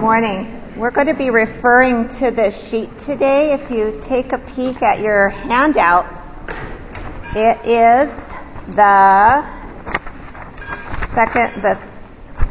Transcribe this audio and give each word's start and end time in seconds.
morning. 0.00 0.58
We're 0.78 0.92
going 0.92 1.08
to 1.08 1.14
be 1.14 1.28
referring 1.28 2.08
to 2.20 2.30
the 2.30 2.50
sheet 2.50 2.88
today. 3.00 3.52
If 3.52 3.70
you 3.70 4.00
take 4.02 4.32
a 4.32 4.38
peek 4.38 4.80
at 4.80 5.00
your 5.00 5.28
handouts, 5.28 6.08
it 7.36 7.58
is 7.66 8.10
the 8.74 9.44
second, 11.12 11.62
the 11.62 11.78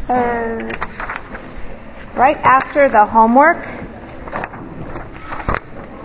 third, 0.06 0.78
right 2.16 2.38
after 2.38 2.88
the 2.88 3.04
homework, 3.04 3.58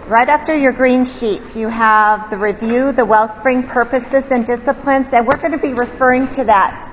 right 0.09 0.29
after 0.31 0.57
your 0.57 0.73
green 0.73 1.05
sheet, 1.05 1.55
you 1.55 1.69
have 1.69 2.31
the 2.31 2.39
review, 2.39 2.93
the 2.93 3.05
wellspring 3.05 3.65
purposes 3.65 4.25
and 4.31 4.47
disciplines, 4.47 5.13
and 5.13 5.27
we're 5.27 5.37
going 5.37 5.53
to 5.53 5.59
be 5.59 5.75
referring 5.75 6.27
to 6.29 6.45
that 6.45 6.91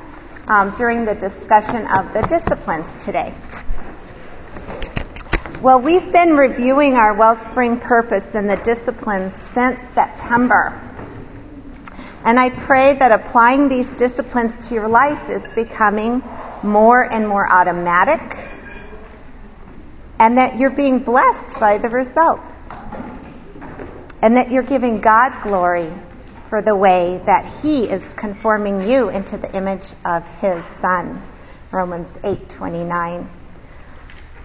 um, 0.49 0.75
during 0.77 1.05
the 1.05 1.15
discussion 1.15 1.87
of 1.87 2.13
the 2.13 2.21
disciplines 2.23 2.85
today. 3.05 3.33
Well, 5.61 5.79
we've 5.79 6.11
been 6.11 6.37
reviewing 6.37 6.95
our 6.95 7.13
Wellspring 7.13 7.81
purpose 7.81 8.33
and 8.33 8.49
the 8.49 8.55
disciplines 8.55 9.31
since 9.53 9.79
September. 9.89 10.73
And 12.25 12.39
I 12.39 12.49
pray 12.49 12.95
that 12.95 13.11
applying 13.11 13.69
these 13.69 13.85
disciplines 13.85 14.69
to 14.69 14.73
your 14.73 14.87
life 14.87 15.29
is 15.29 15.43
becoming 15.53 16.23
more 16.63 17.03
and 17.03 17.27
more 17.27 17.47
automatic 17.47 18.19
and 20.17 20.39
that 20.39 20.57
you're 20.57 20.71
being 20.71 20.97
blessed 20.97 21.59
by 21.59 21.77
the 21.77 21.89
results. 21.89 22.67
And 24.23 24.37
that 24.37 24.49
you're 24.49 24.63
giving 24.63 24.99
God 24.99 25.43
glory 25.43 25.93
for 26.49 26.63
the 26.63 26.75
way 26.75 27.21
that 27.27 27.45
He 27.61 27.83
is 27.83 28.01
conforming 28.15 28.89
you 28.89 29.09
into 29.09 29.37
the 29.37 29.55
image 29.55 29.85
of 30.05 30.25
His 30.39 30.65
Son. 30.81 31.21
Romans 31.69 32.09
8:29. 32.23 33.27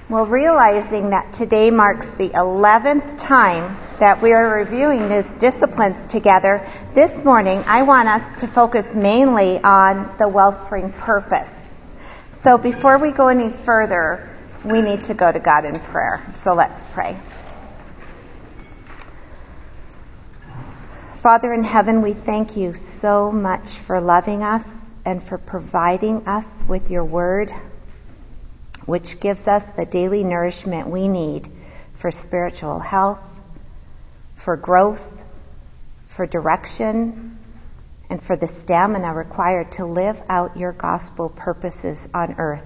Well, 0.09 0.25
realizing 0.25 1.11
that 1.11 1.33
today 1.33 1.73
marks 1.73 2.07
the 2.07 2.29
11th 2.29 3.19
time 3.19 3.77
that 3.99 4.23
we 4.23 4.33
are 4.33 4.59
reviewing 4.59 5.09
these 5.09 5.27
disciplines 5.41 6.07
together, 6.07 6.65
this 6.95 7.25
morning 7.25 7.59
I 7.67 7.83
want 7.83 8.09
us 8.09 8.41
to 8.43 8.47
focus 8.47 8.95
mainly 8.95 9.59
on 9.59 10.17
the 10.17 10.29
wellspring 10.29 10.93
purpose. 10.93 11.51
So 12.43 12.57
before 12.57 12.99
we 12.99 13.11
go 13.11 13.27
any 13.27 13.51
further, 13.51 14.31
we 14.65 14.81
need 14.81 15.03
to 15.07 15.15
go 15.15 15.33
to 15.33 15.41
God 15.41 15.65
in 15.65 15.81
prayer. 15.81 16.25
So 16.45 16.55
let's 16.55 16.81
pray. 16.93 17.17
Father 21.17 21.53
in 21.53 21.65
heaven, 21.65 22.01
we 22.01 22.13
thank 22.13 22.57
you 22.57 22.75
so 23.01 23.33
much 23.33 23.71
for 23.71 24.01
loving 24.01 24.45
us 24.45 24.69
and 25.05 25.21
for 25.21 25.37
providing 25.37 26.29
us 26.29 26.47
with 26.69 26.93
your 26.93 27.05
word 27.05 27.53
which 28.87 29.21
gives 29.21 29.47
us 29.47 29.65
the 29.73 29.85
daily 29.85 30.25
nourishment 30.25 30.89
we 30.89 31.09
need 31.09 31.49
for 31.95 32.11
spiritual 32.11 32.79
health, 32.79 33.21
for 34.37 34.57
growth, 34.57 35.03
for 36.09 36.27
direction, 36.27 37.37
and 38.09 38.23
for 38.23 38.37
the 38.37 38.47
stamina 38.47 39.13
required 39.13 39.73
to 39.73 39.85
live 39.85 40.21
out 40.29 40.57
your 40.57 40.73
gospel 40.73 41.29
purposes 41.29 42.09
on 42.15 42.37
earth. 42.39 42.65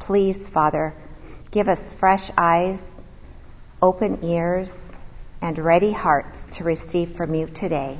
Please, 0.00 0.48
Father, 0.48 0.92
give 1.52 1.68
us 1.68 1.92
fresh 1.94 2.28
eyes, 2.36 2.90
open 3.80 4.18
ears, 4.24 4.88
and 5.40 5.58
ready 5.58 5.92
hearts 5.92 6.46
to 6.52 6.64
receive 6.64 7.12
from 7.16 7.34
you 7.34 7.46
today. 7.46 7.96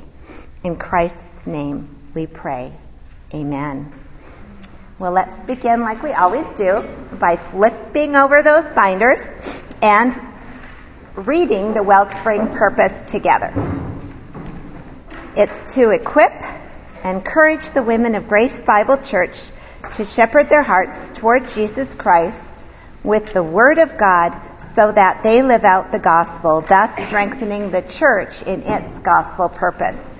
In 0.63 0.75
Christ's 0.75 1.47
name 1.47 1.87
we 2.13 2.27
pray. 2.27 2.73
Amen. 3.33 4.02
Well, 4.99 5.11
let's 5.11 5.39
begin 5.45 5.81
like 5.81 6.03
we 6.03 6.13
always 6.13 6.45
do 6.55 6.87
by 7.19 7.37
flipping 7.37 8.15
over 8.15 8.43
those 8.43 8.65
binders 8.75 9.21
and 9.81 10.15
reading 11.15 11.73
the 11.73 11.81
Wellspring 11.81 12.47
Purpose 12.49 12.93
together. 13.11 13.51
It's 15.35 15.73
to 15.75 15.89
equip, 15.89 16.31
and 17.03 17.17
encourage 17.17 17.71
the 17.71 17.81
women 17.81 18.13
of 18.13 18.27
Grace 18.27 18.61
Bible 18.61 18.97
Church 18.97 19.49
to 19.93 20.05
shepherd 20.05 20.47
their 20.49 20.61
hearts 20.61 21.11
toward 21.19 21.49
Jesus 21.49 21.93
Christ 21.95 22.37
with 23.03 23.33
the 23.33 23.43
Word 23.43 23.79
of 23.79 23.97
God 23.97 24.39
so 24.75 24.91
that 24.91 25.23
they 25.23 25.41
live 25.41 25.63
out 25.63 25.91
the 25.91 25.99
gospel, 25.99 26.61
thus 26.61 26.93
strengthening 27.07 27.71
the 27.71 27.81
church 27.81 28.43
in 28.43 28.61
its 28.61 28.99
gospel 28.99 29.49
purpose. 29.49 30.12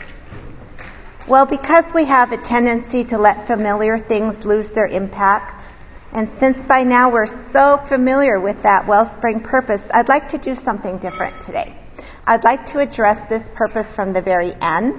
Well, 1.25 1.45
because 1.45 1.85
we 1.93 2.03
have 2.03 2.33
a 2.33 2.37
tendency 2.37 3.05
to 3.05 3.17
let 3.17 3.47
familiar 3.47 3.97
things 3.97 4.45
lose 4.45 4.69
their 4.71 4.87
impact, 4.87 5.63
and 6.11 6.29
since 6.31 6.57
by 6.67 6.83
now 6.83 7.11
we're 7.11 7.27
so 7.27 7.77
familiar 7.77 8.41
with 8.41 8.63
that 8.63 8.87
wellspring 8.87 9.39
purpose, 9.39 9.89
I'd 9.93 10.09
like 10.09 10.29
to 10.29 10.37
do 10.37 10.53
something 10.53 10.97
different 10.97 11.39
today. 11.39 11.73
I'd 12.27 12.43
like 12.43 12.65
to 12.67 12.79
address 12.79 13.29
this 13.29 13.47
purpose 13.55 13.93
from 13.93 14.11
the 14.11 14.21
very 14.21 14.53
end 14.53 14.95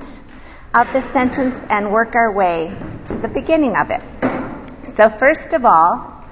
of 0.73 0.91
the 0.95 1.03
sentence 1.13 1.63
and 1.69 1.93
work 1.93 2.15
our 2.15 2.33
way 2.33 2.75
to 3.05 3.15
the 3.15 3.29
beginning 3.29 3.77
of 3.77 3.91
it. 3.91 4.01
So 4.95 5.11
first 5.11 5.53
of 5.53 5.67
all, 5.67 6.25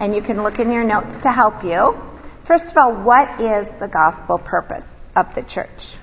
and 0.00 0.14
you 0.14 0.22
can 0.22 0.42
look 0.42 0.60
in 0.60 0.72
your 0.72 0.84
notes 0.84 1.14
to 1.18 1.30
help 1.30 1.62
you, 1.62 1.94
first 2.44 2.70
of 2.70 2.76
all, 2.78 2.94
what 2.94 3.38
is 3.38 3.68
the 3.80 3.88
gospel 3.88 4.38
purpose 4.38 4.88
of 5.14 5.34
the 5.34 5.42
church? 5.42 5.94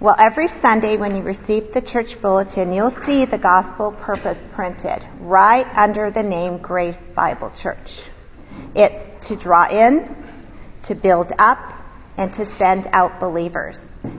Well, 0.00 0.14
every 0.16 0.46
Sunday 0.46 0.96
when 0.96 1.16
you 1.16 1.22
receive 1.22 1.74
the 1.74 1.80
church 1.80 2.22
bulletin, 2.22 2.72
you'll 2.72 2.92
see 2.92 3.24
the 3.24 3.36
gospel 3.36 3.90
purpose 3.90 4.38
printed 4.52 5.02
right 5.18 5.66
under 5.76 6.12
the 6.12 6.22
name 6.22 6.58
Grace 6.58 6.96
Bible 7.16 7.52
Church. 7.58 8.02
It's 8.76 9.26
to 9.26 9.34
draw 9.34 9.68
in, 9.68 10.08
to 10.84 10.94
build 10.94 11.32
up, 11.36 11.58
and 12.16 12.32
to 12.34 12.44
send 12.44 12.86
out 12.92 13.18
believers. 13.18 13.76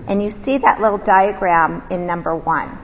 And 0.08 0.22
you 0.22 0.32
see 0.32 0.58
that 0.58 0.82
little 0.82 0.98
diagram 0.98 1.84
in 1.90 2.06
number 2.06 2.36
one. 2.36 2.78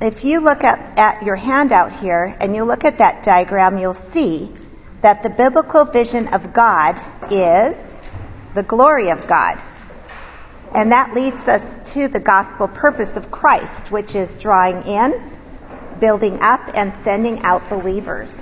If 0.00 0.24
you 0.24 0.38
look 0.38 0.62
at, 0.62 0.78
at 0.96 1.24
your 1.24 1.34
handout 1.34 1.94
here 1.94 2.36
and 2.38 2.54
you 2.54 2.62
look 2.62 2.84
at 2.84 2.98
that 2.98 3.24
diagram, 3.24 3.78
you'll 3.78 3.94
see 3.94 4.52
that 5.00 5.24
the 5.24 5.30
biblical 5.30 5.84
vision 5.84 6.28
of 6.28 6.52
God 6.52 7.00
is 7.28 7.76
the 8.54 8.62
glory 8.62 9.10
of 9.10 9.26
God. 9.26 9.58
And 10.74 10.92
that 10.92 11.14
leads 11.14 11.48
us 11.48 11.92
to 11.94 12.08
the 12.08 12.20
gospel 12.20 12.68
purpose 12.68 13.16
of 13.16 13.30
Christ, 13.30 13.90
which 13.90 14.14
is 14.14 14.28
drawing 14.38 14.82
in, 14.86 15.20
building 16.00 16.40
up, 16.40 16.60
and 16.74 16.92
sending 16.94 17.40
out 17.40 17.68
believers. 17.68 18.34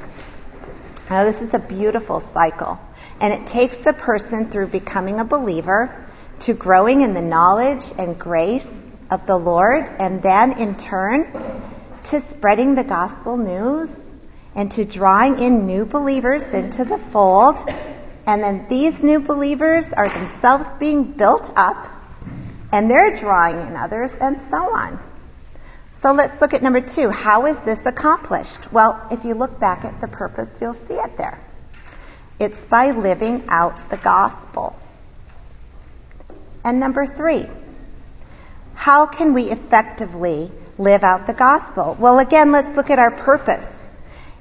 Now, 1.11 1.25
this 1.25 1.41
is 1.41 1.55
a 1.55 1.59
beautiful 1.59 2.21
cycle. 2.21 2.79
And 3.21 3.33
it 3.33 3.47
takes 3.47 3.79
the 3.79 3.93
person 3.93 4.51
through 4.51 4.69
becoming 4.69 5.21
a 5.21 5.25
believer 5.25 5.95
to 6.41 6.55
growing 6.55 7.03
in 7.03 7.15
the 7.15 7.23
knowledge 7.23 7.85
and 7.99 8.19
grace 8.19 8.71
of 9.11 9.27
the 9.27 9.37
Lord, 9.37 9.85
and 9.99 10.23
then 10.23 10.59
in 10.59 10.77
turn 10.77 11.31
to 12.05 12.21
spreading 12.21 12.75
the 12.75 12.85
gospel 12.85 13.37
news 13.37 13.89
and 14.55 14.71
to 14.73 14.85
drawing 14.85 15.39
in 15.39 15.67
new 15.67 15.85
believers 15.85 16.49
into 16.49 16.85
the 16.85 16.99
fold. 16.99 17.56
And 18.27 18.43
then 18.43 18.67
these 18.69 19.03
new 19.03 19.21
believers 19.21 19.93
are 19.93 20.09
themselves 20.09 20.69
being 20.79 21.05
built 21.05 21.53
up 21.56 21.89
and 22.75 22.91
they're 22.91 23.17
drawing 23.17 23.61
in 23.69 23.77
others, 23.77 24.12
and 24.17 24.37
so 24.51 24.75
on. 24.75 24.99
So 26.01 26.11
let's 26.11 26.41
look 26.41 26.55
at 26.55 26.61
number 26.61 26.81
two. 26.81 27.09
How 27.09 27.47
is 27.47 27.57
this 27.61 27.87
accomplished? 27.87 28.73
Well, 28.73 29.01
if 29.12 29.25
you 29.25 29.35
look 29.35 29.61
back 29.61 29.85
at 29.85 30.01
the 30.01 30.09
purpose, 30.09 30.59
you'll 30.61 30.75
see 30.75 30.95
it 30.95 31.17
there. 31.17 31.39
It's 32.41 32.61
by 32.65 32.91
living 32.91 33.45
out 33.47 33.91
the 33.91 33.97
gospel. 33.97 34.77
And 36.65 36.81
number 36.81 37.07
three, 37.07 37.47
how 38.75 39.06
can 39.06 39.35
we 39.35 39.53
effectively 39.53 40.51
live 40.77 41.05
out 41.05 41.29
the 41.29 41.33
gospel? 41.33 41.97
Well, 42.01 42.19
again, 42.19 42.51
let's 42.51 42.77
look 42.77 42.91
at 42.91 42.99
our 42.99 43.12
purpose. 43.12 43.73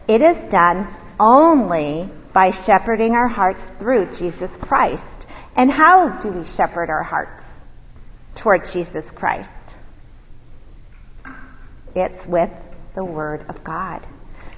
It 0.08 0.22
is 0.22 0.38
done 0.50 0.88
only 1.20 2.09
by 2.34 2.50
shepherding 2.50 3.14
our 3.14 3.28
hearts 3.28 3.64
through 3.78 4.16
Jesus 4.16 4.58
Christ. 4.58 5.28
And 5.56 5.70
how 5.70 6.09
do 6.09 6.29
we 6.29 6.46
shepherd 6.46 6.90
our 6.90 7.03
hearts? 7.03 7.42
Toward 8.43 8.69
Jesus 8.72 9.09
Christ. 9.09 9.49
It's 11.95 12.25
with 12.25 12.51
the 12.93 13.05
Word 13.05 13.45
of 13.47 13.63
God. 13.63 14.01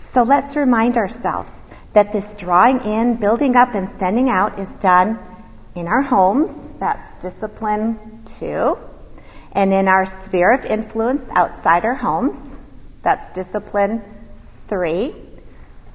So 0.09 0.23
let's 0.23 0.55
remind 0.55 0.97
ourselves 0.97 1.51
that 1.93 2.11
this 2.11 2.25
drawing 2.33 2.79
in, 2.79 3.17
building 3.17 3.55
up, 3.55 3.75
and 3.75 3.87
sending 3.91 4.27
out 4.27 4.57
is 4.57 4.67
done 4.77 5.19
in 5.75 5.87
our 5.87 6.01
homes. 6.01 6.49
That's 6.79 7.21
discipline 7.21 8.23
two. 8.39 8.75
And 9.51 9.71
in 9.71 9.87
our 9.87 10.07
sphere 10.07 10.51
of 10.53 10.65
influence 10.65 11.23
outside 11.35 11.85
our 11.85 11.93
homes. 11.93 12.37
That's 13.03 13.31
discipline 13.33 14.01
three. 14.67 15.13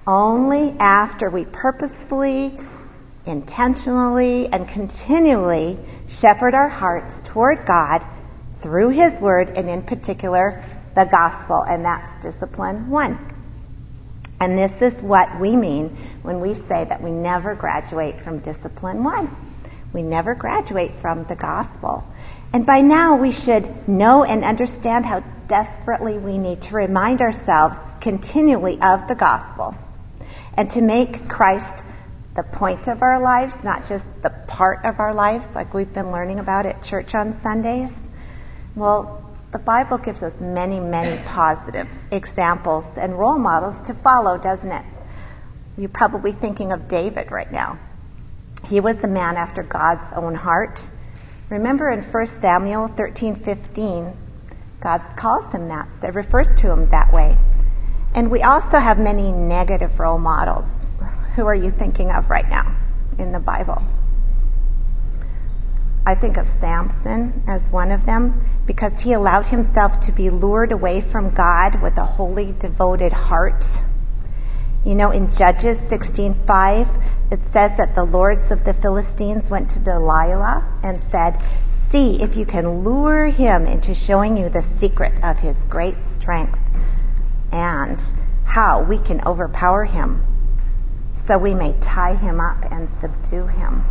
Only 0.07 0.77
after 0.79 1.29
we 1.29 1.45
purposefully, 1.45 2.57
intentionally, 3.27 4.47
and 4.47 4.69
continually 4.69 5.77
shepherd 6.11 6.55
our 6.55 6.69
hearts 6.69 7.15
toward 7.25 7.65
God 7.67 8.05
through 8.61 8.91
His 8.91 9.19
Word, 9.21 9.51
and 9.51 9.69
in 9.69 9.83
particular, 9.83 10.63
the 10.95 11.05
gospel, 11.05 11.63
and 11.63 11.85
that's 11.85 12.23
discipline 12.23 12.91
one. 12.91 13.19
And 14.41 14.59
this 14.59 14.83
is 14.83 15.03
what 15.03 15.39
we 15.39 15.55
mean 15.57 15.97
when 16.23 16.41
we 16.41 16.55
say 16.55 16.85
that 16.85 17.03
we 17.03 17.11
never 17.11 17.55
graduate 17.55 18.21
from 18.23 18.39
discipline 18.39 19.05
one. 19.05 19.35
We 19.93 20.03
never 20.03 20.35
graduate 20.35 20.93
from 21.01 21.25
the 21.25 21.37
gospel. 21.37 22.05
And 22.53 22.67
by 22.67 22.81
now 22.81 23.17
we 23.17 23.33
should 23.33 23.89
know 23.89 24.25
and 24.25 24.45
understand 24.45 25.07
how 25.07 25.21
desperately 25.47 26.19
we 26.19 26.39
need 26.39 26.63
to 26.63 26.75
remind 26.75 27.21
ourselves 27.21 27.77
continually 28.01 28.81
of 28.81 29.09
the 29.09 29.15
gospel 29.15 29.75
and 30.55 30.71
to 30.71 30.81
make 30.81 31.29
Christ 31.29 31.85
the 32.35 32.43
point 32.43 32.87
of 32.87 33.03
our 33.03 33.21
lives, 33.21 33.65
not 33.65 33.89
just 33.89 34.05
the 34.23 34.31
part 34.31 34.85
of 34.85 35.01
our 35.01 35.13
lives 35.13 35.55
like 35.55 35.75
we've 35.75 35.93
been 35.93 36.13
learning 36.13 36.39
about 36.39 36.67
at 36.67 36.83
church 36.85 37.15
on 37.15 37.33
Sundays. 37.35 37.91
Well, 38.77 39.25
the 39.53 39.59
Bible 39.59 39.99
gives 39.99 40.23
us 40.23 40.33
many, 40.41 40.79
many 40.79 41.21
positive 41.25 41.89
examples 42.13 42.97
and 42.97 43.19
role 43.19 43.39
models 43.39 43.81
to 43.89 43.95
follow, 43.95 44.39
doesn't 44.39 44.71
it? 44.71 44.85
You're 45.77 45.89
probably 45.89 46.33
thinking 46.33 46.71
of 46.71 46.89
David 46.89 47.33
right 47.33 47.51
now. 47.51 47.79
He 48.67 48.79
was 48.79 49.03
a 49.03 49.09
man 49.09 49.37
after 49.37 49.63
God's 49.63 50.13
own 50.15 50.37
heart. 50.37 50.81
Remember 51.49 51.91
in 51.91 52.03
1 52.03 52.27
Samuel 52.27 52.89
13:15, 52.89 54.15
God 54.81 55.03
calls 55.17 55.51
him 55.51 55.69
that, 55.69 55.93
so 55.95 56.09
refers 56.11 56.55
to 56.57 56.71
him 56.71 56.91
that 56.91 57.13
way. 57.13 57.37
And 58.15 58.31
we 58.31 58.43
also 58.43 58.79
have 58.79 58.99
many 58.99 59.33
negative 59.33 59.99
role 59.99 60.19
models. 60.19 60.67
Who 61.37 61.47
are 61.47 61.55
you 61.55 61.71
thinking 61.71 62.11
of 62.11 62.29
right 62.29 62.49
now 62.49 62.75
in 63.17 63.31
the 63.31 63.39
Bible? 63.39 63.83
I 66.05 66.17
think 66.17 66.37
of 66.37 66.49
Samson 66.59 67.45
as 67.47 67.71
one 67.71 67.93
of 67.93 68.05
them 68.05 68.43
because 68.67 69.01
he 69.01 69.13
allowed 69.13 69.47
himself 69.47 70.01
to 70.03 70.13
be 70.13 70.29
lured 70.29 70.73
away 70.73 71.01
from 71.01 71.31
God 71.31 71.81
with 71.83 71.97
a 71.99 72.05
wholly 72.05 72.53
devoted 72.59 73.13
heart. 73.13 73.65
You 74.85 74.97
know, 74.97 75.13
in 75.13 75.31
Judges 75.31 75.79
16:5, 75.79 76.89
it 77.31 77.45
says 77.45 77.77
that 77.77 77.95
the 77.95 78.05
lords 78.05 78.51
of 78.51 78.65
the 78.65 78.75
Philistines 78.75 79.49
went 79.49 79.71
to 79.71 79.79
Delilah 79.79 80.65
and 80.83 81.01
said, 81.01 81.39
"See 81.91 82.21
if 82.21 82.37
you 82.37 82.45
can 82.45 82.83
lure 82.83 83.27
him 83.27 83.67
into 83.67 83.95
showing 83.95 84.37
you 84.37 84.49
the 84.49 84.63
secret 84.63 85.13
of 85.23 85.39
his 85.39 85.63
great 85.65 86.05
strength 86.07 86.59
and 87.53 88.03
how 88.45 88.83
we 88.83 88.99
can 88.99 89.21
overpower 89.25 89.85
him 89.85 90.23
so 91.31 91.39
we 91.39 91.55
may 91.55 91.73
tie 91.81 92.17
him 92.17 92.41
up 92.41 92.59
and 92.73 92.91
subdue 93.01 93.47
him." 93.47 93.85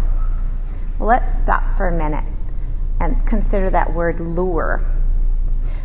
Let's 0.99 1.41
stop 1.43 1.77
for 1.77 1.87
a 1.87 1.93
minute 1.93 2.25
and 2.99 3.25
consider 3.25 3.69
that 3.69 3.93
word 3.93 4.19
lure. 4.19 4.81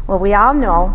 Well, 0.09 0.19
we 0.19 0.35
all 0.35 0.53
know 0.53 0.93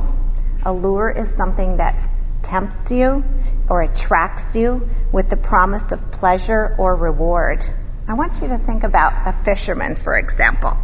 a 0.64 0.74
lure 0.74 1.10
is 1.10 1.34
something 1.38 1.78
that 1.78 1.96
tempts 2.44 2.92
you 2.92 3.24
or 3.70 3.84
attracts 3.84 4.54
you 4.54 4.90
with 5.14 5.30
the 5.30 5.38
promise 5.38 5.94
of 5.94 6.12
pleasure 6.12 6.76
or 6.78 6.94
reward. 6.94 7.64
I 8.10 8.16
want 8.16 8.42
you 8.42 8.50
to 8.50 8.58
think 8.58 8.84
about 8.84 9.14
a 9.26 9.32
fisherman, 9.46 9.96
for 9.96 10.18
example. 10.18 10.76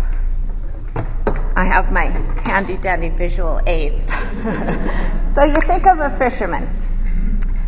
I 1.57 1.65
have 1.65 1.91
my 1.91 2.05
handy 2.45 2.77
dandy 2.77 3.09
visual 3.09 3.59
aids. 3.67 4.01
so 5.35 5.43
you 5.43 5.59
think 5.59 5.85
of 5.85 5.99
a 5.99 6.15
fisherman. 6.17 6.67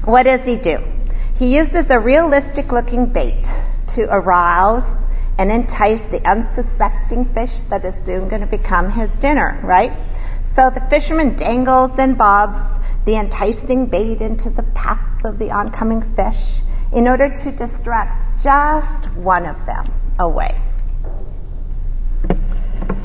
What 0.05 0.23
does 0.23 0.45
he 0.45 0.55
do? 0.55 0.96
He 1.37 1.55
uses 1.55 1.89
a 1.91 1.99
realistic 1.99 2.71
looking 2.71 3.05
bait 3.05 3.47
to 3.89 4.07
arouse 4.11 5.03
and 5.37 5.51
entice 5.51 6.01
the 6.05 6.27
unsuspecting 6.27 7.25
fish 7.25 7.59
that 7.69 7.85
is 7.85 7.93
soon 8.05 8.27
going 8.27 8.41
to 8.41 8.47
become 8.47 8.91
his 8.91 9.11
dinner, 9.17 9.59
right? 9.63 9.93
So 10.55 10.71
the 10.71 10.81
fisherman 10.89 11.35
dangles 11.35 11.99
and 11.99 12.17
bobs 12.17 12.57
the 13.05 13.17
enticing 13.17 13.85
bait 13.85 14.19
into 14.19 14.49
the 14.49 14.63
path 14.63 15.23
of 15.25 15.37
the 15.37 15.51
oncoming 15.51 16.01
fish 16.15 16.59
in 16.91 17.07
order 17.07 17.29
to 17.29 17.51
distract 17.51 18.41
just 18.43 19.11
one 19.15 19.45
of 19.45 19.63
them 19.67 19.93
away 20.17 20.59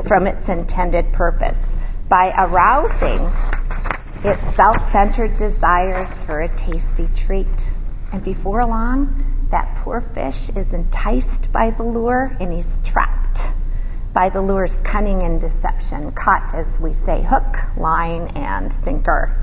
from 0.08 0.26
its 0.26 0.48
intended 0.48 1.12
purpose 1.12 1.58
by 2.08 2.32
arousing 2.38 3.30
its 4.24 4.40
self-centered 4.54 5.36
desires 5.36 6.08
for 6.24 6.40
a 6.40 6.48
tasty 6.48 7.08
treat. 7.14 7.71
And 8.12 8.22
before 8.22 8.64
long, 8.66 9.48
that 9.50 9.74
poor 9.76 10.00
fish 10.00 10.50
is 10.50 10.72
enticed 10.72 11.50
by 11.52 11.70
the 11.70 11.82
lure 11.82 12.36
and 12.40 12.52
he's 12.52 12.68
trapped 12.84 13.22
by 14.12 14.28
the 14.28 14.42
lure's 14.42 14.76
cunning 14.76 15.22
and 15.22 15.40
deception, 15.40 16.12
caught, 16.12 16.54
as 16.54 16.66
we 16.78 16.92
say, 16.92 17.22
hook, 17.22 17.56
line, 17.76 18.28
and 18.36 18.72
sinker. 18.84 19.34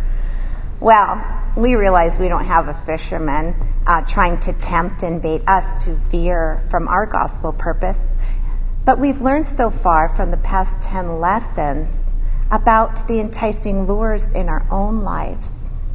Well, 0.80 1.24
we 1.58 1.76
realize 1.76 2.20
we 2.20 2.28
don't 2.28 2.46
have 2.46 2.68
a 2.68 2.74
fisherman 2.86 3.56
uh, 3.88 4.02
trying 4.02 4.40
to 4.42 4.54
tempt 4.54 5.02
and 5.02 5.22
bait 5.22 5.42
us 5.48 5.84
to 5.86 5.96
veer 5.96 6.62
from 6.70 6.88
our 6.88 7.08
gospel 7.08 7.52
purpose, 7.52 8.08
but 8.86 9.00
we've 9.00 9.20
learned 9.22 9.48
so 9.48 9.72
far 9.72 10.10
from 10.16 10.30
the 10.30 10.38
past 10.38 10.84
10 10.88 11.20
lessons 11.20 11.90
about 12.52 13.08
the 13.08 13.20
enticing 13.20 13.88
lures 13.88 14.24
in 14.34 14.48
our 14.48 14.66
own 14.72 15.02
lives 15.02 15.48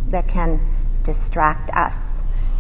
that 0.09 0.27
can 0.29 0.61
distract 1.05 1.71
us 1.71 2.04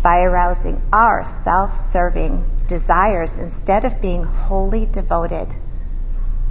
by 0.04 0.20
arousing 0.20 0.82
our 0.92 1.24
self-serving 1.44 2.44
desires 2.68 3.32
instead 3.38 3.86
of 3.86 4.02
being 4.02 4.22
wholly 4.22 4.84
devoted 4.84 5.48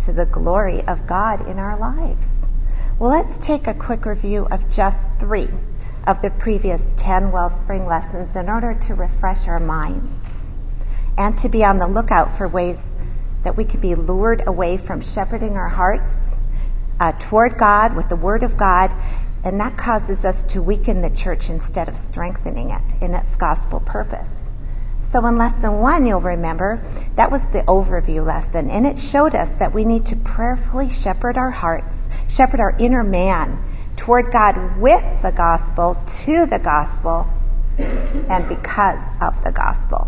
to 0.04 0.12
the 0.12 0.26
glory 0.26 0.82
of 0.88 1.06
God 1.06 1.48
in 1.48 1.60
our 1.60 1.78
lives. 1.78 2.26
Well, 2.98 3.12
let's 3.12 3.38
take 3.46 3.68
a 3.68 3.76
quick 3.76 4.08
review 4.08 4.48
of 4.50 4.74
just 4.74 4.98
three 5.20 5.48
of 6.08 6.20
the 6.24 6.32
previous 6.32 6.82
10 6.98 7.32
Wellspring 7.32 7.86
lessons 7.86 8.36
in 8.36 8.50
order 8.50 8.74
to 8.88 8.96
refresh 8.96 9.48
our 9.48 9.60
minds 9.60 10.12
and 11.16 11.38
to 11.38 11.48
be 11.48 11.64
on 11.64 11.78
the 11.78 11.88
lookout 11.88 12.36
for 12.36 12.48
ways 12.48 12.84
that 13.44 13.56
we 13.56 13.66
could 13.66 13.82
be 13.82 13.94
lured 13.94 14.42
away 14.48 14.78
from 14.78 15.02
shepherding 15.02 15.56
our 15.58 15.70
hearts 15.70 16.34
uh, 17.00 17.12
toward 17.20 17.60
God 17.60 17.96
with 17.96 18.10
the 18.10 18.16
Word 18.16 18.42
of 18.42 18.58
God 18.58 18.92
and 19.44 19.60
that 19.60 19.78
causes 19.78 20.24
us 20.24 20.42
to 20.46 20.62
weaken 20.62 21.02
the 21.02 21.10
church 21.10 21.50
instead 21.50 21.90
of 21.90 21.96
strengthening 21.96 22.70
it 22.70 23.02
in 23.02 23.14
its 23.14 23.36
gospel 23.36 23.80
purpose. 23.82 24.28
So 25.12 25.26
in 25.28 25.38
lesson 25.38 25.80
one, 25.80 26.06
you'll 26.06 26.22
remember, 26.22 26.84
that 27.18 27.30
was 27.30 27.42
the 27.48 27.62
overview 27.64 28.26
lesson, 28.26 28.72
and 28.72 28.88
it 28.88 28.98
showed 28.98 29.36
us 29.36 29.54
that 29.60 29.74
we 29.74 29.86
need 29.86 30.08
to 30.08 30.16
prayerfully 30.16 30.90
shepherd 30.90 31.38
our 31.38 31.52
hearts, 31.52 32.08
shepherd 32.30 32.60
our 32.60 32.76
inner 32.80 33.04
man 33.04 33.64
toward 33.96 34.32
God 34.32 34.80
with 34.80 35.22
the 35.22 35.32
gospel, 35.32 36.02
to 36.26 36.46
the 36.48 36.58
gospel, 36.58 37.28
and 37.78 38.50
because 38.50 39.04
of 39.22 39.44
the 39.44 39.52
gospel. 39.52 40.08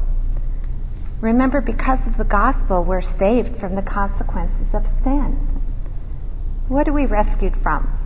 Remember, 1.22 1.62
because 1.62 2.06
of 2.08 2.18
the 2.18 2.26
gospel, 2.26 2.84
we're 2.84 3.02
saved 3.02 3.58
from 3.58 3.76
the 3.76 3.82
consequences 3.82 4.74
of 4.74 4.86
sin. 5.04 5.34
What 6.68 6.88
are 6.88 6.94
we 6.94 7.06
rescued 7.06 7.56
from? 7.56 8.05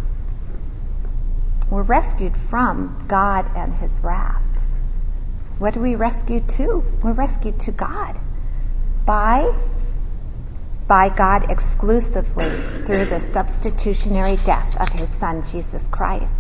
We're 1.70 1.84
rescued 1.84 2.36
from 2.50 3.06
God 3.08 3.46
and 3.56 3.74
His 3.74 3.92
wrath. 4.02 4.42
What 5.60 5.78
are 5.78 5.82
we 5.82 5.96
rescued 5.96 6.50
to? 6.50 6.84
We're 7.04 7.14
rescued 7.14 7.60
to 7.62 7.72
God. 7.72 8.18
By, 9.06 9.54
by 10.88 11.10
God 11.10 11.52
exclusively 11.52 12.50
through 12.86 13.06
the 13.06 13.20
substitutionary 13.32 14.38
death 14.46 14.80
of 14.82 14.90
His 14.90 15.10
Son, 15.10 15.44
Jesus 15.52 15.88
Christ. 15.88 16.34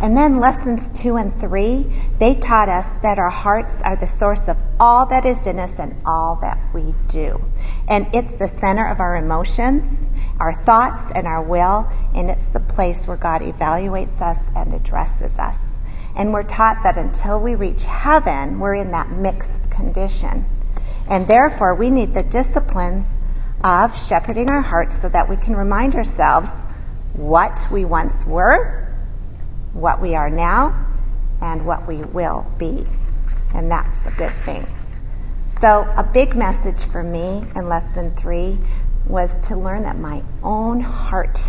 And 0.00 0.16
then 0.16 0.40
lessons 0.40 1.00
two 1.00 1.16
and 1.16 1.34
three, 1.40 1.86
they 2.18 2.34
taught 2.34 2.68
us 2.68 2.86
that 3.02 3.18
our 3.18 3.30
hearts 3.30 3.80
are 3.80 3.96
the 3.96 4.06
source 4.06 4.48
of 4.48 4.58
all 4.78 5.06
that 5.06 5.24
is 5.24 5.46
in 5.46 5.58
us 5.58 5.78
and 5.78 5.94
all 6.04 6.36
that 6.42 6.58
we 6.74 6.94
do. 7.08 7.40
And 7.88 8.08
it's 8.12 8.34
the 8.36 8.48
center 8.48 8.86
of 8.86 9.00
our 9.00 9.16
emotions 9.16 10.04
our 10.40 10.52
thoughts 10.64 11.10
and 11.14 11.26
our 11.26 11.42
will, 11.42 11.88
and 12.14 12.30
it's 12.30 12.48
the 12.48 12.60
place 12.60 13.06
where 13.06 13.16
God 13.16 13.42
evaluates 13.42 14.20
us 14.20 14.38
and 14.56 14.74
addresses 14.74 15.38
us. 15.38 15.58
And 16.16 16.32
we're 16.32 16.42
taught 16.42 16.82
that 16.84 16.96
until 16.96 17.40
we 17.40 17.54
reach 17.54 17.84
heaven, 17.84 18.60
we're 18.60 18.74
in 18.74 18.92
that 18.92 19.10
mixed 19.10 19.70
condition. 19.70 20.44
And 21.08 21.26
therefore, 21.26 21.74
we 21.74 21.90
need 21.90 22.14
the 22.14 22.22
disciplines 22.22 23.06
of 23.62 23.96
shepherding 24.06 24.48
our 24.48 24.60
hearts 24.60 25.00
so 25.00 25.08
that 25.08 25.28
we 25.28 25.36
can 25.36 25.56
remind 25.56 25.94
ourselves 25.94 26.48
what 27.14 27.66
we 27.70 27.84
once 27.84 28.24
were, 28.26 28.92
what 29.72 30.00
we 30.00 30.14
are 30.14 30.30
now, 30.30 30.86
and 31.40 31.66
what 31.66 31.86
we 31.86 31.96
will 31.96 32.46
be. 32.58 32.84
And 33.54 33.70
that's 33.70 34.06
a 34.06 34.10
good 34.16 34.32
thing. 34.32 34.64
So, 35.60 35.82
a 35.96 36.02
big 36.02 36.34
message 36.34 36.82
for 36.90 37.02
me 37.02 37.44
in 37.54 37.68
lesson 37.68 38.14
three 38.16 38.58
was 39.06 39.30
to 39.48 39.56
learn 39.56 39.82
that 39.82 39.98
my 39.98 40.22
own 40.42 40.80
heart 40.80 41.40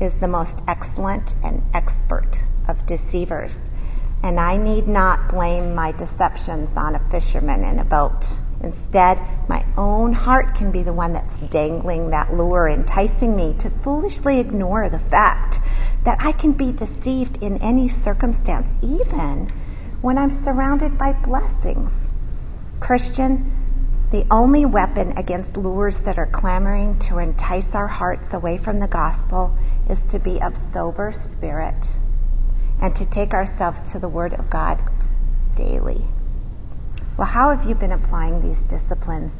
is 0.00 0.18
the 0.18 0.28
most 0.28 0.60
excellent 0.68 1.34
and 1.42 1.62
expert 1.74 2.30
of 2.68 2.86
deceivers. 2.86 3.70
And 4.22 4.38
I 4.38 4.56
need 4.56 4.88
not 4.88 5.28
blame 5.28 5.74
my 5.74 5.92
deceptions 5.92 6.76
on 6.76 6.94
a 6.94 7.10
fisherman 7.10 7.64
in 7.64 7.78
a 7.78 7.84
boat. 7.84 8.28
Instead, 8.62 9.18
my 9.48 9.64
own 9.76 10.12
heart 10.12 10.54
can 10.54 10.70
be 10.72 10.82
the 10.82 10.92
one 10.92 11.12
that's 11.12 11.38
dangling 11.38 12.10
that 12.10 12.34
lure, 12.34 12.68
enticing 12.68 13.36
me 13.36 13.54
to 13.60 13.70
foolishly 13.70 14.40
ignore 14.40 14.88
the 14.88 14.98
fact 14.98 15.60
that 16.04 16.18
I 16.20 16.32
can 16.32 16.52
be 16.52 16.72
deceived 16.72 17.42
in 17.42 17.58
any 17.58 17.88
circumstance, 17.88 18.68
even 18.82 19.50
when 20.00 20.18
I'm 20.18 20.42
surrounded 20.42 20.98
by 20.98 21.12
blessings? 21.12 21.92
Christian, 22.80 23.52
the 24.10 24.26
only 24.30 24.64
weapon 24.64 25.18
against 25.18 25.56
lures 25.56 25.98
that 25.98 26.18
are 26.18 26.26
clamoring 26.26 26.98
to 26.98 27.18
entice 27.18 27.74
our 27.74 27.86
hearts 27.86 28.32
away 28.32 28.56
from 28.56 28.80
the 28.80 28.88
gospel 28.88 29.54
is 29.90 30.00
to 30.04 30.18
be 30.18 30.40
of 30.40 30.56
sober 30.72 31.12
spirit 31.12 31.96
and 32.80 32.96
to 32.96 33.10
take 33.10 33.34
ourselves 33.34 33.92
to 33.92 33.98
the 33.98 34.08
Word 34.08 34.32
of 34.32 34.48
God 34.48 34.80
daily. 35.56 36.02
Well, 37.18 37.26
how 37.26 37.54
have 37.54 37.68
you 37.68 37.74
been 37.74 37.92
applying 37.92 38.40
these 38.40 38.58
disciplines 38.70 39.32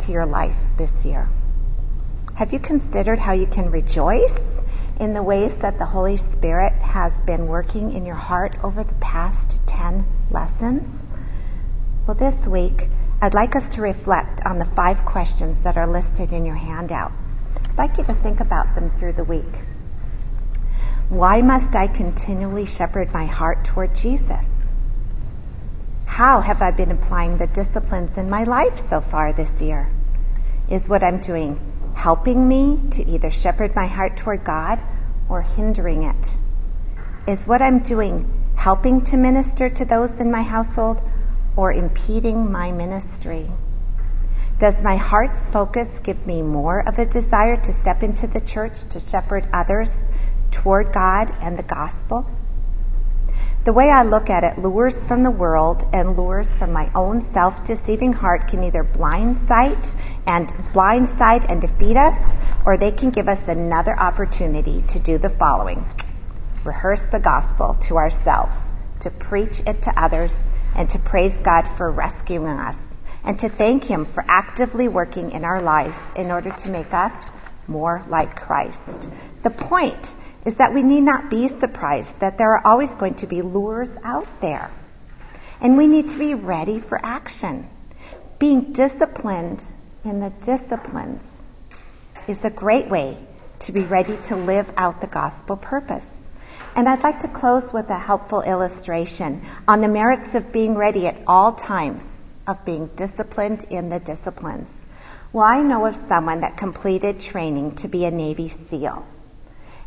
to 0.00 0.12
your 0.12 0.26
life 0.26 0.56
this 0.76 1.04
year? 1.04 1.28
Have 2.36 2.52
you 2.52 2.60
considered 2.60 3.18
how 3.18 3.32
you 3.32 3.46
can 3.46 3.70
rejoice 3.70 4.60
in 5.00 5.14
the 5.14 5.22
ways 5.22 5.56
that 5.58 5.78
the 5.78 5.86
Holy 5.86 6.16
Spirit 6.16 6.74
has 6.74 7.20
been 7.22 7.48
working 7.48 7.92
in 7.92 8.06
your 8.06 8.14
heart 8.14 8.54
over 8.62 8.84
the 8.84 8.94
past 8.94 9.58
10 9.66 10.04
lessons? 10.30 11.02
Well, 12.06 12.16
this 12.16 12.46
week, 12.46 12.88
I'd 13.20 13.32
like 13.32 13.56
us 13.56 13.70
to 13.70 13.80
reflect 13.80 14.42
on 14.44 14.58
the 14.58 14.66
five 14.66 14.98
questions 15.06 15.62
that 15.62 15.78
are 15.78 15.86
listed 15.86 16.32
in 16.32 16.44
your 16.44 16.56
handout. 16.56 17.12
I'd 17.70 17.78
like 17.78 17.96
you 17.96 18.04
to 18.04 18.12
think 18.12 18.40
about 18.40 18.74
them 18.74 18.90
through 18.90 19.14
the 19.14 19.24
week. 19.24 19.54
Why 21.08 21.40
must 21.40 21.74
I 21.74 21.86
continually 21.86 22.66
shepherd 22.66 23.14
my 23.14 23.24
heart 23.24 23.64
toward 23.64 23.94
Jesus? 23.94 24.46
How 26.04 26.42
have 26.42 26.60
I 26.60 26.72
been 26.72 26.90
applying 26.90 27.38
the 27.38 27.46
disciplines 27.46 28.18
in 28.18 28.28
my 28.28 28.44
life 28.44 28.86
so 28.90 29.00
far 29.00 29.32
this 29.32 29.62
year? 29.62 29.88
Is 30.70 30.86
what 30.86 31.02
I'm 31.02 31.20
doing 31.20 31.58
helping 31.94 32.46
me 32.46 32.78
to 32.90 33.04
either 33.04 33.30
shepherd 33.30 33.74
my 33.74 33.86
heart 33.86 34.18
toward 34.18 34.44
God 34.44 34.78
or 35.30 35.40
hindering 35.40 36.02
it? 36.02 36.38
Is 37.26 37.46
what 37.46 37.62
I'm 37.62 37.78
doing 37.78 38.30
helping 38.56 39.04
to 39.04 39.16
minister 39.16 39.70
to 39.70 39.84
those 39.86 40.18
in 40.18 40.30
my 40.30 40.42
household 40.42 41.00
or 41.56 41.72
impeding 41.72 42.52
my 42.52 42.70
ministry? 42.70 43.50
Does 44.58 44.82
my 44.82 44.96
heart's 44.96 45.48
focus 45.50 45.98
give 45.98 46.26
me 46.26 46.42
more 46.42 46.86
of 46.86 46.98
a 46.98 47.06
desire 47.06 47.56
to 47.56 47.72
step 47.72 48.02
into 48.02 48.26
the 48.26 48.40
church 48.40 48.72
to 48.90 49.00
shepherd 49.00 49.46
others 49.52 50.08
toward 50.50 50.92
God 50.92 51.34
and 51.40 51.58
the 51.58 51.62
gospel? 51.62 52.30
The 53.64 53.72
way 53.72 53.90
I 53.90 54.04
look 54.04 54.30
at 54.30 54.44
it, 54.44 54.58
lures 54.58 55.04
from 55.06 55.24
the 55.24 55.30
world 55.30 55.84
and 55.92 56.16
lures 56.16 56.54
from 56.54 56.72
my 56.72 56.88
own 56.94 57.20
self-deceiving 57.20 58.12
heart 58.12 58.46
can 58.46 58.62
either 58.62 58.84
blindside 58.84 59.88
and 60.26 60.48
blindside 60.72 61.50
and 61.50 61.60
defeat 61.60 61.96
us, 61.96 62.14
or 62.64 62.76
they 62.76 62.92
can 62.92 63.10
give 63.10 63.28
us 63.28 63.48
another 63.48 63.98
opportunity 63.98 64.82
to 64.88 64.98
do 65.00 65.18
the 65.18 65.30
following. 65.30 65.84
Rehearse 66.64 67.06
the 67.06 67.18
gospel 67.18 67.74
to 67.82 67.96
ourselves, 67.96 68.56
to 69.00 69.10
preach 69.10 69.60
it 69.66 69.82
to 69.82 69.92
others, 70.00 70.34
and 70.76 70.90
to 70.90 70.98
praise 70.98 71.40
God 71.40 71.62
for 71.62 71.90
rescuing 71.90 72.58
us, 72.58 72.76
and 73.24 73.40
to 73.40 73.48
thank 73.48 73.84
Him 73.84 74.04
for 74.04 74.22
actively 74.28 74.86
working 74.86 75.32
in 75.32 75.44
our 75.44 75.60
lives 75.60 75.98
in 76.14 76.30
order 76.30 76.50
to 76.50 76.70
make 76.70 76.92
us 76.92 77.30
more 77.66 78.04
like 78.08 78.36
Christ. 78.36 79.08
The 79.42 79.50
point 79.50 80.14
is 80.44 80.58
that 80.58 80.74
we 80.74 80.82
need 80.82 81.00
not 81.00 81.30
be 81.30 81.48
surprised 81.48 82.20
that 82.20 82.38
there 82.38 82.52
are 82.52 82.64
always 82.64 82.92
going 82.92 83.14
to 83.16 83.26
be 83.26 83.42
lures 83.42 83.90
out 84.04 84.28
there. 84.40 84.70
And 85.60 85.76
we 85.76 85.86
need 85.86 86.10
to 86.10 86.18
be 86.18 86.34
ready 86.34 86.78
for 86.78 87.00
action. 87.02 87.68
Being 88.38 88.74
disciplined 88.74 89.64
in 90.04 90.20
the 90.20 90.30
disciplines 90.44 91.24
is 92.28 92.44
a 92.44 92.50
great 92.50 92.88
way 92.88 93.16
to 93.60 93.72
be 93.72 93.80
ready 93.80 94.16
to 94.26 94.36
live 94.36 94.70
out 94.76 95.00
the 95.00 95.06
gospel 95.06 95.56
purpose. 95.56 96.15
And 96.76 96.86
I'd 96.90 97.02
like 97.02 97.20
to 97.20 97.28
close 97.28 97.72
with 97.72 97.88
a 97.88 97.98
helpful 97.98 98.42
illustration 98.42 99.40
on 99.66 99.80
the 99.80 99.88
merits 99.88 100.34
of 100.34 100.52
being 100.52 100.74
ready 100.74 101.06
at 101.06 101.22
all 101.26 101.54
times, 101.54 102.02
of 102.46 102.66
being 102.66 102.88
disciplined 102.88 103.64
in 103.70 103.88
the 103.88 103.98
disciplines. 103.98 104.68
Well, 105.32 105.46
I 105.46 105.62
know 105.62 105.86
of 105.86 105.96
someone 105.96 106.42
that 106.42 106.58
completed 106.58 107.18
training 107.18 107.76
to 107.76 107.88
be 107.88 108.04
a 108.04 108.10
Navy 108.10 108.50
SEAL. 108.50 109.06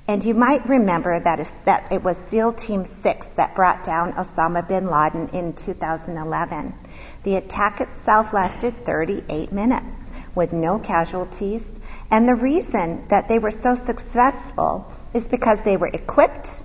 And 0.07 0.25
you 0.25 0.33
might 0.33 0.67
remember 0.67 1.19
that, 1.19 1.91
it 1.91 2.03
was 2.03 2.17
SEAL 2.17 2.53
Team 2.53 2.85
6 2.85 3.27
that 3.35 3.53
brought 3.53 3.83
down 3.83 4.13
Osama 4.13 4.67
bin 4.67 4.89
Laden 4.89 5.29
in 5.29 5.53
2011. 5.53 6.73
The 7.21 7.35
attack 7.35 7.81
itself 7.81 8.33
lasted 8.33 8.73
38 8.83 9.51
minutes 9.51 9.95
with 10.33 10.53
no 10.53 10.79
casualties. 10.79 11.71
And 12.09 12.27
the 12.27 12.33
reason 12.33 13.07
that 13.09 13.29
they 13.29 13.37
were 13.37 13.51
so 13.51 13.75
successful 13.75 14.91
is 15.13 15.27
because 15.27 15.63
they 15.63 15.77
were 15.77 15.91
equipped 15.93 16.63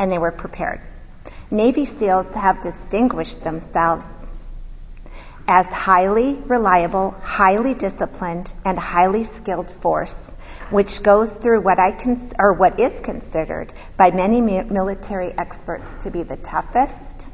and 0.00 0.10
they 0.10 0.18
were 0.18 0.32
prepared. 0.32 0.80
Navy 1.50 1.84
SEALs 1.84 2.32
have 2.32 2.62
distinguished 2.62 3.44
themselves 3.44 4.06
as 5.46 5.66
highly 5.66 6.34
reliable, 6.46 7.10
highly 7.10 7.74
disciplined, 7.74 8.52
and 8.64 8.78
highly 8.78 9.24
skilled 9.24 9.70
force 9.70 10.34
which 10.70 11.02
goes 11.02 11.30
through 11.30 11.60
what 11.60 11.78
I 11.78 11.92
cons- 11.92 12.32
or 12.38 12.54
what 12.54 12.78
is 12.78 13.00
considered 13.00 13.72
by 13.96 14.12
many 14.12 14.40
mi- 14.40 14.62
military 14.62 15.32
experts 15.36 15.88
to 16.04 16.10
be 16.10 16.22
the 16.22 16.36
toughest 16.36 17.26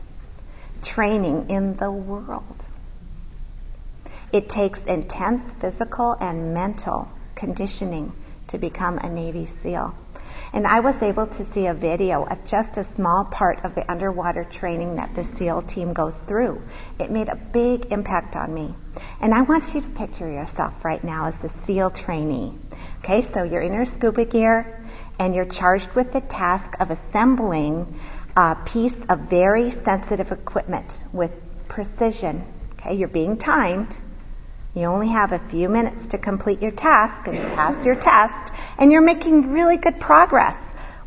training 0.83 1.51
in 1.51 1.77
the 1.77 1.91
world. 1.91 2.65
It 4.33 4.49
takes 4.49 4.83
intense 4.85 5.43
physical 5.61 6.17
and 6.19 6.55
mental 6.55 7.09
conditioning 7.35 8.13
to 8.49 8.59
become 8.59 8.99
a 8.99 9.09
Navy 9.09 9.47
SEAL. 9.47 9.95
And 10.57 10.67
I 10.67 10.81
was 10.81 11.03
able 11.03 11.27
to 11.27 11.45
see 11.45 11.67
a 11.67 11.75
video 11.75 12.25
of 12.25 12.47
just 12.47 12.79
a 12.79 12.85
small 12.85 13.27
part 13.27 13.63
of 13.63 13.75
the 13.75 13.91
underwater 13.93 14.43
training 14.43 14.97
that 14.97 15.15
the 15.15 15.23
SEAL 15.23 15.61
team 15.65 15.93
goes 15.93 16.17
through. 16.17 16.63
It 16.99 17.11
made 17.11 17.29
a 17.29 17.37
big 17.37 17.93
impact 17.93 18.37
on 18.37 18.55
me. 18.55 18.75
And 19.21 19.35
I 19.35 19.43
want 19.43 19.75
you 19.75 19.83
to 19.83 19.89
picture 19.89 20.27
yourself 20.27 20.83
right 20.83 21.05
now 21.05 21.27
as 21.27 21.45
a 21.45 21.51
SEAL 21.51 21.91
trainee. 21.91 22.55
Okay, 23.05 23.21
so 23.21 23.43
you're 23.43 23.61
in 23.61 23.75
your 23.75 23.85
scuba 23.85 24.25
gear 24.25 24.83
and 25.19 25.35
you're 25.35 25.45
charged 25.45 25.93
with 25.93 26.15
the 26.15 26.23
task 26.23 26.75
of 26.81 26.91
assembling 26.91 28.01
a 28.35 28.57
piece 28.65 29.05
of 29.11 29.29
very 29.29 29.71
sensitive 29.71 30.33
equipment 30.33 31.05
with 31.13 31.33
precision. 31.69 32.43
Okay, 32.79 32.95
you're 32.95 33.09
being 33.09 33.37
timed. 33.37 33.95
You 34.75 34.85
only 34.85 35.09
have 35.09 35.33
a 35.33 35.39
few 35.39 35.69
minutes 35.69 36.07
to 36.09 36.19
complete 36.19 36.63
your 36.63 36.71
task 36.71 37.27
and 37.29 37.37
pass 37.55 37.85
your 37.85 37.97
test 37.97 38.55
and 38.79 38.93
you're 38.93 39.03
making 39.03 39.53
really 39.53 39.77
good 39.77 40.01
progress 40.01 40.57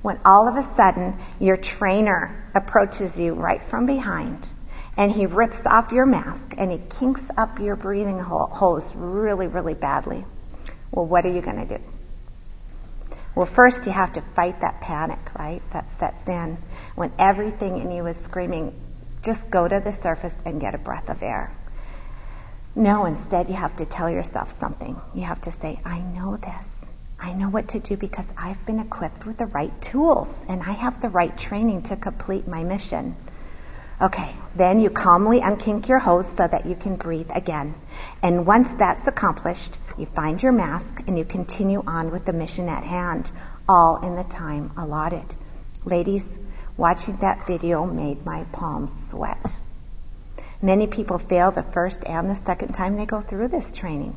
when 0.01 0.19
all 0.25 0.47
of 0.47 0.55
a 0.55 0.63
sudden 0.75 1.17
your 1.39 1.57
trainer 1.57 2.43
approaches 2.55 3.19
you 3.19 3.33
right 3.33 3.63
from 3.65 3.85
behind 3.85 4.47
and 4.97 5.11
he 5.11 5.25
rips 5.25 5.65
off 5.65 5.91
your 5.91 6.05
mask 6.05 6.55
and 6.57 6.71
he 6.71 6.79
kinks 6.99 7.21
up 7.37 7.59
your 7.59 7.75
breathing 7.75 8.19
hose 8.19 8.93
really, 8.95 9.47
really 9.47 9.73
badly. 9.73 10.25
Well, 10.91 11.05
what 11.05 11.25
are 11.25 11.31
you 11.31 11.41
going 11.41 11.67
to 11.67 11.77
do? 11.77 11.83
Well, 13.35 13.45
first 13.45 13.85
you 13.85 13.91
have 13.91 14.13
to 14.13 14.21
fight 14.21 14.59
that 14.61 14.81
panic, 14.81 15.19
right? 15.37 15.61
That 15.71 15.89
sets 15.91 16.27
in 16.27 16.57
when 16.95 17.13
everything 17.17 17.77
in 17.79 17.91
you 17.91 18.07
is 18.07 18.17
screaming, 18.17 18.73
just 19.23 19.49
go 19.49 19.65
to 19.65 19.79
the 19.79 19.93
surface 19.93 20.35
and 20.45 20.59
get 20.59 20.75
a 20.75 20.77
breath 20.77 21.09
of 21.09 21.23
air. 21.23 21.49
No, 22.75 23.05
instead 23.05 23.47
you 23.47 23.55
have 23.55 23.77
to 23.77 23.85
tell 23.85 24.09
yourself 24.09 24.51
something. 24.51 24.99
You 25.13 25.23
have 25.23 25.41
to 25.41 25.51
say, 25.53 25.79
I 25.85 25.99
know 25.99 26.35
this. 26.35 26.68
I 27.21 27.33
know 27.33 27.49
what 27.49 27.69
to 27.69 27.79
do 27.79 27.97
because 27.97 28.25
I've 28.37 28.65
been 28.65 28.79
equipped 28.79 29.25
with 29.25 29.37
the 29.37 29.45
right 29.45 29.81
tools 29.81 30.45
and 30.47 30.63
I 30.63 30.71
have 30.71 31.01
the 31.01 31.09
right 31.09 31.37
training 31.37 31.83
to 31.83 31.97
complete 31.97 32.47
my 32.47 32.63
mission. 32.63 33.15
Okay, 34.01 34.33
then 34.55 34.79
you 34.79 34.89
calmly 34.89 35.41
unkink 35.41 35.89
your 35.89 35.99
hose 35.99 36.27
so 36.37 36.47
that 36.47 36.65
you 36.65 36.75
can 36.75 36.95
breathe 36.95 37.29
again. 37.33 37.75
And 38.23 38.47
once 38.47 38.73
that's 38.75 39.07
accomplished, 39.07 39.75
you 39.97 40.05
find 40.05 40.41
your 40.41 40.53
mask 40.53 41.03
and 41.07 41.17
you 41.17 41.25
continue 41.25 41.83
on 41.85 42.09
with 42.09 42.23
the 42.23 42.31
mission 42.31 42.69
at 42.69 42.83
hand, 42.83 43.29
all 43.67 43.97
in 44.07 44.15
the 44.15 44.23
time 44.23 44.71
allotted. 44.77 45.25
Ladies, 45.83 46.23
watching 46.77 47.17
that 47.17 47.45
video 47.45 47.85
made 47.85 48.25
my 48.25 48.45
palms 48.53 48.91
sweat. 49.09 49.57
Many 50.61 50.87
people 50.87 51.19
fail 51.19 51.51
the 51.51 51.63
first 51.63 52.05
and 52.05 52.29
the 52.29 52.35
second 52.35 52.73
time 52.73 52.95
they 52.95 53.05
go 53.05 53.19
through 53.19 53.49
this 53.49 53.69
training. 53.73 54.15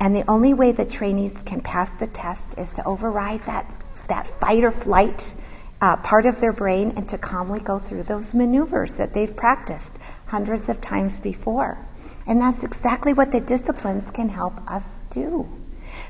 And 0.00 0.16
the 0.16 0.28
only 0.28 0.54
way 0.54 0.72
the 0.72 0.86
trainees 0.86 1.42
can 1.42 1.60
pass 1.60 1.92
the 1.98 2.06
test 2.06 2.58
is 2.58 2.72
to 2.72 2.84
override 2.86 3.42
that, 3.42 3.70
that 4.08 4.26
fight 4.40 4.64
or 4.64 4.70
flight 4.70 5.34
uh, 5.80 5.96
part 5.96 6.24
of 6.26 6.40
their 6.40 6.52
brain 6.52 6.94
and 6.96 7.08
to 7.10 7.18
calmly 7.18 7.60
go 7.60 7.78
through 7.78 8.04
those 8.04 8.32
maneuvers 8.32 8.94
that 8.96 9.12
they've 9.12 9.36
practiced 9.36 9.92
hundreds 10.26 10.68
of 10.68 10.80
times 10.80 11.18
before. 11.18 11.78
And 12.26 12.40
that's 12.40 12.64
exactly 12.64 13.12
what 13.12 13.32
the 13.32 13.40
disciplines 13.40 14.10
can 14.10 14.28
help 14.28 14.54
us 14.70 14.84
do. 15.10 15.46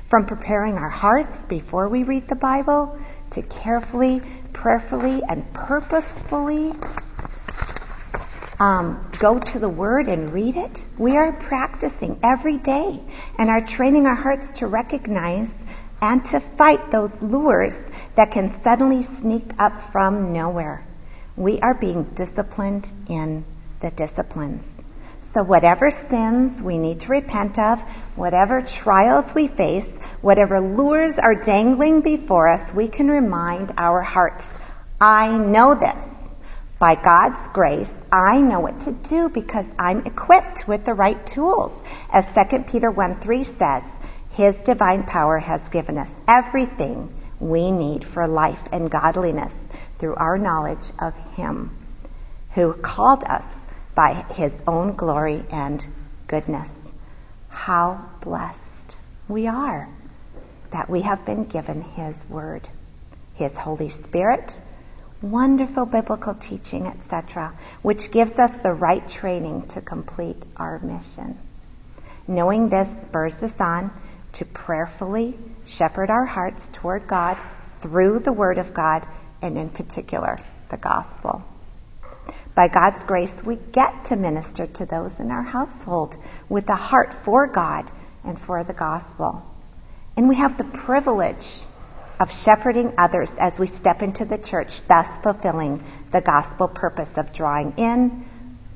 From 0.07 0.25
preparing 0.25 0.75
our 0.75 0.89
hearts 0.89 1.45
before 1.45 1.89
we 1.89 2.03
read 2.03 2.27
the 2.27 2.35
Bible 2.35 2.97
to 3.31 3.41
carefully, 3.41 4.21
prayerfully, 4.53 5.21
and 5.27 5.51
purposefully 5.53 6.73
um, 8.61 9.09
go 9.17 9.39
to 9.39 9.57
the 9.57 9.67
Word 9.67 10.07
and 10.07 10.31
read 10.31 10.55
it. 10.55 10.85
We 10.99 11.17
are 11.17 11.31
practicing 11.31 12.19
every 12.21 12.59
day 12.59 12.99
and 13.39 13.49
are 13.49 13.65
training 13.65 14.05
our 14.05 14.13
hearts 14.13 14.51
to 14.59 14.67
recognize 14.67 15.51
and 15.99 16.23
to 16.27 16.39
fight 16.39 16.91
those 16.91 17.19
lures 17.23 17.75
that 18.15 18.31
can 18.31 18.51
suddenly 18.61 19.01
sneak 19.01 19.45
up 19.57 19.91
from 19.91 20.31
nowhere. 20.31 20.85
We 21.35 21.59
are 21.59 21.73
being 21.73 22.03
disciplined 22.03 22.87
in 23.09 23.45
the 23.79 23.89
disciplines. 23.89 24.63
So 25.33 25.41
whatever 25.41 25.89
sins 25.89 26.61
we 26.61 26.77
need 26.77 26.99
to 27.01 27.07
repent 27.07 27.57
of, 27.57 27.81
whatever 28.15 28.61
trials 28.61 29.33
we 29.33 29.47
face, 29.47 29.97
whatever 30.21 30.61
lures 30.61 31.17
are 31.17 31.33
dangling 31.33 32.01
before 32.01 32.47
us, 32.47 32.71
we 32.75 32.89
can 32.89 33.09
remind 33.09 33.73
our 33.77 34.03
hearts, 34.03 34.45
I 34.99 35.35
know 35.35 35.73
this. 35.73 36.20
By 36.81 36.95
God's 36.95 37.47
grace, 37.53 37.97
I 38.11 38.41
know 38.41 38.59
what 38.59 38.81
to 38.81 38.91
do 38.91 39.29
because 39.29 39.67
I'm 39.79 40.05
equipped 40.05 40.67
with 40.67 40.83
the 40.83 40.93
right 40.93 41.25
tools. 41.25 41.81
As 42.11 42.25
2 42.33 42.63
Peter 42.63 42.91
1 42.91 43.21
3 43.21 43.43
says, 43.45 43.83
His 44.31 44.57
divine 44.57 45.03
power 45.03 45.37
has 45.37 45.69
given 45.69 45.97
us 45.97 46.09
everything 46.27 47.13
we 47.39 47.71
need 47.71 48.03
for 48.03 48.27
life 48.27 48.61
and 48.73 48.91
godliness 48.91 49.53
through 49.99 50.15
our 50.15 50.37
knowledge 50.37 50.91
of 50.99 51.15
Him 51.35 51.69
who 52.53 52.73
called 52.73 53.23
us 53.23 53.45
by 53.95 54.13
his 54.33 54.61
own 54.67 54.95
glory 54.95 55.43
and 55.51 55.85
goodness. 56.27 56.69
How 57.49 58.09
blessed 58.21 58.95
we 59.27 59.47
are 59.47 59.87
that 60.71 60.89
we 60.89 61.01
have 61.01 61.25
been 61.25 61.45
given 61.45 61.81
his 61.81 62.15
word, 62.29 62.67
his 63.35 63.55
Holy 63.55 63.89
Spirit, 63.89 64.59
wonderful 65.21 65.85
biblical 65.85 66.33
teaching, 66.33 66.87
etc., 66.87 67.53
which 67.81 68.11
gives 68.11 68.39
us 68.39 68.57
the 68.57 68.73
right 68.73 69.07
training 69.07 69.67
to 69.67 69.81
complete 69.81 70.37
our 70.57 70.79
mission. 70.79 71.37
Knowing 72.27 72.69
this 72.69 73.01
spurs 73.01 73.41
us 73.43 73.59
on 73.59 73.91
to 74.33 74.45
prayerfully 74.45 75.35
shepherd 75.65 76.09
our 76.09 76.25
hearts 76.25 76.69
toward 76.73 77.07
God 77.07 77.37
through 77.81 78.19
the 78.19 78.33
Word 78.33 78.57
of 78.57 78.73
God 78.73 79.05
and 79.41 79.57
in 79.57 79.69
particular 79.69 80.39
the 80.69 80.77
gospel. 80.77 81.43
By 82.55 82.67
God's 82.67 83.03
grace, 83.03 83.33
we 83.43 83.55
get 83.55 84.05
to 84.05 84.15
minister 84.15 84.67
to 84.67 84.85
those 84.85 85.17
in 85.19 85.31
our 85.31 85.43
household 85.43 86.15
with 86.49 86.67
a 86.69 86.75
heart 86.75 87.13
for 87.23 87.47
God 87.47 87.89
and 88.23 88.39
for 88.39 88.63
the 88.63 88.73
gospel. 88.73 89.45
And 90.17 90.27
we 90.27 90.35
have 90.35 90.57
the 90.57 90.65
privilege 90.65 91.59
of 92.21 92.31
shepherding 92.31 92.93
others 92.99 93.31
as 93.39 93.57
we 93.57 93.65
step 93.65 94.03
into 94.03 94.25
the 94.25 94.37
church, 94.37 94.79
thus 94.87 95.17
fulfilling 95.23 95.83
the 96.11 96.21
gospel 96.21 96.67
purpose 96.67 97.17
of 97.17 97.33
drawing 97.33 97.73
in, 97.77 98.23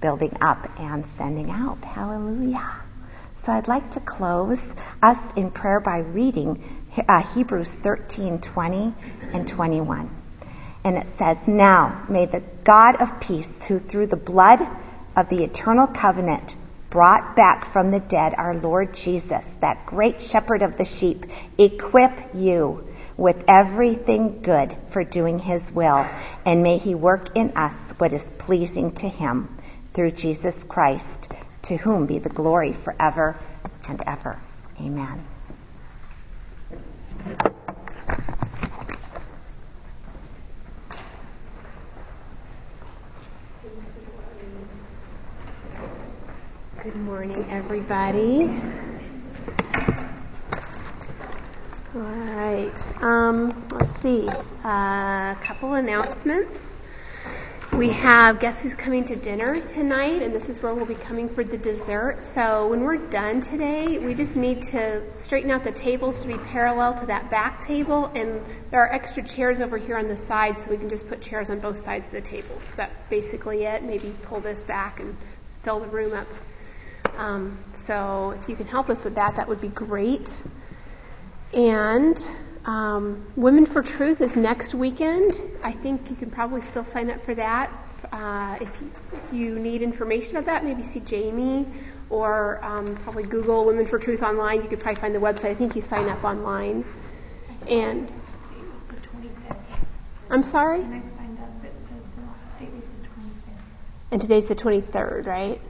building 0.01 0.35
up, 0.41 0.67
and 0.79 1.05
sending 1.05 1.51
out. 1.51 1.77
Hallelujah. 1.83 2.71
So 3.45 3.51
I'd 3.51 3.67
like 3.67 3.91
to 3.91 3.99
close 3.99 4.59
us 4.99 5.33
in 5.35 5.51
prayer 5.51 5.79
by 5.79 5.99
reading 5.99 6.59
uh, 7.07 7.21
Hebrews 7.21 7.69
13, 7.69 8.39
20 8.41 8.93
and 9.31 9.47
21. 9.47 10.09
And 10.83 10.97
it 10.97 11.05
says, 11.19 11.47
Now 11.47 12.03
may 12.09 12.25
the 12.25 12.41
God 12.63 12.95
of 12.99 13.19
peace, 13.19 13.63
who 13.65 13.77
through 13.77 14.07
the 14.07 14.15
blood 14.15 14.67
of 15.15 15.29
the 15.29 15.43
eternal 15.43 15.85
covenant 15.85 16.55
brought 16.89 17.35
back 17.35 17.71
from 17.71 17.91
the 17.91 17.99
dead 17.99 18.33
our 18.35 18.55
Lord 18.55 18.95
Jesus, 18.95 19.53
that 19.61 19.85
great 19.85 20.19
shepherd 20.19 20.63
of 20.63 20.79
the 20.79 20.85
sheep, 20.85 21.27
equip 21.59 22.33
you 22.33 22.87
with 23.17 23.43
everything 23.47 24.41
good 24.41 24.75
for 24.89 25.03
doing 25.03 25.39
his 25.39 25.71
will, 25.71 26.05
and 26.45 26.63
may 26.63 26.77
he 26.77 26.95
work 26.95 27.35
in 27.35 27.51
us 27.55 27.91
what 27.97 28.11
is 28.13 28.23
pleasing 28.37 28.91
to 28.91 29.07
him 29.07 29.47
through 29.93 30.11
Jesus 30.11 30.63
Christ, 30.65 31.31
to 31.63 31.77
whom 31.77 32.05
be 32.05 32.19
the 32.19 32.29
glory 32.29 32.73
forever 32.73 33.35
and 33.87 34.01
ever. 34.05 34.37
Amen. 34.81 35.23
Good 46.83 46.95
morning, 46.97 47.47
everybody. 47.49 48.51
All 51.95 52.01
right. 52.01 53.01
Um, 53.01 53.67
let's 53.71 54.01
see. 54.01 54.27
A 54.27 54.67
uh, 54.67 55.35
couple 55.35 55.75
announcements. 55.75 56.75
We 57.71 57.89
have 57.91 58.41
guess 58.41 58.61
who's 58.61 58.75
coming 58.75 59.05
to 59.05 59.15
dinner 59.15 59.61
tonight, 59.61 60.21
and 60.21 60.35
this 60.35 60.49
is 60.49 60.61
where 60.61 60.73
we'll 60.73 60.85
be 60.85 60.95
coming 60.95 61.29
for 61.29 61.45
the 61.45 61.57
dessert. 61.57 62.21
So 62.21 62.67
when 62.67 62.81
we're 62.81 62.97
done 62.97 63.39
today, 63.39 63.97
we 63.99 64.13
just 64.13 64.35
need 64.35 64.61
to 64.63 65.09
straighten 65.13 65.51
out 65.51 65.63
the 65.63 65.71
tables 65.71 66.21
to 66.23 66.27
be 66.27 66.37
parallel 66.37 66.99
to 66.99 67.05
that 67.05 67.29
back 67.29 67.61
table, 67.61 68.07
and 68.07 68.41
there 68.71 68.81
are 68.81 68.91
extra 68.91 69.23
chairs 69.23 69.61
over 69.61 69.77
here 69.77 69.97
on 69.97 70.09
the 70.09 70.17
side, 70.17 70.59
so 70.59 70.71
we 70.71 70.77
can 70.77 70.89
just 70.89 71.07
put 71.07 71.21
chairs 71.21 71.49
on 71.49 71.61
both 71.61 71.77
sides 71.77 72.07
of 72.07 72.11
the 72.11 72.19
table. 72.21 72.59
So 72.59 72.73
that's 72.75 73.09
basically 73.09 73.63
it. 73.63 73.83
Maybe 73.83 74.13
pull 74.23 74.41
this 74.41 74.63
back 74.63 74.99
and 74.99 75.15
fill 75.63 75.79
the 75.79 75.87
room 75.87 76.11
up 76.11 76.27
um, 77.17 77.57
so 77.75 78.31
if 78.31 78.49
you 78.49 78.55
can 78.55 78.67
help 78.67 78.89
us 78.89 79.03
with 79.03 79.15
that, 79.15 79.35
that 79.35 79.47
would 79.47 79.61
be 79.61 79.69
great. 79.69 80.43
And 81.55 82.27
um, 82.65 83.25
Women 83.37 83.65
for 83.65 83.81
Truth 83.81 84.19
is 84.19 84.35
next 84.35 84.75
weekend. 84.75 85.39
I 85.63 85.71
think 85.71 86.09
you 86.09 86.17
can 86.17 86.29
probably 86.29 86.61
still 86.61 86.83
sign 86.83 87.09
up 87.09 87.23
for 87.23 87.33
that. 87.35 87.71
Uh, 88.11 88.57
if, 88.59 88.69
you, 88.81 88.91
if, 89.13 89.33
you, 89.33 89.59
need 89.59 89.81
information 89.81 90.35
about 90.35 90.45
that, 90.45 90.65
maybe 90.65 90.83
see 90.83 90.99
Jamie 90.99 91.65
or 92.09 92.59
um, 92.61 92.95
probably 92.97 93.23
Google 93.23 93.65
Women 93.65 93.85
for 93.85 93.97
Truth 93.97 94.21
online. 94.21 94.61
You 94.61 94.67
could 94.67 94.81
probably 94.81 94.99
find 94.99 95.15
the 95.15 95.19
website. 95.19 95.51
I 95.51 95.53
think 95.55 95.75
you 95.77 95.81
sign 95.81 96.09
up 96.09 96.23
online. 96.23 96.83
And 97.69 98.11
I'm 100.29 100.43
sorry. 100.43 100.81
And 100.81 100.93
I 100.93 101.01
signed 101.01 101.39
up. 101.39 101.63
It 101.63 101.79
said 101.79 102.01
the 102.17 102.21
last 102.25 102.59
date 102.59 102.71
was 102.75 102.83
the 102.85 103.07
25th. 103.07 103.63
And 104.11 104.21
today's 104.21 104.47
the 104.47 104.55
23rd, 104.55 105.25
right? 105.25 105.61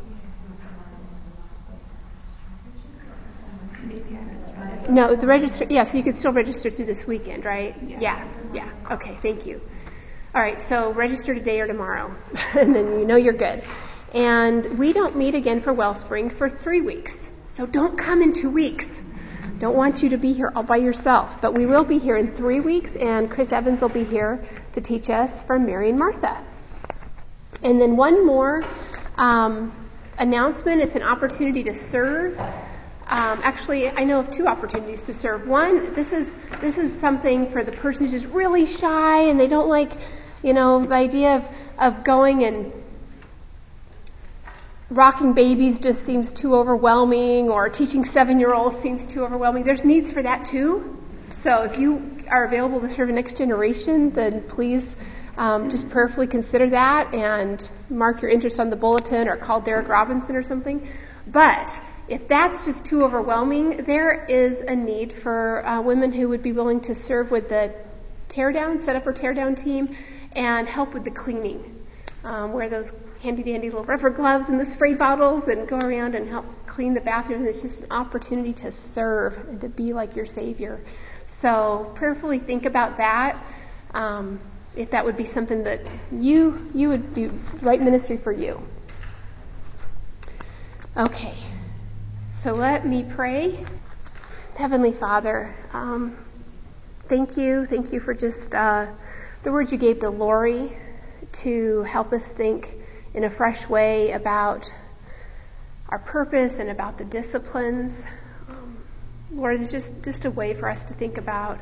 No, 4.89 5.15
the 5.15 5.28
register, 5.28 5.65
yeah, 5.69 5.84
so 5.84 5.97
you 5.97 6.04
could 6.04 6.15
still 6.15 6.34
register 6.34 6.69
through 6.69 6.86
this 6.86 7.08
weekend, 7.08 7.45
right? 7.45 7.75
Yeah. 7.88 7.99
Yeah, 7.99 8.28
yeah. 8.54 8.69
Okay, 8.91 9.17
thank 9.21 9.45
you. 9.45 9.62
All 10.34 10.41
right, 10.41 10.62
so 10.62 10.93
register 10.93 11.34
today 11.34 11.62
or 11.62 11.67
tomorrow, 11.67 12.13
and 12.54 12.75
then 12.75 12.99
you 12.99 13.06
know 13.06 13.15
you're 13.15 13.34
good. 13.34 13.63
And 14.13 14.78
we 14.78 14.93
don't 14.93 15.15
meet 15.15 15.36
again 15.36 15.62
for 15.62 15.73
Wellspring 15.73 16.30
for 16.30 16.49
three 16.49 16.82
weeks. 16.82 17.30
So 17.49 17.65
don't 17.65 17.97
come 17.97 18.21
in 18.21 18.34
two 18.34 18.49
weeks. 18.49 19.01
Don't 19.60 19.75
want 19.75 20.04
you 20.04 20.10
to 20.10 20.17
be 20.17 20.34
here 20.34 20.51
all 20.54 20.63
by 20.63 20.78
yourself. 20.78 21.41
But 21.41 21.54
we 21.54 21.65
will 21.65 21.86
be 21.86 21.99
here 21.99 22.17
in 22.17 22.32
three 22.34 22.60
weeks, 22.60 22.95
and 22.95 23.32
Chris 23.32 23.54
Evans 23.54 23.82
will 23.82 23.89
be 23.89 24.04
here 24.04 24.45
to 24.73 24.82
teach 24.82 25.10
us 25.10 25.43
from 25.43 25.65
Mary 25.65 25.89
and 25.89 25.97
Martha. 25.97 26.38
And 27.63 27.80
then 27.80 27.95
one 27.95 28.25
more 28.25 28.63
um, 29.17 29.71
announcement. 30.17 30.82
It's 30.82 30.95
an 30.95 31.04
opportunity 31.04 31.63
to 31.63 31.73
serve. 31.73 32.39
Um, 33.08 33.39
actually, 33.44 33.88
I 33.88 34.04
know 34.04 34.20
of 34.20 34.32
two 34.32 34.48
opportunities 34.48 35.06
to 35.06 35.13
serve. 35.13 35.48
One, 35.48 35.94
this 35.94 36.12
is 36.12 36.34
this 36.60 36.80
is 36.80 36.98
something 37.00 37.52
for 37.52 37.63
the 37.63 37.72
person 37.72 38.06
who's 38.06 38.12
just 38.12 38.34
really 38.34 38.65
shy 38.65 39.24
and 39.30 39.39
they 39.39 39.48
don't 39.48 39.70
like, 39.70 39.91
you 40.41 40.54
know, 40.54 40.84
the 40.84 40.96
idea 40.96 41.36
of 41.36 41.58
of 41.78 42.04
going 42.04 42.44
and 42.44 42.74
rocking 44.89 45.34
babies 45.34 45.80
just 45.80 46.04
seems 46.04 46.32
too 46.32 46.56
overwhelming, 46.56 47.50
or 47.50 47.70
teaching 47.70 48.06
seven-year-olds 48.06 48.78
seems 48.78 49.06
too 49.06 49.24
overwhelming. 49.24 49.63
There's 49.63 49.86
needs 49.86 50.12
for 50.12 50.24
that 50.24 50.46
too. 50.46 50.98
So 51.32 51.63
if 51.63 51.78
you 51.78 52.24
are 52.30 52.46
available 52.46 52.80
to 52.82 52.89
serve 52.89 53.10
a 53.10 53.12
next 53.12 53.38
generation, 53.38 54.12
then 54.12 54.41
please 54.41 54.84
um, 55.38 55.70
just 55.70 55.89
prayerfully 55.89 56.28
consider 56.28 56.70
that 56.70 57.13
and 57.13 57.70
mark 57.89 58.22
your 58.22 58.32
interest 58.32 58.60
on 58.60 58.70
the 58.70 58.76
bulletin 58.76 59.28
or 59.28 59.38
call 59.38 59.62
Derek 59.62 59.88
Robinson 59.88 60.36
or 60.36 60.44
something. 60.44 60.88
But 61.28 61.80
if 62.08 62.28
that's 62.28 62.65
just 62.65 62.86
too 62.86 63.04
overwhelming, 63.04 63.78
there 63.78 64.26
is 64.26 64.62
a 64.62 64.76
need 64.76 65.12
for 65.12 65.65
uh, 65.65 65.82
women 65.82 66.12
who 66.12 66.30
would 66.30 66.44
be 66.44 66.52
willing 66.52 66.82
to 66.82 66.96
serve 66.96 67.32
with 67.32 67.50
the 67.50 67.74
teardown, 68.30 68.80
set 68.80 68.96
up 68.96 69.08
or 69.08 69.13
teardown 69.13 69.58
team, 69.58 69.89
and 70.34 70.68
help 70.68 70.94
with 70.94 71.04
the 71.04 71.12
cleaning. 71.12 71.84
Um, 72.24 72.54
wear 72.54 72.70
those 72.70 72.94
handy 73.22 73.44
dandy 73.44 73.70
little 73.70 73.86
rubber 73.86 74.10
gloves 74.10 74.50
and 74.50 74.60
the 74.60 74.65
spray 74.65 74.94
bottles 74.94 75.48
and 75.48 75.68
go 75.68 75.80
around 75.80 76.15
and 76.15 76.30
help 76.30 76.46
clean 76.68 76.94
the 76.94 77.02
bathroom. 77.02 77.46
It's 77.46 77.62
just 77.62 77.82
an 77.82 77.91
opportunity 77.91 78.54
to 78.54 78.72
serve 78.72 79.38
and 79.50 79.62
to 79.62 79.70
be 79.70 79.94
like 79.94 80.15
your 80.15 80.26
Savior. 80.26 80.80
So 81.26 81.91
prayerfully 81.96 82.39
think 82.39 82.65
about 82.65 82.98
that. 82.98 83.38
Um, 83.94 84.39
if 84.76 84.91
that 84.91 85.06
would 85.06 85.18
be 85.18 85.26
something 85.26 85.63
that 85.63 85.82
you 86.12 86.70
you 86.74 86.89
would 86.89 87.15
be 87.15 87.30
right 87.62 87.82
ministry 87.82 88.18
for 88.18 88.32
you. 88.32 88.62
Okay. 90.98 91.36
So 92.45 92.53
let 92.53 92.86
me 92.86 93.03
pray. 93.03 93.65
Heavenly 94.55 94.91
Father, 94.91 95.51
um, 95.73 96.15
thank 97.08 97.38
you. 97.38 97.65
Thank 97.65 97.91
you 97.91 97.99
for 97.99 98.13
just 98.13 98.53
uh, 98.53 98.86
the 99.41 99.51
words 99.51 99.71
you 99.71 99.79
gave 99.79 100.01
to 100.01 100.12
Lori 100.12 100.71
to 101.41 101.81
help 101.81 102.13
us 102.13 102.27
think 102.27 102.71
in 103.15 103.23
a 103.23 103.31
fresh 103.31 103.67
way 103.67 104.12
about 104.12 104.71
our 105.89 105.97
purpose 105.97 106.60
and 106.60 106.69
about 106.69 106.99
the 106.99 107.03
disciplines. 107.05 108.05
Um, 108.47 108.77
Lord, 109.31 109.60
it's 109.60 109.71
just, 109.71 110.03
just 110.03 110.25
a 110.25 110.29
way 110.29 110.53
for 110.53 110.69
us 110.69 110.84
to 110.84 110.93
think 110.93 111.17
about 111.17 111.60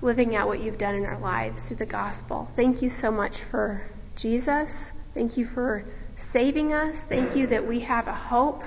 living 0.00 0.34
out 0.34 0.48
what 0.48 0.60
you've 0.60 0.78
done 0.78 0.94
in 0.94 1.04
our 1.04 1.18
lives 1.18 1.68
through 1.68 1.76
the 1.76 1.84
gospel. 1.84 2.50
Thank 2.56 2.80
you 2.80 2.88
so 2.88 3.10
much 3.10 3.42
for 3.42 3.86
Jesus. 4.16 4.92
Thank 5.12 5.36
you 5.36 5.44
for 5.44 5.84
saving 6.16 6.72
us. 6.72 7.04
Thank 7.04 7.36
you 7.36 7.48
that 7.48 7.66
we 7.66 7.80
have 7.80 8.08
a 8.08 8.14
hope 8.14 8.64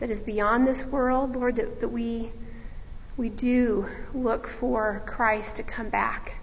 that 0.00 0.10
is 0.10 0.22
beyond 0.22 0.66
this 0.66 0.84
world, 0.84 1.36
Lord, 1.36 1.56
that, 1.56 1.80
that 1.80 1.88
we, 1.88 2.32
we 3.16 3.28
do 3.28 3.86
look 4.14 4.48
for 4.48 5.02
Christ 5.06 5.56
to 5.56 5.62
come 5.62 5.90
back. 5.90 6.38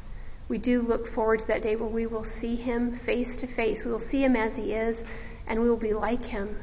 We 0.47 0.59
do 0.59 0.81
look 0.81 1.07
forward 1.07 1.39
to 1.41 1.47
that 1.47 1.63
day 1.63 1.75
where 1.75 1.89
we 1.89 2.05
will 2.05 2.23
see 2.23 2.55
him 2.55 2.95
face 2.95 3.37
to 3.37 3.47
face. 3.47 3.83
We 3.83 3.91
will 3.91 3.99
see 3.99 4.23
him 4.23 4.35
as 4.35 4.55
he 4.55 4.73
is, 4.73 5.03
and 5.47 5.59
we 5.61 5.69
will 5.69 5.75
be 5.75 5.93
like 5.93 6.23
him. 6.23 6.55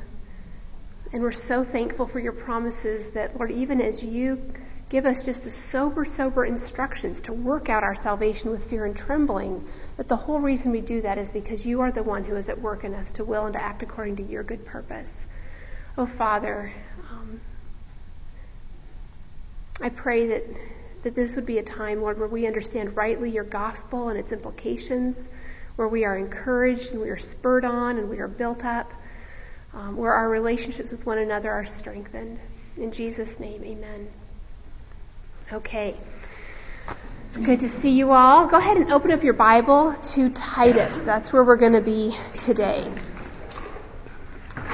And 1.12 1.20
we're 1.20 1.32
so 1.32 1.64
thankful 1.64 2.06
for 2.06 2.20
your 2.20 2.32
promises 2.32 3.10
that, 3.10 3.36
Lord, 3.36 3.50
even 3.50 3.80
as 3.80 4.02
you 4.02 4.40
give 4.88 5.04
us 5.04 5.24
just 5.24 5.42
the 5.42 5.50
sober, 5.50 6.04
sober 6.04 6.44
instructions 6.44 7.22
to 7.22 7.32
work 7.32 7.68
out 7.68 7.82
our 7.82 7.96
salvation 7.96 8.52
with 8.52 8.70
fear 8.70 8.84
and 8.84 8.96
trembling, 8.96 9.66
that 9.96 10.08
the 10.08 10.16
whole 10.16 10.38
reason 10.38 10.70
we 10.70 10.80
do 10.80 11.00
that 11.02 11.18
is 11.18 11.28
because 11.28 11.66
you 11.66 11.80
are 11.80 11.90
the 11.90 12.02
one 12.04 12.22
who 12.22 12.36
is 12.36 12.48
at 12.48 12.60
work 12.60 12.84
in 12.84 12.94
us 12.94 13.10
to 13.12 13.24
will 13.24 13.46
and 13.46 13.54
to 13.54 13.62
act 13.62 13.82
according 13.82 14.16
to 14.16 14.22
your 14.22 14.44
good 14.44 14.64
purpose. 14.64 15.26
Oh, 15.96 16.06
Father, 16.06 16.72
um, 17.12 17.40
I 19.80 19.90
pray 19.90 20.26
that, 20.26 20.42
that 21.04 21.14
this 21.14 21.36
would 21.36 21.46
be 21.46 21.58
a 21.58 21.62
time, 21.62 22.02
Lord, 22.02 22.18
where 22.18 22.26
we 22.26 22.48
understand 22.48 22.96
rightly 22.96 23.30
your 23.30 23.44
gospel 23.44 24.08
and 24.08 24.18
its 24.18 24.32
implications, 24.32 25.28
where 25.76 25.86
we 25.86 26.04
are 26.04 26.16
encouraged 26.16 26.90
and 26.90 27.00
we 27.00 27.10
are 27.10 27.18
spurred 27.18 27.64
on 27.64 27.98
and 27.98 28.10
we 28.10 28.18
are 28.18 28.26
built 28.26 28.64
up, 28.64 28.90
um, 29.72 29.96
where 29.96 30.12
our 30.12 30.28
relationships 30.28 30.90
with 30.90 31.06
one 31.06 31.18
another 31.18 31.52
are 31.52 31.64
strengthened. 31.64 32.40
In 32.76 32.90
Jesus' 32.90 33.38
name, 33.38 33.62
amen. 33.62 34.08
Okay. 35.52 35.94
It's 37.28 37.38
good 37.38 37.60
to 37.60 37.68
see 37.68 37.90
you 37.92 38.10
all. 38.10 38.48
Go 38.48 38.58
ahead 38.58 38.78
and 38.78 38.90
open 38.90 39.12
up 39.12 39.22
your 39.22 39.34
Bible 39.34 39.94
to 39.94 40.30
Titus. 40.30 40.98
That's 41.00 41.32
where 41.32 41.44
we're 41.44 41.56
going 41.56 41.74
to 41.74 41.80
be 41.80 42.16
today. 42.36 42.90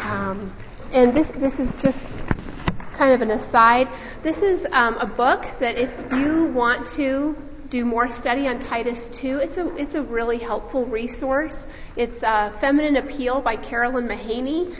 Um, 0.05 0.51
and 0.93 1.15
this 1.15 1.31
this 1.31 1.61
is 1.61 1.75
just 1.77 2.03
kind 2.95 3.15
of 3.15 3.23
an 3.23 3.31
aside. 3.31 3.89
This 4.23 4.43
is 4.43 4.67
um, 4.71 4.97
a 4.99 5.07
book 5.07 5.47
that 5.61 5.77
if 5.77 6.13
you 6.13 6.47
want 6.47 6.87
to 6.89 7.37
do 7.69 7.85
more 7.85 8.11
study 8.11 8.49
on 8.49 8.59
Titus 8.59 9.09
2, 9.09 9.39
it's 9.39 9.57
a 9.57 9.77
it's 9.77 9.95
a 9.95 10.03
really 10.03 10.39
helpful 10.39 10.85
resource. 10.85 11.67
It's 11.97 12.23
uh, 12.23 12.51
Feminine 12.61 12.97
Appeal 12.97 13.41
by 13.41 13.57
Carolyn 13.57 14.09
Mahaney. 14.09 14.75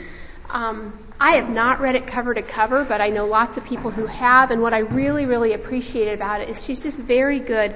Um, 0.49 0.97
I 1.19 1.31
have 1.33 1.49
not 1.49 1.79
read 1.79 1.95
it 1.95 2.07
cover 2.07 2.33
to 2.33 2.41
cover, 2.41 2.83
but 2.83 2.99
I 2.99 3.09
know 3.09 3.25
lots 3.25 3.55
of 3.55 3.63
people 3.63 3.91
who 3.91 4.07
have, 4.07 4.51
and 4.51 4.61
what 4.61 4.73
I 4.73 4.79
really, 4.79 5.25
really 5.25 5.53
appreciate 5.53 6.13
about 6.13 6.41
it 6.41 6.49
is 6.49 6.63
she's 6.63 6.83
just 6.83 6.99
very 6.99 7.39
good 7.39 7.75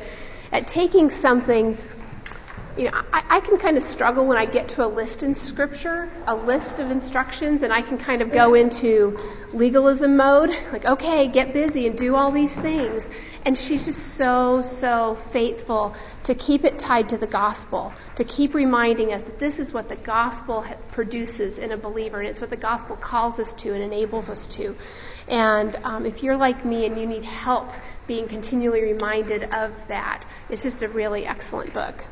at 0.51 0.67
taking 0.67 1.09
something 1.09 1.77
you 2.77 2.85
know, 2.85 3.01
I, 3.13 3.23
I, 3.29 3.39
can 3.39 3.57
kind 3.57 3.77
of 3.77 3.83
struggle 3.83 4.25
when 4.25 4.37
I 4.37 4.45
get 4.45 4.67
to 4.69 4.85
a 4.85 4.87
list 4.87 5.23
in 5.23 5.33
Scripture, 5.33 6.09
a 6.27 6.35
list 6.35 6.79
of 6.79 6.91
instructions, 6.91 7.63
and 7.63 7.71
I 7.71 7.81
can 7.81 7.97
kind 7.97 8.21
of 8.21 8.33
go 8.33 8.53
into 8.53 9.17
legalism 9.53 10.17
mode, 10.17 10.49
like, 10.73 10.85
okay, 10.85 11.29
get 11.29 11.53
busy 11.53 11.87
and 11.87 11.97
do 11.97 12.15
all 12.15 12.31
these 12.31 12.53
things. 12.53 13.07
And 13.45 13.57
she's 13.57 13.85
just 13.85 14.15
so, 14.15 14.61
so 14.61 15.15
faithful 15.31 15.95
to 16.25 16.35
keep 16.35 16.65
it 16.65 16.77
tied 16.77 17.09
to 17.09 17.17
the 17.17 17.27
gospel, 17.27 17.93
to 18.17 18.25
keep 18.25 18.53
reminding 18.53 19.13
us 19.13 19.23
that 19.23 19.39
this 19.39 19.57
is 19.57 19.71
what 19.71 19.87
the 19.87 19.95
gospel 19.95 20.65
produces 20.91 21.57
in 21.59 21.71
a 21.71 21.77
believer, 21.77 22.19
and 22.19 22.27
it's 22.27 22.41
what 22.41 22.49
the 22.49 22.57
gospel 22.57 22.97
calls 22.97 23.39
us 23.39 23.53
to 23.53 23.73
and 23.73 23.83
enables 23.83 24.29
us 24.29 24.47
to. 24.47 24.75
And 25.29 25.75
um, 25.83 26.05
if 26.05 26.23
you're 26.23 26.37
like 26.37 26.65
me 26.65 26.85
and 26.85 26.99
you 26.99 27.05
need 27.05 27.23
help 27.23 27.69
being 28.05 28.27
continually 28.27 28.83
reminded 28.83 29.43
of 29.45 29.71
that, 29.87 30.25
it's 30.49 30.63
just 30.63 30.81
a 30.81 30.89
really 30.89 31.25
excellent 31.25 31.73
book. 31.73 32.03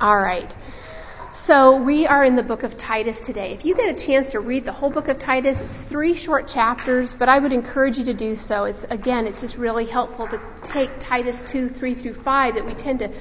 All 0.00 0.16
right. 0.16 0.50
So 1.44 1.76
we 1.82 2.06
are 2.06 2.24
in 2.24 2.34
the 2.34 2.42
book 2.42 2.62
of 2.62 2.78
Titus 2.78 3.20
today. 3.20 3.52
If 3.52 3.66
you 3.66 3.74
get 3.74 3.94
a 3.94 4.06
chance 4.06 4.30
to 4.30 4.40
read 4.40 4.64
the 4.64 4.72
whole 4.72 4.88
book 4.88 5.08
of 5.08 5.18
Titus, 5.18 5.60
it's 5.60 5.82
three 5.82 6.14
short 6.14 6.48
chapters, 6.48 7.14
but 7.14 7.28
I 7.28 7.38
would 7.38 7.52
encourage 7.52 7.98
you 7.98 8.06
to 8.06 8.14
do 8.14 8.36
so. 8.36 8.64
It's 8.64 8.82
again, 8.84 9.26
it's 9.26 9.42
just 9.42 9.58
really 9.58 9.84
helpful 9.84 10.26
to 10.28 10.40
take 10.62 10.88
Titus 11.00 11.42
2, 11.50 11.68
3 11.68 11.92
through 11.92 12.14
5 12.14 12.54
that 12.54 12.64
we 12.64 12.72
tend 12.72 13.00
to 13.00 13.12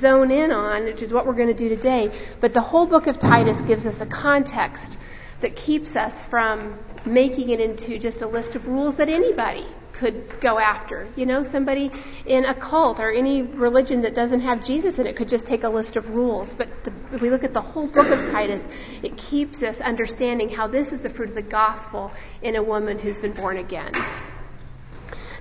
zone 0.00 0.30
in 0.30 0.50
on, 0.50 0.84
which 0.84 1.02
is 1.02 1.12
what 1.12 1.26
we're 1.26 1.34
going 1.34 1.48
to 1.48 1.54
do 1.54 1.68
today. 1.68 2.10
But 2.40 2.54
the 2.54 2.62
whole 2.62 2.86
book 2.86 3.06
of 3.06 3.18
Titus 3.18 3.60
gives 3.60 3.84
us 3.84 4.00
a 4.00 4.06
context 4.06 4.96
that 5.42 5.56
keeps 5.56 5.94
us 5.94 6.24
from 6.24 6.78
making 7.04 7.50
it 7.50 7.60
into 7.60 7.98
just 7.98 8.22
a 8.22 8.26
list 8.26 8.54
of 8.54 8.66
rules 8.66 8.96
that 8.96 9.10
anybody 9.10 9.66
could 9.94 10.40
go 10.40 10.58
after. 10.58 11.06
You 11.16 11.26
know, 11.26 11.42
somebody 11.42 11.90
in 12.26 12.44
a 12.44 12.54
cult 12.54 13.00
or 13.00 13.10
any 13.10 13.42
religion 13.42 14.02
that 14.02 14.14
doesn't 14.14 14.40
have 14.40 14.64
Jesus 14.64 14.98
in 14.98 15.06
it 15.06 15.16
could 15.16 15.28
just 15.28 15.46
take 15.46 15.64
a 15.64 15.68
list 15.68 15.96
of 15.96 16.14
rules. 16.14 16.54
But 16.54 16.68
the, 16.84 16.92
if 17.12 17.20
we 17.20 17.30
look 17.30 17.44
at 17.44 17.54
the 17.54 17.60
whole 17.60 17.86
book 17.86 18.08
of 18.08 18.30
Titus, 18.30 18.68
it 19.02 19.16
keeps 19.16 19.62
us 19.62 19.80
understanding 19.80 20.48
how 20.48 20.66
this 20.66 20.92
is 20.92 21.00
the 21.00 21.10
fruit 21.10 21.30
of 21.30 21.34
the 21.34 21.42
gospel 21.42 22.12
in 22.42 22.56
a 22.56 22.62
woman 22.62 22.98
who's 22.98 23.18
been 23.18 23.32
born 23.32 23.56
again. 23.56 23.92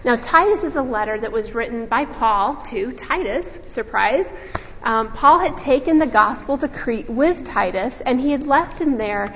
Now, 0.05 0.17
Titus 0.17 0.63
is 0.63 0.75
a 0.75 0.81
letter 0.81 1.17
that 1.17 1.31
was 1.31 1.53
written 1.55 1.85
by 1.85 2.05
Paul 2.05 2.55
to 2.65 2.91
Titus. 2.91 3.59
Surprise. 3.65 4.31
Um, 4.83 5.13
Paul 5.13 5.39
had 5.39 5.57
taken 5.57 5.97
the 5.97 6.07
gospel 6.07 6.57
to 6.57 6.67
Crete 6.67 7.09
with 7.09 7.45
Titus, 7.45 8.01
and 8.01 8.19
he 8.19 8.31
had 8.31 8.45
left 8.45 8.79
him 8.79 8.97
there 8.97 9.33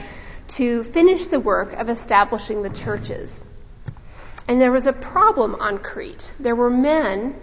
to 0.49 0.83
finish 0.83 1.25
the 1.25 1.39
work 1.39 1.73
of 1.73 1.89
establishing 1.89 2.63
the 2.63 2.69
churches. 2.69 3.46
And 4.47 4.61
there 4.61 4.71
was 4.71 4.85
a 4.85 4.93
problem 4.93 5.55
on 5.55 5.79
Crete. 5.79 6.31
There 6.39 6.55
were 6.55 6.69
men 6.69 7.35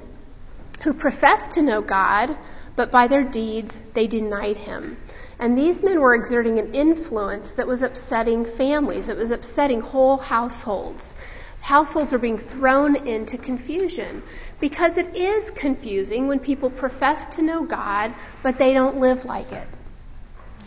who 0.82 0.94
professed 0.94 1.52
to 1.52 1.62
know 1.62 1.82
God, 1.82 2.36
but 2.76 2.90
by 2.90 3.08
their 3.08 3.22
deeds 3.22 3.78
they 3.92 4.06
denied 4.06 4.56
him. 4.56 4.96
And 5.38 5.58
these 5.58 5.82
men 5.82 6.00
were 6.00 6.14
exerting 6.14 6.58
an 6.58 6.74
influence 6.74 7.50
that 7.52 7.66
was 7.66 7.82
upsetting 7.82 8.44
families, 8.44 9.08
it 9.08 9.16
was 9.16 9.30
upsetting 9.30 9.80
whole 9.80 10.16
households. 10.16 11.14
Households 11.60 12.12
are 12.12 12.18
being 12.18 12.38
thrown 12.38 12.94
into 12.94 13.38
confusion 13.38 14.22
because 14.60 14.98
it 14.98 15.16
is 15.16 15.50
confusing 15.50 16.28
when 16.28 16.38
people 16.38 16.70
profess 16.70 17.36
to 17.36 17.42
know 17.42 17.64
God, 17.64 18.12
but 18.42 18.58
they 18.58 18.74
don't 18.74 18.98
live 18.98 19.24
like 19.24 19.50
it. 19.50 19.66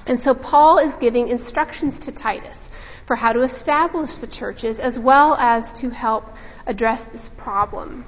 And 0.07 0.19
so 0.19 0.33
Paul 0.33 0.79
is 0.79 0.95
giving 0.95 1.27
instructions 1.27 1.99
to 1.99 2.11
Titus 2.11 2.66
for 3.07 3.15
how 3.15 3.33
to 3.33 3.41
establish 3.41 4.17
the 4.17 4.27
churches 4.27 4.79
as 4.79 4.99
well 4.99 5.33
as 5.35 5.73
to 5.73 5.89
help 5.89 6.25
address 6.67 7.05
this 7.05 7.29
problem. 7.29 8.05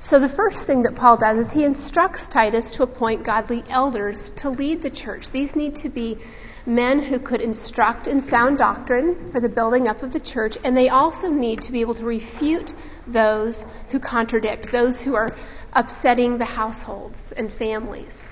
So 0.00 0.18
the 0.18 0.28
first 0.28 0.66
thing 0.66 0.82
that 0.82 0.94
Paul 0.94 1.16
does 1.16 1.38
is 1.38 1.52
he 1.52 1.64
instructs 1.64 2.28
Titus 2.28 2.70
to 2.72 2.82
appoint 2.82 3.24
godly 3.24 3.64
elders 3.70 4.28
to 4.36 4.50
lead 4.50 4.82
the 4.82 4.90
church. 4.90 5.30
These 5.30 5.56
need 5.56 5.76
to 5.76 5.88
be 5.88 6.18
men 6.66 7.00
who 7.00 7.18
could 7.18 7.40
instruct 7.40 8.06
in 8.06 8.22
sound 8.22 8.58
doctrine 8.58 9.32
for 9.32 9.40
the 9.40 9.48
building 9.48 9.88
up 9.88 10.02
of 10.02 10.12
the 10.12 10.20
church, 10.20 10.58
and 10.62 10.76
they 10.76 10.90
also 10.90 11.30
need 11.30 11.62
to 11.62 11.72
be 11.72 11.80
able 11.80 11.94
to 11.94 12.04
refute 12.04 12.74
those 13.06 13.64
who 13.88 13.98
contradict, 13.98 14.70
those 14.70 15.00
who 15.00 15.14
are 15.14 15.30
upsetting 15.72 16.36
the 16.36 16.44
households 16.44 17.32
and 17.32 17.50
families. 17.50 18.28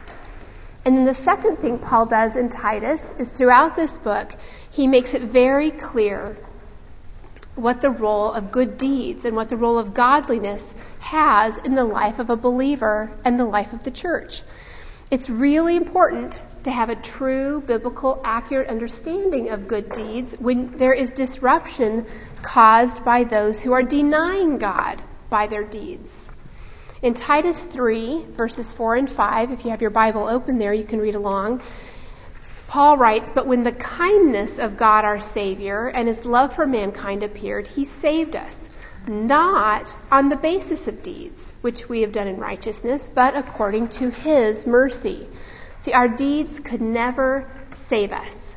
And 0.84 0.96
then 0.96 1.04
the 1.04 1.14
second 1.14 1.56
thing 1.56 1.78
Paul 1.78 2.06
does 2.06 2.36
in 2.36 2.48
Titus 2.48 3.12
is 3.18 3.28
throughout 3.28 3.76
this 3.76 3.98
book, 3.98 4.34
he 4.80 4.86
makes 4.86 5.12
it 5.12 5.20
very 5.20 5.70
clear 5.70 6.38
what 7.54 7.82
the 7.82 7.90
role 7.90 8.32
of 8.32 8.50
good 8.50 8.78
deeds 8.78 9.26
and 9.26 9.36
what 9.36 9.50
the 9.50 9.56
role 9.58 9.78
of 9.78 9.92
godliness 9.92 10.74
has 11.00 11.58
in 11.58 11.74
the 11.74 11.84
life 11.84 12.18
of 12.18 12.30
a 12.30 12.36
believer 12.36 13.10
and 13.22 13.38
the 13.38 13.44
life 13.44 13.74
of 13.74 13.84
the 13.84 13.90
church. 13.90 14.40
It's 15.10 15.28
really 15.28 15.76
important 15.76 16.40
to 16.64 16.70
have 16.70 16.88
a 16.88 16.96
true, 16.96 17.60
biblical, 17.60 18.22
accurate 18.24 18.68
understanding 18.68 19.50
of 19.50 19.68
good 19.68 19.92
deeds 19.92 20.34
when 20.38 20.78
there 20.78 20.94
is 20.94 21.12
disruption 21.12 22.06
caused 22.40 23.04
by 23.04 23.24
those 23.24 23.60
who 23.60 23.72
are 23.74 23.82
denying 23.82 24.56
God 24.56 24.98
by 25.28 25.46
their 25.46 25.64
deeds. 25.64 26.30
In 27.02 27.12
Titus 27.12 27.64
3, 27.64 28.24
verses 28.30 28.72
4 28.72 28.94
and 28.94 29.10
5, 29.10 29.50
if 29.50 29.66
you 29.66 29.72
have 29.72 29.82
your 29.82 29.90
Bible 29.90 30.26
open 30.26 30.58
there, 30.58 30.72
you 30.72 30.84
can 30.84 31.00
read 31.00 31.16
along. 31.16 31.60
Paul 32.70 32.98
writes, 32.98 33.32
But 33.34 33.48
when 33.48 33.64
the 33.64 33.72
kindness 33.72 34.60
of 34.60 34.76
God 34.76 35.04
our 35.04 35.20
Savior 35.20 35.88
and 35.88 36.06
his 36.06 36.24
love 36.24 36.54
for 36.54 36.68
mankind 36.68 37.24
appeared, 37.24 37.66
he 37.66 37.84
saved 37.84 38.36
us, 38.36 38.68
not 39.08 39.92
on 40.12 40.28
the 40.28 40.36
basis 40.36 40.86
of 40.86 41.02
deeds, 41.02 41.52
which 41.62 41.88
we 41.88 42.02
have 42.02 42.12
done 42.12 42.28
in 42.28 42.38
righteousness, 42.38 43.10
but 43.12 43.34
according 43.34 43.88
to 43.88 44.10
his 44.10 44.68
mercy. 44.68 45.26
See, 45.80 45.92
our 45.92 46.06
deeds 46.06 46.60
could 46.60 46.80
never 46.80 47.50
save 47.74 48.12
us. 48.12 48.54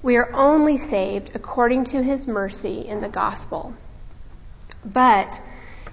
We 0.00 0.16
are 0.16 0.30
only 0.32 0.78
saved 0.78 1.32
according 1.34 1.86
to 1.86 2.04
his 2.04 2.28
mercy 2.28 2.86
in 2.86 3.00
the 3.00 3.08
gospel. 3.08 3.74
But 4.84 5.42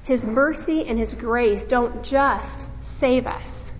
his 0.03 0.27
mercy 0.27 0.85
and 0.85 0.99
his 0.99 1.15
grace 1.15 1.65
don't 1.65 2.03
just 2.03 2.67
save 2.83 3.25
us. 3.25 3.71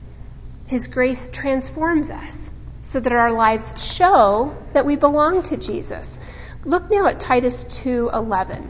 His 0.66 0.88
grace 0.88 1.28
transforms 1.28 2.10
us 2.10 2.51
so 2.92 3.00
that 3.00 3.14
our 3.14 3.32
lives 3.32 3.74
show 3.82 4.54
that 4.74 4.86
we 4.86 4.98
belong 4.98 5.44
to 5.44 5.56
Jesus. 5.56 6.20
Look 6.66 6.92
now 6.92 7.08
at 7.08 7.22
Titus 7.22 7.64
2:11. 7.64 8.70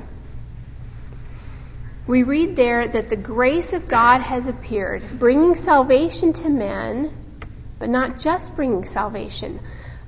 We 2.05 2.21
read 2.21 2.55
there 2.55 2.88
that 2.88 3.10
the 3.10 3.15
grace 3.15 3.73
of 3.73 3.88
God 3.88 4.21
has 4.21 4.45
appeared, 4.45 5.01
bringing 5.17 5.55
salvation 5.55 6.34
to 6.34 6.49
men 6.49 7.10
but 7.79 7.89
not 7.89 8.19
just 8.19 8.55
bringing 8.55 8.86
salvation, 8.86 9.60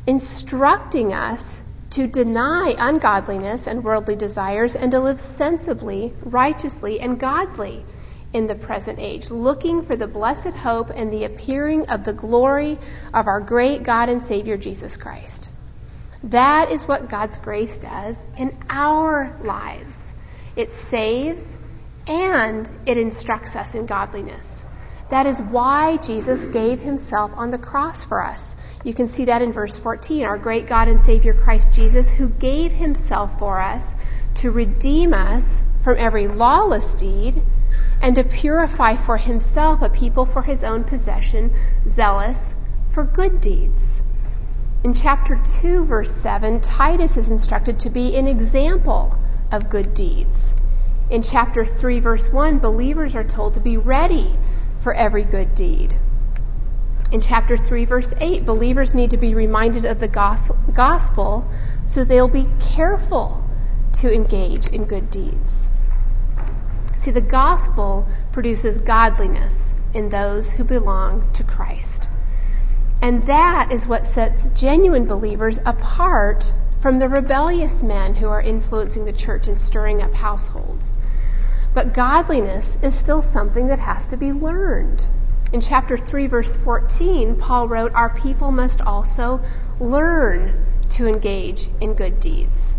instructing 0.05 1.11
us 1.11 1.59
to 1.89 2.05
deny 2.05 2.75
ungodliness 2.77 3.65
and 3.65 3.83
worldly 3.83 4.15
desires 4.15 4.75
and 4.75 4.91
to 4.91 4.99
live 4.99 5.19
sensibly, 5.19 6.13
righteously, 6.23 6.99
and 6.99 7.19
godly 7.19 7.83
in 8.33 8.47
the 8.47 8.55
present 8.55 8.99
age, 8.99 9.29
looking 9.29 9.83
for 9.83 9.95
the 9.95 10.07
blessed 10.07 10.53
hope 10.53 10.89
and 10.93 11.13
the 11.13 11.23
appearing 11.23 11.87
of 11.87 12.03
the 12.03 12.13
glory 12.13 12.79
of 13.13 13.27
our 13.27 13.39
great 13.39 13.83
God 13.83 14.09
and 14.09 14.21
Savior 14.21 14.57
Jesus 14.57 14.97
Christ. 14.97 15.49
That 16.23 16.71
is 16.71 16.87
what 16.87 17.09
God's 17.09 17.37
grace 17.37 17.77
does 17.77 18.23
in 18.37 18.57
our 18.69 19.37
lives. 19.41 20.13
It 20.55 20.73
saves 20.73 21.57
and 22.07 22.69
it 22.85 22.97
instructs 22.97 23.55
us 23.55 23.75
in 23.75 23.85
godliness. 23.85 24.63
That 25.09 25.25
is 25.27 25.39
why 25.39 25.97
Jesus 25.97 26.43
gave 26.45 26.79
himself 26.79 27.31
on 27.35 27.51
the 27.51 27.57
cross 27.57 28.03
for 28.03 28.23
us. 28.23 28.55
You 28.83 28.93
can 28.93 29.09
see 29.09 29.25
that 29.25 29.41
in 29.41 29.53
verse 29.53 29.77
14. 29.77 30.25
Our 30.25 30.37
great 30.37 30.67
God 30.67 30.87
and 30.87 30.99
Savior 31.01 31.33
Christ 31.33 31.73
Jesus, 31.73 32.11
who 32.11 32.29
gave 32.29 32.71
himself 32.71 33.37
for 33.37 33.61
us 33.61 33.93
to 34.35 34.51
redeem 34.51 35.13
us 35.13 35.61
from 35.83 35.97
every 35.97 36.27
lawless 36.27 36.95
deed 36.95 37.41
and 38.03 38.17
to 38.17 38.23
purify 38.23 38.97
for 38.97 39.15
himself 39.15 39.81
a 39.81 39.89
people 39.89 40.25
for 40.25 40.41
his 40.41 40.61
own 40.61 40.83
possession, 40.83 41.49
zealous 41.87 42.53
for 42.91 43.05
good 43.05 43.39
deeds. 43.39 44.01
In 44.83 44.93
chapter 44.93 45.39
2, 45.61 45.85
verse 45.85 46.13
7, 46.13 46.59
Titus 46.59 47.15
is 47.15 47.31
instructed 47.31 47.79
to 47.79 47.89
be 47.89 48.17
an 48.17 48.27
example 48.27 49.17
of 49.53 49.69
good 49.69 49.93
deeds. 49.93 50.53
In 51.09 51.21
chapter 51.21 51.65
3, 51.65 52.01
verse 52.01 52.29
1, 52.29 52.59
believers 52.59 53.15
are 53.15 53.23
told 53.23 53.53
to 53.53 53.61
be 53.61 53.77
ready 53.77 54.31
for 54.81 54.93
every 54.93 55.23
good 55.23 55.55
deed. 55.55 55.95
In 57.13 57.21
chapter 57.21 57.55
3, 57.55 57.85
verse 57.85 58.13
8, 58.19 58.45
believers 58.45 58.93
need 58.93 59.11
to 59.11 59.17
be 59.17 59.33
reminded 59.33 59.85
of 59.85 60.01
the 60.01 60.09
gospel 60.09 61.45
so 61.87 62.03
they'll 62.03 62.27
be 62.27 62.49
careful 62.59 63.41
to 63.93 64.13
engage 64.13 64.67
in 64.67 64.83
good 64.83 65.09
deeds. 65.09 65.62
See, 67.03 67.11
the 67.11 67.19
gospel 67.19 68.07
produces 68.31 68.79
godliness 68.79 69.73
in 69.93 70.07
those 70.07 70.51
who 70.51 70.63
belong 70.63 71.29
to 71.33 71.43
Christ. 71.43 72.07
And 73.01 73.27
that 73.27 73.73
is 73.73 73.85
what 73.85 74.07
sets 74.07 74.47
genuine 74.55 75.05
believers 75.05 75.59
apart 75.65 76.53
from 76.79 76.99
the 76.99 77.09
rebellious 77.09 77.83
men 77.83 78.15
who 78.15 78.29
are 78.29 78.39
influencing 78.39 79.03
the 79.03 79.11
church 79.11 79.49
and 79.49 79.59
stirring 79.59 80.01
up 80.01 80.13
households. 80.13 80.97
But 81.73 81.93
godliness 81.93 82.77
is 82.81 82.95
still 82.95 83.21
something 83.21 83.67
that 83.67 83.79
has 83.79 84.07
to 84.07 84.15
be 84.15 84.31
learned. 84.31 85.05
In 85.51 85.59
chapter 85.59 85.97
3, 85.97 86.27
verse 86.27 86.55
14, 86.55 87.35
Paul 87.35 87.67
wrote, 87.67 87.93
Our 87.95 88.11
people 88.11 88.49
must 88.49 88.79
also 88.79 89.41
learn 89.77 90.53
to 90.91 91.05
engage 91.05 91.67
in 91.81 91.95
good 91.95 92.21
deeds. 92.21 92.75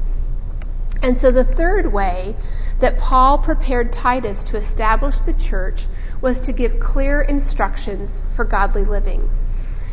And 1.03 1.19
so 1.19 1.31
the 1.31 1.45
third 1.45 1.93
way 1.93 2.37
that 2.85 2.99
Paul 2.99 3.39
prepared 3.39 3.91
Titus 3.91 4.45
to 4.45 4.59
establish 4.59 5.19
the 5.21 5.33
church 5.33 5.87
was 6.21 6.43
to 6.43 6.53
give 6.53 6.79
clear 6.79 7.23
instructions 7.23 8.21
for 8.37 8.45
godly 8.45 8.85
living. 8.85 9.31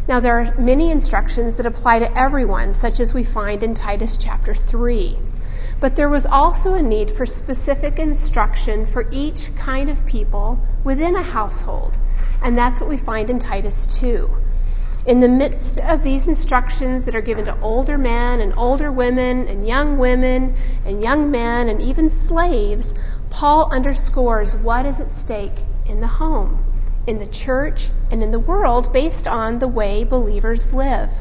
Now, 0.10 0.20
there 0.20 0.38
are 0.38 0.54
many 0.58 0.92
instructions 0.92 1.56
that 1.56 1.66
apply 1.66 2.00
to 2.00 2.18
everyone, 2.20 2.74
such 2.74 3.00
as 3.00 3.14
we 3.14 3.24
find 3.24 3.64
in 3.64 3.76
Titus 3.76 4.18
chapter 4.18 4.54
3. 4.54 5.18
But 5.80 5.96
there 5.96 6.10
was 6.10 6.26
also 6.26 6.74
a 6.74 6.82
need 6.82 7.12
for 7.12 7.26
specific 7.26 7.98
instruction 7.98 8.86
for 8.86 9.08
each 9.10 9.56
kind 9.56 9.90
of 9.90 10.06
people 10.06 10.60
within 10.84 11.16
a 11.16 11.24
household. 11.24 11.94
And 12.42 12.58
that's 12.58 12.82
what 12.82 12.90
we 12.90 12.98
find 12.98 13.30
in 13.30 13.40
Titus 13.40 13.86
2. 14.02 14.30
In 15.04 15.20
the 15.20 15.28
midst 15.28 15.80
of 15.80 16.04
these 16.04 16.28
instructions 16.28 17.06
that 17.06 17.16
are 17.16 17.22
given 17.22 17.46
to 17.46 17.60
older 17.62 17.98
men 17.98 18.40
and 18.40 18.54
older 18.56 18.92
women 18.92 19.48
and 19.48 19.66
young 19.66 19.98
women 19.98 20.56
and 20.86 21.02
young 21.02 21.32
men 21.32 21.70
and 21.70 21.82
even 21.82 22.12
slaves, 22.12 22.94
Paul 23.32 23.70
underscores 23.72 24.54
what 24.54 24.86
is 24.86 25.00
at 25.00 25.10
stake 25.10 25.56
in 25.88 26.02
the 26.02 26.08
home, 26.08 26.64
in 27.08 27.18
the 27.18 27.26
church, 27.26 27.90
and 28.12 28.22
in 28.22 28.30
the 28.30 28.40
world 28.40 28.94
based 28.94 29.26
on 29.26 29.58
the 29.58 29.68
way 29.68 30.04
believers 30.04 30.72
live. 30.72 31.12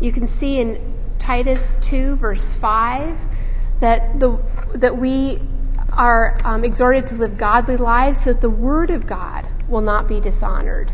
You 0.00 0.12
can 0.12 0.28
see 0.28 0.60
in 0.60 0.94
Titus 1.18 1.76
2, 1.80 2.16
verse 2.16 2.52
5, 2.52 3.18
that, 3.80 4.20
the, 4.20 4.38
that 4.74 4.96
we 4.96 5.40
are 5.92 6.38
um, 6.44 6.64
exhorted 6.64 7.08
to 7.08 7.16
live 7.16 7.36
godly 7.36 7.76
lives 7.76 8.22
so 8.22 8.32
that 8.32 8.40
the 8.40 8.50
Word 8.50 8.90
of 8.90 9.08
God 9.08 9.44
will 9.68 9.80
not 9.80 10.06
be 10.06 10.20
dishonored. 10.20 10.92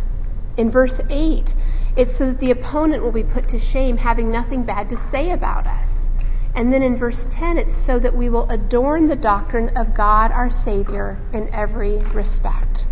In 0.59 0.73
verse 0.73 1.01
8, 1.09 1.55
it's 1.97 2.17
so 2.17 2.27
that 2.27 2.41
the 2.41 2.51
opponent 2.51 3.03
will 3.03 3.13
be 3.13 3.23
put 3.23 3.49
to 3.51 3.61
shame, 3.61 3.97
having 3.97 4.31
nothing 4.31 4.65
bad 4.65 4.91
to 4.91 4.97
say 4.97 5.31
about 5.31 5.69
us. 5.69 6.09
And 6.55 6.73
then 6.73 6.83
in 6.83 6.97
verse 6.97 7.29
10, 7.31 7.59
it's 7.59 7.77
so 7.77 8.01
that 8.01 8.17
we 8.17 8.29
will 8.29 8.51
adorn 8.51 9.07
the 9.07 9.17
doctrine 9.17 9.77
of 9.77 9.95
God 9.95 10.33
our 10.33 10.51
Savior 10.51 11.17
in 11.33 11.49
every 11.55 11.99
respect. 11.99 12.85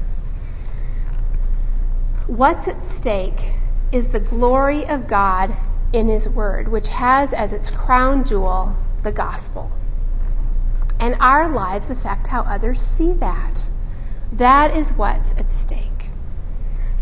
What's 2.28 2.68
at 2.68 2.82
stake 2.84 3.50
is 3.90 4.08
the 4.08 4.20
glory 4.20 4.86
of 4.86 5.08
God 5.08 5.52
in 5.92 6.06
His 6.06 6.28
Word, 6.28 6.68
which 6.68 6.88
has 6.88 7.32
as 7.32 7.52
its 7.52 7.70
crown 7.70 8.24
jewel 8.24 8.76
the 9.02 9.12
gospel. 9.12 9.72
And 11.00 11.16
our 11.18 11.48
lives 11.48 11.90
affect 11.90 12.28
how 12.28 12.42
others 12.42 12.80
see 12.80 13.12
that. 13.14 13.68
That 14.32 14.76
is 14.76 14.92
what's 14.92 15.32
at 15.32 15.50
stake. 15.50 15.85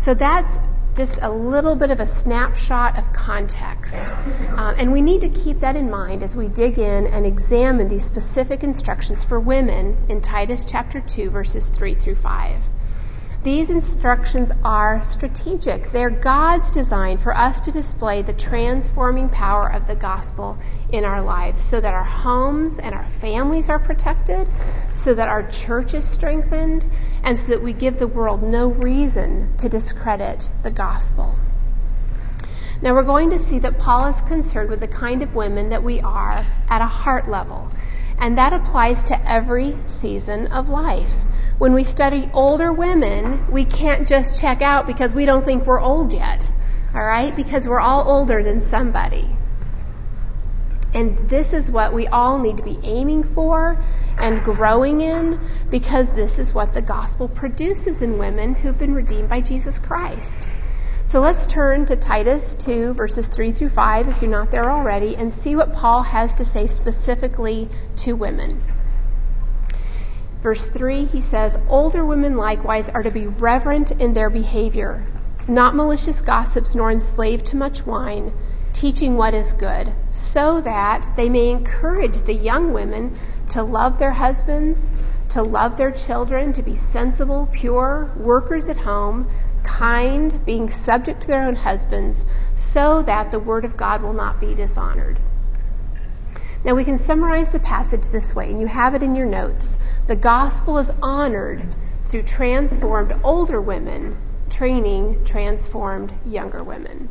So 0.05 0.13
that's 0.13 0.59
just 0.95 1.17
a 1.23 1.31
little 1.31 1.75
bit 1.75 1.89
of 1.89 1.99
a 1.99 2.05
snapshot 2.05 2.95
of 2.99 3.11
context. 3.11 3.95
Um, 4.55 4.75
and 4.77 4.93
we 4.93 5.01
need 5.01 5.21
to 5.21 5.29
keep 5.29 5.61
that 5.61 5.75
in 5.75 5.89
mind 5.89 6.21
as 6.21 6.35
we 6.35 6.47
dig 6.47 6.77
in 6.77 7.07
and 7.07 7.25
examine 7.25 7.89
these 7.89 8.05
specific 8.05 8.63
instructions 8.63 9.23
for 9.23 9.39
women 9.39 9.97
in 10.07 10.21
Titus 10.21 10.63
chapter 10.63 11.01
2, 11.01 11.31
verses 11.31 11.69
3 11.69 11.95
through 11.95 12.17
5. 12.17 12.61
These 13.41 13.71
instructions 13.71 14.51
are 14.63 15.03
strategic. 15.03 15.89
They're 15.91 16.11
God's 16.11 16.69
design 16.69 17.17
for 17.17 17.35
us 17.35 17.61
to 17.61 17.71
display 17.71 18.21
the 18.21 18.33
transforming 18.33 19.29
power 19.29 19.71
of 19.71 19.87
the 19.87 19.95
gospel 19.95 20.55
in 20.91 21.03
our 21.03 21.21
lives 21.23 21.63
so 21.63 21.81
that 21.81 21.95
our 21.95 22.03
homes 22.03 22.77
and 22.77 22.93
our 22.93 23.05
families 23.05 23.69
are 23.69 23.79
protected, 23.79 24.47
so 24.93 25.15
that 25.15 25.29
our 25.29 25.49
church 25.49 25.95
is 25.95 26.05
strengthened, 26.05 26.85
and 27.25 27.39
so 27.39 27.47
that 27.47 27.63
we 27.63 27.73
give 27.73 27.97
the 27.97 28.07
world 28.07 28.43
no 28.43 28.67
reason 28.67 29.57
to 29.57 29.67
discredit 29.67 30.47
the 30.61 30.69
gospel. 30.69 31.35
Now 32.83 32.93
we're 32.93 33.03
going 33.03 33.31
to 33.31 33.39
see 33.39 33.57
that 33.59 33.79
Paul 33.79 34.13
is 34.13 34.21
concerned 34.21 34.69
with 34.69 34.79
the 34.79 34.87
kind 34.87 35.23
of 35.23 35.33
women 35.33 35.69
that 35.69 35.81
we 35.81 35.99
are 36.01 36.45
at 36.69 36.81
a 36.81 36.85
heart 36.85 37.27
level. 37.27 37.71
And 38.19 38.37
that 38.37 38.53
applies 38.53 39.03
to 39.05 39.29
every 39.29 39.75
season 39.87 40.47
of 40.47 40.69
life. 40.69 41.09
When 41.57 41.73
we 41.73 41.83
study 41.83 42.29
older 42.31 42.71
women, 42.71 43.51
we 43.51 43.65
can't 43.65 44.07
just 44.07 44.39
check 44.39 44.61
out 44.61 44.85
because 44.85 45.15
we 45.15 45.25
don't 45.25 45.43
think 45.43 45.65
we're 45.65 45.81
old 45.81 46.13
yet. 46.13 46.47
Alright? 46.93 47.35
Because 47.35 47.67
we're 47.67 47.79
all 47.79 48.07
older 48.07 48.43
than 48.43 48.61
somebody. 48.61 49.27
And 50.93 51.17
this 51.27 51.53
is 51.53 51.71
what 51.71 51.93
we 51.93 52.07
all 52.07 52.37
need 52.37 52.57
to 52.57 52.63
be 52.63 52.77
aiming 52.83 53.23
for 53.23 53.83
and 54.17 54.43
growing 54.43 55.01
in 55.01 55.39
because 55.69 56.09
this 56.11 56.39
is 56.39 56.53
what 56.53 56.73
the 56.73 56.81
gospel 56.81 57.27
produces 57.27 58.01
in 58.01 58.17
women 58.17 58.53
who've 58.55 58.77
been 58.77 58.93
redeemed 58.93 59.29
by 59.29 59.41
Jesus 59.41 59.77
Christ. 59.79 60.41
So 61.07 61.19
let's 61.19 61.45
turn 61.45 61.85
to 61.85 61.95
Titus 61.95 62.55
2 62.55 62.93
verses 62.93 63.27
3 63.27 63.51
through 63.51 63.69
5 63.69 64.07
if 64.07 64.21
you're 64.21 64.31
not 64.31 64.51
there 64.51 64.71
already 64.71 65.15
and 65.15 65.31
see 65.31 65.55
what 65.55 65.73
Paul 65.73 66.03
has 66.03 66.33
to 66.33 66.45
say 66.45 66.67
specifically 66.67 67.69
to 67.97 68.13
women. 68.13 68.61
Verse 70.41 70.67
3, 70.67 71.05
he 71.05 71.21
says, 71.21 71.57
Older 71.69 72.05
women 72.05 72.37
likewise 72.37 72.87
are 72.89 73.01
to 73.01 73.09
be 73.09 73.25
reverent 73.25 73.91
in 73.91 74.13
their 74.13 74.29
behavior, 74.29 75.03
not 75.47 75.75
malicious 75.75 76.21
gossips 76.21 76.75
nor 76.75 76.91
enslaved 76.91 77.47
to 77.47 77.55
much 77.55 77.85
wine, 77.85 78.31
teaching 78.71 79.17
what 79.17 79.33
is 79.33 79.53
good, 79.53 79.91
so 80.11 80.61
that 80.61 81.15
they 81.15 81.29
may 81.29 81.49
encourage 81.49 82.21
the 82.21 82.33
young 82.33 82.73
women 82.73 83.17
to 83.55 83.63
love 83.63 83.99
their 83.99 84.11
husbands, 84.11 84.91
to 85.29 85.41
love 85.41 85.77
their 85.77 85.91
children, 85.91 86.51
to 86.51 86.61
be 86.61 86.75
sensible, 86.75 87.47
pure, 87.53 88.11
workers 88.17 88.67
at 88.67 88.75
home, 88.75 89.29
kind, 89.63 90.45
being 90.45 90.69
subject 90.69 91.21
to 91.21 91.27
their 91.27 91.47
own 91.47 91.55
husbands, 91.55 92.25
so 92.57 93.01
that 93.03 93.31
the 93.31 93.39
word 93.39 93.63
of 93.63 93.77
God 93.77 94.01
will 94.01 94.11
not 94.11 94.41
be 94.41 94.53
dishonored. 94.53 95.17
Now 96.65 96.75
we 96.75 96.83
can 96.83 96.99
summarize 96.99 97.49
the 97.53 97.61
passage 97.61 98.09
this 98.09 98.35
way, 98.35 98.51
and 98.51 98.59
you 98.59 98.67
have 98.67 98.93
it 98.93 99.03
in 99.03 99.15
your 99.15 99.25
notes. 99.25 99.77
The 100.07 100.17
gospel 100.17 100.77
is 100.77 100.91
honored 101.01 101.63
through 102.09 102.23
transformed 102.23 103.15
older 103.23 103.61
women 103.61 104.17
training 104.49 105.23
transformed 105.23 106.11
younger 106.25 106.61
women. 106.61 107.07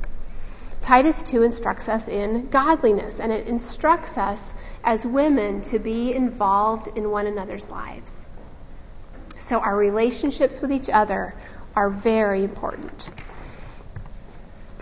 Titus 0.83 1.23
2 1.23 1.43
instructs 1.43 1.89
us 1.89 2.09
in 2.09 2.49
godliness, 2.49 3.19
and 3.19 3.33
it 3.33 3.47
instructs 3.47 4.19
us 4.19 4.54
as 4.85 5.05
women 5.05 5.63
to 5.63 5.79
be 5.79 6.15
involved 6.15 6.89
in 6.97 7.11
one 7.11 7.27
another's 7.27 7.69
lives. 7.71 8.25
So 9.47 9.59
our 9.59 9.77
relationships 9.77 10.61
with 10.61 10.73
each 10.73 10.89
other 10.89 11.35
are 11.75 11.91
very 11.91 12.45
important. 12.45 13.11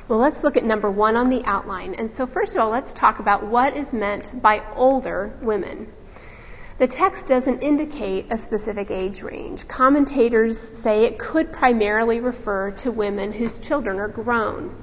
Well, 0.08 0.18
let's 0.18 0.42
look 0.42 0.56
at 0.56 0.64
number 0.64 0.90
one 0.90 1.16
on 1.16 1.30
the 1.30 1.44
outline. 1.44 1.94
And 1.94 2.12
so, 2.12 2.26
first 2.26 2.54
of 2.54 2.60
all, 2.60 2.70
let's 2.70 2.92
talk 2.92 3.18
about 3.18 3.44
what 3.44 3.76
is 3.76 3.92
meant 3.92 4.32
by 4.42 4.62
older 4.76 5.32
women. 5.40 5.90
The 6.78 6.88
text 6.88 7.28
doesn't 7.28 7.62
indicate 7.62 8.26
a 8.30 8.38
specific 8.38 8.90
age 8.90 9.22
range. 9.22 9.68
Commentators 9.68 10.58
say 10.58 11.04
it 11.04 11.18
could 11.18 11.52
primarily 11.52 12.20
refer 12.20 12.72
to 12.78 12.90
women 12.90 13.32
whose 13.32 13.58
children 13.58 13.98
are 14.00 14.08
grown. 14.08 14.74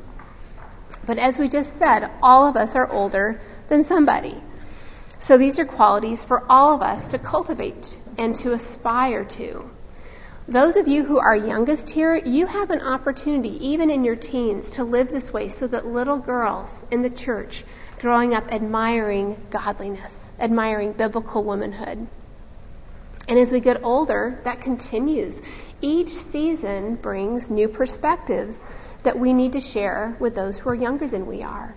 But 1.06 1.18
as 1.18 1.38
we 1.38 1.50
just 1.50 1.78
said, 1.78 2.10
all 2.24 2.48
of 2.48 2.56
us 2.56 2.76
are 2.76 2.90
older 2.90 3.42
than 3.68 3.84
somebody. 3.84 4.36
So 5.20 5.38
these 5.38 5.60
are 5.60 5.66
qualities 5.66 6.24
for 6.24 6.44
all 6.50 6.74
of 6.74 6.82
us 6.82 7.10
to 7.10 7.20
cultivate 7.20 7.98
and 8.18 8.36
to 8.38 8.54
aspire 8.54 9.26
to. 9.26 9.70
Those 10.48 10.78
of 10.78 10.88
you 10.88 11.04
who 11.04 11.20
are 11.20 11.36
youngest 11.36 11.90
here, 11.90 12.16
you 12.16 12.48
have 12.48 12.72
an 12.72 12.82
opportunity, 12.82 13.68
even 13.68 13.92
in 13.92 14.04
your 14.04 14.16
teens, 14.16 14.72
to 14.72 14.84
live 14.84 15.10
this 15.10 15.32
way 15.32 15.50
so 15.50 15.68
that 15.68 15.86
little 15.86 16.18
girls 16.18 16.84
in 16.90 17.04
the 17.04 17.10
church 17.10 17.64
growing 18.00 18.34
up 18.34 18.52
admiring 18.52 19.38
godliness, 19.52 20.30
admiring 20.40 20.94
biblical 20.94 21.44
womanhood. 21.44 22.08
And 23.28 23.38
as 23.38 23.52
we 23.52 23.60
get 23.60 23.84
older, 23.84 24.40
that 24.46 24.62
continues. 24.62 25.40
Each 25.82 26.10
season 26.10 26.96
brings 26.96 27.52
new 27.52 27.68
perspectives 27.68 28.64
that 29.04 29.20
we 29.20 29.34
need 29.34 29.54
to 29.54 29.62
share 29.62 30.18
with 30.20 30.34
those 30.34 30.58
who 30.58 30.70
are 30.70 30.76
younger 30.76 31.08
than 31.08 31.28
we 31.28 31.44
are. 31.44 31.76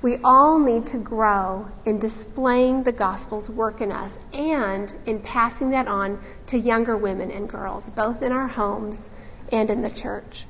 We 0.00 0.18
all 0.22 0.60
need 0.60 0.86
to 0.88 0.98
grow 0.98 1.66
in 1.84 1.98
displaying 1.98 2.84
the 2.84 2.92
gospel's 2.92 3.50
work 3.50 3.80
in 3.80 3.90
us 3.90 4.16
and 4.32 4.92
in 5.06 5.20
passing 5.20 5.70
that 5.70 5.88
on 5.88 6.20
to 6.48 6.58
younger 6.58 6.96
women 6.96 7.32
and 7.32 7.48
girls, 7.48 7.90
both 7.90 8.22
in 8.22 8.30
our 8.30 8.46
homes 8.46 9.10
and 9.50 9.70
in 9.70 9.82
the 9.82 9.90
church. 9.90 10.46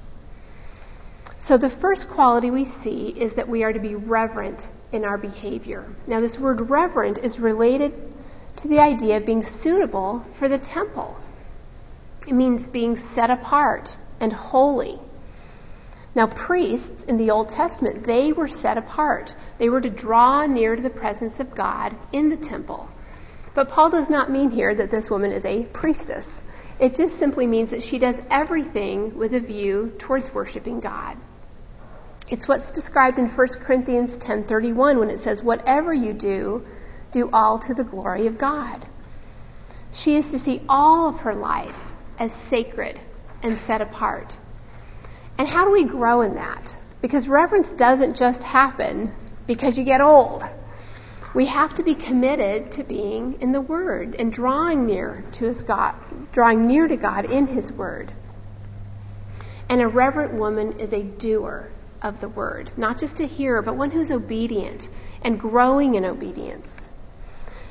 So 1.38 1.56
the 1.56 1.70
first 1.70 2.10
quality 2.10 2.50
we 2.50 2.66
see 2.66 3.08
is 3.08 3.36
that 3.36 3.48
we 3.48 3.64
are 3.64 3.72
to 3.72 3.78
be 3.78 3.94
reverent 3.94 4.68
in 4.92 5.04
our 5.04 5.16
behavior. 5.16 5.84
Now 6.06 6.20
this 6.20 6.38
word 6.38 6.68
reverent 6.68 7.18
is 7.18 7.40
related 7.40 7.94
to 8.56 8.68
the 8.68 8.80
idea 8.80 9.16
of 9.16 9.24
being 9.24 9.44
suitable 9.44 10.20
for 10.34 10.48
the 10.48 10.58
temple. 10.58 11.16
It 12.26 12.34
means 12.34 12.66
being 12.68 12.96
set 12.96 13.30
apart 13.30 13.96
and 14.20 14.32
holy. 14.32 14.98
Now, 16.14 16.26
priests 16.26 17.04
in 17.04 17.16
the 17.16 17.30
Old 17.30 17.50
Testament, 17.50 18.04
they 18.04 18.32
were 18.32 18.48
set 18.48 18.78
apart. 18.78 19.34
They 19.58 19.68
were 19.68 19.80
to 19.80 19.90
draw 19.90 20.46
near 20.46 20.74
to 20.74 20.82
the 20.82 20.90
presence 20.90 21.38
of 21.40 21.54
God 21.54 21.94
in 22.12 22.30
the 22.30 22.36
temple. 22.36 22.88
But 23.54 23.70
Paul 23.70 23.90
does 23.90 24.08
not 24.08 24.30
mean 24.30 24.50
here 24.50 24.74
that 24.74 24.90
this 24.90 25.10
woman 25.10 25.32
is 25.32 25.44
a 25.44 25.64
priestess. 25.64 26.42
It 26.78 26.94
just 26.94 27.18
simply 27.18 27.46
means 27.46 27.70
that 27.70 27.82
she 27.82 27.98
does 27.98 28.16
everything 28.30 29.16
with 29.18 29.34
a 29.34 29.40
view 29.40 29.92
towards 29.98 30.32
worshiping 30.32 30.80
God. 30.80 31.16
It's 32.28 32.46
what's 32.46 32.70
described 32.70 33.18
in 33.18 33.28
1 33.28 33.48
Corinthians 33.60 34.18
10:31 34.18 34.98
when 34.98 35.10
it 35.10 35.18
says 35.18 35.42
whatever 35.42 35.92
you 35.92 36.12
do, 36.12 36.64
do 37.10 37.30
all 37.32 37.58
to 37.60 37.74
the 37.74 37.84
glory 37.84 38.26
of 38.26 38.38
God. 38.38 38.80
She 39.92 40.16
is 40.16 40.30
to 40.32 40.38
see 40.38 40.62
all 40.68 41.08
of 41.08 41.20
her 41.20 41.34
life 41.34 41.92
as 42.18 42.32
sacred 42.32 43.00
and 43.42 43.58
set 43.58 43.80
apart. 43.80 44.36
And 45.38 45.46
how 45.46 45.64
do 45.64 45.70
we 45.70 45.84
grow 45.84 46.22
in 46.22 46.34
that? 46.34 46.76
Because 47.00 47.28
reverence 47.28 47.70
doesn't 47.70 48.16
just 48.16 48.42
happen 48.42 49.12
because 49.46 49.78
you 49.78 49.84
get 49.84 50.00
old. 50.00 50.42
We 51.32 51.46
have 51.46 51.76
to 51.76 51.84
be 51.84 51.94
committed 51.94 52.72
to 52.72 52.82
being 52.82 53.40
in 53.40 53.52
the 53.52 53.60
Word 53.60 54.16
and 54.18 54.32
drawing 54.32 54.86
near 54.86 55.24
to 55.34 55.44
His 55.44 55.62
God, 55.62 55.94
drawing 56.32 56.66
near 56.66 56.88
to 56.88 56.96
God 56.96 57.26
in 57.26 57.46
His 57.46 57.72
Word. 57.72 58.10
And 59.68 59.80
a 59.80 59.86
reverent 59.86 60.34
woman 60.34 60.80
is 60.80 60.92
a 60.92 61.02
doer 61.04 61.68
of 62.02 62.20
the 62.20 62.28
Word, 62.28 62.70
not 62.76 62.98
just 62.98 63.20
a 63.20 63.26
hearer, 63.26 63.62
but 63.62 63.76
one 63.76 63.92
who's 63.92 64.10
obedient 64.10 64.88
and 65.22 65.38
growing 65.38 65.94
in 65.94 66.04
obedience. 66.04 66.88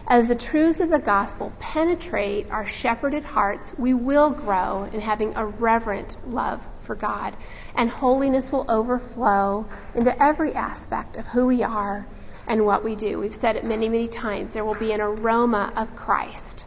As 0.07 0.29
the 0.29 0.35
truths 0.35 0.79
of 0.79 0.89
the 0.89 0.99
gospel 0.99 1.51
penetrate 1.59 2.49
our 2.49 2.65
shepherded 2.65 3.25
hearts, 3.25 3.73
we 3.77 3.93
will 3.93 4.29
grow 4.29 4.85
in 4.85 5.01
having 5.01 5.35
a 5.35 5.45
reverent 5.45 6.15
love 6.25 6.61
for 6.87 6.95
God. 6.95 7.35
And 7.75 7.89
holiness 7.89 8.51
will 8.51 8.65
overflow 8.67 9.67
into 9.93 10.23
every 10.23 10.53
aspect 10.55 11.17
of 11.17 11.27
who 11.27 11.45
we 11.45 11.61
are 11.61 12.07
and 12.47 12.65
what 12.65 12.83
we 12.83 12.95
do. 12.95 13.19
We've 13.19 13.35
said 13.35 13.57
it 13.57 13.63
many, 13.63 13.89
many 13.89 14.07
times. 14.07 14.53
There 14.53 14.65
will 14.65 14.73
be 14.73 14.93
an 14.93 15.01
aroma 15.01 15.71
of 15.75 15.95
Christ. 15.95 16.65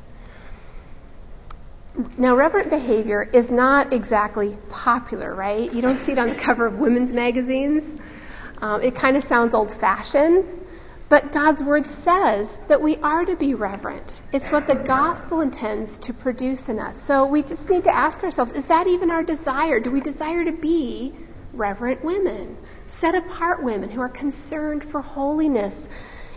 Now, 2.16 2.36
reverent 2.36 2.70
behavior 2.70 3.28
is 3.32 3.50
not 3.50 3.92
exactly 3.92 4.56
popular, 4.70 5.34
right? 5.34 5.72
You 5.72 5.82
don't 5.82 6.00
see 6.04 6.12
it 6.12 6.18
on 6.18 6.28
the 6.28 6.34
cover 6.36 6.66
of 6.66 6.78
women's 6.78 7.12
magazines. 7.12 8.00
Um, 8.62 8.82
it 8.82 8.94
kind 8.94 9.16
of 9.16 9.24
sounds 9.24 9.54
old 9.54 9.72
fashioned. 9.72 10.44
But 11.10 11.32
God's 11.32 11.60
word 11.60 11.86
says 11.86 12.56
that 12.68 12.80
we 12.80 12.96
are 12.98 13.24
to 13.24 13.34
be 13.34 13.54
reverent. 13.54 14.20
It's 14.32 14.48
what 14.48 14.68
the 14.68 14.76
gospel 14.76 15.40
intends 15.40 15.98
to 15.98 16.14
produce 16.14 16.68
in 16.68 16.78
us. 16.78 16.96
So 17.02 17.26
we 17.26 17.42
just 17.42 17.68
need 17.68 17.82
to 17.84 17.94
ask 17.94 18.22
ourselves, 18.22 18.52
is 18.52 18.66
that 18.66 18.86
even 18.86 19.10
our 19.10 19.24
desire? 19.24 19.80
Do 19.80 19.90
we 19.90 20.00
desire 20.00 20.44
to 20.44 20.52
be 20.52 21.12
reverent 21.52 22.04
women? 22.04 22.56
Set 22.86 23.16
apart 23.16 23.60
women 23.60 23.90
who 23.90 24.00
are 24.00 24.08
concerned 24.08 24.84
for 24.84 25.00
holiness 25.00 25.88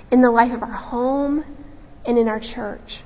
in 0.10 0.22
the 0.22 0.32
life 0.32 0.52
of 0.52 0.64
our 0.64 0.72
home 0.72 1.46
and 2.04 2.18
in 2.18 2.28
our 2.28 2.40
church. 2.40 3.04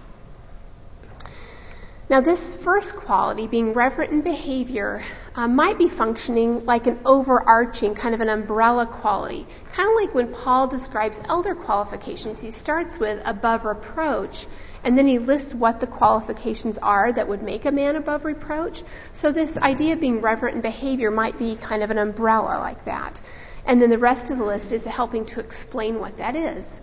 Now, 2.10 2.22
this 2.22 2.56
first 2.56 2.96
quality, 2.96 3.48
being 3.48 3.74
reverent 3.74 4.14
in 4.14 4.22
behavior, 4.22 5.04
uh, 5.38 5.48
might 5.48 5.78
be 5.78 5.88
functioning 5.88 6.66
like 6.66 6.88
an 6.88 7.00
overarching 7.06 7.94
kind 7.94 8.16
of 8.16 8.22
an 8.22 8.28
umbrella 8.28 8.88
quality. 8.88 9.46
Kind 9.72 9.88
of 9.88 9.96
like 9.96 10.16
when 10.16 10.34
Paul 10.34 10.68
describes 10.68 11.22
elder 11.30 11.54
qualifications, 11.54 12.42
he 12.42 12.50
starts 12.50 13.00
with 13.00 13.22
above 13.24 13.64
reproach, 13.64 14.48
and 14.84 14.98
then 14.98 15.06
he 15.06 15.20
lists 15.20 15.54
what 15.54 15.80
the 15.80 15.86
qualifications 15.86 16.80
are 16.80 17.12
that 17.12 17.28
would 17.28 17.44
make 17.44 17.66
a 17.66 17.72
man 17.72 17.96
above 17.96 18.26
reproach. 18.26 18.82
So 19.14 19.32
this 19.32 19.58
idea 19.58 19.94
of 19.94 20.00
being 20.00 20.22
reverent 20.22 20.56
in 20.56 20.62
behavior 20.62 21.12
might 21.12 21.38
be 21.38 21.56
kind 21.56 21.84
of 21.84 21.92
an 21.92 22.00
umbrella 22.00 22.60
like 22.60 22.86
that. 22.86 23.22
And 23.64 23.80
then 23.80 23.92
the 23.92 24.00
rest 24.00 24.32
of 24.32 24.40
the 24.40 24.46
list 24.46 24.72
is 24.72 24.86
helping 24.86 25.26
to 25.28 25.40
explain 25.40 26.00
what 26.00 26.18
that 26.18 26.36
is. 26.36 26.82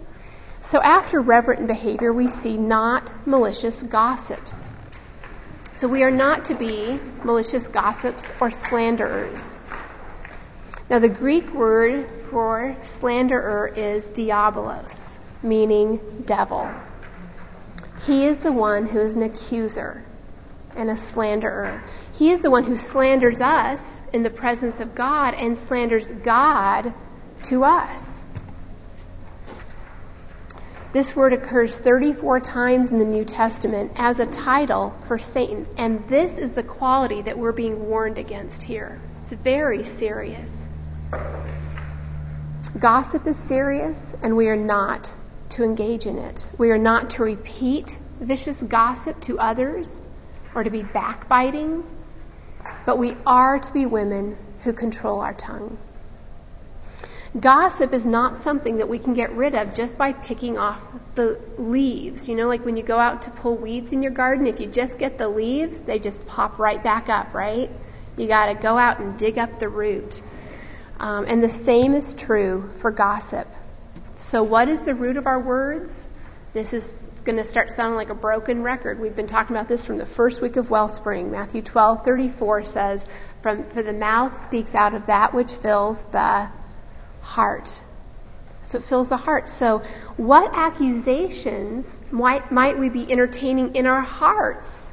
So 0.62 0.80
after 0.80 1.20
reverent 1.20 1.62
in 1.62 1.66
behavior, 1.66 2.12
we 2.12 2.28
see 2.28 2.56
not 2.56 3.26
malicious 3.26 3.82
gossips. 3.82 4.68
So 5.76 5.88
we 5.88 6.04
are 6.04 6.10
not 6.10 6.44
to 6.46 6.54
be 6.54 7.00
malicious 7.24 7.66
gossips 7.66 8.30
or 8.40 8.50
slanderers. 8.50 9.58
Now, 10.88 11.00
the 11.00 11.08
Greek 11.08 11.52
word 11.52 12.06
for 12.30 12.76
slanderer 12.82 13.72
is 13.74 14.06
diabolos, 14.08 15.18
meaning 15.42 15.98
devil. 16.26 16.70
He 18.06 18.26
is 18.26 18.38
the 18.38 18.52
one 18.52 18.86
who 18.86 19.00
is 19.00 19.14
an 19.14 19.22
accuser 19.22 20.04
and 20.76 20.90
a 20.90 20.96
slanderer. 20.96 21.82
He 22.14 22.30
is 22.30 22.40
the 22.40 22.50
one 22.50 22.64
who 22.64 22.76
slanders 22.76 23.40
us 23.40 23.98
in 24.12 24.22
the 24.22 24.30
presence 24.30 24.78
of 24.78 24.94
God 24.94 25.34
and 25.34 25.58
slanders 25.58 26.12
God 26.12 26.92
to 27.44 27.64
us. 27.64 28.13
This 30.94 31.16
word 31.16 31.32
occurs 31.32 31.76
34 31.76 32.38
times 32.38 32.92
in 32.92 33.00
the 33.00 33.04
New 33.04 33.24
Testament 33.24 33.90
as 33.96 34.20
a 34.20 34.26
title 34.26 34.94
for 35.08 35.18
Satan, 35.18 35.66
and 35.76 36.06
this 36.08 36.38
is 36.38 36.52
the 36.52 36.62
quality 36.62 37.20
that 37.22 37.36
we're 37.36 37.50
being 37.50 37.88
warned 37.88 38.16
against 38.16 38.62
here. 38.62 39.00
It's 39.20 39.32
very 39.32 39.82
serious. 39.82 40.68
Gossip 42.78 43.26
is 43.26 43.36
serious, 43.36 44.14
and 44.22 44.36
we 44.36 44.46
are 44.46 44.54
not 44.54 45.12
to 45.48 45.64
engage 45.64 46.06
in 46.06 46.16
it. 46.16 46.46
We 46.58 46.70
are 46.70 46.78
not 46.78 47.10
to 47.10 47.24
repeat 47.24 47.98
vicious 48.20 48.62
gossip 48.62 49.20
to 49.22 49.40
others 49.40 50.06
or 50.54 50.62
to 50.62 50.70
be 50.70 50.84
backbiting, 50.84 51.82
but 52.86 52.98
we 52.98 53.16
are 53.26 53.58
to 53.58 53.72
be 53.72 53.84
women 53.84 54.36
who 54.62 54.72
control 54.72 55.22
our 55.22 55.34
tongue. 55.34 55.76
Gossip 57.38 57.92
is 57.92 58.06
not 58.06 58.40
something 58.40 58.76
that 58.76 58.88
we 58.88 58.98
can 59.00 59.14
get 59.14 59.32
rid 59.32 59.54
of 59.56 59.74
just 59.74 59.98
by 59.98 60.12
picking 60.12 60.56
off 60.56 60.80
the 61.16 61.40
leaves. 61.58 62.28
You 62.28 62.36
know, 62.36 62.46
like 62.46 62.64
when 62.64 62.76
you 62.76 62.84
go 62.84 62.98
out 62.98 63.22
to 63.22 63.30
pull 63.30 63.56
weeds 63.56 63.92
in 63.92 64.02
your 64.02 64.12
garden, 64.12 64.46
if 64.46 64.60
you 64.60 64.68
just 64.68 64.98
get 64.98 65.18
the 65.18 65.28
leaves, 65.28 65.78
they 65.78 65.98
just 65.98 66.24
pop 66.28 66.58
right 66.60 66.80
back 66.80 67.08
up, 67.08 67.34
right? 67.34 67.70
You 68.16 68.28
gotta 68.28 68.54
go 68.54 68.78
out 68.78 69.00
and 69.00 69.18
dig 69.18 69.38
up 69.38 69.58
the 69.58 69.68
root. 69.68 70.22
Um, 71.00 71.24
and 71.26 71.42
the 71.42 71.50
same 71.50 71.94
is 71.94 72.14
true 72.14 72.70
for 72.78 72.92
gossip. 72.92 73.48
So, 74.16 74.44
what 74.44 74.68
is 74.68 74.82
the 74.82 74.94
root 74.94 75.16
of 75.16 75.26
our 75.26 75.40
words? 75.40 76.08
This 76.52 76.72
is 76.72 76.96
going 77.24 77.36
to 77.36 77.44
start 77.44 77.70
sounding 77.70 77.96
like 77.96 78.10
a 78.10 78.14
broken 78.14 78.62
record. 78.62 79.00
We've 79.00 79.16
been 79.16 79.26
talking 79.26 79.56
about 79.56 79.66
this 79.66 79.84
from 79.84 79.98
the 79.98 80.06
first 80.06 80.40
week 80.40 80.56
of 80.56 80.70
Wellspring. 80.70 81.30
Matthew 81.30 81.62
12:34 81.62 82.64
says, 82.64 83.04
"From 83.42 83.64
for 83.64 83.82
the 83.82 83.92
mouth 83.92 84.40
speaks 84.40 84.74
out 84.74 84.94
of 84.94 85.06
that 85.06 85.34
which 85.34 85.52
fills 85.52 86.04
the 86.04 86.48
heart." 87.24 87.80
So 88.68 88.78
it 88.78 88.84
fills 88.84 89.08
the 89.08 89.16
heart. 89.16 89.48
So, 89.48 89.82
what 90.16 90.50
accusations 90.54 91.86
might, 92.10 92.50
might 92.50 92.78
we 92.78 92.88
be 92.88 93.10
entertaining 93.10 93.74
in 93.76 93.86
our 93.86 94.00
hearts 94.00 94.90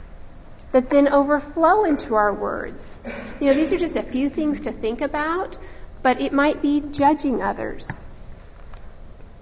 that 0.72 0.90
then 0.90 1.08
overflow 1.08 1.86
into 1.86 2.16
our 2.16 2.34
words? 2.34 3.00
You 3.40 3.48
know, 3.48 3.54
these 3.54 3.72
are 3.74 3.78
just 3.78 3.96
a 3.96 4.04
few 4.04 4.30
things 4.30 4.62
to 4.62 4.72
think 4.72 5.02
about, 5.02 5.58
but 6.04 6.22
it 6.22 6.34
might 6.34 6.62
be 6.62 6.82
judging 6.82 7.42
others. 7.42 7.88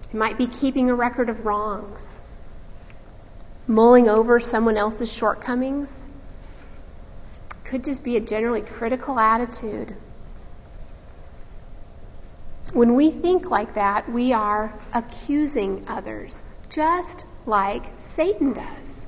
It 0.09 0.15
might 0.15 0.37
be 0.37 0.47
keeping 0.47 0.89
a 0.89 0.95
record 0.95 1.29
of 1.29 1.45
wrongs, 1.45 2.21
mulling 3.67 4.09
over 4.09 4.39
someone 4.39 4.77
else's 4.77 5.11
shortcomings. 5.11 6.05
Could 7.63 7.83
just 7.83 8.03
be 8.03 8.17
a 8.17 8.19
generally 8.19 8.61
critical 8.61 9.19
attitude. 9.19 9.95
When 12.73 12.93
we 12.93 13.09
think 13.09 13.49
like 13.49 13.73
that, 13.73 14.09
we 14.09 14.33
are 14.33 14.73
accusing 14.93 15.85
others, 15.87 16.43
just 16.69 17.25
like 17.45 17.83
Satan 17.99 18.53
does. 18.53 19.05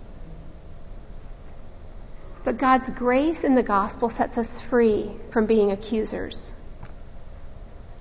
But 2.44 2.58
God's 2.58 2.90
grace 2.90 3.44
in 3.44 3.54
the 3.54 3.64
gospel 3.64 4.10
sets 4.10 4.38
us 4.40 4.60
free 4.60 5.12
from 5.30 5.46
being 5.46 5.72
accusers. 5.72 6.52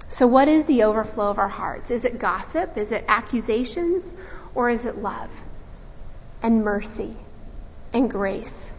So, 0.08 0.26
what 0.26 0.48
is 0.48 0.64
the 0.64 0.84
overflow 0.84 1.30
of 1.30 1.38
our 1.38 1.48
hearts? 1.48 1.90
Is 1.90 2.04
it 2.04 2.18
gossip? 2.18 2.78
Is 2.78 2.90
it 2.90 3.04
accusations? 3.06 4.14
Or 4.54 4.70
is 4.70 4.84
it 4.86 4.96
love 4.96 5.30
and 6.42 6.64
mercy 6.64 7.14
and 7.92 8.10
grace? 8.10 8.72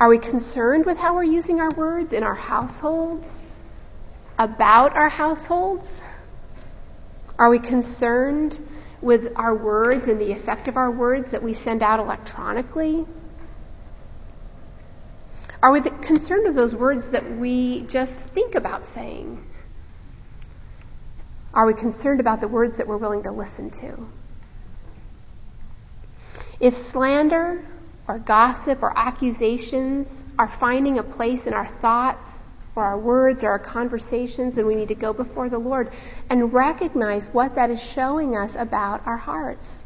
Are 0.00 0.08
we 0.08 0.18
concerned 0.18 0.84
with 0.84 0.98
how 0.98 1.14
we're 1.14 1.22
using 1.22 1.60
our 1.60 1.70
words 1.70 2.12
in 2.12 2.24
our 2.24 2.34
households? 2.34 3.40
About 4.42 4.96
our 4.96 5.08
households? 5.08 6.02
Are 7.38 7.48
we 7.48 7.60
concerned 7.60 8.58
with 9.00 9.34
our 9.36 9.54
words 9.54 10.08
and 10.08 10.20
the 10.20 10.32
effect 10.32 10.66
of 10.66 10.76
our 10.76 10.90
words 10.90 11.30
that 11.30 11.44
we 11.44 11.54
send 11.54 11.80
out 11.80 12.00
electronically? 12.00 13.06
Are 15.62 15.70
we 15.70 15.80
concerned 15.80 16.42
with 16.46 16.56
those 16.56 16.74
words 16.74 17.10
that 17.10 17.36
we 17.36 17.84
just 17.84 18.18
think 18.30 18.56
about 18.56 18.84
saying? 18.84 19.46
Are 21.54 21.64
we 21.64 21.74
concerned 21.74 22.18
about 22.18 22.40
the 22.40 22.48
words 22.48 22.78
that 22.78 22.88
we're 22.88 22.96
willing 22.96 23.22
to 23.22 23.30
listen 23.30 23.70
to? 23.70 24.08
If 26.58 26.74
slander 26.74 27.64
or 28.08 28.18
gossip 28.18 28.82
or 28.82 28.92
accusations 28.98 30.08
are 30.36 30.48
finding 30.48 30.98
a 30.98 31.04
place 31.04 31.46
in 31.46 31.54
our 31.54 31.68
thoughts 31.68 32.41
or 32.74 32.84
our 32.84 32.98
words 32.98 33.42
or 33.42 33.50
our 33.50 33.58
conversations, 33.58 34.54
then 34.54 34.66
we 34.66 34.74
need 34.74 34.88
to 34.88 34.94
go 34.94 35.12
before 35.12 35.48
the 35.48 35.58
Lord 35.58 35.90
and 36.30 36.52
recognize 36.52 37.26
what 37.28 37.56
that 37.56 37.70
is 37.70 37.82
showing 37.82 38.36
us 38.36 38.54
about 38.56 39.06
our 39.06 39.16
hearts. 39.16 39.84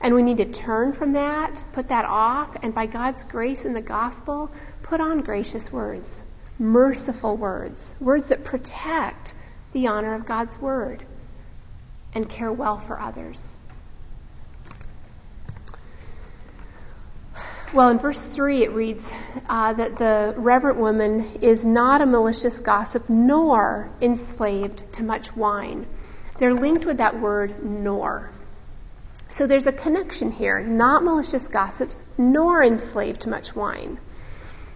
And 0.00 0.14
we 0.14 0.22
need 0.22 0.38
to 0.38 0.44
turn 0.44 0.92
from 0.92 1.12
that, 1.12 1.64
put 1.72 1.88
that 1.88 2.04
off, 2.04 2.56
and 2.62 2.74
by 2.74 2.86
God's 2.86 3.24
grace 3.24 3.64
in 3.64 3.72
the 3.72 3.80
gospel, 3.80 4.50
put 4.82 5.00
on 5.00 5.22
gracious 5.22 5.72
words, 5.72 6.22
merciful 6.58 7.36
words, 7.36 7.94
words 8.00 8.28
that 8.28 8.44
protect 8.44 9.32
the 9.72 9.86
honor 9.86 10.14
of 10.14 10.26
God's 10.26 10.60
word 10.60 11.02
and 12.14 12.28
care 12.28 12.52
well 12.52 12.78
for 12.78 13.00
others. 13.00 13.53
Well, 17.74 17.88
in 17.88 17.98
verse 17.98 18.24
3, 18.28 18.62
it 18.62 18.70
reads 18.70 19.12
uh, 19.48 19.72
that 19.72 19.96
the 19.96 20.32
reverent 20.36 20.78
woman 20.78 21.28
is 21.42 21.66
not 21.66 22.02
a 22.02 22.06
malicious 22.06 22.60
gossip 22.60 23.08
nor 23.08 23.90
enslaved 24.00 24.92
to 24.92 25.02
much 25.02 25.34
wine. 25.34 25.84
They're 26.38 26.54
linked 26.54 26.84
with 26.84 26.98
that 26.98 27.18
word 27.18 27.64
nor. 27.64 28.30
So 29.28 29.48
there's 29.48 29.66
a 29.66 29.72
connection 29.72 30.30
here. 30.30 30.60
Not 30.60 31.02
malicious 31.02 31.48
gossips 31.48 32.04
nor 32.16 32.62
enslaved 32.62 33.22
to 33.22 33.28
much 33.28 33.56
wine. 33.56 33.98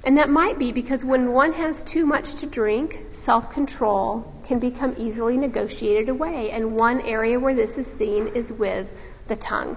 And 0.02 0.18
that 0.18 0.28
might 0.28 0.58
be 0.58 0.72
because 0.72 1.04
when 1.04 1.32
one 1.32 1.52
has 1.52 1.84
too 1.84 2.04
much 2.04 2.34
to 2.40 2.46
drink, 2.46 2.98
self 3.12 3.52
control 3.52 4.34
can 4.48 4.58
become 4.58 4.96
easily 4.98 5.36
negotiated 5.36 6.08
away. 6.08 6.50
And 6.50 6.74
one 6.74 7.00
area 7.02 7.38
where 7.38 7.54
this 7.54 7.78
is 7.78 7.86
seen 7.86 8.26
is 8.26 8.50
with 8.50 8.92
the 9.28 9.36
tongue. 9.36 9.76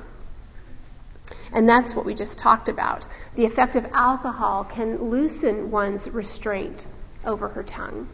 And 1.54 1.68
that's 1.68 1.96
what 1.96 2.06
we 2.06 2.14
just 2.14 2.38
talked 2.38 2.70
about. 2.70 3.06
The 3.36 3.46
effect 3.46 3.76
of 3.76 3.86
alcohol 3.94 4.64
can 4.64 5.10
loosen 5.10 5.72
one's 5.72 6.10
restraint 6.10 6.88
over 7.26 7.50
her 7.50 7.64
tongue. 7.64 8.08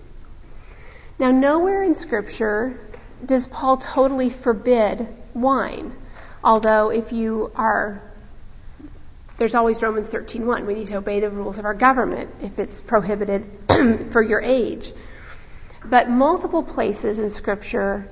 Now, 1.20 1.32
nowhere 1.32 1.84
in 1.84 1.96
Scripture 1.96 2.80
does 3.26 3.48
Paul 3.48 3.78
totally 3.78 4.30
forbid 4.30 5.08
wine. 5.34 5.94
Although, 6.44 6.90
if 6.90 7.12
you 7.12 7.52
are 7.56 8.02
there's 9.38 9.54
always 9.54 9.82
Romans 9.84 10.10
13:1. 10.10 10.66
We 10.66 10.74
need 10.74 10.88
to 10.88 10.98
obey 10.98 11.20
the 11.20 11.30
rules 11.30 11.60
of 11.60 11.66
our 11.66 11.76
government 11.76 12.32
if 12.42 12.58
it's 12.58 12.82
prohibited 12.82 13.46
for 14.12 14.22
your 14.22 14.42
age. 14.42 14.92
But 15.86 16.10
multiple 16.10 16.64
places 16.64 17.20
in 17.20 17.30
Scripture, 17.30 18.08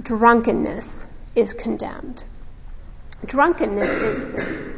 drunkenness 0.00 1.04
is 1.34 1.52
condemned. 1.52 2.24
Drunkenness 3.24 3.88
is 3.88 4.34
sin. 4.34 4.74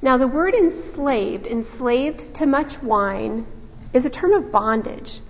Now, 0.00 0.16
the 0.16 0.28
word 0.28 0.54
enslaved, 0.54 1.46
enslaved 1.46 2.34
to 2.36 2.46
much 2.46 2.82
wine, 2.82 3.46
is 3.92 4.06
a 4.06 4.10
term 4.10 4.32
of 4.32 4.50
bondage. 4.52 5.20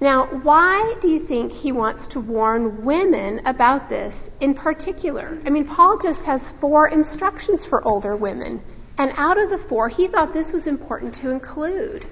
Now, 0.00 0.26
why 0.26 0.96
do 1.00 1.08
you 1.08 1.20
think 1.20 1.52
he 1.52 1.72
wants 1.72 2.08
to 2.08 2.20
warn 2.20 2.84
women 2.84 3.46
about 3.46 3.88
this 3.88 4.28
in 4.40 4.54
particular? 4.54 5.38
I 5.46 5.50
mean, 5.50 5.66
Paul 5.66 5.98
just 5.98 6.24
has 6.24 6.50
four 6.50 6.88
instructions 6.88 7.64
for 7.64 7.86
older 7.86 8.14
women 8.14 8.60
and 8.98 9.12
out 9.16 9.38
of 9.38 9.50
the 9.50 9.58
four, 9.58 9.88
he 9.88 10.08
thought 10.08 10.32
this 10.32 10.52
was 10.52 10.66
important 10.66 11.16
to 11.16 11.30
include. 11.30 12.04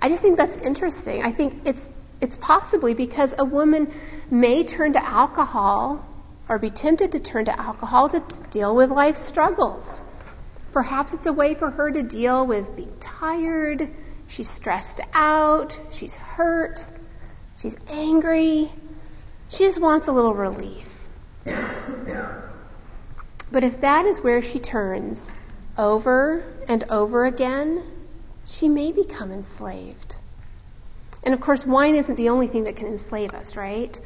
I 0.00 0.08
just 0.08 0.20
think 0.20 0.36
that's 0.36 0.56
interesting. 0.58 1.22
I 1.22 1.32
think 1.32 1.62
it's 1.66 1.88
it's 2.20 2.36
possibly 2.36 2.94
because 2.94 3.34
a 3.38 3.44
woman 3.44 3.92
may 4.30 4.64
turn 4.64 4.94
to 4.94 5.04
alcohol 5.04 6.06
or 6.48 6.58
be 6.58 6.70
tempted 6.70 7.12
to 7.12 7.20
turn 7.20 7.46
to 7.46 7.60
alcohol 7.60 8.08
to 8.08 8.22
deal 8.50 8.74
with 8.74 8.90
life's 8.90 9.20
struggles. 9.20 10.02
Perhaps 10.72 11.14
it's 11.14 11.26
a 11.26 11.32
way 11.32 11.54
for 11.54 11.70
her 11.70 11.90
to 11.90 12.02
deal 12.02 12.46
with 12.46 12.76
being 12.76 12.92
tired, 13.00 13.88
she's 14.28 14.48
stressed 14.48 15.00
out, 15.12 15.78
she's 15.92 16.14
hurt, 16.14 16.86
she's 17.58 17.76
angry. 17.88 18.70
She 19.48 19.64
just 19.64 19.80
wants 19.80 20.08
a 20.08 20.12
little 20.12 20.34
relief. 20.34 20.92
But 23.52 23.62
if 23.62 23.82
that 23.82 24.06
is 24.06 24.20
where 24.20 24.42
she 24.42 24.58
turns 24.58 25.30
over 25.78 26.42
and 26.68 26.84
over 26.90 27.26
again, 27.26 27.82
she 28.44 28.68
may 28.68 28.92
become 28.92 29.32
enslaved. 29.32 30.16
And 31.22 31.32
of 31.32 31.40
course, 31.40 31.64
wine 31.64 31.94
isn't 31.94 32.16
the 32.16 32.28
only 32.28 32.48
thing 32.48 32.64
that 32.64 32.76
can 32.76 32.88
enslave 32.88 33.34
us, 33.34 33.56
right? 33.56 33.98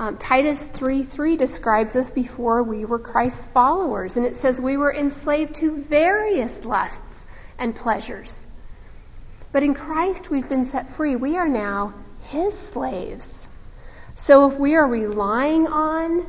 Um, 0.00 0.16
Titus 0.16 0.66
3:3 0.66 1.36
describes 1.36 1.94
us 1.94 2.10
before 2.10 2.62
we 2.62 2.86
were 2.86 2.98
Christ's 2.98 3.44
followers, 3.48 4.16
and 4.16 4.24
it 4.24 4.36
says 4.36 4.58
we 4.58 4.78
were 4.78 4.90
enslaved 4.90 5.56
to 5.56 5.76
various 5.76 6.64
lusts 6.64 7.22
and 7.58 7.76
pleasures. 7.76 8.46
But 9.52 9.62
in 9.62 9.74
Christ, 9.74 10.30
we've 10.30 10.48
been 10.48 10.70
set 10.70 10.88
free. 10.88 11.16
We 11.16 11.36
are 11.36 11.50
now 11.50 11.92
His 12.22 12.58
slaves. 12.58 13.46
So 14.16 14.50
if 14.50 14.58
we 14.58 14.74
are 14.74 14.86
relying 14.86 15.66
on 15.66 16.24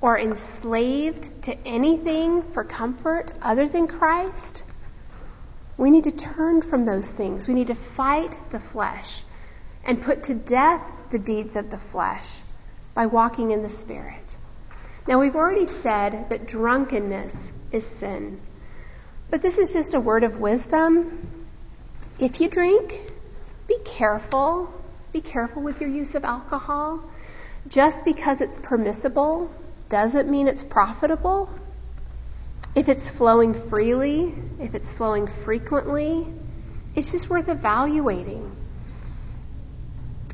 or 0.00 0.18
enslaved 0.18 1.42
to 1.42 1.54
anything 1.66 2.40
for 2.40 2.64
comfort 2.64 3.30
other 3.42 3.68
than 3.68 3.88
Christ, 3.88 4.62
we 5.76 5.90
need 5.90 6.04
to 6.04 6.12
turn 6.12 6.62
from 6.62 6.86
those 6.86 7.10
things. 7.10 7.46
We 7.46 7.52
need 7.52 7.66
to 7.66 7.74
fight 7.74 8.40
the 8.52 8.60
flesh 8.60 9.22
and 9.84 10.00
put 10.00 10.22
to 10.24 10.34
death 10.34 10.80
the 11.10 11.18
deeds 11.18 11.56
of 11.56 11.70
the 11.70 11.76
flesh 11.76 12.40
by 12.94 13.06
walking 13.06 13.50
in 13.50 13.62
the 13.62 13.70
Spirit. 13.70 14.36
Now, 15.06 15.20
we've 15.20 15.34
already 15.34 15.66
said 15.66 16.28
that 16.30 16.46
drunkenness 16.46 17.52
is 17.72 17.84
sin. 17.84 18.40
But 19.30 19.42
this 19.42 19.58
is 19.58 19.72
just 19.72 19.94
a 19.94 20.00
word 20.00 20.24
of 20.24 20.38
wisdom. 20.38 21.46
If 22.18 22.40
you 22.40 22.48
drink, 22.48 23.10
be 23.66 23.78
careful. 23.84 24.72
Be 25.12 25.20
careful 25.20 25.62
with 25.62 25.80
your 25.80 25.90
use 25.90 26.14
of 26.14 26.24
alcohol. 26.24 27.02
Just 27.68 28.04
because 28.04 28.40
it's 28.40 28.58
permissible 28.58 29.50
doesn't 29.88 30.28
mean 30.28 30.48
it's 30.48 30.62
profitable. 30.62 31.50
If 32.74 32.88
it's 32.88 33.08
flowing 33.08 33.54
freely, 33.54 34.34
if 34.60 34.74
it's 34.74 34.92
flowing 34.92 35.26
frequently, 35.26 36.26
it's 36.94 37.12
just 37.12 37.28
worth 37.28 37.48
evaluating. 37.48 38.50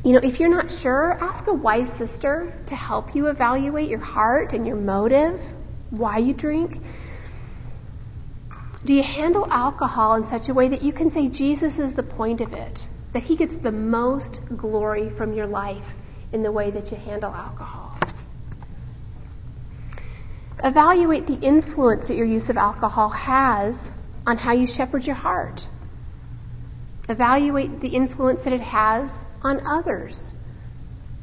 You 0.08 0.14
know, 0.14 0.20
if 0.22 0.40
you're 0.40 0.48
not 0.48 0.70
sure, 0.70 1.12
ask 1.22 1.46
a 1.48 1.52
wise 1.52 1.92
sister 1.92 2.50
to 2.68 2.74
help 2.74 3.14
you 3.14 3.26
evaluate 3.26 3.90
your 3.90 3.98
heart 3.98 4.54
and 4.54 4.66
your 4.66 4.76
motive, 4.76 5.38
why 5.90 6.16
you 6.16 6.32
drink. 6.32 6.82
Do 8.86 8.94
you 8.94 9.02
handle 9.02 9.46
alcohol 9.52 10.14
in 10.14 10.24
such 10.24 10.48
a 10.48 10.54
way 10.54 10.68
that 10.68 10.80
you 10.80 10.94
can 10.94 11.10
say 11.10 11.28
Jesus 11.28 11.78
is 11.78 11.92
the 11.92 12.02
point 12.02 12.40
of 12.40 12.54
it, 12.54 12.88
that 13.12 13.22
he 13.22 13.36
gets 13.36 13.58
the 13.58 13.70
most 13.70 14.40
glory 14.46 15.10
from 15.10 15.34
your 15.34 15.46
life 15.46 15.94
in 16.32 16.42
the 16.42 16.52
way 16.52 16.70
that 16.70 16.90
you 16.90 16.96
handle 16.96 17.34
alcohol? 17.34 17.94
Evaluate 20.64 21.26
the 21.26 21.38
influence 21.38 22.08
that 22.08 22.16
your 22.16 22.24
use 22.24 22.48
of 22.48 22.56
alcohol 22.56 23.10
has 23.10 23.90
on 24.26 24.38
how 24.38 24.52
you 24.52 24.66
shepherd 24.66 25.06
your 25.06 25.16
heart. 25.16 25.68
Evaluate 27.10 27.82
the 27.82 27.88
influence 27.88 28.44
that 28.44 28.54
it 28.54 28.62
has 28.62 29.26
on 29.42 29.66
others, 29.66 30.34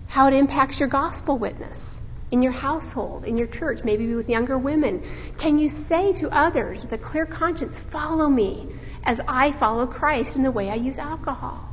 how 0.08 0.28
it 0.28 0.34
impacts 0.34 0.80
your 0.80 0.90
gospel 0.90 1.38
witness 1.38 2.00
in 2.32 2.42
your 2.42 2.52
household, 2.52 3.24
in 3.24 3.38
your 3.38 3.48
church, 3.48 3.84
maybe 3.84 4.14
with 4.14 4.30
younger 4.30 4.58
women. 4.58 5.04
Can 5.38 5.60
you 5.60 5.70
say 5.70 6.14
to 6.14 6.30
others 6.30 6.82
with 6.82 6.92
a 6.92 6.98
clear 6.98 7.26
conscience, 7.26 7.80
follow 7.80 8.28
me 8.28 8.68
as 9.04 9.22
I 9.28 9.52
follow 9.52 9.86
Christ 9.86 10.36
in 10.36 10.44
the 10.44 10.52
way 10.52 10.70
I 10.70 10.76
use 10.76 10.98
alcohol? 10.98 11.70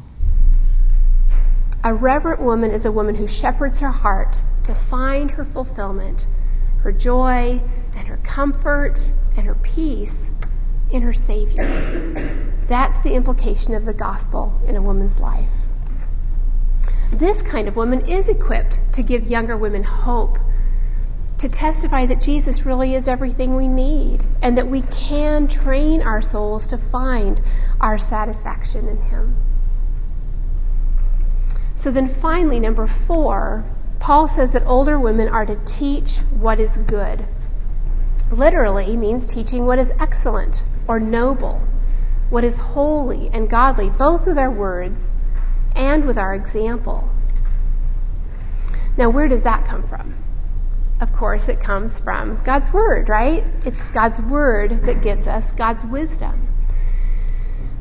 A 1.84 1.92
reverent 1.92 2.40
woman 2.40 2.70
is 2.70 2.84
a 2.84 2.92
woman 2.92 3.14
who 3.14 3.26
shepherds 3.26 3.78
her 3.80 3.90
heart 3.90 4.40
to 4.64 4.74
find 4.74 5.30
her 5.32 5.44
fulfillment, 5.44 6.26
her 6.82 6.92
joy, 6.92 7.60
and 7.96 8.06
her 8.06 8.18
comfort, 8.18 9.10
and 9.36 9.46
her 9.46 9.56
peace 9.56 10.30
in 10.92 11.02
her 11.02 11.12
Savior. 11.12 11.64
That's 12.68 13.02
the 13.02 13.14
implication 13.14 13.74
of 13.74 13.84
the 13.84 13.94
gospel 13.94 14.60
in 14.66 14.76
a 14.76 14.82
woman's 14.82 15.18
life. 15.18 15.48
This 17.12 17.42
kind 17.42 17.68
of 17.68 17.76
woman 17.76 18.08
is 18.08 18.30
equipped 18.30 18.80
to 18.94 19.02
give 19.02 19.24
younger 19.24 19.54
women 19.54 19.84
hope, 19.84 20.38
to 21.38 21.48
testify 21.48 22.06
that 22.06 22.22
Jesus 22.22 22.64
really 22.64 22.94
is 22.94 23.06
everything 23.06 23.54
we 23.54 23.68
need, 23.68 24.22
and 24.40 24.56
that 24.56 24.68
we 24.68 24.80
can 24.80 25.46
train 25.46 26.00
our 26.00 26.22
souls 26.22 26.66
to 26.68 26.78
find 26.78 27.38
our 27.82 27.98
satisfaction 27.98 28.88
in 28.88 28.96
Him. 28.96 29.36
So 31.76 31.90
then 31.90 32.08
finally, 32.08 32.58
number 32.58 32.86
four, 32.86 33.66
Paul 34.00 34.26
says 34.26 34.52
that 34.52 34.66
older 34.66 34.98
women 34.98 35.28
are 35.28 35.44
to 35.44 35.56
teach 35.66 36.16
what 36.30 36.58
is 36.58 36.78
good. 36.78 37.22
Literally 38.30 38.96
means 38.96 39.26
teaching 39.26 39.66
what 39.66 39.78
is 39.78 39.92
excellent 40.00 40.62
or 40.88 40.98
noble, 40.98 41.60
what 42.30 42.42
is 42.42 42.56
holy 42.56 43.28
and 43.34 43.50
godly, 43.50 43.90
both 43.90 44.24
with 44.26 44.36
their 44.36 44.50
words 44.50 45.11
and 45.74 46.04
with 46.04 46.18
our 46.18 46.34
example. 46.34 47.08
Now, 48.96 49.10
where 49.10 49.28
does 49.28 49.42
that 49.42 49.66
come 49.66 49.82
from? 49.82 50.14
Of 51.00 51.12
course, 51.12 51.48
it 51.48 51.60
comes 51.60 51.98
from 51.98 52.42
God's 52.44 52.72
Word, 52.72 53.08
right? 53.08 53.44
It's 53.64 53.80
God's 53.92 54.20
Word 54.20 54.82
that 54.84 55.02
gives 55.02 55.26
us 55.26 55.50
God's 55.52 55.84
wisdom. 55.84 56.48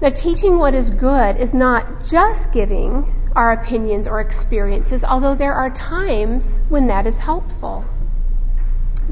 Now, 0.01 0.09
teaching 0.09 0.57
what 0.57 0.73
is 0.73 0.89
good 0.89 1.37
is 1.37 1.53
not 1.53 2.07
just 2.07 2.51
giving 2.51 3.05
our 3.35 3.51
opinions 3.51 4.07
or 4.07 4.19
experiences, 4.19 5.03
although 5.03 5.35
there 5.35 5.53
are 5.53 5.69
times 5.69 6.59
when 6.69 6.87
that 6.87 7.05
is 7.05 7.17
helpful. 7.17 7.85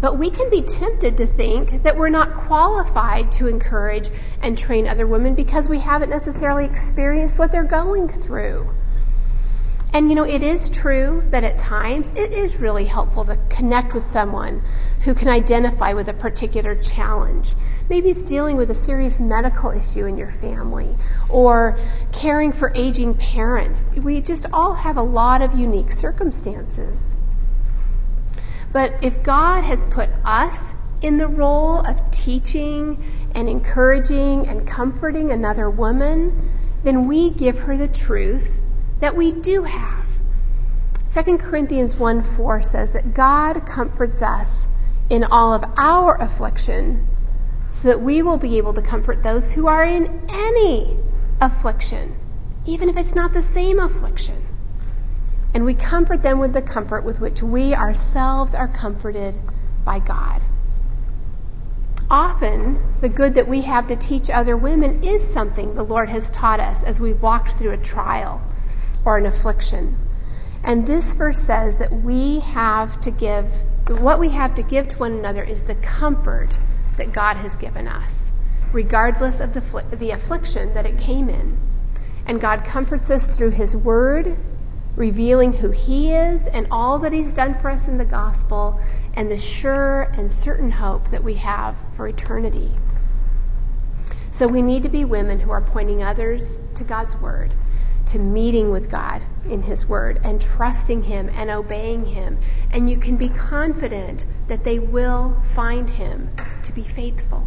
But 0.01 0.17
we 0.17 0.29
can 0.29 0.49
be 0.49 0.61
tempted 0.61 1.17
to 1.17 1.25
think 1.25 1.83
that 1.83 1.97
we're 1.97 2.09
not 2.09 2.33
qualified 2.33 3.33
to 3.33 3.47
encourage 3.47 4.09
and 4.41 4.57
train 4.57 4.87
other 4.87 5.05
women 5.05 5.35
because 5.35 5.67
we 5.67 5.79
haven't 5.79 6.09
necessarily 6.09 6.63
experienced 6.63 7.37
what 7.37 7.51
they're 7.51 7.63
going 7.63 8.07
through. 8.07 8.69
And 9.91 10.09
you 10.09 10.15
know, 10.15 10.23
it 10.23 10.41
is 10.41 10.69
true 10.69 11.23
that 11.31 11.43
at 11.43 11.59
times 11.59 12.09
it 12.15 12.31
is 12.31 12.59
really 12.61 12.85
helpful 12.85 13.25
to 13.25 13.37
connect 13.49 13.93
with 13.93 14.05
someone 14.05 14.61
who 15.03 15.13
can 15.13 15.27
identify 15.27 15.93
with 15.93 16.07
a 16.07 16.13
particular 16.13 16.75
challenge. 16.75 17.53
Maybe 17.89 18.09
it's 18.09 18.21
dealing 18.21 18.55
with 18.55 18.69
a 18.69 18.75
serious 18.75 19.19
medical 19.19 19.71
issue 19.71 20.05
in 20.05 20.17
your 20.17 20.29
family 20.29 20.95
or 21.27 21.77
caring 22.13 22.53
for 22.53 22.71
aging 22.75 23.15
parents. 23.15 23.83
We 23.97 24.21
just 24.21 24.45
all 24.53 24.75
have 24.75 24.97
a 24.97 25.01
lot 25.01 25.41
of 25.41 25.55
unique 25.55 25.91
circumstances. 25.91 27.08
But 28.79 29.03
if 29.03 29.23
God 29.23 29.65
has 29.65 29.83
put 29.83 30.07
us 30.23 30.71
in 31.01 31.17
the 31.17 31.27
role 31.27 31.79
of 31.79 32.11
teaching 32.11 33.03
and 33.35 33.49
encouraging 33.49 34.47
and 34.47 34.65
comforting 34.65 35.33
another 35.33 35.69
woman, 35.69 36.49
then 36.81 37.05
we 37.05 37.29
give 37.29 37.59
her 37.59 37.75
the 37.75 37.89
truth 37.89 38.61
that 39.01 39.17
we 39.17 39.33
do 39.33 39.63
have. 39.63 40.05
2 41.13 41.39
Corinthians 41.39 41.97
1 41.97 42.23
4 42.23 42.61
says 42.63 42.91
that 42.91 43.13
God 43.13 43.65
comforts 43.65 44.21
us 44.21 44.63
in 45.09 45.25
all 45.25 45.53
of 45.53 45.65
our 45.77 46.15
affliction 46.15 47.05
so 47.73 47.89
that 47.89 47.99
we 47.99 48.21
will 48.21 48.37
be 48.37 48.59
able 48.59 48.75
to 48.75 48.81
comfort 48.81 49.23
those 49.23 49.51
who 49.51 49.67
are 49.67 49.83
in 49.83 50.21
any 50.29 50.97
affliction, 51.41 52.15
even 52.65 52.87
if 52.87 52.95
it's 52.95 53.13
not 53.13 53.33
the 53.33 53.43
same 53.43 53.77
affliction. 53.77 54.41
And 55.53 55.65
we 55.65 55.73
comfort 55.73 56.21
them 56.21 56.39
with 56.39 56.53
the 56.53 56.61
comfort 56.61 57.03
with 57.03 57.19
which 57.19 57.41
we 57.41 57.73
ourselves 57.73 58.53
are 58.53 58.67
comforted 58.67 59.35
by 59.83 59.99
God. 59.99 60.41
Often, 62.11 62.79
the 63.01 63.09
good 63.09 63.35
that 63.35 63.47
we 63.47 63.61
have 63.61 63.87
to 63.89 63.95
teach 63.95 64.29
other 64.29 64.57
women 64.57 65.03
is 65.03 65.27
something 65.31 65.75
the 65.75 65.83
Lord 65.83 66.09
has 66.09 66.31
taught 66.31 66.59
us 66.59 66.83
as 66.83 66.99
we 66.99 67.13
walked 67.13 67.53
through 67.53 67.71
a 67.71 67.77
trial 67.77 68.41
or 69.05 69.17
an 69.17 69.27
affliction. 69.27 69.95
And 70.63 70.85
this 70.85 71.13
verse 71.13 71.37
says 71.37 71.77
that 71.77 71.91
we 71.91 72.39
have 72.39 72.99
to 73.01 73.11
give, 73.11 73.45
what 73.87 74.19
we 74.19 74.29
have 74.29 74.55
to 74.55 74.63
give 74.63 74.87
to 74.89 74.97
one 74.97 75.13
another 75.13 75.43
is 75.43 75.63
the 75.63 75.75
comfort 75.75 76.57
that 76.97 77.13
God 77.13 77.37
has 77.37 77.55
given 77.55 77.87
us, 77.87 78.31
regardless 78.73 79.39
of 79.39 79.53
the, 79.53 79.61
the 79.95 80.11
affliction 80.11 80.73
that 80.73 80.85
it 80.85 80.97
came 80.97 81.29
in. 81.29 81.57
And 82.25 82.41
God 82.41 82.65
comforts 82.65 83.09
us 83.09 83.27
through 83.27 83.51
His 83.51 83.75
Word, 83.75 84.35
revealing 84.95 85.53
who 85.53 85.71
He 85.71 86.11
is 86.13 86.47
and 86.47 86.67
all 86.71 86.99
that 86.99 87.13
He's 87.13 87.33
done 87.33 87.53
for 87.55 87.69
us 87.69 87.87
in 87.87 87.97
the 87.97 88.05
gospel, 88.05 88.79
and 89.13 89.29
the 89.29 89.37
sure 89.37 90.03
and 90.17 90.31
certain 90.31 90.71
hope 90.71 91.09
that 91.11 91.23
we 91.23 91.35
have 91.35 91.75
for 91.95 92.07
eternity. 92.07 92.71
So 94.31 94.47
we 94.47 94.61
need 94.61 94.83
to 94.83 94.89
be 94.89 95.03
women 95.03 95.39
who 95.39 95.51
are 95.51 95.61
pointing 95.61 96.01
others 96.03 96.57
to 96.75 96.83
God's 96.83 97.15
Word, 97.17 97.51
to 98.07 98.19
meeting 98.19 98.71
with 98.71 98.89
God 98.89 99.21
in 99.49 99.61
His 99.61 99.85
Word, 99.85 100.21
and 100.23 100.41
trusting 100.41 101.03
Him 101.03 101.29
and 101.33 101.49
obeying 101.49 102.05
Him. 102.05 102.37
And 102.71 102.89
you 102.89 102.97
can 102.97 103.17
be 103.17 103.29
confident 103.29 104.25
that 104.47 104.63
they 104.63 104.79
will 104.79 105.35
find 105.55 105.89
Him 105.89 106.29
to 106.63 106.71
be 106.71 106.83
faithful. 106.83 107.45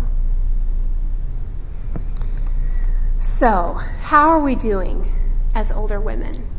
So, 3.18 3.80
how 4.02 4.28
are 4.28 4.40
we 4.40 4.54
doing 4.54 5.10
as 5.54 5.72
older 5.72 6.00
women? 6.00 6.51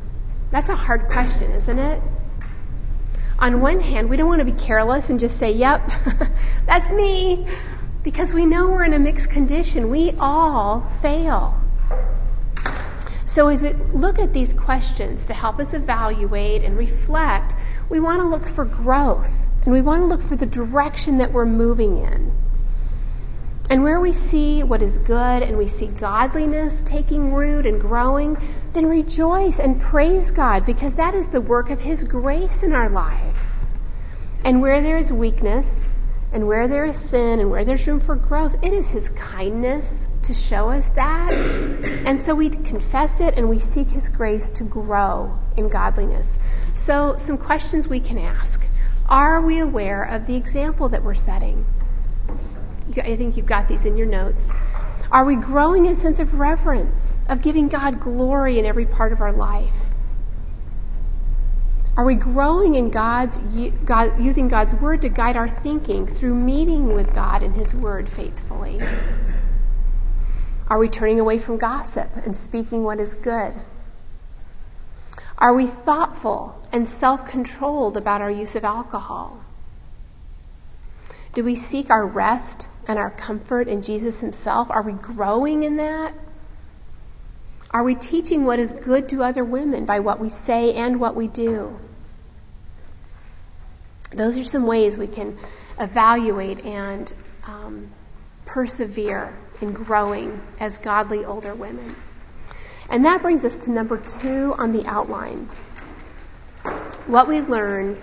That's 0.53 0.69
a 0.69 0.75
hard 0.75 1.07
question, 1.07 1.51
isn't 1.53 1.79
it? 1.79 1.99
On 3.39 3.59
one 3.59 3.79
hand, 3.79 4.07
we 4.07 4.17
don't 4.17 4.27
want 4.27 4.37
to 4.37 4.45
be 4.45 4.51
careless 4.51 5.09
and 5.09 5.19
just 5.19 5.39
say, 5.39 5.51
yep, 5.51 5.81
that's 6.67 6.91
me, 6.91 7.47
because 8.03 8.31
we 8.31 8.45
know 8.45 8.69
we're 8.69 8.83
in 8.83 8.93
a 8.93 8.99
mixed 8.99 9.31
condition. 9.31 9.89
We 9.89 10.11
all 10.19 10.87
fail. 11.01 11.59
So, 13.25 13.47
as 13.47 13.63
we 13.63 13.73
look 13.93 14.19
at 14.19 14.31
these 14.31 14.53
questions 14.53 15.25
to 15.25 15.33
help 15.33 15.57
us 15.57 15.73
evaluate 15.73 16.61
and 16.61 16.77
reflect, 16.77 17.55
we 17.89 17.99
want 17.99 18.21
to 18.21 18.27
look 18.27 18.47
for 18.47 18.63
growth 18.63 19.47
and 19.63 19.73
we 19.73 19.81
want 19.81 20.03
to 20.03 20.05
look 20.05 20.21
for 20.21 20.35
the 20.35 20.45
direction 20.45 21.17
that 21.17 21.31
we're 21.31 21.47
moving 21.47 21.97
in. 21.97 22.31
And 23.71 23.81
where 23.81 23.99
we 23.99 24.13
see 24.13 24.61
what 24.61 24.83
is 24.83 24.99
good 24.99 25.41
and 25.41 25.57
we 25.57 25.67
see 25.67 25.87
godliness 25.87 26.83
taking 26.83 27.33
root 27.33 27.65
and 27.65 27.81
growing, 27.81 28.37
then 28.73 28.87
rejoice 28.87 29.59
and 29.59 29.79
praise 29.79 30.31
God 30.31 30.65
because 30.65 30.95
that 30.95 31.13
is 31.13 31.27
the 31.27 31.41
work 31.41 31.69
of 31.69 31.79
His 31.79 32.03
grace 32.03 32.63
in 32.63 32.73
our 32.73 32.89
lives. 32.89 33.63
And 34.43 34.61
where 34.61 34.81
there 34.81 34.97
is 34.97 35.13
weakness 35.13 35.85
and 36.31 36.47
where 36.47 36.67
there 36.67 36.85
is 36.85 36.97
sin 36.97 37.39
and 37.39 37.51
where 37.51 37.63
there's 37.63 37.85
room 37.87 37.99
for 37.99 38.15
growth, 38.15 38.63
it 38.63 38.73
is 38.73 38.89
His 38.89 39.09
kindness 39.09 40.07
to 40.23 40.33
show 40.33 40.69
us 40.69 40.89
that. 40.91 41.31
And 42.05 42.19
so 42.19 42.33
we 42.33 42.49
confess 42.49 43.19
it 43.19 43.35
and 43.37 43.47
we 43.49 43.59
seek 43.59 43.89
His 43.89 44.09
grace 44.09 44.49
to 44.51 44.63
grow 44.63 45.37
in 45.55 45.69
godliness. 45.69 46.37
So, 46.75 47.17
some 47.17 47.37
questions 47.37 47.87
we 47.87 47.99
can 47.99 48.17
ask. 48.17 48.61
Are 49.07 49.41
we 49.41 49.59
aware 49.59 50.03
of 50.03 50.25
the 50.27 50.35
example 50.35 50.89
that 50.89 51.03
we're 51.03 51.13
setting? 51.13 51.65
I 52.97 53.15
think 53.15 53.37
you've 53.37 53.45
got 53.45 53.67
these 53.67 53.85
in 53.85 53.97
your 53.97 54.07
notes. 54.07 54.49
Are 55.11 55.25
we 55.25 55.35
growing 55.35 55.85
in 55.85 55.93
a 55.93 55.95
sense 55.95 56.19
of 56.19 56.33
reverence, 56.33 57.02
of 57.27 57.41
giving 57.41 57.67
God 57.67 57.99
glory 57.99 58.59
in 58.59 58.65
every 58.65 58.85
part 58.85 59.11
of 59.13 59.21
our 59.21 59.31
life? 59.31 59.73
Are 61.95 62.05
we 62.05 62.15
growing 62.15 62.73
in 62.73 62.89
God's 62.89 63.37
God, 63.85 64.19
using 64.19 64.47
God's 64.47 64.73
word 64.73 65.03
to 65.03 65.09
guide 65.09 65.37
our 65.37 65.49
thinking 65.49 66.07
through 66.07 66.33
meeting 66.33 66.93
with 66.93 67.13
God 67.13 67.43
and 67.43 67.53
His 67.53 67.73
word 67.73 68.09
faithfully? 68.09 68.81
Are 70.67 70.79
we 70.79 70.89
turning 70.89 71.19
away 71.19 71.37
from 71.37 71.57
gossip 71.57 72.09
and 72.25 72.35
speaking 72.35 72.83
what 72.83 72.99
is 72.99 73.13
good? 73.13 73.53
Are 75.37 75.53
we 75.53 75.67
thoughtful 75.67 76.59
and 76.71 76.89
self-controlled 76.89 77.95
about 77.95 78.21
our 78.21 78.31
use 78.31 78.55
of 78.55 78.63
alcohol? 78.63 79.39
Do 81.35 81.43
we 81.43 81.55
seek 81.55 81.91
our 81.91 82.05
rest 82.05 82.67
and 82.87 82.97
our 82.97 83.11
comfort 83.11 83.67
in 83.67 83.83
Jesus 83.83 84.19
Himself? 84.19 84.71
Are 84.71 84.81
we 84.81 84.93
growing 84.93 85.63
in 85.63 85.77
that? 85.77 86.13
Are 87.73 87.83
we 87.83 87.95
teaching 87.95 88.45
what 88.45 88.59
is 88.59 88.71
good 88.71 89.09
to 89.09 89.23
other 89.23 89.43
women 89.43 89.85
by 89.85 89.99
what 89.99 90.19
we 90.19 90.29
say 90.29 90.75
and 90.75 90.99
what 90.99 91.15
we 91.15 91.27
do? 91.27 91.75
Those 94.11 94.37
are 94.37 94.43
some 94.43 94.67
ways 94.67 94.95
we 94.95 95.07
can 95.07 95.37
evaluate 95.79 96.63
and 96.65 97.11
um, 97.47 97.89
persevere 98.45 99.35
in 99.59 99.73
growing 99.73 100.39
as 100.59 100.77
godly 100.77 101.25
older 101.25 101.55
women. 101.55 101.95
And 102.89 103.05
that 103.05 103.23
brings 103.23 103.43
us 103.43 103.57
to 103.57 103.71
number 103.71 103.97
two 103.97 104.53
on 104.55 104.71
the 104.71 104.85
outline. 104.85 105.49
What 107.07 107.27
we 107.27 107.41
learn, 107.41 107.95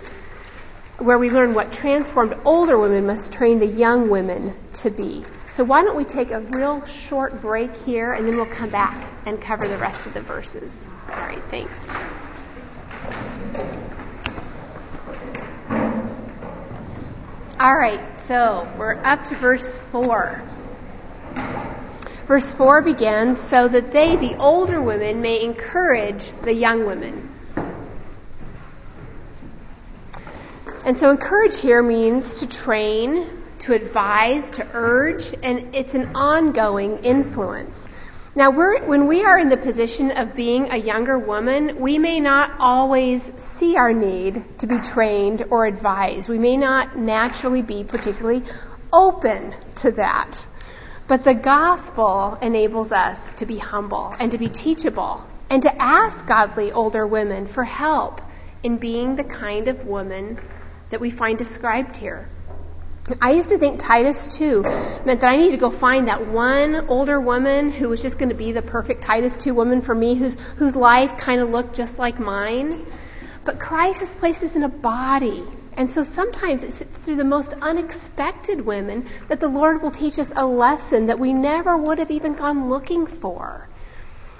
where 0.97 1.17
we 1.17 1.29
learn 1.29 1.53
what 1.53 1.71
transformed 1.71 2.35
older 2.43 2.77
women 2.77 3.05
must 3.05 3.31
train 3.31 3.59
the 3.59 3.67
young 3.67 4.09
women 4.09 4.53
to 4.73 4.89
be. 4.89 5.23
So 5.51 5.65
why 5.65 5.83
don't 5.83 5.97
we 5.97 6.05
take 6.05 6.31
a 6.31 6.39
real 6.39 6.85
short 6.85 7.41
break 7.41 7.75
here 7.75 8.13
and 8.13 8.25
then 8.25 8.37
we'll 8.37 8.45
come 8.45 8.69
back 8.69 9.05
and 9.25 9.39
cover 9.41 9.67
the 9.67 9.77
rest 9.77 10.05
of 10.05 10.13
the 10.13 10.21
verses. 10.21 10.85
All 11.09 11.17
right, 11.17 11.43
thanks. 11.49 11.89
All 17.59 17.75
right, 17.75 17.99
so 18.21 18.65
we're 18.77 18.95
up 19.03 19.25
to 19.25 19.35
verse 19.35 19.77
4. 19.91 20.41
Verse 22.27 22.49
4 22.53 22.81
begins 22.83 23.41
so 23.41 23.67
that 23.67 23.91
they, 23.91 24.15
the 24.15 24.37
older 24.37 24.81
women, 24.81 25.21
may 25.21 25.43
encourage 25.43 26.31
the 26.43 26.53
young 26.53 26.85
women. 26.85 27.29
And 30.85 30.97
so 30.97 31.11
encourage 31.11 31.57
here 31.57 31.83
means 31.83 32.35
to 32.35 32.47
train, 32.47 33.40
to 33.61 33.73
advise, 33.73 34.51
to 34.51 34.67
urge, 34.73 35.33
and 35.43 35.75
it's 35.75 35.93
an 35.93 36.15
ongoing 36.15 36.97
influence. 36.99 37.87
Now, 38.33 38.51
when 38.51 39.07
we 39.07 39.23
are 39.25 39.37
in 39.37 39.49
the 39.49 39.57
position 39.57 40.11
of 40.11 40.35
being 40.35 40.71
a 40.71 40.77
younger 40.77 41.19
woman, 41.19 41.81
we 41.81 41.99
may 41.99 42.21
not 42.21 42.55
always 42.59 43.21
see 43.37 43.75
our 43.75 43.91
need 43.91 44.43
to 44.59 44.67
be 44.67 44.79
trained 44.79 45.45
or 45.49 45.65
advised. 45.65 46.29
We 46.29 46.39
may 46.39 46.55
not 46.55 46.97
naturally 46.97 47.61
be 47.61 47.83
particularly 47.83 48.43
open 48.93 49.53
to 49.77 49.91
that. 49.91 50.45
But 51.07 51.25
the 51.25 51.33
gospel 51.33 52.37
enables 52.41 52.93
us 52.93 53.33
to 53.33 53.45
be 53.45 53.57
humble 53.57 54.15
and 54.17 54.31
to 54.31 54.37
be 54.37 54.47
teachable 54.47 55.25
and 55.49 55.61
to 55.63 55.81
ask 55.81 56.25
godly 56.25 56.71
older 56.71 57.05
women 57.05 57.45
for 57.45 57.65
help 57.65 58.21
in 58.63 58.77
being 58.77 59.17
the 59.17 59.25
kind 59.25 59.67
of 59.67 59.85
woman 59.85 60.39
that 60.89 61.01
we 61.01 61.09
find 61.09 61.37
described 61.37 61.97
here. 61.97 62.29
I 63.19 63.31
used 63.31 63.49
to 63.49 63.57
think 63.57 63.79
Titus 63.79 64.37
2 64.37 64.61
meant 64.61 65.21
that 65.21 65.29
I 65.29 65.37
needed 65.37 65.51
to 65.51 65.57
go 65.57 65.71
find 65.71 66.07
that 66.07 66.27
one 66.27 66.87
older 66.87 67.19
woman 67.19 67.71
who 67.71 67.89
was 67.89 68.01
just 68.01 68.19
going 68.19 68.29
to 68.29 68.35
be 68.35 68.51
the 68.51 68.61
perfect 68.61 69.03
Titus 69.03 69.37
2 69.37 69.53
woman 69.53 69.81
for 69.81 69.95
me, 69.95 70.15
whose, 70.15 70.39
whose 70.57 70.75
life 70.75 71.17
kind 71.17 71.41
of 71.41 71.49
looked 71.49 71.75
just 71.75 71.97
like 71.97 72.19
mine. 72.19 72.85
But 73.43 73.59
Christ 73.59 74.01
has 74.01 74.15
placed 74.15 74.43
us 74.43 74.55
in 74.55 74.63
a 74.63 74.69
body 74.69 75.43
and 75.77 75.89
so 75.89 76.03
sometimes 76.03 76.63
it's 76.63 76.81
through 76.81 77.15
the 77.15 77.23
most 77.23 77.53
unexpected 77.61 78.65
women 78.65 79.05
that 79.29 79.39
the 79.39 79.47
Lord 79.47 79.81
will 79.81 79.91
teach 79.91 80.19
us 80.19 80.31
a 80.35 80.45
lesson 80.45 81.07
that 81.07 81.19
we 81.19 81.33
never 81.33 81.77
would 81.77 81.97
have 81.97 82.11
even 82.11 82.33
gone 82.33 82.69
looking 82.69 83.07
for. 83.07 83.69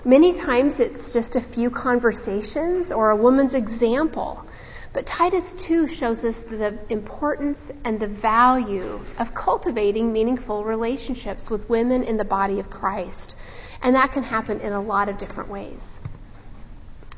Many 0.04 0.34
times 0.34 0.80
it's 0.80 1.14
just 1.14 1.36
a 1.36 1.42
few 1.42 1.70
conversations 1.70 2.92
or 2.92 3.12
a 3.12 3.16
woman's 3.16 3.54
example. 3.54 4.46
But 4.94 5.06
Titus 5.06 5.54
2 5.54 5.88
shows 5.88 6.24
us 6.26 6.40
the 6.42 6.78
importance 6.90 7.72
and 7.86 8.00
the 8.00 8.08
value 8.08 9.00
of 9.20 9.34
cultivating 9.34 10.12
meaningful 10.12 10.66
relationships 10.66 11.50
with 11.50 11.70
women 11.70 12.04
in 12.04 12.18
the 12.18 12.26
body 12.26 12.60
of 12.60 12.70
Christ. 12.70 13.36
And 13.82 13.96
that 13.96 14.12
can 14.12 14.24
happen 14.24 14.60
in 14.60 14.74
a 14.74 14.82
lot 14.82 15.08
of 15.08 15.18
different 15.18 15.50
ways. 15.50 16.00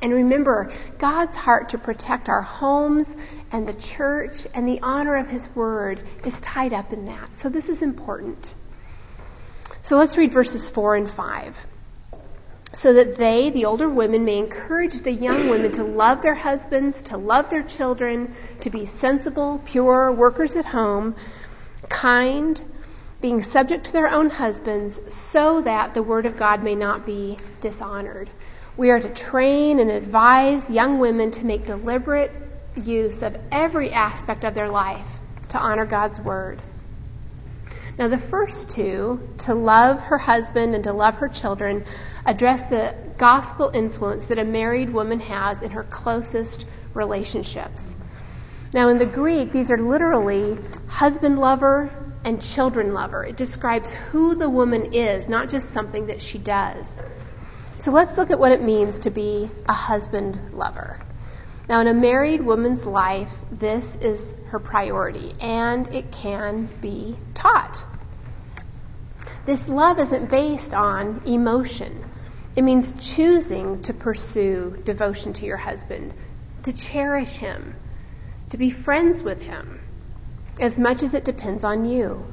And 0.04 0.14
remember, 0.14 0.72
God's 1.00 1.36
heart 1.36 1.70
to 1.70 1.78
protect 1.78 2.30
our 2.30 2.42
homes 2.42 3.16
and 3.52 3.68
the 3.68 3.74
church 3.74 4.46
and 4.54 4.68
the 4.68 4.82
honor 4.82 5.16
of 5.16 5.28
His 5.28 5.48
Word 5.56 6.00
is 6.26 6.40
tied 6.42 6.74
up 6.74 6.94
in 6.94 7.06
that. 7.06 7.36
So 7.36 7.50
this 7.50 7.70
is 7.70 7.82
important. 7.82 8.54
So 9.82 9.98
let's 9.98 10.18
read 10.18 10.32
verses 10.32 10.70
4 10.70 10.96
and 10.98 11.10
5. 11.10 11.58
So 12.76 12.94
that 12.94 13.18
they, 13.18 13.50
the 13.52 13.66
older 13.66 13.88
women, 13.88 14.26
may 14.26 14.40
encourage 14.40 15.02
the 15.02 15.12
young 15.12 15.50
women 15.50 15.72
to 15.74 15.84
love 15.84 16.22
their 16.22 16.36
husbands, 16.36 17.04
to 17.04 17.18
love 17.18 17.50
their 17.50 17.64
children, 17.64 18.34
to 18.62 18.70
be 18.70 18.88
sensible, 18.88 19.62
pure, 19.64 20.12
workers 20.12 20.56
at 20.56 20.66
home, 20.66 21.16
kind, 21.88 22.62
being 23.22 23.44
subject 23.44 23.86
to 23.86 23.94
their 23.94 24.10
own 24.10 24.30
husbands, 24.30 25.00
so 25.14 25.62
that 25.62 25.94
the 25.94 26.04
Word 26.04 26.26
of 26.26 26.38
God 26.38 26.64
may 26.64 26.76
not 26.76 27.06
be 27.06 27.38
dishonored. 27.62 28.30
We 28.76 28.90
are 28.90 29.00
to 29.00 29.10
train 29.10 29.80
and 29.80 29.92
advise 29.92 30.70
young 30.70 30.98
women 30.98 31.30
to 31.32 31.46
make 31.46 31.68
deliberate 31.68 32.32
use 32.76 33.22
of 33.22 33.38
every 33.52 33.92
aspect 33.92 34.44
of 34.44 34.56
their 34.56 34.70
life 34.70 35.08
to 35.50 35.60
honor 35.60 35.86
God's 35.86 36.20
word. 36.20 36.60
Now, 37.98 38.08
the 38.08 38.18
first 38.18 38.72
two, 38.72 39.22
to 39.40 39.54
love 39.54 40.00
her 40.00 40.18
husband 40.18 40.74
and 40.74 40.84
to 40.86 40.94
love 40.94 41.16
her 41.16 41.30
children, 41.30 41.84
address 42.26 42.66
the 42.66 42.96
gospel 43.18 43.70
influence 43.74 44.28
that 44.28 44.40
a 44.40 44.44
married 44.44 44.90
woman 44.90 45.20
has 45.20 45.62
in 45.62 45.72
her 45.72 45.84
closest 45.84 46.66
relationships. 46.96 47.96
Now, 48.74 48.90
in 48.90 48.98
the 48.98 49.06
Greek, 49.06 49.52
these 49.52 49.70
are 49.70 49.78
literally 49.78 50.58
husband 50.88 51.38
lover 51.38 51.92
and 52.26 52.42
children 52.42 52.94
lover. 52.94 53.24
It 53.24 53.38
describes 53.38 53.92
who 53.92 54.36
the 54.36 54.50
woman 54.50 54.94
is, 54.94 55.30
not 55.30 55.50
just 55.50 55.70
something 55.70 56.08
that 56.08 56.22
she 56.22 56.40
does. 56.40 57.04
So 57.78 57.92
let's 57.92 58.18
look 58.18 58.32
at 58.32 58.40
what 58.40 58.52
it 58.52 58.62
means 58.62 59.00
to 59.00 59.12
be 59.12 59.50
a 59.68 59.74
husband 59.74 60.54
lover. 60.54 60.98
Now, 61.70 61.80
in 61.80 61.88
a 61.88 61.94
married 61.94 62.42
woman's 62.42 62.86
life, 62.86 63.34
this 63.52 63.96
is 63.96 64.34
her 64.48 64.60
priority, 64.60 65.34
and 65.40 65.88
it 65.94 66.12
can 66.12 66.68
be 66.82 67.16
taught. 67.34 67.84
This 69.46 69.68
love 69.68 70.00
isn't 70.00 70.30
based 70.30 70.74
on 70.74 71.22
emotion. 71.26 71.94
It 72.56 72.64
means 72.64 72.94
choosing 73.00 73.82
to 73.84 73.94
pursue 73.94 74.82
devotion 74.86 75.34
to 75.34 75.46
your 75.46 75.58
husband, 75.58 76.14
to 76.64 76.74
cherish 76.74 77.36
him, 77.36 77.76
to 78.50 78.58
be 78.58 78.70
friends 78.70 79.24
with 79.24 79.42
him, 79.42 79.80
as 80.60 80.78
much 80.78 81.02
as 81.02 81.14
it 81.14 81.26
depends 81.26 81.64
on 81.64 81.86
you. 81.86 82.26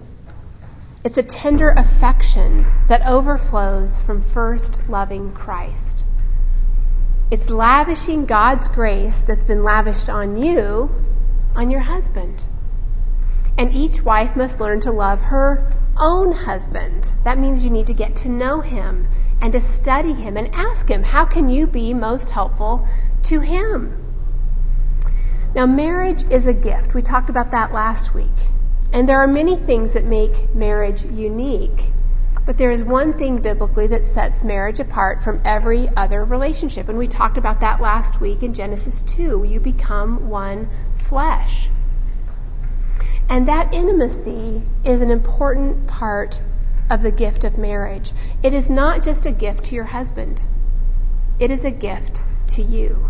It's 1.02 1.16
a 1.16 1.22
tender 1.22 1.70
affection 1.70 2.66
that 2.88 3.06
overflows 3.06 3.98
from 4.00 4.22
first 4.22 4.88
loving 4.88 5.32
Christ. 5.32 5.89
It's 7.30 7.48
lavishing 7.48 8.26
God's 8.26 8.66
grace 8.66 9.22
that's 9.22 9.44
been 9.44 9.62
lavished 9.62 10.10
on 10.10 10.36
you 10.36 10.90
on 11.54 11.70
your 11.70 11.82
husband. 11.82 12.42
And 13.56 13.72
each 13.72 14.02
wife 14.02 14.34
must 14.34 14.58
learn 14.58 14.80
to 14.80 14.90
love 14.90 15.20
her 15.20 15.70
own 15.96 16.32
husband. 16.32 17.12
That 17.22 17.38
means 17.38 17.62
you 17.62 17.70
need 17.70 17.86
to 17.86 17.94
get 17.94 18.16
to 18.16 18.28
know 18.28 18.62
him 18.62 19.06
and 19.40 19.52
to 19.52 19.60
study 19.60 20.12
him 20.12 20.36
and 20.36 20.52
ask 20.54 20.88
him, 20.88 21.04
how 21.04 21.24
can 21.24 21.48
you 21.48 21.68
be 21.68 21.94
most 21.94 22.30
helpful 22.30 22.88
to 23.24 23.38
him? 23.38 23.96
Now, 25.54 25.66
marriage 25.66 26.24
is 26.32 26.48
a 26.48 26.54
gift. 26.54 26.94
We 26.94 27.02
talked 27.02 27.30
about 27.30 27.52
that 27.52 27.72
last 27.72 28.12
week. 28.12 28.26
And 28.92 29.08
there 29.08 29.20
are 29.20 29.28
many 29.28 29.54
things 29.54 29.92
that 29.92 30.04
make 30.04 30.52
marriage 30.52 31.04
unique. 31.04 31.84
But 32.46 32.56
there 32.56 32.70
is 32.70 32.82
one 32.82 33.12
thing 33.12 33.38
biblically 33.38 33.86
that 33.88 34.06
sets 34.06 34.42
marriage 34.42 34.80
apart 34.80 35.22
from 35.22 35.40
every 35.44 35.88
other 35.96 36.24
relationship. 36.24 36.88
And 36.88 36.98
we 36.98 37.06
talked 37.06 37.36
about 37.36 37.60
that 37.60 37.80
last 37.80 38.20
week 38.20 38.42
in 38.42 38.54
Genesis 38.54 39.02
2. 39.02 39.44
You 39.44 39.60
become 39.60 40.28
one 40.28 40.68
flesh. 40.98 41.68
And 43.28 43.46
that 43.46 43.74
intimacy 43.74 44.62
is 44.84 45.02
an 45.02 45.10
important 45.10 45.86
part 45.86 46.40
of 46.90 47.02
the 47.02 47.12
gift 47.12 47.44
of 47.44 47.58
marriage. 47.58 48.12
It 48.42 48.52
is 48.52 48.68
not 48.68 49.02
just 49.02 49.26
a 49.26 49.30
gift 49.30 49.64
to 49.66 49.74
your 49.74 49.84
husband, 49.84 50.42
it 51.38 51.50
is 51.50 51.64
a 51.64 51.70
gift 51.70 52.22
to 52.48 52.62
you. 52.62 53.08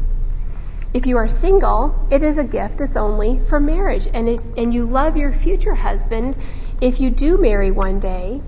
If 0.93 1.07
you 1.07 1.17
are 1.17 1.29
single, 1.29 2.07
it 2.11 2.23
is 2.23 2.37
a 2.37 2.45
gift 2.45 2.79
that's 2.79 2.97
only 2.97 3.39
for 3.49 3.61
marriage. 3.61 4.09
And, 4.13 4.29
if, 4.29 4.41
and 4.59 4.75
you 4.75 4.85
love 4.85 5.17
your 5.17 5.33
future 5.33 5.75
husband 5.75 6.37
if 6.81 7.01
you 7.01 7.11
do 7.11 7.39
marry 7.39 7.71
one 7.71 8.01
day 8.01 8.43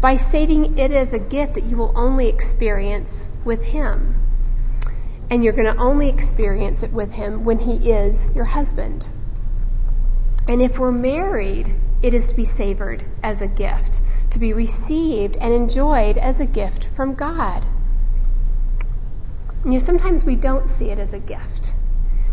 by 0.00 0.16
saving 0.16 0.78
it 0.78 0.90
as 0.90 1.12
a 1.12 1.18
gift 1.18 1.54
that 1.54 1.64
you 1.64 1.76
will 1.76 1.92
only 1.96 2.28
experience 2.28 3.28
with 3.44 3.62
him. 3.62 4.14
And 5.30 5.42
you're 5.42 5.52
going 5.52 5.72
to 5.72 5.80
only 5.80 6.08
experience 6.08 6.82
it 6.82 6.92
with 6.92 7.12
him 7.12 7.44
when 7.44 7.58
he 7.58 7.90
is 7.90 8.34
your 8.34 8.44
husband. 8.44 9.08
And 10.48 10.60
if 10.60 10.78
we're 10.78 10.92
married, 10.92 11.74
it 12.02 12.14
is 12.14 12.28
to 12.28 12.36
be 12.36 12.44
savored 12.44 13.02
as 13.22 13.42
a 13.42 13.48
gift, 13.48 14.00
to 14.30 14.38
be 14.38 14.52
received 14.52 15.36
and 15.38 15.52
enjoyed 15.52 16.18
as 16.18 16.38
a 16.38 16.46
gift 16.46 16.84
from 16.94 17.14
God. 17.14 17.64
You 19.64 19.72
know, 19.72 19.78
sometimes 19.80 20.24
we 20.24 20.36
don't 20.36 20.68
see 20.68 20.90
it 20.90 20.98
as 20.98 21.12
a 21.12 21.18
gift 21.18 21.72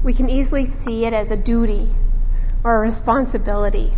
we 0.03 0.13
can 0.13 0.29
easily 0.29 0.65
see 0.65 1.05
it 1.05 1.13
as 1.13 1.31
a 1.31 1.37
duty 1.37 1.87
or 2.63 2.75
a 2.75 2.79
responsibility. 2.79 3.93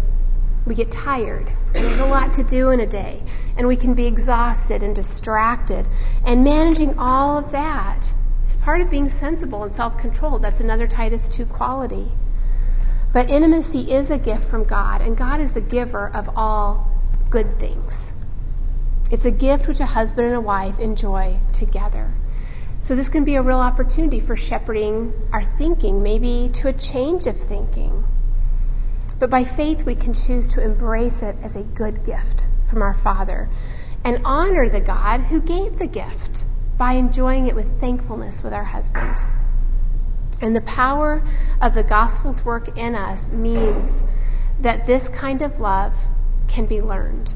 We 0.65 0.75
get 0.75 0.91
tired, 0.91 1.47
there's 1.73 1.99
a 1.99 2.05
lot 2.05 2.33
to 2.33 2.43
do 2.43 2.69
in 2.69 2.79
a 2.79 2.85
day, 2.85 3.21
and 3.57 3.67
we 3.67 3.75
can 3.75 3.93
be 3.93 4.05
exhausted 4.05 4.83
and 4.83 4.95
distracted. 4.95 5.85
And 6.25 6.43
managing 6.43 6.99
all 6.99 7.37
of 7.37 7.51
that 7.51 8.11
is 8.47 8.55
part 8.57 8.81
of 8.81 8.89
being 8.89 9.09
sensible 9.09 9.63
and 9.63 9.73
self 9.73 9.97
controlled. 9.97 10.41
That's 10.41 10.59
another 10.59 10.87
Titus 10.87 11.27
2 11.29 11.45
quality. 11.45 12.11
But 13.13 13.29
intimacy 13.29 13.91
is 13.91 14.09
a 14.09 14.17
gift 14.17 14.45
from 14.45 14.65
God, 14.65 15.01
and 15.01 15.15
God 15.15 15.39
is 15.39 15.53
the 15.53 15.61
giver 15.61 16.09
of 16.13 16.29
all 16.35 16.91
good 17.29 17.57
things. 17.57 18.11
It's 19.09 19.23
a 19.23 19.31
gift 19.31 19.67
which 19.67 19.79
a 19.79 19.85
husband 19.85 20.27
and 20.27 20.35
a 20.35 20.41
wife 20.41 20.79
enjoy 20.79 21.37
together. 21.53 22.11
So 22.81 22.95
this 22.95 23.07
can 23.07 23.23
be 23.23 23.35
a 23.35 23.41
real 23.41 23.59
opportunity 23.59 24.19
for 24.19 24.35
shepherding 24.35 25.13
our 25.31 25.43
thinking, 25.43 26.03
maybe 26.03 26.51
to 26.55 26.67
a 26.67 26.73
change 26.73 27.25
of 27.25 27.37
thinking. 27.37 28.03
But 29.17 29.29
by 29.29 29.45
faith, 29.45 29.85
we 29.85 29.95
can 29.95 30.13
choose 30.13 30.49
to 30.49 30.61
embrace 30.61 31.21
it 31.21 31.37
as 31.41 31.55
a 31.55 31.63
good 31.63 32.05
gift 32.05 32.47
from 32.75 32.81
our 32.81 32.93
Father 32.93 33.47
and 34.03 34.19
honor 34.25 34.67
the 34.67 34.81
God 34.81 35.21
who 35.21 35.39
gave 35.39 35.79
the 35.79 35.87
gift 35.87 36.43
by 36.77 36.91
enjoying 36.91 37.47
it 37.47 37.55
with 37.55 37.79
thankfulness 37.79 38.43
with 38.43 38.51
our 38.51 38.65
husband. 38.65 39.17
And 40.41 40.53
the 40.53 40.59
power 40.59 41.23
of 41.61 41.73
the 41.73 41.83
gospel's 41.83 42.43
work 42.43 42.77
in 42.77 42.93
us 42.93 43.31
means 43.31 44.03
that 44.59 44.85
this 44.85 45.07
kind 45.07 45.41
of 45.41 45.61
love 45.61 45.93
can 46.49 46.65
be 46.65 46.81
learned. 46.81 47.33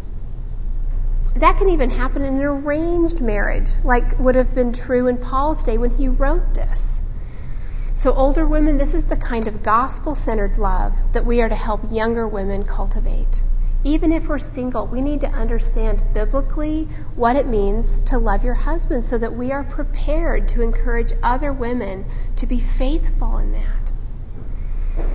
That 1.38 1.58
can 1.58 1.70
even 1.70 1.90
happen 1.90 2.24
in 2.24 2.34
an 2.34 2.44
arranged 2.44 3.22
marriage, 3.22 3.70
like 3.86 4.20
would 4.20 4.36
have 4.36 4.54
been 4.54 4.74
true 4.74 5.08
in 5.08 5.20
Paul's 5.20 5.64
day 5.64 5.78
when 5.78 5.92
he 5.92 6.10
wrote 6.10 6.54
this. 6.54 7.02
So, 7.96 8.12
older 8.12 8.46
women, 8.46 8.78
this 8.78 8.94
is 8.94 9.06
the 9.06 9.16
kind 9.16 9.48
of 9.48 9.64
gospel 9.64 10.16
centered 10.16 10.58
love 10.58 10.94
that 11.14 11.26
we 11.26 11.42
are 11.42 11.48
to 11.48 11.56
help 11.56 11.90
younger 11.90 12.28
women 12.28 12.66
cultivate. 12.66 13.42
Even 13.84 14.12
if 14.12 14.28
we're 14.28 14.40
single, 14.40 14.88
we 14.88 15.02
need 15.02 15.22
to 15.22 15.30
understand 15.30 16.02
biblically 16.14 16.84
what 17.16 17.38
it 17.38 17.48
means 17.48 18.02
to 18.02 18.18
love 18.18 18.44
your 18.44 18.54
husband 18.54 19.06
so 19.06 19.18
that 19.18 19.34
we 19.34 19.54
are 19.54 19.64
prepared 19.64 20.50
to 20.50 20.62
encourage 20.62 21.14
other 21.24 21.54
women 21.54 22.06
to 22.36 22.46
be 22.46 22.60
faithful 22.60 23.38
in 23.38 23.54
that. 23.54 23.94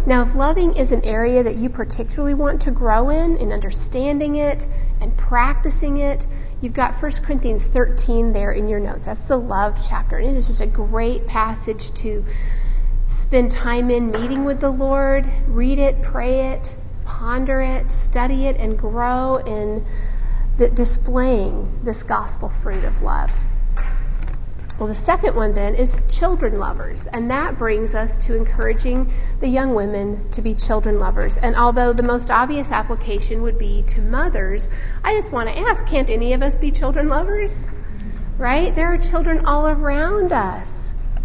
Now, 0.07 0.23
if 0.23 0.35
loving 0.35 0.77
is 0.77 0.93
an 0.93 1.05
area 1.05 1.43
that 1.43 1.57
you 1.57 1.69
particularly 1.69 2.33
want 2.33 2.63
to 2.63 2.71
grow 2.71 3.11
in, 3.11 3.37
in 3.37 3.53
understanding 3.53 4.37
it 4.37 4.67
and 5.01 5.15
practicing 5.15 5.99
it, 5.99 6.27
you've 6.63 6.73
got 6.73 7.03
1 7.03 7.13
Corinthians 7.23 7.67
13 7.67 8.33
there 8.33 8.53
in 8.53 8.69
your 8.69 8.81
notes. 8.81 9.05
That's 9.05 9.21
the 9.23 9.37
love 9.37 9.77
chapter. 9.87 10.17
And 10.17 10.31
it 10.31 10.37
is 10.37 10.47
just 10.49 10.63
a 10.63 10.67
great 10.67 11.27
passage 11.27 11.93
to 11.95 12.25
spend 13.07 13.53
time 13.53 13.91
in 13.91 14.11
meeting 14.11 14.45
with 14.45 14.61
the 14.61 14.71
Lord, 14.71 15.27
read 15.49 15.79
it, 15.79 16.01
pray 16.01 16.53
it, 16.53 16.75
ponder 17.25 17.63
it, 17.63 17.91
study 17.91 18.49
it, 18.49 18.57
and 18.59 18.79
grow 18.79 19.37
in 19.37 19.83
the, 20.59 20.69
displaying 20.69 21.67
this 21.83 22.03
gospel 22.03 22.51
fruit 22.51 22.85
of 22.85 23.01
love. 23.01 23.33
Well, 24.79 24.89
the 24.89 24.95
second 24.95 25.35
one 25.35 25.55
then 25.55 25.75
is 25.75 26.03
children 26.11 26.59
lovers, 26.59 27.07
and 27.07 27.31
that 27.31 27.57
brings 27.57 27.95
us 27.95 28.19
to 28.27 28.37
encouraging 28.37 29.11
the 29.41 29.49
young 29.49 29.75
women 29.75 30.31
to 30.33 30.43
be 30.43 30.55
children 30.55 30.99
lovers. 30.99 31.39
And 31.39 31.57
although 31.57 31.95
the 31.95 32.03
most 32.03 32.31
obvious 32.31 32.71
application 32.71 33.41
would 33.41 33.59
be 33.59 33.85
to 33.85 34.03
mothers, 34.03 34.69
I 35.03 35.15
just 35.15 35.33
want 35.33 35.49
to 35.49 35.59
ask 35.59 35.87
can't 35.87 36.11
any 36.11 36.35
of 36.35 36.43
us 36.43 36.57
be 36.57 36.71
children 36.71 37.09
lovers? 37.09 37.57
Right? 38.37 38.77
There 38.77 38.93
are 38.93 38.99
children 38.99 39.47
all 39.47 39.67
around 39.67 40.31
us. 40.31 40.69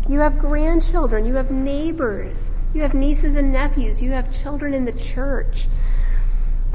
You 0.07 0.21
have 0.21 0.39
grandchildren, 0.39 1.25
you 1.25 1.33
have 1.33 1.51
neighbors, 1.51 2.49
you 2.73 2.83
have 2.83 2.93
nieces 2.93 3.35
and 3.35 3.51
nephews, 3.51 4.01
you 4.01 4.11
have 4.11 4.31
children 4.31 4.73
in 4.73 4.85
the 4.85 4.93
church. 4.93 5.67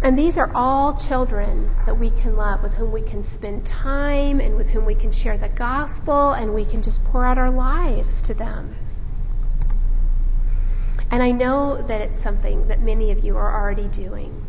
And 0.05 0.19
these 0.19 0.37
are 0.37 0.53
all 0.55 0.99
children 0.99 1.75
that 1.87 1.99
we 1.99 2.11
can 2.11 2.37
love, 2.37 2.63
with 2.63 2.75
whom 2.75 2.93
we 2.93 3.01
can 3.01 3.25
spend 3.25 3.65
time 3.65 4.39
and 4.39 4.55
with 4.55 4.69
whom 4.69 4.85
we 4.85 4.95
can 4.95 5.11
share 5.11 5.39
the 5.39 5.49
gospel 5.49 6.33
and 6.33 6.55
we 6.55 6.67
can 6.67 6.83
just 6.83 7.03
pour 7.05 7.25
out 7.25 7.39
our 7.39 7.51
lives 7.51 8.21
to 8.21 8.35
them. 8.35 8.75
And 11.11 11.23
I 11.23 11.31
know 11.31 11.81
that 11.81 12.03
it's 12.03 12.21
something 12.21 12.69
that 12.69 12.83
many 12.83 13.13
of 13.13 13.25
you 13.25 13.39
are 13.39 13.59
already 13.59 13.89
doing. 13.89 14.45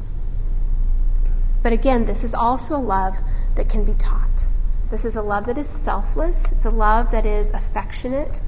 But 1.64 1.72
again, 1.72 2.06
this 2.06 2.26
is 2.26 2.34
also 2.34 2.76
a 2.76 2.78
love 2.78 3.16
that 3.56 3.70
can 3.70 3.86
be 3.86 3.94
taught. 3.94 4.44
This 4.92 5.06
is 5.06 5.16
a 5.16 5.22
love 5.22 5.46
that 5.46 5.58
is 5.58 5.70
selfless. 5.70 6.44
It's 6.52 6.66
a 6.66 6.70
love 6.70 7.12
that 7.12 7.26
is 7.26 7.50
affectionate. 7.52 8.42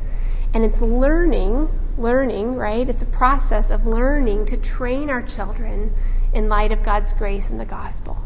And 0.54 0.62
it's 0.66 0.82
learning, 0.82 1.70
learning, 1.98 2.56
right? 2.56 2.90
It's 2.90 3.02
a 3.02 3.08
process 3.08 3.70
of 3.70 3.88
learning 3.88 4.48
to 4.48 4.58
train 4.58 5.10
our 5.10 5.22
children 5.22 5.94
in 6.34 6.50
light 6.50 6.72
of 6.72 6.84
God's 6.84 7.14
grace 7.14 7.50
and 7.50 7.60
the 7.60 7.66
gospel. 7.66 8.22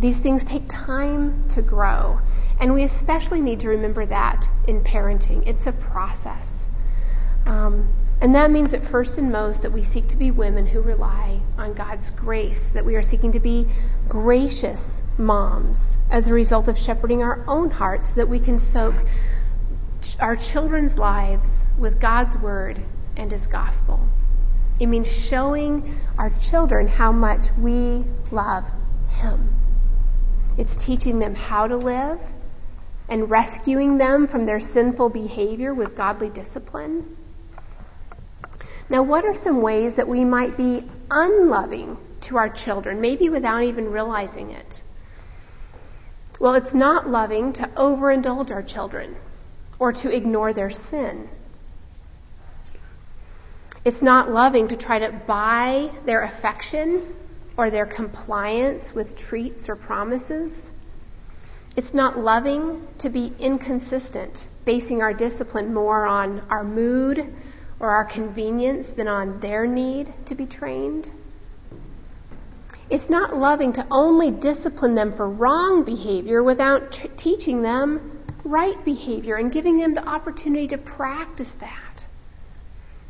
These 0.00 0.18
things 0.18 0.44
take 0.44 0.64
time 0.68 1.48
to 1.50 1.62
grow, 1.62 2.18
and 2.60 2.74
we 2.74 2.82
especially 2.84 3.40
need 3.40 3.60
to 3.60 3.68
remember 3.68 4.04
that 4.06 4.48
in 4.66 4.82
parenting. 4.82 5.46
It's 5.46 5.66
a 5.66 5.72
process. 5.72 6.66
Um, 7.46 7.88
and 8.20 8.34
that 8.34 8.50
means 8.50 8.70
that 8.70 8.84
first 8.84 9.18
and 9.18 9.30
most 9.30 9.62
that 9.62 9.72
we 9.72 9.82
seek 9.82 10.08
to 10.08 10.16
be 10.16 10.30
women 10.30 10.66
who 10.66 10.80
rely 10.80 11.40
on 11.58 11.74
God's 11.74 12.10
grace, 12.10 12.72
that 12.72 12.84
we 12.84 12.96
are 12.96 13.02
seeking 13.02 13.32
to 13.32 13.40
be 13.40 13.66
gracious 14.08 15.02
moms 15.18 15.96
as 16.10 16.28
a 16.28 16.32
result 16.32 16.68
of 16.68 16.78
shepherding 16.78 17.22
our 17.22 17.44
own 17.46 17.70
hearts 17.70 18.10
so 18.10 18.14
that 18.16 18.28
we 18.28 18.40
can 18.40 18.58
soak 18.58 18.94
our 20.20 20.36
children's 20.36 20.98
lives 20.98 21.64
with 21.78 22.00
God's 22.00 22.36
word 22.36 22.80
and 23.16 23.30
his 23.30 23.46
gospel. 23.46 24.00
It 24.80 24.86
means 24.86 25.10
showing 25.10 25.98
our 26.18 26.30
children 26.40 26.88
how 26.88 27.12
much 27.12 27.52
we 27.52 28.04
love 28.30 28.64
Him. 29.20 29.54
It's 30.58 30.76
teaching 30.76 31.18
them 31.18 31.34
how 31.34 31.66
to 31.66 31.76
live 31.76 32.20
and 33.08 33.30
rescuing 33.30 33.98
them 33.98 34.26
from 34.26 34.46
their 34.46 34.60
sinful 34.60 35.10
behavior 35.10 35.74
with 35.74 35.96
godly 35.96 36.30
discipline. 36.30 37.16
Now, 38.88 39.02
what 39.02 39.24
are 39.24 39.34
some 39.34 39.62
ways 39.62 39.94
that 39.94 40.08
we 40.08 40.24
might 40.24 40.56
be 40.56 40.84
unloving 41.10 41.96
to 42.22 42.36
our 42.36 42.48
children, 42.48 43.00
maybe 43.00 43.28
without 43.28 43.62
even 43.62 43.90
realizing 43.90 44.50
it? 44.50 44.82
Well, 46.38 46.54
it's 46.54 46.74
not 46.74 47.08
loving 47.08 47.52
to 47.54 47.66
overindulge 47.68 48.50
our 48.50 48.62
children 48.62 49.16
or 49.78 49.92
to 49.92 50.14
ignore 50.14 50.52
their 50.52 50.70
sin. 50.70 51.28
It's 53.84 54.00
not 54.00 54.30
loving 54.30 54.68
to 54.68 54.76
try 54.76 55.00
to 55.00 55.12
buy 55.12 55.90
their 56.06 56.22
affection 56.22 57.02
or 57.58 57.68
their 57.68 57.84
compliance 57.84 58.94
with 58.94 59.16
treats 59.16 59.68
or 59.68 59.76
promises. 59.76 60.72
It's 61.76 61.92
not 61.92 62.18
loving 62.18 62.80
to 62.98 63.10
be 63.10 63.32
inconsistent, 63.38 64.46
basing 64.64 65.02
our 65.02 65.12
discipline 65.12 65.74
more 65.74 66.06
on 66.06 66.40
our 66.48 66.64
mood 66.64 67.34
or 67.78 67.90
our 67.90 68.06
convenience 68.06 68.88
than 68.88 69.06
on 69.06 69.40
their 69.40 69.66
need 69.66 70.12
to 70.26 70.34
be 70.34 70.46
trained. 70.46 71.10
It's 72.88 73.10
not 73.10 73.36
loving 73.36 73.74
to 73.74 73.86
only 73.90 74.30
discipline 74.30 74.94
them 74.94 75.12
for 75.12 75.28
wrong 75.28 75.84
behavior 75.84 76.42
without 76.42 76.92
t- 76.92 77.08
teaching 77.18 77.60
them 77.60 78.22
right 78.44 78.82
behavior 78.82 79.34
and 79.36 79.52
giving 79.52 79.78
them 79.78 79.94
the 79.94 80.08
opportunity 80.08 80.68
to 80.68 80.78
practice 80.78 81.52
that. 81.54 81.83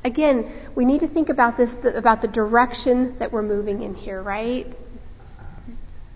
Again, 0.04 0.50
we 0.74 0.84
need 0.84 1.00
to 1.00 1.08
think 1.08 1.30
about 1.30 1.56
this, 1.56 1.74
about 1.82 2.20
the 2.20 2.28
direction 2.28 3.18
that 3.18 3.32
we're 3.32 3.42
moving 3.42 3.82
in 3.82 3.94
here, 3.94 4.20
right? 4.20 4.66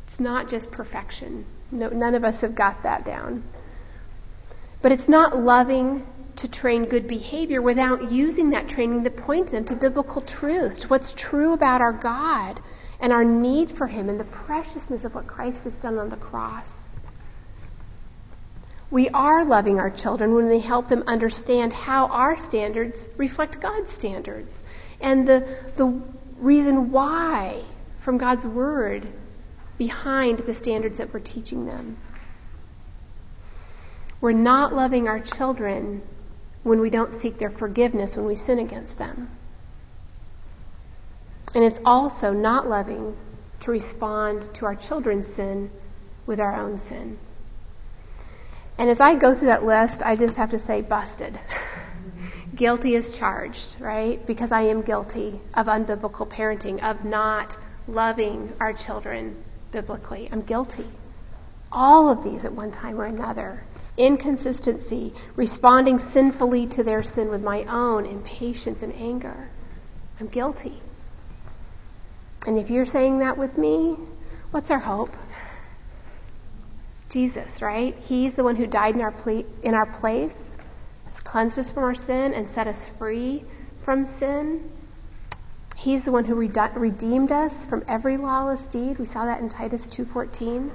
It's 0.07 0.21
not 0.21 0.51
just 0.51 0.71
perfection. 0.71 1.47
No, 1.73 1.89
none 1.89 2.15
of 2.15 2.23
us 2.23 2.43
have 2.43 2.55
got 2.55 2.83
that 2.83 3.07
down. 3.07 3.43
But 4.83 4.93
it's 4.93 5.09
not 5.09 5.37
loving 5.37 6.07
to 6.37 6.49
train 6.49 6.85
good 6.85 7.09
behavior 7.09 7.61
without 7.61 8.13
using 8.13 8.51
that 8.51 8.69
training 8.69 9.05
to 9.05 9.11
point 9.11 9.51
them 9.51 9.65
to 9.65 9.75
biblical 9.75 10.21
truths, 10.21 10.81
to 10.81 10.89
what's 10.89 11.13
true 11.15 11.53
about 11.53 11.81
our 11.81 11.93
God 11.93 12.61
and 13.01 13.13
our 13.13 13.25
need 13.25 13.71
for 13.71 13.87
Him 13.87 14.09
and 14.09 14.21
the 14.21 14.25
preciousness 14.25 15.05
of 15.05 15.15
what 15.15 15.27
Christ 15.27 15.65
has 15.65 15.77
done 15.79 15.99
on 15.99 16.11
the 16.11 16.17
cross. 16.17 16.78
We 18.91 19.11
are 19.11 19.45
loving 19.45 19.79
our 19.79 19.91
children 19.91 20.35
when 20.35 20.49
we 20.49 20.61
help 20.61 20.89
them 20.89 21.05
understand 21.07 21.73
how 21.73 22.07
our 22.07 22.39
standards 22.39 23.07
reflect 23.19 23.61
God's 23.61 23.93
standards 23.93 24.63
and 25.01 25.29
the, 25.29 25.47
the 25.77 25.87
reason 26.39 26.91
why 26.91 27.63
from 28.01 28.17
God's 28.17 28.47
Word 28.47 29.07
behind 29.77 30.39
the 30.39 30.55
standards 30.55 30.99
that 30.99 31.13
we're 31.13 31.21
teaching 31.21 31.67
them. 31.67 31.99
We're 34.21 34.33
not 34.33 34.75
loving 34.75 35.07
our 35.07 35.21
children 35.21 36.03
when 36.63 36.81
we 36.81 36.91
don't 36.91 37.13
seek 37.13 37.39
their 37.39 37.51
forgiveness 37.51 38.17
when 38.17 38.27
we 38.27 38.35
sin 38.35 38.59
against 38.59 38.99
them. 38.99 39.31
And 41.55 41.63
it's 41.63 41.81
also 41.85 42.33
not 42.33 42.67
loving 42.67 43.17
to 43.61 43.71
respond 43.71 44.55
to 44.55 44.67
our 44.67 44.75
children's 44.75 45.27
sin 45.27 45.71
with 46.27 46.41
our 46.41 46.57
own 46.57 46.79
sin. 46.79 47.19
And 48.79 48.89
as 48.89 49.01
I 49.01 49.17
go 49.17 49.35
through 49.35 49.49
that 49.49 49.65
list, 49.65 50.03
I 50.03 50.15
just 50.15 50.37
have 50.37 50.51
to 50.53 50.59
say 50.59 50.83
busted. 50.83 51.39
guilty 52.55 52.95
is 52.95 53.17
charged, 53.17 53.81
right? 53.81 54.25
Because 54.27 54.53
I 54.53 54.63
am 54.63 54.83
guilty 54.83 55.41
of 55.55 55.67
unbiblical 55.67 56.29
parenting, 56.29 56.83
of 56.83 57.05
not 57.05 57.57
loving 57.89 58.53
our 58.61 58.73
children 58.73 59.37
biblically. 59.73 60.29
I'm 60.31 60.43
guilty. 60.43 60.85
All 61.73 62.09
of 62.09 62.23
these 62.23 62.45
at 62.45 62.53
one 62.53 62.71
time 62.71 63.01
or 63.01 63.05
another. 63.05 63.63
Inconsistency, 63.97 65.13
responding 65.35 65.99
sinfully 65.99 66.69
to 66.69 66.85
their 66.85 67.03
sin 67.03 67.31
with 67.31 67.43
my 67.43 67.65
own 67.65 68.07
impatience 68.07 68.83
and 68.83 68.95
anger. 68.95 69.49
I'm 70.21 70.29
guilty. 70.29 70.75
And 72.47 72.59
if 72.59 72.71
you're 72.71 72.87
saying 72.87 73.19
that 73.19 73.37
with 73.37 73.59
me, 73.59 73.97
what's 74.53 74.71
our 74.71 74.79
hope? 74.79 75.15
Jesus, 77.09 77.63
right? 77.63 77.97
He's 78.07 78.35
the 78.35 78.45
one 78.45 78.57
who 78.57 78.67
died 78.67 78.95
in 78.95 79.01
our, 79.01 79.13
ple- 79.13 79.47
in 79.63 79.75
our 79.75 79.87
place, 79.87 80.57
has 81.07 81.21
cleansed 81.21 81.59
us 81.59 81.73
from 81.73 81.85
our 81.85 81.95
sin, 81.95 82.35
and 82.35 82.49
set 82.49 82.67
us 82.67 82.87
free 82.87 83.45
from 83.85 84.05
sin. 84.05 84.63
He's 85.77 86.05
the 86.05 86.13
one 86.13 86.25
who 86.25 86.35
rede- 86.35 86.75
redeemed 86.75 87.33
us 87.33 87.65
from 87.65 87.85
every 87.89 88.17
lawless 88.17 88.67
deed. 88.67 88.99
We 88.99 89.07
saw 89.07 89.27
that 89.27 89.41
in 89.41 89.49
Titus 89.49 89.87
2:14. 89.87 90.71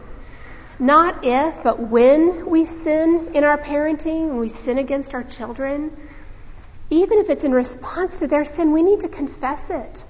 Not 0.79 1.23
if, 1.23 1.61
but 1.61 1.79
when 1.79 2.49
we 2.49 2.65
sin 2.65 3.31
in 3.33 3.43
our 3.43 3.57
parenting, 3.57 4.29
when 4.29 4.39
we 4.39 4.49
sin 4.49 4.79
against 4.79 5.13
our 5.13 5.23
children, 5.23 5.91
even 6.89 7.19
if 7.19 7.29
it's 7.29 7.43
in 7.43 7.51
response 7.51 8.19
to 8.19 8.27
their 8.27 8.45
sin, 8.45 8.71
we 8.71 8.81
need 8.81 9.01
to 9.01 9.07
confess 9.07 9.69
it. 9.69 10.03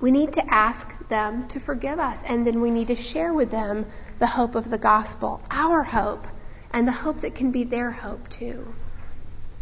We 0.00 0.10
need 0.10 0.32
to 0.34 0.52
ask 0.52 0.88
them 1.08 1.48
to 1.48 1.60
forgive 1.60 1.98
us, 1.98 2.22
and 2.26 2.46
then 2.46 2.60
we 2.60 2.70
need 2.70 2.88
to 2.88 2.94
share 2.94 3.32
with 3.32 3.50
them 3.50 3.86
the 4.18 4.26
hope 4.26 4.54
of 4.54 4.70
the 4.70 4.78
gospel, 4.78 5.40
our 5.50 5.82
hope, 5.82 6.26
and 6.72 6.86
the 6.86 6.92
hope 6.92 7.20
that 7.22 7.34
can 7.34 7.50
be 7.50 7.64
their 7.64 7.90
hope 7.90 8.28
too. 8.28 8.74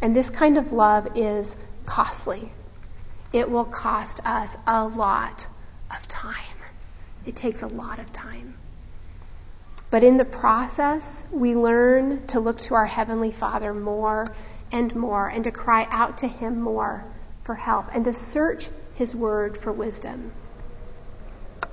And 0.00 0.14
this 0.14 0.30
kind 0.30 0.58
of 0.58 0.72
love 0.72 1.16
is 1.16 1.56
costly. 1.86 2.50
It 3.32 3.50
will 3.50 3.64
cost 3.64 4.20
us 4.24 4.56
a 4.66 4.86
lot 4.86 5.46
of 5.90 6.06
time. 6.08 6.34
It 7.26 7.36
takes 7.36 7.62
a 7.62 7.66
lot 7.66 7.98
of 7.98 8.12
time. 8.12 8.54
But 9.90 10.04
in 10.04 10.16
the 10.16 10.24
process, 10.24 11.22
we 11.30 11.54
learn 11.54 12.26
to 12.28 12.40
look 12.40 12.60
to 12.62 12.74
our 12.74 12.86
Heavenly 12.86 13.32
Father 13.32 13.74
more 13.74 14.26
and 14.72 14.94
more 14.94 15.28
and 15.28 15.44
to 15.44 15.50
cry 15.50 15.86
out 15.90 16.18
to 16.18 16.28
Him 16.28 16.60
more 16.60 17.04
for 17.44 17.54
help 17.54 17.94
and 17.94 18.04
to 18.04 18.14
search 18.14 18.68
His 18.94 19.14
Word 19.14 19.58
for 19.58 19.72
wisdom. 19.72 20.32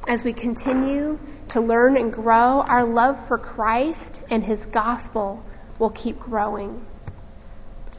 As 0.08 0.24
we 0.24 0.32
continue 0.32 1.20
to 1.50 1.60
learn 1.60 1.98
and 1.98 2.14
grow, 2.14 2.62
our 2.62 2.86
love 2.86 3.28
for 3.28 3.38
Christ 3.38 4.22
and 4.30 4.42
His 4.42 4.66
gospel 4.66 5.44
will 5.80 5.90
keep 5.90 6.18
growing. 6.18 6.86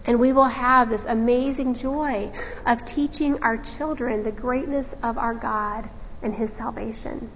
And 0.07 0.19
we 0.19 0.33
will 0.33 0.45
have 0.45 0.89
this 0.89 1.05
amazing 1.05 1.75
joy 1.75 2.31
of 2.65 2.87
teaching 2.87 3.43
our 3.43 3.59
children 3.59 4.23
the 4.23 4.33
greatness 4.33 4.95
of 5.03 5.19
our 5.19 5.35
God 5.35 5.87
and 6.23 6.35
His 6.35 6.51
salvation. 6.51 7.31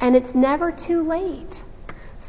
And 0.00 0.16
it's 0.16 0.34
never 0.34 0.72
too 0.72 1.06
late. 1.06 1.62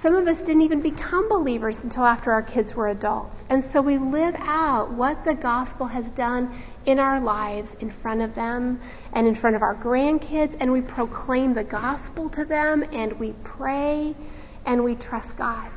Some 0.02 0.16
of 0.16 0.28
us 0.28 0.42
didn't 0.42 0.64
even 0.64 0.82
become 0.82 1.30
believers 1.30 1.84
until 1.84 2.06
after 2.06 2.32
our 2.32 2.42
kids 2.42 2.74
were 2.74 2.88
adults. 2.88 3.46
And 3.52 3.64
so 3.64 3.84
we 3.84 4.00
live 4.00 4.36
out 4.40 4.90
what 4.90 5.24
the 5.24 5.36
gospel 5.36 5.86
has 5.86 6.10
done 6.14 6.52
in 6.88 6.98
our 6.98 7.22
lives 7.22 7.76
in 7.76 7.92
front 7.92 8.22
of 8.22 8.34
them 8.34 8.80
and 9.14 9.28
in 9.28 9.36
front 9.36 9.56
of 9.56 9.62
our 9.62 9.76
grandkids, 9.76 10.58
and 10.60 10.72
we 10.72 10.82
proclaim 10.82 11.54
the 11.54 11.64
gospel 11.64 12.30
to 12.30 12.46
them, 12.46 12.84
and 12.94 13.20
we 13.20 13.36
pray, 13.44 14.16
and 14.66 14.84
we 14.84 14.96
trust 14.96 15.38
God. 15.38 15.70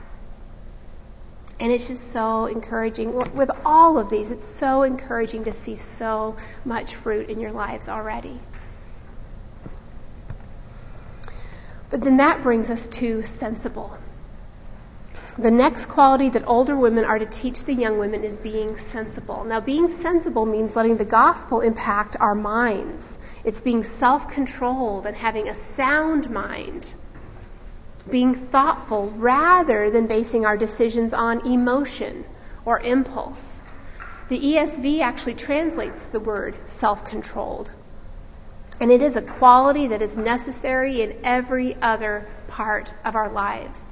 And 1.60 1.70
it's 1.70 1.86
just 1.86 2.10
so 2.10 2.46
encouraging. 2.46 3.14
With 3.34 3.50
all 3.62 3.98
of 3.98 4.08
these, 4.08 4.30
it's 4.30 4.48
so 4.48 4.84
encouraging 4.84 5.44
to 5.44 5.52
see 5.52 5.76
so 5.76 6.34
much 6.64 6.94
fruit 6.94 7.28
in 7.28 7.40
your 7.40 7.52
lives 7.52 7.90
already. 7.90 8.40
But 11.90 12.00
then 12.00 12.16
that 12.16 12.42
brings 12.42 12.70
us 12.70 12.86
to 12.86 13.22
sensible. 13.24 13.98
The 15.36 15.50
next 15.50 15.86
quality 15.86 16.28
that 16.28 16.46
older 16.46 16.76
women 16.76 17.04
are 17.04 17.18
to 17.18 17.26
teach 17.26 17.64
the 17.64 17.74
young 17.74 17.98
women 17.98 18.22
is 18.22 18.36
being 18.36 18.76
sensible. 18.78 19.42
Now, 19.42 19.58
being 19.58 19.88
sensible 19.88 20.46
means 20.46 20.76
letting 20.76 20.96
the 20.96 21.04
gospel 21.04 21.60
impact 21.60 22.16
our 22.20 22.36
minds. 22.36 23.18
It's 23.42 23.60
being 23.60 23.82
self 23.82 24.28
controlled 24.28 25.06
and 25.06 25.16
having 25.16 25.48
a 25.48 25.54
sound 25.54 26.30
mind. 26.30 26.94
Being 28.08 28.36
thoughtful 28.36 29.10
rather 29.16 29.90
than 29.90 30.06
basing 30.06 30.46
our 30.46 30.56
decisions 30.56 31.12
on 31.12 31.44
emotion 31.44 32.24
or 32.64 32.78
impulse. 32.78 33.60
The 34.28 34.38
ESV 34.38 35.00
actually 35.00 35.34
translates 35.34 36.06
the 36.06 36.20
word 36.20 36.54
self 36.68 37.04
controlled. 37.04 37.70
And 38.80 38.92
it 38.92 39.02
is 39.02 39.16
a 39.16 39.22
quality 39.22 39.88
that 39.88 40.00
is 40.00 40.16
necessary 40.16 41.02
in 41.02 41.16
every 41.24 41.74
other 41.82 42.24
part 42.46 42.94
of 43.04 43.16
our 43.16 43.30
lives. 43.30 43.83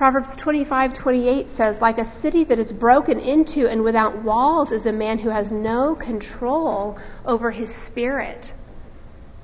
Proverbs 0.00 0.34
25:28 0.34 1.50
says, 1.50 1.78
"Like 1.82 1.98
a 1.98 2.06
city 2.06 2.44
that 2.44 2.58
is 2.58 2.72
broken 2.72 3.20
into 3.20 3.68
and 3.68 3.84
without 3.84 4.22
walls 4.22 4.72
is 4.72 4.86
a 4.86 4.92
man 4.92 5.18
who 5.18 5.28
has 5.28 5.52
no 5.52 5.94
control 5.94 6.96
over 7.26 7.50
his 7.50 7.68
spirit." 7.68 8.54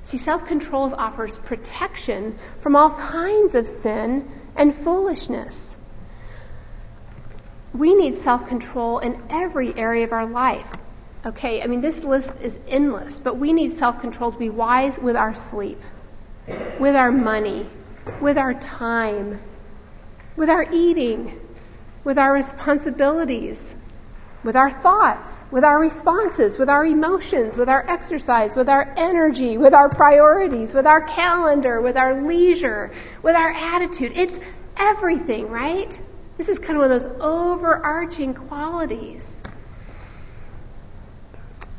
See, 0.01 0.17
self-control 0.17 0.95
offers 0.95 1.37
protection 1.37 2.39
from 2.61 2.75
all 2.75 2.89
kinds 2.89 3.53
of 3.53 3.67
sin 3.67 4.27
and 4.55 4.73
foolishness. 4.73 5.77
We 7.71 7.93
need 7.93 8.17
self-control 8.17 8.97
in 8.97 9.21
every 9.29 9.77
area 9.77 10.05
of 10.05 10.11
our 10.11 10.25
life. 10.25 10.71
Okay, 11.23 11.61
I 11.61 11.67
mean, 11.67 11.81
this 11.81 12.03
list 12.03 12.33
is 12.41 12.57
endless, 12.67 13.19
but 13.19 13.37
we 13.37 13.53
need 13.53 13.73
self-control 13.73 14.31
to 14.31 14.39
be 14.39 14.49
wise 14.49 14.97
with 14.97 15.15
our 15.15 15.35
sleep, 15.35 15.79
with 16.79 16.95
our 16.95 17.11
money, 17.11 17.67
with 18.19 18.39
our 18.39 18.55
time, 18.55 19.39
with 20.37 20.49
our 20.49 20.65
eating, 20.71 21.37
with 22.03 22.17
our 22.17 22.31
responsibilities, 22.31 23.75
with 24.43 24.55
our 24.55 24.71
thoughts, 24.71 25.43
with 25.51 25.63
our 25.63 25.79
responses, 25.79 26.57
with 26.57 26.69
our 26.69 26.85
emotions, 26.85 27.57
with 27.57 27.67
our 27.67 27.85
exercise, 27.89 28.55
with 28.55 28.69
our 28.69 28.93
energy, 28.95 29.57
with 29.57 29.73
our 29.73 29.89
priorities, 29.89 30.73
with 30.73 30.85
our 30.85 31.01
calendar, 31.01 31.81
with 31.81 31.97
our 31.97 32.21
leisure, 32.21 32.91
with 33.23 33.35
our 33.35 33.49
attitude. 33.49 34.13
It's 34.15 34.39
everything, 34.77 35.49
right? 35.49 35.99
This 36.37 36.49
is 36.49 36.59
kind 36.59 36.77
of 36.77 36.83
one 36.83 36.91
of 36.91 37.01
those 37.01 37.21
overarching 37.21 38.35
qualities. 38.35 39.41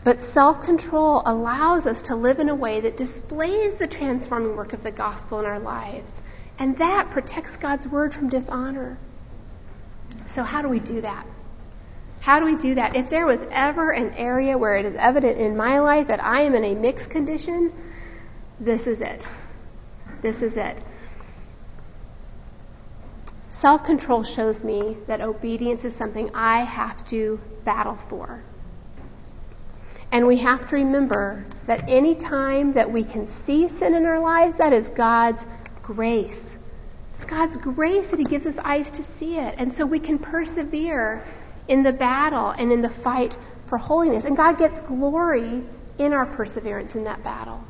But 0.02 0.20
self 0.22 0.64
control 0.64 1.22
allows 1.24 1.86
us 1.86 2.02
to 2.02 2.16
live 2.16 2.40
in 2.40 2.48
a 2.48 2.54
way 2.54 2.80
that 2.80 2.96
displays 2.96 3.74
the 3.76 3.86
transforming 3.86 4.56
work 4.56 4.72
of 4.72 4.82
the 4.82 4.90
gospel 4.90 5.38
in 5.40 5.44
our 5.44 5.60
lives. 5.60 6.22
And 6.58 6.76
that 6.78 7.10
protects 7.10 7.56
God's 7.56 7.86
word 7.86 8.12
from 8.12 8.28
dishonor. 8.28 8.98
So, 10.26 10.42
how 10.42 10.62
do 10.62 10.68
we 10.68 10.80
do 10.80 11.00
that? 11.00 11.26
How 12.20 12.40
do 12.40 12.46
we 12.46 12.56
do 12.56 12.74
that? 12.74 12.96
If 12.96 13.10
there 13.10 13.26
was 13.26 13.46
ever 13.50 13.90
an 13.90 14.12
area 14.14 14.58
where 14.58 14.76
it 14.76 14.84
is 14.84 14.94
evident 14.96 15.38
in 15.38 15.56
my 15.56 15.78
life 15.78 16.08
that 16.08 16.22
I 16.22 16.42
am 16.42 16.54
in 16.54 16.64
a 16.64 16.74
mixed 16.74 17.10
condition, 17.10 17.72
this 18.58 18.86
is 18.86 19.00
it. 19.00 19.28
This 20.20 20.42
is 20.42 20.56
it. 20.56 20.76
Self 23.48 23.84
control 23.84 24.24
shows 24.24 24.62
me 24.62 24.96
that 25.06 25.20
obedience 25.20 25.84
is 25.84 25.94
something 25.94 26.30
I 26.34 26.60
have 26.60 27.04
to 27.08 27.40
battle 27.64 27.96
for. 27.96 28.42
And 30.10 30.26
we 30.26 30.38
have 30.38 30.68
to 30.70 30.76
remember 30.76 31.44
that 31.66 31.84
any 31.88 32.14
time 32.14 32.72
that 32.74 32.90
we 32.90 33.04
can 33.04 33.26
see 33.26 33.68
sin 33.68 33.94
in 33.94 34.06
our 34.06 34.20
lives, 34.20 34.54
that 34.56 34.72
is 34.72 34.88
God's 34.88 35.46
grace. 35.82 36.47
God's 37.28 37.56
grace 37.56 38.08
that 38.08 38.18
He 38.18 38.24
gives 38.24 38.46
us 38.46 38.58
eyes 38.58 38.90
to 38.92 39.02
see 39.02 39.36
it. 39.36 39.54
And 39.58 39.72
so 39.72 39.86
we 39.86 40.00
can 40.00 40.18
persevere 40.18 41.22
in 41.68 41.82
the 41.82 41.92
battle 41.92 42.50
and 42.50 42.72
in 42.72 42.82
the 42.82 42.88
fight 42.88 43.32
for 43.66 43.78
holiness. 43.78 44.24
And 44.24 44.36
God 44.36 44.58
gets 44.58 44.80
glory 44.80 45.62
in 45.98 46.12
our 46.12 46.26
perseverance 46.26 46.96
in 46.96 47.04
that 47.04 47.22
battle. 47.22 47.62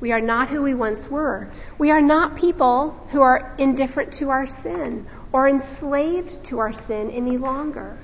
We 0.00 0.12
are 0.12 0.20
not 0.20 0.48
who 0.48 0.62
we 0.62 0.74
once 0.74 1.08
were. 1.08 1.48
We 1.78 1.90
are 1.90 2.00
not 2.00 2.36
people 2.36 2.90
who 3.10 3.22
are 3.22 3.54
indifferent 3.58 4.14
to 4.14 4.30
our 4.30 4.46
sin 4.46 5.06
or 5.32 5.46
enslaved 5.46 6.44
to 6.46 6.58
our 6.58 6.72
sin 6.72 7.10
any 7.10 7.36
longer. 7.36 7.96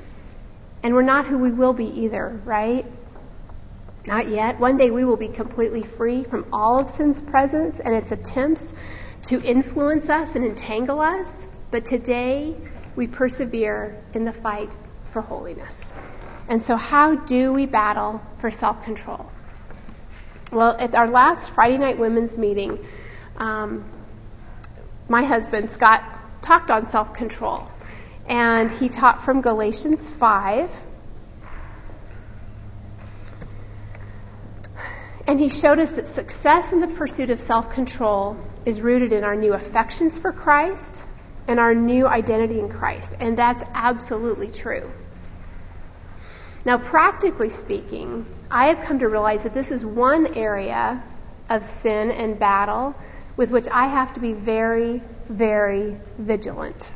And 0.83 0.95
we're 0.95 1.03
not 1.03 1.27
who 1.27 1.39
we 1.39 1.51
will 1.51 1.73
be 1.73 2.03
either, 2.03 2.41
right? 2.45 2.85
Not 4.07 4.29
yet. 4.29 4.61
One 4.61 4.77
day 4.77 4.91
we 4.91 5.05
will 5.05 5.17
be 5.17 5.29
completely 5.29 5.83
free 5.83 6.23
from 6.23 6.47
all 6.53 6.79
of 6.79 6.91
sin's 6.91 7.21
presence 7.21 7.81
and 7.81 7.95
its 7.95 8.13
attempts 8.13 8.73
to 9.25 9.43
influence 9.43 10.09
us 10.09 10.35
and 10.35 10.45
entangle 10.45 11.01
us, 11.01 11.47
but 11.71 11.85
today 11.85 12.57
we 12.95 13.07
persevere 13.07 13.97
in 14.15 14.25
the 14.25 14.33
fight 14.33 14.71
for 15.13 15.21
holiness. 15.21 15.93
And 16.49 16.63
so, 16.63 16.77
how 16.77 17.17
do 17.17 17.53
we 17.53 17.67
battle 17.67 18.21
for 18.39 18.51
self 18.51 18.85
control? 18.85 19.31
Well, 20.53 20.77
at 20.79 20.95
our 20.95 21.09
last 21.09 21.51
Friday 21.51 21.77
night 21.77 21.99
women's 21.99 22.39
meeting, 22.39 22.79
um, 23.37 23.85
my 25.09 25.25
husband, 25.25 25.71
Scott, 25.71 26.05
talked 26.43 26.71
on 26.71 26.87
self 26.89 27.15
control. 27.15 27.69
And 28.29 28.71
he 28.71 28.89
taught 28.89 29.25
from 29.25 29.41
Galatians 29.41 30.09
5. 30.09 30.71
And 35.29 35.41
he 35.41 35.49
showed 35.49 35.81
us 35.81 35.93
that 35.93 36.07
success 36.07 36.73
in 36.73 36.81
the 36.81 36.89
pursuit 36.89 37.31
of 37.31 37.41
self 37.41 37.71
control 37.73 38.37
is 38.67 38.81
rooted 38.81 39.13
in 39.13 39.25
our 39.25 39.37
new 39.37 39.55
affections 39.55 40.19
for 40.19 40.33
Christ 40.33 41.05
and 41.49 41.59
our 41.61 41.75
new 41.75 42.07
identity 42.07 42.59
in 42.59 42.69
Christ. 42.69 43.15
And 43.21 43.39
that's 43.39 43.63
absolutely 43.73 44.51
true. 44.51 44.91
Now, 46.65 46.79
practically 46.79 47.51
speaking, 47.51 48.27
I 48.51 48.67
have 48.67 48.85
come 48.85 48.99
to 48.99 49.09
realize 49.09 49.45
that 49.45 49.55
this 49.55 49.71
is 49.71 49.87
one 49.87 50.35
area 50.35 51.01
of 51.49 51.63
sin 51.63 52.11
and 52.11 52.39
battle 52.39 52.97
with 53.37 53.53
which 53.53 53.69
I 53.69 53.87
have 53.87 54.15
to 54.15 54.21
be 54.21 54.33
very, 54.33 55.01
very 55.29 55.97
vigilant. 56.19 56.91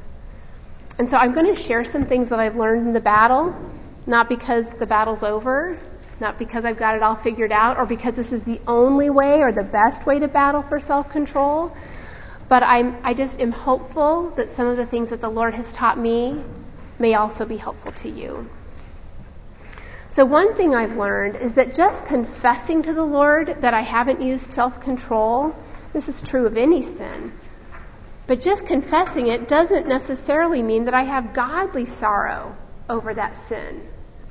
And 0.98 1.08
so 1.08 1.16
I'm 1.16 1.32
going 1.32 1.54
to 1.54 1.60
share 1.60 1.84
some 1.84 2.04
things 2.04 2.30
that 2.30 2.40
I've 2.40 2.56
learned 2.56 2.88
in 2.88 2.92
the 2.92 3.00
battle, 3.00 3.54
not 4.06 4.28
because 4.28 4.74
the 4.74 4.86
battle's 4.86 5.22
over, 5.22 5.78
not 6.20 6.38
because 6.38 6.64
I've 6.64 6.76
got 6.78 6.96
it 6.96 7.02
all 7.02 7.16
figured 7.16 7.52
out, 7.52 7.78
or 7.78 7.86
because 7.86 8.14
this 8.14 8.32
is 8.32 8.42
the 8.44 8.60
only 8.66 9.10
way 9.10 9.40
or 9.40 9.52
the 9.52 9.62
best 9.62 10.06
way 10.06 10.18
to 10.18 10.28
battle 10.28 10.62
for 10.62 10.80
self 10.80 11.10
control. 11.10 11.74
But 12.48 12.62
I'm, 12.62 12.96
I 13.04 13.14
just 13.14 13.40
am 13.40 13.52
hopeful 13.52 14.30
that 14.32 14.50
some 14.50 14.66
of 14.66 14.76
the 14.76 14.86
things 14.86 15.10
that 15.10 15.20
the 15.20 15.28
Lord 15.28 15.54
has 15.54 15.72
taught 15.72 15.98
me 15.98 16.42
may 16.98 17.14
also 17.14 17.44
be 17.44 17.56
helpful 17.56 17.92
to 17.92 18.08
you. 18.08 18.48
So, 20.10 20.24
one 20.24 20.54
thing 20.54 20.74
I've 20.74 20.96
learned 20.96 21.36
is 21.36 21.54
that 21.54 21.74
just 21.74 22.06
confessing 22.06 22.82
to 22.82 22.92
the 22.92 23.04
Lord 23.04 23.62
that 23.62 23.74
I 23.74 23.82
haven't 23.82 24.20
used 24.20 24.52
self 24.52 24.80
control, 24.80 25.54
this 25.92 26.08
is 26.08 26.20
true 26.20 26.46
of 26.46 26.56
any 26.56 26.82
sin, 26.82 27.32
but 28.26 28.40
just 28.40 28.66
confessing 28.66 29.28
it 29.28 29.48
doesn't 29.48 29.86
necessarily 29.86 30.62
mean 30.62 30.86
that 30.86 30.94
I 30.94 31.04
have 31.04 31.32
godly 31.32 31.86
sorrow 31.86 32.56
over 32.88 33.14
that 33.14 33.36
sin. 33.36 33.80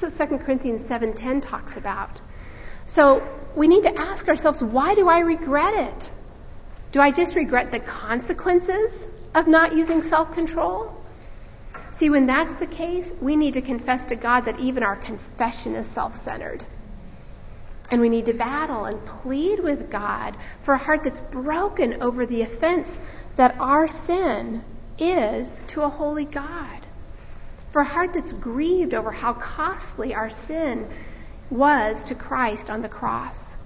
That's 0.01 0.17
what 0.17 0.29
2 0.29 0.37
Corinthians 0.39 0.87
7:10 0.87 1.41
talks 1.41 1.77
about. 1.77 2.21
So, 2.85 3.21
we 3.55 3.67
need 3.67 3.83
to 3.83 3.97
ask 3.97 4.27
ourselves, 4.27 4.63
why 4.63 4.95
do 4.95 5.09
I 5.09 5.19
regret 5.19 5.73
it? 5.73 6.11
Do 6.91 6.99
I 6.99 7.11
just 7.11 7.35
regret 7.35 7.71
the 7.71 7.79
consequences 7.79 8.91
of 9.35 9.47
not 9.47 9.75
using 9.75 10.01
self-control? 10.01 10.95
See, 11.97 12.09
when 12.09 12.27
that's 12.27 12.59
the 12.59 12.67
case, 12.67 13.11
we 13.21 13.35
need 13.35 13.55
to 13.55 13.61
confess 13.61 14.05
to 14.05 14.15
God 14.15 14.41
that 14.45 14.59
even 14.59 14.83
our 14.83 14.95
confession 14.95 15.75
is 15.75 15.85
self 15.85 16.15
centered. 16.15 16.63
And 17.91 17.99
we 17.99 18.09
need 18.09 18.27
to 18.27 18.33
battle 18.33 18.85
and 18.85 19.03
plead 19.05 19.59
with 19.59 19.89
God 19.89 20.35
for 20.63 20.75
a 20.75 20.77
heart 20.77 21.03
that's 21.03 21.19
broken 21.19 22.01
over 22.01 22.25
the 22.25 22.43
offense 22.43 22.99
that 23.35 23.55
our 23.59 23.87
sin 23.87 24.63
is 24.97 25.59
to 25.67 25.81
a 25.81 25.89
holy 25.89 26.25
God. 26.25 26.78
For 27.71 27.81
a 27.81 27.85
heart 27.85 28.13
that's 28.13 28.33
grieved 28.33 28.93
over 28.93 29.11
how 29.11 29.33
costly 29.33 30.15
our 30.15 30.29
sin 30.29 30.87
was 31.49 32.03
to 32.05 32.15
Christ 32.15 32.69
on 32.69 32.81
the 32.81 32.89
cross. 32.89 33.57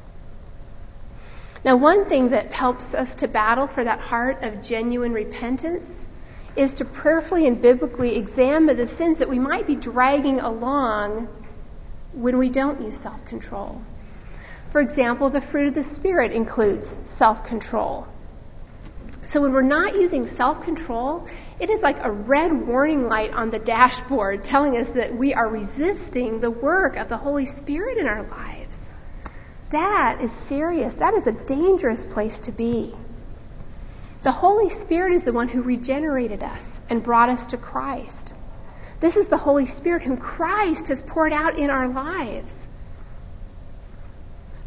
Now, 1.64 1.78
one 1.78 2.06
thing 2.06 2.30
that 2.30 2.52
helps 2.52 2.94
us 2.94 3.16
to 3.16 3.28
battle 3.28 3.68
for 3.68 3.84
that 3.84 4.00
heart 4.00 4.44
of 4.44 4.62
genuine 4.62 5.14
repentance 5.14 6.08
is 6.56 6.76
to 6.76 6.86
prayerfully 6.86 7.48
and 7.48 7.62
biblically 7.62 8.18
examine 8.18 8.76
the 8.76 8.88
sins 8.88 9.20
that 9.20 9.30
we 9.30 9.40
might 9.40 9.66
be 9.66 9.76
dragging 9.76 10.40
along 10.42 11.30
when 12.12 12.38
we 12.38 12.50
don't 12.50 12.82
use 12.82 12.98
self 12.98 13.26
control. 13.26 13.82
For 14.72 14.82
example, 14.82 15.30
the 15.30 15.42
fruit 15.42 15.68
of 15.68 15.76
the 15.76 15.84
Spirit 15.84 16.32
includes 16.32 17.00
self 17.06 17.46
control. 17.46 18.08
So 19.24 19.42
when 19.42 19.54
we're 19.54 19.62
not 19.62 19.96
using 19.96 20.28
self 20.28 20.64
control, 20.64 21.28
it 21.60 21.70
is 21.70 21.82
like 21.82 22.04
a 22.04 22.12
red 22.12 22.52
warning 22.52 23.08
light 23.08 23.34
on 23.34 23.50
the 23.50 23.60
dashboard 23.60 24.44
telling 24.44 24.78
us 24.78 24.90
that 24.92 25.16
we 25.16 25.34
are 25.34 25.48
resisting 25.48 26.40
the 26.40 26.52
work 26.52 26.98
of 26.98 27.10
the 27.10 27.18
Holy 27.18 27.46
Spirit 27.46 27.98
in 27.98 28.08
our 28.08 28.24
lives. 28.24 28.94
That 29.70 30.20
is 30.22 30.32
serious. 30.32 30.94
That 30.96 31.14
is 31.14 31.28
a 31.28 31.32
dangerous 31.32 32.06
place 32.06 32.40
to 32.42 32.52
be. 32.52 32.94
The 34.24 34.32
Holy 34.32 34.70
Spirit 34.70 35.14
is 35.14 35.24
the 35.24 35.34
one 35.34 35.50
who 35.50 35.62
regenerated 35.62 36.44
us 36.44 36.80
and 36.90 37.04
brought 37.04 37.30
us 37.30 37.48
to 37.48 37.58
Christ. 37.58 38.34
This 39.00 39.18
is 39.18 39.28
the 39.28 39.38
Holy 39.38 39.66
Spirit 39.66 40.04
whom 40.04 40.18
Christ 40.18 40.88
has 40.88 41.04
poured 41.04 41.34
out 41.34 41.58
in 41.58 41.70
our 41.70 41.90
lives. 41.90 42.68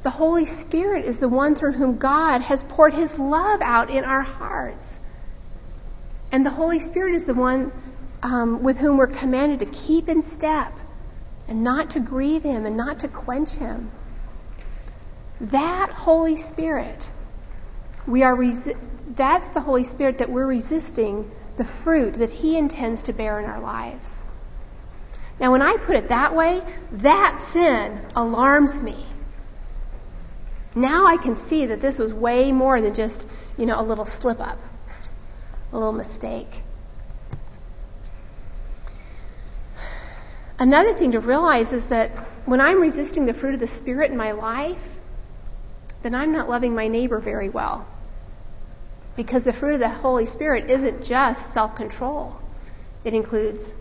The 0.03 0.11
Holy 0.11 0.45
Spirit 0.45 1.05
is 1.07 1.19
the 1.19 1.29
one 1.29 1.55
through 1.55 1.73
whom 1.73 1.97
God 1.97 2.43
has 2.43 2.63
poured 2.63 2.93
his 2.93 3.19
love 3.19 3.63
out 3.63 3.91
in 3.91 4.05
our 4.05 4.21
hearts. 4.21 4.86
And 6.33 6.45
the 6.45 6.51
Holy 6.51 6.81
Spirit 6.81 7.15
is 7.15 7.25
the 7.25 7.35
one 7.35 7.73
um, 8.23 8.63
with 8.63 8.79
whom 8.79 8.97
we're 8.97 9.07
commanded 9.07 9.61
to 9.61 9.67
keep 9.67 10.09
in 10.09 10.23
step 10.23 10.73
and 11.49 11.63
not 11.63 11.91
to 11.91 12.01
grieve 12.01 12.43
him 12.43 12.67
and 12.67 12.77
not 12.77 13.01
to 13.01 13.09
quench 13.09 13.53
him. 13.53 13.91
That 15.41 15.91
Holy 15.91 16.37
Spirit, 16.37 17.09
we 18.07 18.23
are 18.23 18.35
resi- 18.35 18.77
that's 19.15 19.51
the 19.51 19.61
Holy 19.61 19.85
Spirit 19.85 20.19
that 20.19 20.31
we're 20.31 20.47
resisting 20.47 21.31
the 21.57 21.65
fruit 21.65 22.15
that 22.15 22.31
He 22.31 22.59
intends 22.59 23.05
to 23.05 23.13
bear 23.13 23.39
in 23.41 23.47
our 23.47 23.61
lives. 23.61 24.25
Now, 25.39 25.53
when 25.53 25.63
I 25.63 25.77
put 25.77 25.97
it 25.97 26.09
that 26.09 26.35
way, 26.35 26.63
that 26.93 27.41
sin 27.41 28.01
alarms 28.15 28.83
me. 28.83 28.97
Now 30.75 31.07
I 31.07 31.17
can 31.17 31.37
see 31.37 31.67
that 31.67 31.81
this 31.81 31.99
was 31.99 32.13
way 32.13 32.53
more 32.53 32.81
than 32.81 32.95
just, 32.95 33.27
you 33.59 33.67
know, 33.67 33.81
a 33.81 33.83
little 33.83 34.05
slip 34.07 34.41
up, 34.41 34.59
a 35.73 35.77
little 35.77 35.93
mistake. 35.93 36.63
Another 40.59 40.95
thing 40.95 41.13
to 41.13 41.21
realize 41.21 41.73
is 41.73 41.87
that 41.87 42.11
when 42.47 42.61
I'm 42.61 42.81
resisting 42.81 43.27
the 43.27 43.35
fruit 43.35 43.55
of 43.55 43.61
the 43.61 43.67
Spirit 43.67 44.11
in 44.11 44.17
my 44.17 44.33
life, 44.33 44.79
then 46.03 46.15
I'm 46.15 46.33
not 46.33 46.49
loving 46.49 46.75
my 46.75 46.89
neighbor 46.89 47.19
very 47.19 47.49
well. 47.49 47.87
Because 49.17 49.45
the 49.45 49.53
fruit 49.53 49.75
of 49.75 49.81
the 49.81 49.89
Holy 49.89 50.27
Spirit 50.27 50.71
isn't 50.71 51.05
just 51.05 51.53
self-control. 51.53 52.37
It 53.05 53.13
includes 53.13 53.75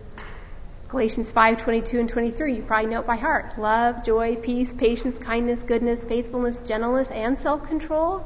Galatians 0.89 1.31
5, 1.31 1.63
22 1.63 1.99
and 1.99 2.09
23. 2.09 2.55
You 2.55 2.63
probably 2.63 2.89
know 2.89 3.01
it 3.01 3.07
by 3.07 3.17
heart. 3.17 3.57
Love, 3.57 4.03
joy, 4.03 4.35
peace, 4.35 4.73
patience, 4.73 5.17
kindness, 5.17 5.63
goodness, 5.63 6.03
faithfulness, 6.03 6.59
gentleness, 6.61 7.09
and 7.11 7.39
self-control. 7.39 8.25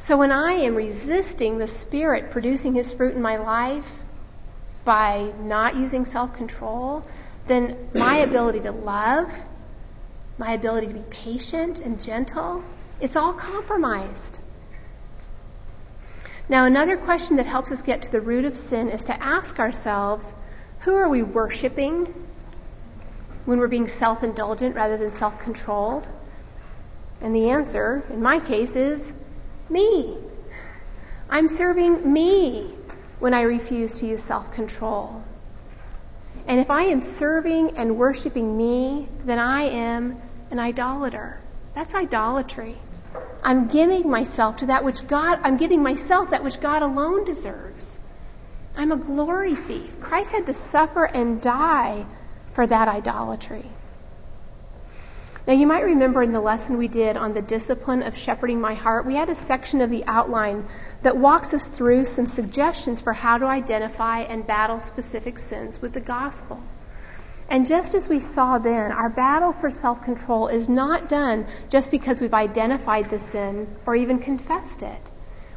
So 0.00 0.16
when 0.16 0.32
I 0.32 0.52
am 0.52 0.74
resisting 0.74 1.58
the 1.58 1.66
Spirit 1.66 2.30
producing 2.30 2.74
His 2.74 2.90
fruit 2.90 3.14
in 3.14 3.20
my 3.20 3.36
life 3.36 4.00
by 4.82 5.30
not 5.42 5.76
using 5.76 6.06
self-control, 6.06 7.04
then 7.46 7.76
my 7.94 8.16
ability 8.16 8.60
to 8.60 8.72
love, 8.72 9.30
my 10.38 10.52
ability 10.52 10.86
to 10.86 10.94
be 10.94 11.04
patient 11.10 11.80
and 11.80 12.02
gentle, 12.02 12.64
it's 12.98 13.14
all 13.14 13.34
compromised. 13.34 14.38
Now, 16.48 16.64
another 16.64 16.96
question 16.96 17.36
that 17.36 17.46
helps 17.46 17.70
us 17.70 17.82
get 17.82 18.02
to 18.02 18.10
the 18.10 18.22
root 18.22 18.46
of 18.46 18.56
sin 18.56 18.88
is 18.88 19.04
to 19.04 19.22
ask 19.22 19.58
ourselves 19.58 20.32
who 20.80 20.94
are 20.94 21.10
we 21.10 21.22
worshiping 21.22 22.06
when 23.44 23.58
we're 23.58 23.68
being 23.68 23.86
self 23.86 24.24
indulgent 24.24 24.74
rather 24.74 24.96
than 24.96 25.14
self 25.14 25.38
controlled? 25.40 26.06
And 27.20 27.36
the 27.36 27.50
answer, 27.50 28.02
in 28.08 28.22
my 28.22 28.40
case, 28.40 28.76
is 28.76 29.12
me. 29.70 30.16
I'm 31.28 31.48
serving 31.48 32.12
me 32.12 32.72
when 33.20 33.34
I 33.34 33.42
refuse 33.42 34.00
to 34.00 34.06
use 34.06 34.22
self 34.22 34.52
control. 34.52 35.22
And 36.46 36.58
if 36.58 36.70
I 36.70 36.82
am 36.84 37.02
serving 37.02 37.76
and 37.76 37.96
worshiping 37.96 38.56
me, 38.56 39.08
then 39.24 39.38
I 39.38 39.62
am 39.62 40.20
an 40.50 40.58
idolater. 40.58 41.38
That's 41.74 41.94
idolatry. 41.94 42.76
I'm 43.42 43.68
giving 43.68 44.10
myself 44.10 44.58
to 44.58 44.66
that 44.66 44.84
which 44.84 45.06
God, 45.06 45.40
I'm 45.44 45.56
giving 45.56 45.82
myself 45.82 46.30
that 46.30 46.44
which 46.44 46.60
God 46.60 46.82
alone 46.82 47.24
deserves. 47.24 47.98
I'm 48.76 48.92
a 48.92 48.96
glory 48.96 49.54
thief. 49.54 50.00
Christ 50.00 50.32
had 50.32 50.46
to 50.46 50.54
suffer 50.54 51.04
and 51.04 51.40
die 51.40 52.06
for 52.52 52.66
that 52.66 52.88
idolatry. 52.88 53.64
Now, 55.46 55.54
you 55.54 55.66
might 55.66 55.84
remember 55.84 56.22
in 56.22 56.32
the 56.32 56.40
lesson 56.40 56.76
we 56.76 56.88
did 56.88 57.16
on 57.16 57.32
the 57.32 57.40
discipline 57.42 58.02
of 58.02 58.16
shepherding 58.16 58.60
my 58.60 58.74
heart, 58.74 59.06
we 59.06 59.16
had 59.16 59.30
a 59.30 59.34
section 59.34 59.80
of 59.80 59.90
the 59.90 60.04
outline 60.06 60.66
that 61.02 61.16
walks 61.16 61.54
us 61.54 61.66
through 61.66 62.04
some 62.04 62.28
suggestions 62.28 63.00
for 63.00 63.14
how 63.14 63.38
to 63.38 63.46
identify 63.46 64.20
and 64.20 64.46
battle 64.46 64.80
specific 64.80 65.38
sins 65.38 65.80
with 65.80 65.94
the 65.94 66.00
gospel. 66.00 66.60
And 67.48 67.66
just 67.66 67.94
as 67.94 68.06
we 68.06 68.20
saw 68.20 68.58
then, 68.58 68.92
our 68.92 69.08
battle 69.08 69.52
for 69.52 69.70
self 69.70 70.04
control 70.04 70.48
is 70.48 70.68
not 70.68 71.08
done 71.08 71.46
just 71.68 71.90
because 71.90 72.20
we've 72.20 72.34
identified 72.34 73.10
the 73.10 73.18
sin 73.18 73.66
or 73.86 73.96
even 73.96 74.18
confessed 74.18 74.82
it. 74.82 75.02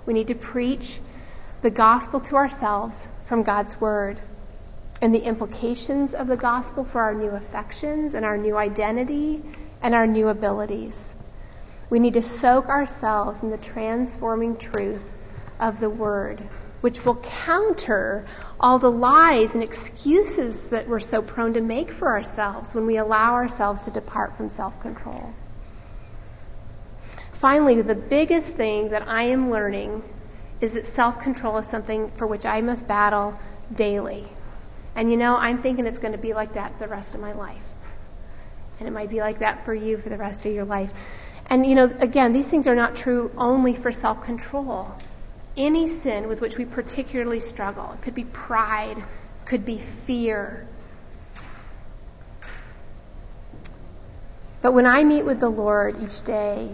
We 0.06 0.14
need 0.14 0.28
to 0.28 0.36
preach 0.36 1.00
the 1.62 1.70
gospel 1.70 2.22
to 2.22 2.36
ourselves 2.38 3.08
from 3.26 3.44
God's 3.44 3.80
Word 3.80 4.18
and 5.02 5.14
the 5.14 5.20
implications 5.20 6.14
of 6.14 6.28
the 6.28 6.38
gospel 6.38 6.84
for 6.84 7.02
our 7.02 7.14
new 7.14 7.30
affections 7.30 8.14
and 8.14 8.26
our 8.26 8.38
new 8.38 8.58
identity 8.58 9.44
and 9.84 9.94
our 9.94 10.08
new 10.08 10.30
abilities. 10.30 11.14
We 11.92 12.00
need 12.00 12.16
to 12.16 12.24
soak 12.24 12.70
ourselves 12.70 13.44
in 13.44 13.52
the 13.52 13.58
transforming 13.58 14.58
truth 14.58 15.04
of 15.60 15.80
the 15.80 15.90
Word 15.90 16.42
which 16.84 17.06
will 17.06 17.16
counter 17.16 18.28
all 18.60 18.78
the 18.78 18.92
lies 18.92 19.54
and 19.54 19.64
excuses 19.64 20.64
that 20.68 20.86
we're 20.86 21.00
so 21.00 21.22
prone 21.22 21.54
to 21.54 21.62
make 21.62 21.90
for 21.90 22.10
ourselves 22.10 22.76
when 22.76 22.86
we 22.86 22.98
allow 22.98 23.36
ourselves 23.36 23.84
to 23.84 23.90
depart 23.90 24.36
from 24.36 24.50
self 24.50 24.78
control. 24.82 25.34
Finally, 27.32 27.82
the 27.82 27.96
biggest 27.96 28.50
thing 28.56 28.90
that 28.90 29.08
I 29.08 29.24
am 29.24 29.50
learning 29.50 30.04
is 30.60 30.74
that 30.74 30.86
self 30.88 31.22
control 31.22 31.58
is 31.58 31.68
something 31.68 32.12
for 32.12 32.28
which 32.28 32.46
I 32.46 32.60
must 32.60 32.86
battle 32.86 33.40
daily. 33.74 34.28
And 34.94 35.10
you 35.10 35.16
know, 35.16 35.38
I'm 35.38 35.60
thinking 35.60 35.88
it's 35.88 36.00
going 36.00 36.12
to 36.12 36.18
be 36.18 36.34
like 36.34 36.56
that 36.56 36.80
the 36.80 36.90
rest 36.90 37.16
of 37.16 37.22
my 37.22 37.32
life. 37.32 37.73
And 38.84 38.90
it 38.90 38.94
might 38.94 39.10
be 39.10 39.22
like 39.22 39.40
that 39.40 39.64
for 39.64 39.74
you 39.74 39.98
for 39.98 40.10
the 40.10 40.18
rest 40.18 40.46
of 40.46 40.52
your 40.52 40.66
life. 40.66 40.92
And, 41.48 41.66
you 41.66 41.74
know, 41.74 41.86
again, 41.86 42.34
these 42.34 42.46
things 42.46 42.68
are 42.68 42.76
not 42.76 42.98
true 42.98 43.32
only 43.38 43.76
for 43.76 43.94
self 43.94 44.26
control. 44.26 44.92
Any 45.56 45.88
sin 45.88 46.28
with 46.28 46.42
which 46.42 46.58
we 46.58 46.66
particularly 46.66 47.40
struggle, 47.40 47.94
it 47.94 48.02
could 48.02 48.14
be 48.14 48.26
pride, 48.26 49.02
could 49.46 49.64
be 49.64 49.78
fear. 49.78 50.68
But 54.62 54.74
when 54.74 54.86
I 54.86 55.06
meet 55.06 55.24
with 55.24 55.40
the 55.40 55.48
Lord 55.48 55.96
each 56.04 56.22
day, 56.26 56.70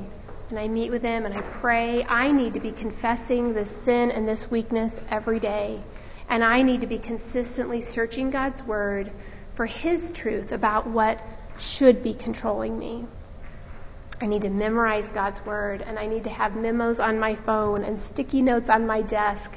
and 0.50 0.58
I 0.58 0.68
meet 0.68 0.90
with 0.90 1.04
Him 1.04 1.28
and 1.28 1.38
I 1.38 1.42
pray, 1.42 2.04
I 2.10 2.32
need 2.32 2.56
to 2.56 2.60
be 2.60 2.72
confessing 2.72 3.54
this 3.54 3.70
sin 3.70 4.10
and 4.10 4.28
this 4.28 4.50
weakness 4.50 5.00
every 5.12 5.40
day. 5.40 5.80
And 6.28 6.44
I 6.44 6.64
need 6.64 6.82
to 6.82 6.88
be 6.88 6.98
consistently 6.98 7.82
searching 7.82 8.32
God's 8.32 8.64
Word 8.64 9.12
for 9.54 9.68
His 9.68 10.12
truth 10.12 10.52
about 10.52 10.88
what 10.88 11.20
should 11.62 12.04
be 12.04 12.14
controlling 12.14 12.78
me. 12.78 13.06
I 14.22 14.26
need 14.26 14.42
to 14.42 14.50
memorize 14.50 15.08
God's 15.10 15.44
Word, 15.46 15.82
and 15.82 15.98
I 15.98 16.06
need 16.06 16.24
to 16.26 16.30
have 16.30 16.56
memos 16.56 17.00
on 17.00 17.20
my 17.20 17.36
phone 17.36 17.84
and 17.84 18.02
sticky 18.02 18.42
notes 18.42 18.70
on 18.70 18.86
my 18.86 19.02
desk 19.02 19.56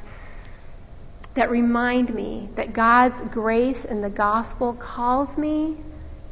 that 1.35 1.51
remind 1.51 2.15
me 2.15 2.49
that 2.55 2.73
God's 2.73 3.21
grace 3.23 3.85
and 3.85 4.05
the 4.05 4.11
gospel 4.11 4.75
calls 4.75 5.37
me 5.37 5.77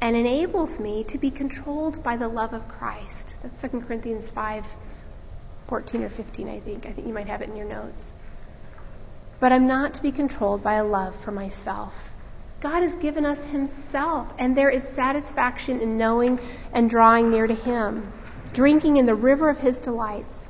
and 0.00 0.16
enables 0.16 0.78
me 0.78 1.04
to 1.04 1.18
be 1.18 1.30
controlled 1.30 2.02
by 2.02 2.16
the 2.16 2.28
love 2.28 2.52
of 2.52 2.68
Christ. 2.68 3.34
That's 3.42 3.60
2 3.62 3.80
Corinthians 3.82 4.28
5 4.28 4.64
14 5.66 6.02
or 6.02 6.08
15, 6.08 6.48
I 6.48 6.58
think. 6.58 6.86
I 6.86 6.92
think 6.92 7.06
you 7.06 7.14
might 7.14 7.28
have 7.28 7.42
it 7.42 7.48
in 7.48 7.56
your 7.56 7.68
notes. 7.68 8.12
But 9.38 9.52
I'm 9.52 9.68
not 9.68 9.94
to 9.94 10.02
be 10.02 10.10
controlled 10.10 10.64
by 10.64 10.74
a 10.74 10.84
love 10.84 11.14
for 11.14 11.30
myself. 11.30 12.09
God 12.60 12.82
has 12.82 12.94
given 12.96 13.24
us 13.24 13.42
Himself, 13.44 14.32
and 14.38 14.56
there 14.56 14.68
is 14.68 14.82
satisfaction 14.82 15.80
in 15.80 15.96
knowing 15.96 16.38
and 16.72 16.90
drawing 16.90 17.30
near 17.30 17.46
to 17.46 17.54
Him, 17.54 18.12
drinking 18.52 18.98
in 18.98 19.06
the 19.06 19.14
river 19.14 19.48
of 19.48 19.58
His 19.58 19.80
delights 19.80 20.48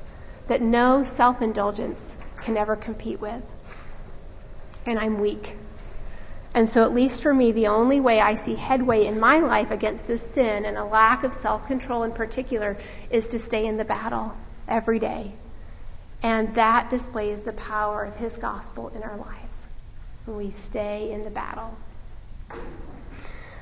that 0.49 0.61
no 0.61 1.05
self 1.05 1.41
indulgence 1.41 2.17
can 2.39 2.57
ever 2.57 2.75
compete 2.77 3.21
with. 3.21 3.43
And 4.87 4.99
I'm 4.99 5.21
weak. 5.21 5.57
And 6.53 6.69
so, 6.69 6.83
at 6.83 6.93
least 6.93 7.23
for 7.23 7.33
me, 7.33 7.53
the 7.53 7.69
only 7.69 8.01
way 8.01 8.21
I 8.21 8.35
see 8.35 8.57
headway 8.57 9.07
in 9.07 9.21
my 9.21 9.39
life 9.39 9.71
against 9.71 10.09
this 10.09 10.23
sin 10.33 10.65
and 10.65 10.77
a 10.77 10.85
lack 10.85 11.23
of 11.23 11.33
self 11.33 11.69
control 11.69 12.03
in 12.03 12.11
particular 12.11 12.77
is 13.11 13.29
to 13.29 13.39
stay 13.39 13.67
in 13.67 13.77
the 13.77 13.85
battle 13.85 14.35
every 14.67 14.99
day. 14.99 15.33
And 16.25 16.55
that 16.57 16.91
displays 16.91 17.43
the 17.43 17.53
power 17.53 18.05
of 18.05 18.17
His 18.17 18.37
gospel 18.37 18.89
in 18.89 19.05
our 19.05 19.17
lives 19.17 19.51
we 20.27 20.51
stay 20.51 21.11
in 21.11 21.25
the 21.25 21.31
battle. 21.31 21.77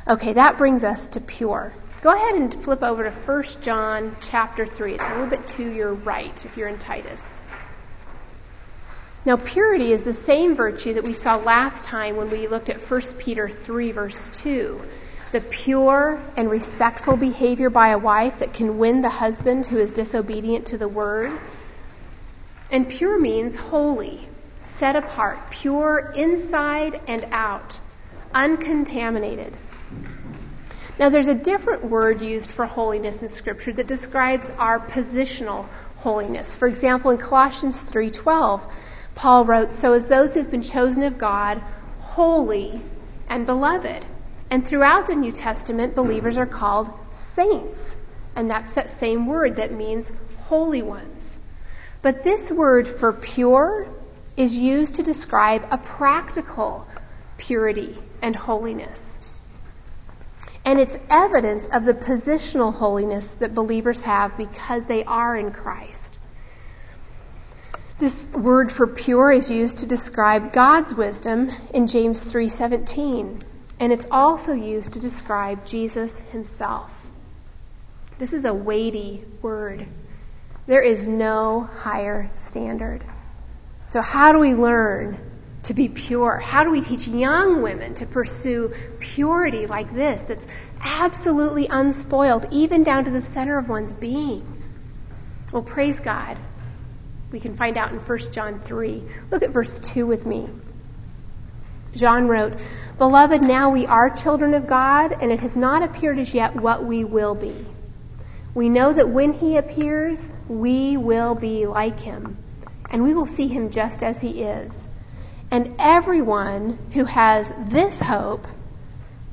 Okay, 0.08 0.32
that 0.32 0.56
brings 0.56 0.84
us 0.84 1.06
to 1.08 1.20
pure. 1.20 1.72
Go 2.00 2.14
ahead 2.14 2.36
and 2.36 2.54
flip 2.54 2.82
over 2.82 3.04
to 3.04 3.10
1 3.10 3.44
John 3.60 4.16
chapter 4.22 4.64
3. 4.64 4.94
It's 4.94 5.04
a 5.04 5.08
little 5.08 5.26
bit 5.26 5.46
to 5.48 5.68
your 5.68 5.92
right 5.92 6.44
if 6.46 6.56
you're 6.56 6.68
in 6.68 6.78
Titus. 6.78 7.36
Now, 9.26 9.36
purity 9.36 9.92
is 9.92 10.04
the 10.04 10.14
same 10.14 10.54
virtue 10.54 10.94
that 10.94 11.04
we 11.04 11.12
saw 11.12 11.36
last 11.36 11.84
time 11.84 12.16
when 12.16 12.30
we 12.30 12.46
looked 12.46 12.70
at 12.70 12.78
1 12.78 13.02
Peter 13.18 13.50
3, 13.50 13.92
verse 13.92 14.30
2. 14.40 14.80
The 15.32 15.40
pure 15.40 16.18
and 16.38 16.48
respectful 16.48 17.18
behavior 17.18 17.68
by 17.68 17.88
a 17.88 17.98
wife 17.98 18.38
that 18.38 18.54
can 18.54 18.78
win 18.78 19.02
the 19.02 19.10
husband 19.10 19.66
who 19.66 19.76
is 19.76 19.92
disobedient 19.92 20.68
to 20.68 20.78
the 20.78 20.88
word. 20.88 21.38
And 22.70 22.88
pure 22.88 23.18
means 23.18 23.56
holy, 23.56 24.26
set 24.64 24.96
apart, 24.96 25.50
pure 25.50 26.14
inside 26.16 27.00
and 27.06 27.26
out 27.30 27.78
uncontaminated. 28.34 29.56
Now, 30.98 31.10
there's 31.10 31.28
a 31.28 31.34
different 31.34 31.84
word 31.84 32.20
used 32.22 32.50
for 32.50 32.66
holiness 32.66 33.22
in 33.22 33.28
Scripture 33.28 33.72
that 33.72 33.86
describes 33.86 34.50
our 34.58 34.80
positional 34.80 35.66
holiness. 35.98 36.54
For 36.54 36.66
example, 36.66 37.10
in 37.10 37.18
Colossians 37.18 37.80
3:12, 37.82 38.62
Paul 39.14 39.44
wrote, 39.44 39.72
"So 39.72 39.92
as 39.92 40.08
those 40.08 40.34
who've 40.34 40.50
been 40.50 40.62
chosen 40.62 41.04
of 41.04 41.18
God, 41.18 41.62
holy 42.00 42.80
and 43.28 43.46
beloved." 43.46 44.04
And 44.50 44.66
throughout 44.66 45.06
the 45.06 45.14
New 45.14 45.32
Testament, 45.32 45.94
believers 45.94 46.36
are 46.36 46.46
called 46.46 46.90
saints, 47.34 47.96
and 48.34 48.50
that's 48.50 48.74
that 48.74 48.90
same 48.90 49.26
word 49.26 49.56
that 49.56 49.72
means 49.72 50.10
holy 50.48 50.82
ones. 50.82 51.38
But 52.02 52.24
this 52.24 52.50
word 52.50 52.88
for 52.88 53.12
pure 53.12 53.86
is 54.36 54.54
used 54.54 54.94
to 54.96 55.02
describe 55.02 55.66
a 55.70 55.78
practical 55.78 56.86
purity 57.38 57.96
and 58.20 58.36
holiness. 58.36 59.18
And 60.64 60.78
it's 60.78 60.98
evidence 61.08 61.66
of 61.68 61.86
the 61.86 61.94
positional 61.94 62.74
holiness 62.74 63.32
that 63.34 63.54
believers 63.54 64.02
have 64.02 64.36
because 64.36 64.84
they 64.84 65.02
are 65.04 65.34
in 65.34 65.50
Christ. 65.50 66.18
This 67.98 68.28
word 68.28 68.70
for 68.70 68.86
pure 68.86 69.32
is 69.32 69.50
used 69.50 69.78
to 69.78 69.86
describe 69.86 70.52
God's 70.52 70.94
wisdom 70.94 71.50
in 71.72 71.86
James 71.86 72.22
3:17, 72.22 73.42
and 73.80 73.92
it's 73.92 74.06
also 74.10 74.52
used 74.52 74.92
to 74.92 75.00
describe 75.00 75.64
Jesus 75.64 76.18
himself. 76.32 76.90
This 78.18 78.32
is 78.32 78.44
a 78.44 78.52
weighty 78.52 79.24
word. 79.42 79.86
There 80.66 80.82
is 80.82 81.06
no 81.06 81.62
higher 81.62 82.30
standard. 82.36 83.02
So 83.88 84.02
how 84.02 84.32
do 84.32 84.38
we 84.38 84.54
learn 84.54 85.18
to 85.68 85.74
be 85.74 85.88
pure? 85.88 86.38
How 86.38 86.64
do 86.64 86.70
we 86.70 86.80
teach 86.80 87.06
young 87.06 87.62
women 87.62 87.94
to 87.96 88.06
pursue 88.06 88.72
purity 88.98 89.66
like 89.66 89.92
this 89.92 90.20
that's 90.22 90.44
absolutely 90.82 91.66
unspoiled, 91.66 92.48
even 92.50 92.84
down 92.84 93.04
to 93.04 93.10
the 93.10 93.20
center 93.20 93.58
of 93.58 93.68
one's 93.68 93.92
being? 93.92 94.46
Well, 95.52 95.62
praise 95.62 96.00
God. 96.00 96.38
We 97.30 97.38
can 97.38 97.54
find 97.54 97.76
out 97.76 97.92
in 97.92 97.98
1 97.98 98.18
John 98.32 98.60
3. 98.60 99.02
Look 99.30 99.42
at 99.42 99.50
verse 99.50 99.78
2 99.78 100.06
with 100.06 100.24
me. 100.24 100.48
John 101.94 102.28
wrote, 102.28 102.54
Beloved, 102.96 103.42
now 103.42 103.70
we 103.70 103.86
are 103.86 104.08
children 104.08 104.54
of 104.54 104.66
God, 104.66 105.12
and 105.12 105.30
it 105.30 105.40
has 105.40 105.54
not 105.54 105.82
appeared 105.82 106.18
as 106.18 106.32
yet 106.32 106.56
what 106.56 106.82
we 106.82 107.04
will 107.04 107.34
be. 107.34 107.54
We 108.54 108.70
know 108.70 108.90
that 108.90 109.10
when 109.10 109.34
he 109.34 109.58
appears, 109.58 110.32
we 110.48 110.96
will 110.96 111.34
be 111.34 111.66
like 111.66 112.00
him, 112.00 112.38
and 112.90 113.02
we 113.02 113.12
will 113.12 113.26
see 113.26 113.48
him 113.48 113.70
just 113.70 114.02
as 114.02 114.18
he 114.20 114.42
is. 114.42 114.87
And 115.50 115.74
everyone 115.78 116.78
who 116.92 117.04
has 117.04 117.52
this 117.56 118.00
hope 118.00 118.46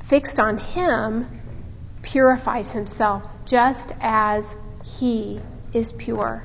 fixed 0.04 0.38
on 0.38 0.58
him 0.58 1.26
purifies 2.02 2.72
himself 2.72 3.26
just 3.44 3.92
as 4.00 4.54
he 4.84 5.40
is 5.72 5.92
pure. 5.92 6.42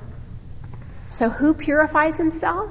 So 1.12 1.30
who 1.30 1.54
purifies 1.54 2.18
himself? 2.18 2.70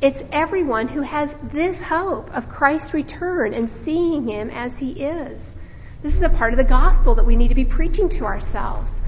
It's 0.00 0.24
everyone 0.32 0.88
who 0.88 1.02
has 1.02 1.32
this 1.44 1.80
hope 1.80 2.34
of 2.34 2.48
Christ's 2.48 2.94
return 2.94 3.54
and 3.54 3.70
seeing 3.70 4.26
him 4.26 4.50
as 4.50 4.78
he 4.78 4.90
is. 4.90 5.54
This 6.02 6.16
is 6.16 6.22
a 6.22 6.28
part 6.28 6.52
of 6.52 6.56
the 6.56 6.64
gospel 6.64 7.14
that 7.14 7.26
we 7.26 7.36
need 7.36 7.48
to 7.48 7.54
be 7.54 7.64
preaching 7.64 8.08
to 8.10 8.24
ourselves. 8.24 9.00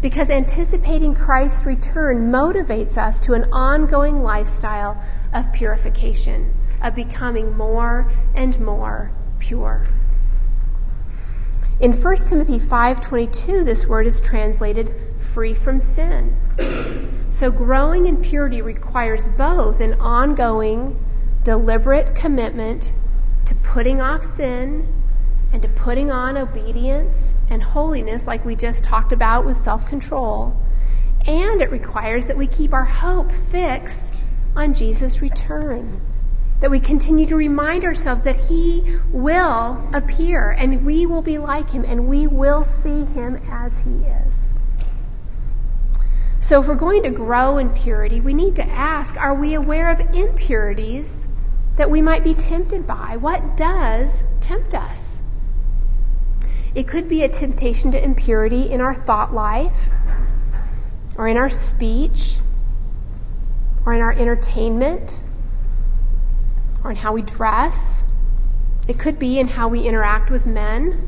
Because 0.00 0.30
anticipating 0.30 1.14
Christ's 1.14 1.66
return 1.66 2.32
motivates 2.32 2.96
us 2.96 3.20
to 3.20 3.34
an 3.34 3.52
ongoing 3.52 4.22
lifestyle 4.22 4.96
of 5.32 5.52
purification, 5.52 6.52
of 6.82 6.94
becoming 6.94 7.56
more 7.56 8.10
and 8.34 8.58
more 8.60 9.10
pure. 9.38 9.86
In 11.80 11.92
1 11.92 12.16
Timothy 12.28 12.58
5:22 12.58 13.64
this 13.64 13.86
word 13.86 14.06
is 14.06 14.20
translated 14.20 14.92
free 15.32 15.54
from 15.54 15.80
sin. 15.80 16.36
So 17.30 17.50
growing 17.50 18.06
in 18.06 18.18
purity 18.18 18.60
requires 18.60 19.26
both 19.28 19.80
an 19.80 19.94
ongoing 19.94 21.02
deliberate 21.44 22.14
commitment 22.14 22.92
to 23.46 23.54
putting 23.54 24.00
off 24.00 24.22
sin 24.24 24.86
and 25.52 25.62
to 25.62 25.68
putting 25.68 26.10
on 26.10 26.36
obedience 26.36 27.32
and 27.48 27.62
holiness 27.62 28.26
like 28.26 28.44
we 28.44 28.56
just 28.56 28.84
talked 28.84 29.12
about 29.12 29.46
with 29.46 29.56
self-control. 29.56 30.54
And 31.26 31.62
it 31.62 31.70
requires 31.70 32.26
that 32.26 32.36
we 32.36 32.46
keep 32.46 32.72
our 32.74 32.84
hope 32.84 33.32
fixed 33.50 34.09
on 34.56 34.74
Jesus' 34.74 35.22
return. 35.22 36.00
That 36.60 36.70
we 36.70 36.80
continue 36.80 37.26
to 37.26 37.36
remind 37.36 37.84
ourselves 37.84 38.22
that 38.22 38.36
He 38.36 38.98
will 39.10 39.82
appear 39.94 40.50
and 40.50 40.84
we 40.84 41.06
will 41.06 41.22
be 41.22 41.38
like 41.38 41.70
Him 41.70 41.84
and 41.84 42.08
we 42.08 42.26
will 42.26 42.66
see 42.82 43.04
Him 43.04 43.40
as 43.50 43.72
He 43.78 44.04
is. 44.04 44.34
So 46.42 46.60
if 46.60 46.66
we're 46.66 46.74
going 46.74 47.04
to 47.04 47.10
grow 47.10 47.58
in 47.58 47.70
purity, 47.70 48.20
we 48.20 48.34
need 48.34 48.56
to 48.56 48.64
ask, 48.64 49.16
are 49.16 49.34
we 49.34 49.54
aware 49.54 49.88
of 49.88 50.00
impurities 50.14 51.26
that 51.76 51.90
we 51.90 52.02
might 52.02 52.24
be 52.24 52.34
tempted 52.34 52.86
by? 52.86 53.16
What 53.18 53.56
does 53.56 54.22
tempt 54.40 54.74
us? 54.74 55.18
It 56.74 56.88
could 56.88 57.08
be 57.08 57.22
a 57.22 57.28
temptation 57.28 57.92
to 57.92 58.02
impurity 58.02 58.70
in 58.70 58.80
our 58.80 58.94
thought 58.94 59.32
life 59.32 59.90
or 61.16 61.28
in 61.28 61.36
our 61.36 61.50
speech 61.50 62.36
or 63.84 63.94
in 63.94 64.00
our 64.00 64.12
entertainment 64.12 65.20
or 66.84 66.90
in 66.90 66.96
how 66.96 67.12
we 67.12 67.22
dress. 67.22 68.04
It 68.88 68.98
could 68.98 69.18
be 69.18 69.38
in 69.38 69.48
how 69.48 69.68
we 69.68 69.82
interact 69.82 70.30
with 70.30 70.46
men. 70.46 71.06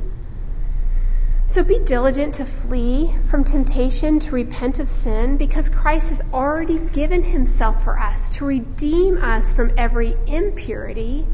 So 1.48 1.62
be 1.62 1.78
diligent 1.78 2.36
to 2.36 2.46
flee 2.46 3.14
from 3.30 3.44
temptation, 3.44 4.20
to 4.20 4.30
repent 4.30 4.78
of 4.78 4.88
sin, 4.88 5.36
because 5.36 5.68
Christ 5.68 6.10
has 6.10 6.22
already 6.32 6.78
given 6.78 7.22
himself 7.22 7.84
for 7.84 7.98
us 7.98 8.36
to 8.36 8.46
redeem 8.46 9.18
us 9.18 9.52
from 9.52 9.72
every 9.76 10.16
impurity. 10.26 11.26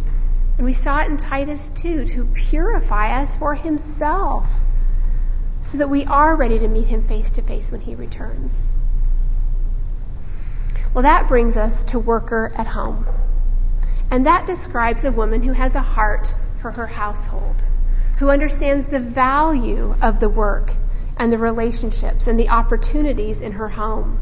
And 0.56 0.66
we 0.66 0.72
saw 0.72 1.02
it 1.02 1.08
in 1.08 1.18
Titus 1.18 1.70
2 1.76 2.06
to 2.06 2.24
purify 2.24 3.20
us 3.20 3.36
for 3.36 3.54
himself 3.54 4.48
so 5.62 5.78
that 5.78 5.90
we 5.90 6.04
are 6.06 6.34
ready 6.34 6.58
to 6.58 6.66
meet 6.66 6.86
him 6.86 7.06
face 7.06 7.30
to 7.30 7.42
face 7.42 7.70
when 7.70 7.82
he 7.82 7.94
returns. 7.94 8.67
Well, 10.94 11.02
that 11.02 11.28
brings 11.28 11.56
us 11.56 11.82
to 11.84 11.98
worker 11.98 12.52
at 12.56 12.66
home. 12.66 13.06
And 14.10 14.26
that 14.26 14.46
describes 14.46 15.04
a 15.04 15.12
woman 15.12 15.42
who 15.42 15.52
has 15.52 15.74
a 15.74 15.80
heart 15.80 16.34
for 16.60 16.70
her 16.72 16.86
household, 16.86 17.56
who 18.18 18.30
understands 18.30 18.86
the 18.86 19.00
value 19.00 19.94
of 20.00 20.18
the 20.18 20.28
work 20.28 20.74
and 21.18 21.32
the 21.32 21.38
relationships 21.38 22.26
and 22.26 22.38
the 22.38 22.48
opportunities 22.48 23.40
in 23.40 23.52
her 23.52 23.68
home. 23.68 24.18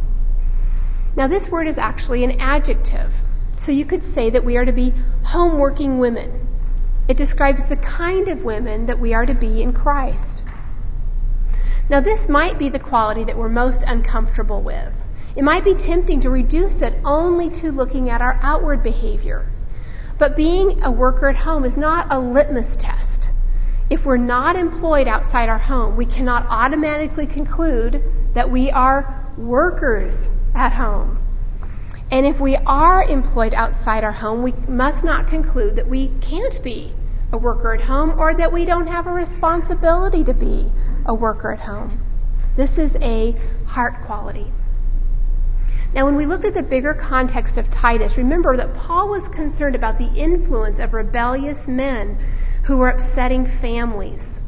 Now, 1.14 1.28
this 1.28 1.48
word 1.48 1.66
is 1.66 1.78
actually 1.78 2.24
an 2.24 2.40
adjective. 2.40 3.12
So 3.58 3.72
you 3.72 3.86
could 3.86 4.02
say 4.02 4.30
that 4.30 4.44
we 4.44 4.56
are 4.56 4.64
to 4.64 4.72
be 4.72 4.92
home-working 5.24 5.98
women. 5.98 6.46
It 7.08 7.16
describes 7.16 7.64
the 7.64 7.76
kind 7.76 8.28
of 8.28 8.44
women 8.44 8.86
that 8.86 8.98
we 8.98 9.14
are 9.14 9.24
to 9.24 9.34
be 9.34 9.62
in 9.62 9.72
Christ. 9.72 10.42
Now, 11.88 12.00
this 12.00 12.28
might 12.28 12.58
be 12.58 12.68
the 12.68 12.80
quality 12.80 13.24
that 13.24 13.36
we're 13.36 13.48
most 13.48 13.84
uncomfortable 13.84 14.60
with. 14.62 14.92
It 15.36 15.44
might 15.44 15.64
be 15.64 15.74
tempting 15.74 16.22
to 16.22 16.30
reduce 16.30 16.80
it 16.80 16.94
only 17.04 17.50
to 17.50 17.70
looking 17.70 18.08
at 18.08 18.22
our 18.22 18.38
outward 18.42 18.82
behavior. 18.82 19.44
But 20.16 20.34
being 20.34 20.82
a 20.82 20.90
worker 20.90 21.28
at 21.28 21.36
home 21.36 21.66
is 21.66 21.76
not 21.76 22.06
a 22.10 22.18
litmus 22.18 22.74
test. 22.76 23.30
If 23.90 24.06
we're 24.06 24.16
not 24.16 24.56
employed 24.56 25.06
outside 25.06 25.50
our 25.50 25.58
home, 25.58 25.94
we 25.94 26.06
cannot 26.06 26.46
automatically 26.48 27.26
conclude 27.26 28.02
that 28.32 28.50
we 28.50 28.70
are 28.70 29.28
workers 29.36 30.26
at 30.54 30.72
home. 30.72 31.18
And 32.10 32.24
if 32.24 32.40
we 32.40 32.56
are 32.56 33.04
employed 33.04 33.52
outside 33.52 34.04
our 34.04 34.12
home, 34.12 34.42
we 34.42 34.54
must 34.68 35.04
not 35.04 35.28
conclude 35.28 35.76
that 35.76 35.86
we 35.86 36.08
can't 36.22 36.62
be 36.62 36.94
a 37.30 37.36
worker 37.36 37.74
at 37.74 37.82
home 37.82 38.18
or 38.18 38.32
that 38.32 38.52
we 38.52 38.64
don't 38.64 38.86
have 38.86 39.06
a 39.06 39.12
responsibility 39.12 40.24
to 40.24 40.32
be 40.32 40.72
a 41.04 41.14
worker 41.14 41.52
at 41.52 41.60
home. 41.60 41.90
This 42.56 42.78
is 42.78 42.96
a 43.02 43.32
heart 43.66 44.00
quality. 44.02 44.50
Now, 45.94 46.04
when 46.04 46.16
we 46.16 46.26
look 46.26 46.44
at 46.44 46.54
the 46.54 46.62
bigger 46.62 46.94
context 46.94 47.58
of 47.58 47.70
Titus, 47.70 48.18
remember 48.18 48.56
that 48.56 48.74
Paul 48.74 49.08
was 49.08 49.28
concerned 49.28 49.74
about 49.74 49.98
the 49.98 50.10
influence 50.14 50.78
of 50.78 50.92
rebellious 50.92 51.68
men 51.68 52.18
who 52.64 52.76
were 52.78 52.90
upsetting 52.90 53.46
families. 53.46 54.40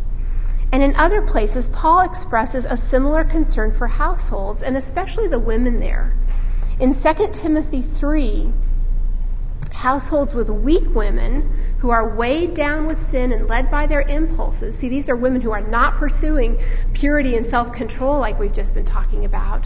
And 0.72 0.82
in 0.82 0.94
other 0.96 1.22
places, 1.22 1.68
Paul 1.68 2.00
expresses 2.00 2.64
a 2.64 2.76
similar 2.76 3.24
concern 3.24 3.72
for 3.72 3.86
households, 3.86 4.62
and 4.62 4.76
especially 4.76 5.28
the 5.28 5.38
women 5.38 5.80
there. 5.80 6.12
In 6.78 6.94
2 6.94 7.30
Timothy 7.32 7.80
3, 7.80 8.52
households 9.72 10.34
with 10.34 10.50
weak 10.50 10.94
women 10.94 11.48
who 11.78 11.90
are 11.90 12.16
weighed 12.16 12.52
down 12.54 12.86
with 12.86 13.00
sin 13.00 13.32
and 13.32 13.48
led 13.48 13.70
by 13.70 13.86
their 13.86 14.02
impulses. 14.02 14.76
See, 14.76 14.88
these 14.88 15.08
are 15.08 15.16
women 15.16 15.40
who 15.40 15.52
are 15.52 15.60
not 15.60 15.94
pursuing 15.94 16.58
purity 16.92 17.36
and 17.36 17.46
self 17.46 17.72
control 17.72 18.18
like 18.18 18.38
we've 18.38 18.52
just 18.52 18.74
been 18.74 18.84
talking 18.84 19.24
about. 19.24 19.64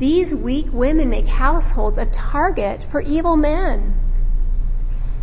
These 0.00 0.34
weak 0.34 0.72
women 0.72 1.10
make 1.10 1.26
households 1.26 1.98
a 1.98 2.06
target 2.06 2.82
for 2.82 3.02
evil 3.02 3.36
men. 3.36 3.94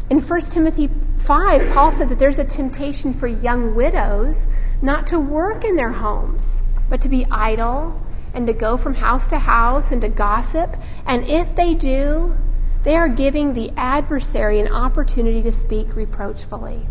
In 0.08 0.22
1 0.22 0.42
Timothy 0.42 0.88
5, 1.24 1.74
Paul 1.74 1.92
said 1.94 2.10
that 2.10 2.20
there's 2.20 2.38
a 2.38 2.46
temptation 2.46 3.16
for 3.16 3.26
young 3.26 3.74
widows 3.74 4.46
not 4.80 5.08
to 5.08 5.20
work 5.20 5.66
in 5.66 5.78
their 5.78 5.92
homes, 5.92 6.62
but 6.92 7.02
to 7.02 7.10
be 7.10 7.26
idle 7.32 8.00
and 8.36 8.46
to 8.46 8.54
go 8.54 8.78
from 8.78 8.94
house 8.94 9.26
to 9.30 9.40
house 9.40 9.92
and 9.92 10.02
to 10.02 10.10
gossip. 10.10 10.78
And 11.08 11.28
if 11.28 11.56
they 11.56 11.74
do, 11.74 12.38
they 12.84 12.96
are 12.96 13.10
giving 13.10 13.56
the 13.56 13.72
adversary 13.76 14.60
an 14.60 14.72
opportunity 14.72 15.42
to 15.42 15.52
speak 15.52 15.96
reproachfully. 15.96 16.86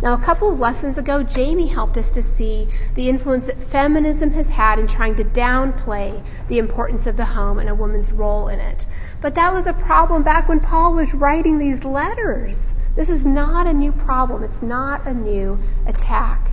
Now, 0.00 0.14
a 0.14 0.18
couple 0.18 0.52
of 0.52 0.60
lessons 0.60 0.96
ago, 0.96 1.24
Jamie 1.24 1.66
helped 1.66 1.96
us 1.96 2.12
to 2.12 2.22
see 2.22 2.68
the 2.94 3.08
influence 3.08 3.46
that 3.46 3.60
feminism 3.60 4.30
has 4.30 4.48
had 4.48 4.78
in 4.78 4.86
trying 4.86 5.16
to 5.16 5.24
downplay 5.24 6.22
the 6.48 6.58
importance 6.58 7.08
of 7.08 7.16
the 7.16 7.24
home 7.24 7.58
and 7.58 7.68
a 7.68 7.74
woman's 7.74 8.12
role 8.12 8.46
in 8.46 8.60
it. 8.60 8.86
But 9.20 9.34
that 9.34 9.52
was 9.52 9.66
a 9.66 9.72
problem 9.72 10.22
back 10.22 10.48
when 10.48 10.60
Paul 10.60 10.94
was 10.94 11.14
writing 11.14 11.58
these 11.58 11.82
letters. 11.82 12.74
This 12.94 13.08
is 13.08 13.26
not 13.26 13.66
a 13.66 13.72
new 13.72 13.90
problem. 13.90 14.44
It's 14.44 14.62
not 14.62 15.04
a 15.04 15.12
new 15.12 15.58
attack. 15.86 16.52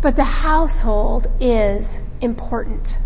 But 0.00 0.14
the 0.14 0.24
household 0.24 1.26
is 1.40 1.98
important. 2.20 2.98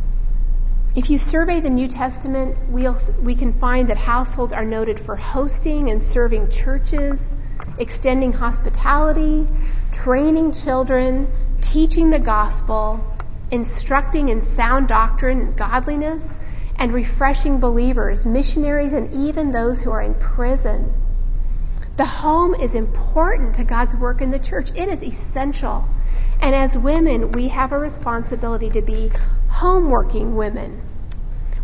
If 0.95 1.11
you 1.11 1.19
survey 1.19 1.59
the 1.59 1.71
New 1.71 1.89
Testament, 1.89 2.57
we'll, 2.69 2.99
we 3.21 3.35
can 3.35 3.53
find 3.55 3.89
that 3.89 3.97
households 3.97 4.53
are 4.53 4.65
noted 4.65 5.01
for 5.01 5.17
hosting 5.17 5.91
and 5.91 6.03
serving 6.03 6.51
churches, 6.51 7.34
extending 7.79 8.33
hospitality, 8.33 9.47
training 9.93 10.53
children, 10.53 11.29
teaching 11.61 12.11
the 12.11 12.19
gospel, 12.19 13.05
instructing 13.51 14.29
in 14.29 14.43
sound 14.43 14.89
doctrine 14.89 15.41
and 15.41 15.57
godliness, 15.57 16.37
and 16.79 16.93
refreshing 16.93 17.61
believers, 17.61 18.27
missionaries, 18.27 18.93
and 18.93 19.13
even 19.15 19.53
those 19.53 19.83
who 19.83 19.91
are 19.91 20.03
in 20.03 20.15
prison. 20.15 20.93
The 21.97 22.05
home 22.05 22.55
is 22.55 22.75
important 22.75 23.55
to 23.57 23.65
God's 23.65 23.95
work 23.95 24.21
in 24.21 24.31
the 24.31 24.39
church. 24.39 24.71
It 24.71 24.89
is 24.89 25.03
essential. 25.03 25.85
And 26.41 26.55
as 26.55 26.77
women, 26.77 27.31
we 27.33 27.49
have 27.49 27.73
a 27.73 27.79
responsibility 27.79 28.71
to 28.71 28.83
be 28.83 29.13
home-working 29.49 30.35
women. 30.35 30.83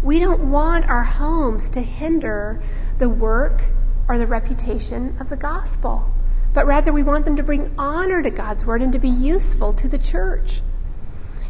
We 0.03 0.21
don't 0.21 0.51
want 0.51 0.89
our 0.89 1.03
homes 1.03 1.71
to 1.71 1.81
hinder 1.81 2.63
the 2.99 3.09
work 3.09 3.63
or 4.11 4.19
the 4.19 4.27
reputation 4.27 5.17
of 5.21 5.31
the 5.31 5.37
gospel, 5.37 6.05
but 6.53 6.67
rather 6.67 6.93
we 6.93 7.05
want 7.05 7.25
them 7.25 7.37
to 7.37 7.45
bring 7.45 7.73
honor 7.79 8.21
to 8.21 8.31
God's 8.31 8.67
word 8.67 8.83
and 8.83 8.93
to 8.93 8.99
be 8.99 9.09
useful 9.09 9.73
to 9.75 9.87
the 9.87 9.99
church. 9.99 10.61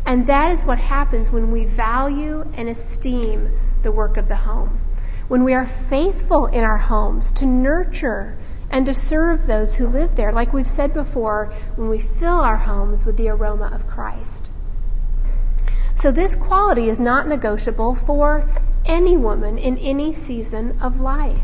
And 0.04 0.26
that 0.26 0.52
is 0.52 0.62
what 0.62 0.76
happens 0.76 1.30
when 1.30 1.52
we 1.52 1.64
value 1.64 2.44
and 2.58 2.68
esteem 2.68 3.50
the 3.82 3.90
work 3.90 4.18
of 4.18 4.28
the 4.28 4.36
home. 4.36 4.78
When 5.26 5.42
we 5.42 5.54
are 5.54 5.64
faithful 5.64 6.48
in 6.48 6.62
our 6.62 6.76
homes 6.76 7.32
to 7.32 7.46
nurture 7.46 8.36
and 8.70 8.84
to 8.84 8.92
serve 8.92 9.46
those 9.46 9.76
who 9.76 9.86
live 9.86 10.14
there, 10.14 10.30
like 10.30 10.52
we've 10.52 10.68
said 10.68 10.92
before, 10.92 11.54
when 11.76 11.88
we 11.88 11.98
fill 11.98 12.40
our 12.40 12.58
homes 12.58 13.06
with 13.06 13.16
the 13.16 13.30
aroma 13.30 13.70
of 13.72 13.86
Christ. 13.86 14.50
So 15.94 16.12
this 16.12 16.36
quality 16.36 16.90
is 16.90 16.98
not 16.98 17.26
negotiable 17.26 17.94
for 17.94 18.46
any 18.84 19.16
woman 19.16 19.56
in 19.56 19.78
any 19.78 20.12
season 20.12 20.78
of 20.82 21.00
life. 21.00 21.40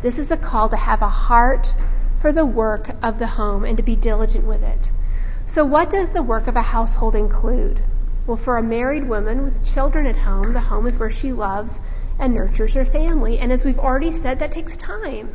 This 0.00 0.18
is 0.18 0.30
a 0.30 0.36
call 0.36 0.68
to 0.68 0.76
have 0.76 1.02
a 1.02 1.08
heart 1.08 1.74
for 2.20 2.30
the 2.32 2.46
work 2.46 2.90
of 3.02 3.18
the 3.18 3.26
home 3.26 3.64
and 3.64 3.76
to 3.76 3.82
be 3.82 3.96
diligent 3.96 4.44
with 4.44 4.62
it. 4.62 4.90
So, 5.46 5.64
what 5.64 5.90
does 5.90 6.10
the 6.10 6.22
work 6.22 6.46
of 6.46 6.54
a 6.54 6.62
household 6.62 7.16
include? 7.16 7.80
Well, 8.24 8.36
for 8.36 8.58
a 8.58 8.62
married 8.62 9.08
woman 9.08 9.42
with 9.42 9.64
children 9.64 10.06
at 10.06 10.16
home, 10.16 10.52
the 10.52 10.60
home 10.60 10.86
is 10.86 10.96
where 10.98 11.10
she 11.10 11.32
loves 11.32 11.80
and 12.18 12.34
nurtures 12.34 12.74
her 12.74 12.84
family. 12.84 13.38
And 13.38 13.50
as 13.50 13.64
we've 13.64 13.78
already 13.78 14.12
said, 14.12 14.38
that 14.38 14.52
takes 14.52 14.76
time. 14.76 15.34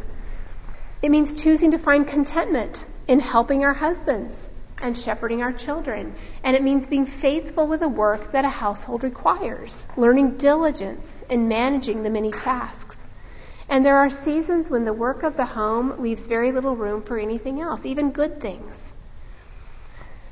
It 1.01 1.11
means 1.11 1.33
choosing 1.33 1.71
to 1.71 1.77
find 1.77 2.07
contentment 2.07 2.85
in 3.07 3.19
helping 3.19 3.65
our 3.65 3.73
husbands 3.73 4.49
and 4.81 4.97
shepherding 4.97 5.41
our 5.41 5.51
children. 5.51 6.13
And 6.43 6.55
it 6.55 6.63
means 6.63 6.87
being 6.87 7.05
faithful 7.05 7.67
with 7.67 7.81
the 7.81 7.89
work 7.89 8.31
that 8.31 8.45
a 8.45 8.49
household 8.49 9.03
requires, 9.03 9.87
learning 9.97 10.37
diligence 10.37 11.23
in 11.29 11.47
managing 11.47 12.03
the 12.03 12.09
many 12.09 12.31
tasks. 12.31 12.92
And 13.69 13.85
there 13.85 13.97
are 13.97 14.09
seasons 14.09 14.69
when 14.69 14.85
the 14.85 14.93
work 14.93 15.23
of 15.23 15.35
the 15.35 15.45
home 15.45 16.01
leaves 16.01 16.27
very 16.27 16.51
little 16.51 16.75
room 16.75 17.01
for 17.01 17.17
anything 17.17 17.61
else, 17.61 17.85
even 17.85 18.11
good 18.11 18.39
things. 18.39 18.93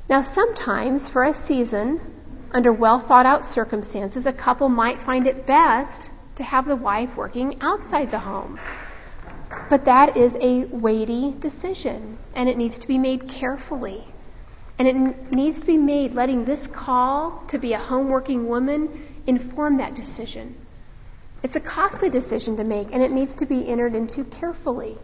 Now, 0.08 0.22
sometimes 0.22 1.08
for 1.08 1.24
a 1.24 1.34
season, 1.34 2.00
under 2.52 2.72
well 2.72 2.98
thought 2.98 3.26
out 3.26 3.44
circumstances, 3.44 4.26
a 4.26 4.32
couple 4.32 4.68
might 4.68 4.98
find 4.98 5.26
it 5.26 5.46
best 5.46 6.10
to 6.36 6.42
have 6.42 6.66
the 6.66 6.76
wife 6.76 7.16
working 7.16 7.56
outside 7.60 8.10
the 8.10 8.18
home. 8.18 8.58
But 9.68 9.86
that 9.86 10.16
is 10.16 10.34
a 10.40 10.64
weighty 10.66 11.34
decision, 11.38 12.18
and 12.34 12.48
it 12.48 12.56
needs 12.56 12.78
to 12.80 12.88
be 12.88 12.98
made 12.98 13.28
carefully. 13.28 14.04
And 14.78 14.88
it 14.88 15.32
needs 15.32 15.60
to 15.60 15.66
be 15.66 15.76
made 15.76 16.14
letting 16.14 16.44
this 16.44 16.66
call 16.66 17.44
to 17.48 17.58
be 17.58 17.72
a 17.72 17.78
home 17.78 18.08
working 18.08 18.48
woman 18.48 19.06
inform 19.26 19.76
that 19.78 19.94
decision. 19.94 20.54
It's 21.42 21.56
a 21.56 21.60
costly 21.60 22.08
decision 22.08 22.56
to 22.58 22.64
make, 22.64 22.92
and 22.92 23.02
it 23.02 23.10
needs 23.10 23.34
to 23.36 23.46
be 23.46 23.68
entered 23.68 23.94
into 23.94 24.24
carefully 24.24 24.96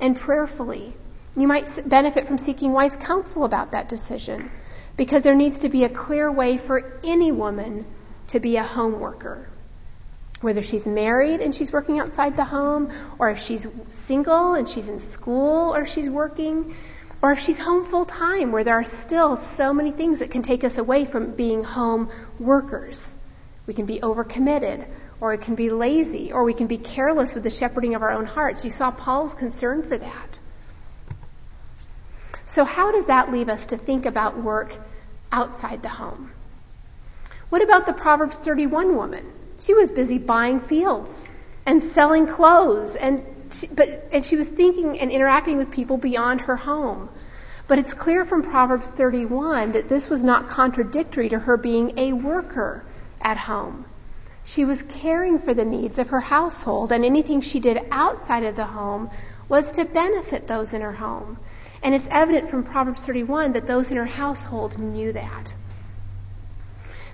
and 0.00 0.16
prayerfully. 0.16 0.94
You 1.36 1.46
might 1.46 1.68
benefit 1.86 2.26
from 2.26 2.38
seeking 2.38 2.72
wise 2.72 2.96
counsel 2.96 3.44
about 3.44 3.72
that 3.72 3.88
decision 3.88 4.50
because 4.96 5.22
there 5.22 5.34
needs 5.34 5.58
to 5.58 5.68
be 5.68 5.84
a 5.84 5.88
clear 5.88 6.32
way 6.32 6.56
for 6.56 6.92
any 7.04 7.30
woman 7.30 7.84
to 8.28 8.40
be 8.40 8.56
a 8.56 8.62
home 8.62 8.98
worker. 8.98 9.48
Whether 10.40 10.62
she's 10.62 10.86
married 10.86 11.40
and 11.40 11.54
she's 11.54 11.72
working 11.72 12.00
outside 12.00 12.36
the 12.36 12.44
home, 12.44 12.90
or 13.18 13.30
if 13.30 13.38
she's 13.38 13.66
single 13.92 14.54
and 14.54 14.68
she's 14.68 14.88
in 14.88 15.00
school 15.00 15.74
or 15.74 15.86
she's 15.86 16.10
working, 16.10 16.74
Or 17.22 17.32
if 17.32 17.40
she's 17.40 17.58
home 17.58 17.84
full 17.84 18.04
time, 18.04 18.52
where 18.52 18.64
there 18.64 18.74
are 18.74 18.84
still 18.84 19.36
so 19.36 19.72
many 19.72 19.90
things 19.90 20.18
that 20.18 20.30
can 20.30 20.42
take 20.42 20.64
us 20.64 20.78
away 20.78 21.06
from 21.06 21.32
being 21.32 21.64
home 21.64 22.10
workers. 22.38 23.14
We 23.66 23.74
can 23.74 23.86
be 23.86 24.00
overcommitted, 24.00 24.86
or 25.20 25.30
we 25.30 25.38
can 25.38 25.54
be 25.54 25.70
lazy, 25.70 26.32
or 26.32 26.44
we 26.44 26.54
can 26.54 26.66
be 26.66 26.78
careless 26.78 27.34
with 27.34 27.42
the 27.42 27.50
shepherding 27.50 27.94
of 27.94 28.02
our 28.02 28.10
own 28.10 28.26
hearts. 28.26 28.64
You 28.64 28.70
saw 28.70 28.90
Paul's 28.90 29.34
concern 29.34 29.82
for 29.82 29.96
that. 29.96 30.38
So, 32.46 32.64
how 32.64 32.92
does 32.92 33.06
that 33.06 33.32
leave 33.32 33.48
us 33.48 33.66
to 33.66 33.76
think 33.76 34.06
about 34.06 34.38
work 34.38 34.76
outside 35.32 35.82
the 35.82 35.88
home? 35.88 36.30
What 37.48 37.62
about 37.62 37.86
the 37.86 37.92
Proverbs 37.92 38.36
31 38.36 38.96
woman? 38.96 39.24
She 39.58 39.74
was 39.74 39.90
busy 39.90 40.18
buying 40.18 40.60
fields 40.60 41.10
and 41.64 41.82
selling 41.82 42.26
clothes 42.26 42.94
and 42.94 43.22
she, 43.52 43.68
but 43.68 44.08
and 44.12 44.24
she 44.24 44.36
was 44.36 44.48
thinking 44.48 44.98
and 44.98 45.10
interacting 45.10 45.56
with 45.56 45.70
people 45.70 45.96
beyond 45.96 46.42
her 46.42 46.56
home. 46.56 47.08
But 47.68 47.78
it's 47.78 47.94
clear 47.94 48.24
from 48.24 48.42
Proverbs 48.42 48.90
31 48.90 49.72
that 49.72 49.88
this 49.88 50.08
was 50.08 50.22
not 50.22 50.48
contradictory 50.48 51.28
to 51.30 51.38
her 51.38 51.56
being 51.56 51.98
a 51.98 52.12
worker 52.12 52.84
at 53.20 53.36
home. 53.36 53.84
She 54.46 54.64
was 54.64 54.80
caring 54.82 55.40
for 55.40 55.54
the 55.54 55.64
needs 55.64 55.98
of 55.98 56.10
her 56.10 56.20
household, 56.20 56.92
and 56.92 57.04
anything 57.04 57.40
she 57.40 57.58
did 57.58 57.84
outside 57.90 58.44
of 58.44 58.54
the 58.54 58.64
home 58.64 59.10
was 59.48 59.72
to 59.72 59.84
benefit 59.84 60.46
those 60.46 60.72
in 60.72 60.82
her 60.82 60.92
home. 60.92 61.36
And 61.82 61.96
it's 61.96 62.06
evident 62.12 62.48
from 62.48 62.62
Proverbs 62.62 63.04
31 63.04 63.54
that 63.54 63.66
those 63.66 63.90
in 63.90 63.96
her 63.96 64.06
household 64.06 64.78
knew 64.78 65.12
that. 65.12 65.56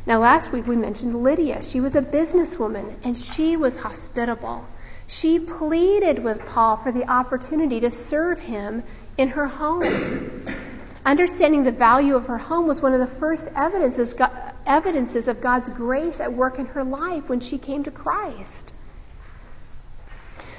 Now, 0.05 0.19
last 0.19 0.53
week 0.53 0.67
we 0.67 0.77
mentioned 0.77 1.23
Lydia. 1.23 1.63
She 1.63 1.81
was 1.81 1.97
a 1.97 2.03
businesswoman, 2.03 2.97
and 3.03 3.17
she 3.17 3.57
was 3.57 3.79
hospitable. 3.79 4.67
She 5.07 5.39
pleaded 5.39 6.23
with 6.23 6.45
Paul 6.47 6.77
for 6.77 6.93
the 6.93 7.11
opportunity 7.11 7.81
to 7.81 7.91
serve 7.91 8.41
him 8.41 8.83
in 9.17 9.29
her 9.29 9.47
home. 9.47 10.45
Understanding 11.07 11.65
the 11.65 11.73
value 11.73 12.15
of 12.15 12.27
her 12.27 12.39
home 12.39 12.67
was 12.67 12.83
one 12.83 12.93
of 12.93 13.01
the 13.01 13.07
first 13.07 13.49
evidences, 13.57 14.15
evidences 14.67 15.29
of 15.29 15.41
God's 15.41 15.69
grace 15.69 16.21
at 16.21 16.33
work 16.33 16.59
in 16.59 16.67
her 16.67 16.85
life 16.85 17.29
when 17.29 17.41
she 17.41 17.59
came 17.59 17.85
to 17.85 17.91
Christ. 17.91 18.73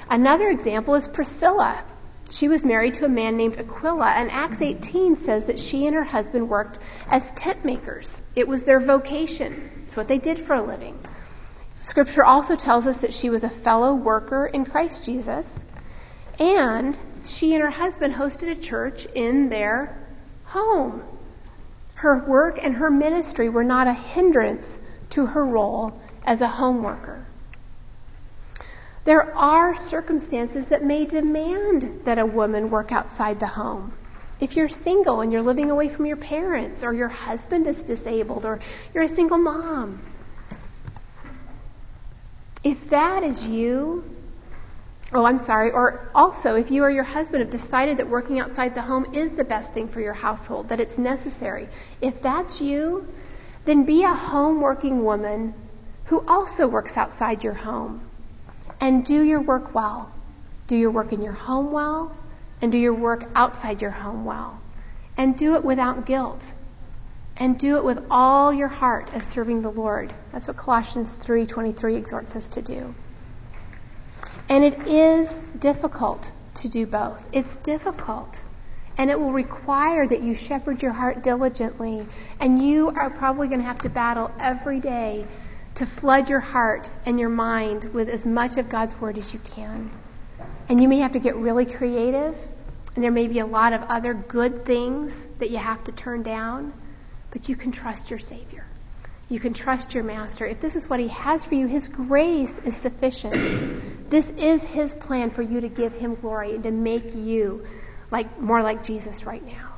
Another 0.08 0.48
example 0.48 0.94
is 0.94 1.08
Priscilla. 1.08 1.82
She 2.30 2.48
was 2.48 2.64
married 2.64 2.94
to 2.94 3.04
a 3.04 3.08
man 3.08 3.36
named 3.36 3.58
Aquila, 3.58 4.10
and 4.10 4.30
Acts 4.30 4.60
18 4.60 5.16
says 5.16 5.46
that 5.46 5.58
she 5.58 5.86
and 5.86 5.94
her 5.94 6.04
husband 6.04 6.48
worked 6.48 6.78
as 7.08 7.32
tent 7.32 7.64
makers. 7.64 8.20
It 8.34 8.48
was 8.48 8.64
their 8.64 8.80
vocation. 8.80 9.70
It's 9.86 9.96
what 9.96 10.08
they 10.08 10.18
did 10.18 10.38
for 10.40 10.54
a 10.54 10.62
living. 10.62 10.98
Scripture 11.80 12.24
also 12.24 12.56
tells 12.56 12.86
us 12.86 13.02
that 13.02 13.14
she 13.14 13.30
was 13.30 13.44
a 13.44 13.50
fellow 13.50 13.94
worker 13.94 14.46
in 14.46 14.64
Christ 14.64 15.04
Jesus, 15.04 15.64
and 16.38 16.98
she 17.26 17.54
and 17.54 17.62
her 17.62 17.70
husband 17.70 18.14
hosted 18.14 18.50
a 18.50 18.54
church 18.54 19.06
in 19.14 19.48
their 19.48 19.96
home. 20.44 21.02
Her 22.04 22.18
work 22.18 22.62
and 22.62 22.74
her 22.74 22.90
ministry 22.90 23.48
were 23.48 23.64
not 23.64 23.86
a 23.86 23.94
hindrance 23.94 24.78
to 25.08 25.24
her 25.24 25.42
role 25.42 25.98
as 26.26 26.42
a 26.42 26.46
home 26.46 26.82
worker. 26.82 27.24
There 29.04 29.34
are 29.34 29.74
circumstances 29.74 30.66
that 30.66 30.84
may 30.84 31.06
demand 31.06 32.02
that 32.04 32.18
a 32.18 32.26
woman 32.26 32.68
work 32.68 32.92
outside 32.92 33.40
the 33.40 33.46
home. 33.46 33.94
If 34.38 34.54
you're 34.54 34.68
single 34.68 35.22
and 35.22 35.32
you're 35.32 35.40
living 35.40 35.70
away 35.70 35.88
from 35.88 36.04
your 36.04 36.18
parents, 36.18 36.84
or 36.84 36.92
your 36.92 37.08
husband 37.08 37.66
is 37.66 37.82
disabled, 37.82 38.44
or 38.44 38.60
you're 38.92 39.04
a 39.04 39.08
single 39.08 39.38
mom, 39.38 39.98
if 42.62 42.90
that 42.90 43.22
is 43.22 43.48
you, 43.48 44.04
Oh, 45.16 45.24
I'm 45.24 45.38
sorry. 45.38 45.70
Or 45.70 46.10
also, 46.12 46.56
if 46.56 46.72
you 46.72 46.82
or 46.82 46.90
your 46.90 47.04
husband 47.04 47.40
have 47.40 47.50
decided 47.50 47.98
that 47.98 48.08
working 48.08 48.40
outside 48.40 48.74
the 48.74 48.82
home 48.82 49.06
is 49.14 49.30
the 49.30 49.44
best 49.44 49.72
thing 49.72 49.86
for 49.86 50.00
your 50.00 50.12
household, 50.12 50.70
that 50.70 50.80
it's 50.80 50.98
necessary, 50.98 51.68
if 52.00 52.20
that's 52.20 52.60
you, 52.60 53.06
then 53.64 53.84
be 53.84 54.02
a 54.02 54.12
home 54.12 54.60
working 54.60 55.04
woman 55.04 55.54
who 56.06 56.26
also 56.26 56.66
works 56.66 56.96
outside 56.96 57.44
your 57.44 57.54
home. 57.54 58.00
And 58.80 59.06
do 59.06 59.22
your 59.22 59.40
work 59.40 59.72
well. 59.72 60.10
Do 60.66 60.74
your 60.74 60.90
work 60.90 61.12
in 61.12 61.22
your 61.22 61.32
home 61.32 61.70
well, 61.70 62.14
and 62.60 62.72
do 62.72 62.78
your 62.78 62.94
work 62.94 63.24
outside 63.36 63.82
your 63.82 63.92
home 63.92 64.24
well. 64.24 64.60
And 65.16 65.38
do 65.38 65.54
it 65.54 65.64
without 65.64 66.06
guilt. 66.06 66.52
And 67.36 67.58
do 67.58 67.76
it 67.76 67.84
with 67.84 68.04
all 68.10 68.52
your 68.52 68.68
heart 68.68 69.10
as 69.14 69.24
serving 69.24 69.62
the 69.62 69.70
Lord. 69.70 70.12
That's 70.32 70.48
what 70.48 70.56
Colossians 70.56 71.14
3:23 71.14 71.96
exhorts 71.96 72.34
us 72.34 72.48
to 72.50 72.62
do. 72.62 72.94
And 74.48 74.62
it 74.64 74.86
is 74.86 75.34
difficult 75.58 76.30
to 76.56 76.68
do 76.68 76.86
both. 76.86 77.26
It's 77.32 77.56
difficult. 77.56 78.42
And 78.96 79.10
it 79.10 79.18
will 79.18 79.32
require 79.32 80.06
that 80.06 80.22
you 80.22 80.34
shepherd 80.34 80.82
your 80.82 80.92
heart 80.92 81.22
diligently. 81.22 82.06
And 82.40 82.62
you 82.62 82.90
are 82.90 83.10
probably 83.10 83.48
going 83.48 83.60
to 83.60 83.66
have 83.66 83.80
to 83.82 83.88
battle 83.88 84.30
every 84.38 84.80
day 84.80 85.26
to 85.76 85.86
flood 85.86 86.28
your 86.28 86.40
heart 86.40 86.88
and 87.04 87.18
your 87.18 87.28
mind 87.28 87.92
with 87.92 88.08
as 88.08 88.26
much 88.26 88.58
of 88.58 88.68
God's 88.68 88.98
Word 89.00 89.18
as 89.18 89.32
you 89.32 89.40
can. 89.40 89.90
And 90.68 90.80
you 90.80 90.88
may 90.88 90.98
have 90.98 91.12
to 91.12 91.18
get 91.18 91.34
really 91.36 91.66
creative. 91.66 92.36
And 92.94 93.02
there 93.02 93.10
may 93.10 93.26
be 93.26 93.40
a 93.40 93.46
lot 93.46 93.72
of 93.72 93.82
other 93.82 94.14
good 94.14 94.64
things 94.64 95.26
that 95.40 95.50
you 95.50 95.58
have 95.58 95.82
to 95.84 95.92
turn 95.92 96.22
down. 96.22 96.72
But 97.32 97.48
you 97.48 97.56
can 97.56 97.72
trust 97.72 98.10
your 98.10 98.20
Savior. 98.20 98.64
You 99.28 99.40
can 99.40 99.54
trust 99.54 99.94
your 99.94 100.04
Master. 100.04 100.44
If 100.46 100.60
this 100.60 100.76
is 100.76 100.88
what 100.88 101.00
He 101.00 101.08
has 101.08 101.44
for 101.44 101.54
you, 101.54 101.66
His 101.66 101.88
grace 101.88 102.58
is 102.58 102.76
sufficient. 102.76 103.34
This 104.04 104.28
is 104.30 104.62
His 104.62 104.94
plan 104.94 105.30
for 105.30 105.42
you 105.42 105.62
to 105.62 105.68
give 105.68 105.94
Him 105.94 106.14
glory 106.14 106.54
and 106.54 106.62
to 106.64 106.70
make 106.70 107.14
you 107.14 107.64
like 108.10 108.38
more 108.38 108.62
like 108.62 108.84
Jesus 108.84 109.24
right 109.24 109.44
now. 109.44 109.70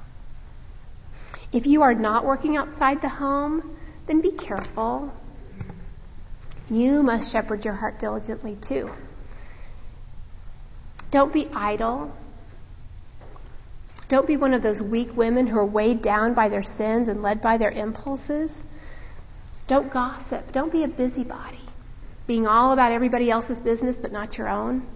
If 1.52 1.64
you 1.66 1.82
are 1.82 1.94
not 1.94 2.26
working 2.26 2.56
outside 2.56 3.00
the 3.00 3.08
home, 3.08 3.62
then 4.06 4.20
be 4.20 4.32
careful. 4.32 5.12
You 6.68 7.02
must 7.02 7.30
shepherd 7.32 7.64
your 7.64 7.74
heart 7.74 7.98
diligently 7.98 8.56
too. 8.56 8.90
Don't 11.10 11.32
be 11.32 11.48
idle. 11.54 12.14
Don't 14.08 14.26
be 14.26 14.36
one 14.36 14.54
of 14.54 14.62
those 14.62 14.82
weak 14.82 15.16
women 15.16 15.46
who 15.46 15.58
are 15.58 15.64
weighed 15.64 16.02
down 16.02 16.34
by 16.34 16.48
their 16.48 16.62
sins 16.62 17.08
and 17.08 17.22
led 17.22 17.40
by 17.40 17.56
their 17.56 17.70
impulses. 17.70 18.64
Don't 19.68 19.92
gossip. 19.92 20.52
Don't 20.52 20.72
be 20.72 20.84
a 20.84 20.88
busybody, 20.88 21.60
being 22.26 22.46
all 22.46 22.72
about 22.72 22.92
everybody 22.92 23.30
else's 23.30 23.60
business 23.60 23.98
but 23.98 24.12
not 24.12 24.38
your 24.38 24.48
own. 24.48 24.86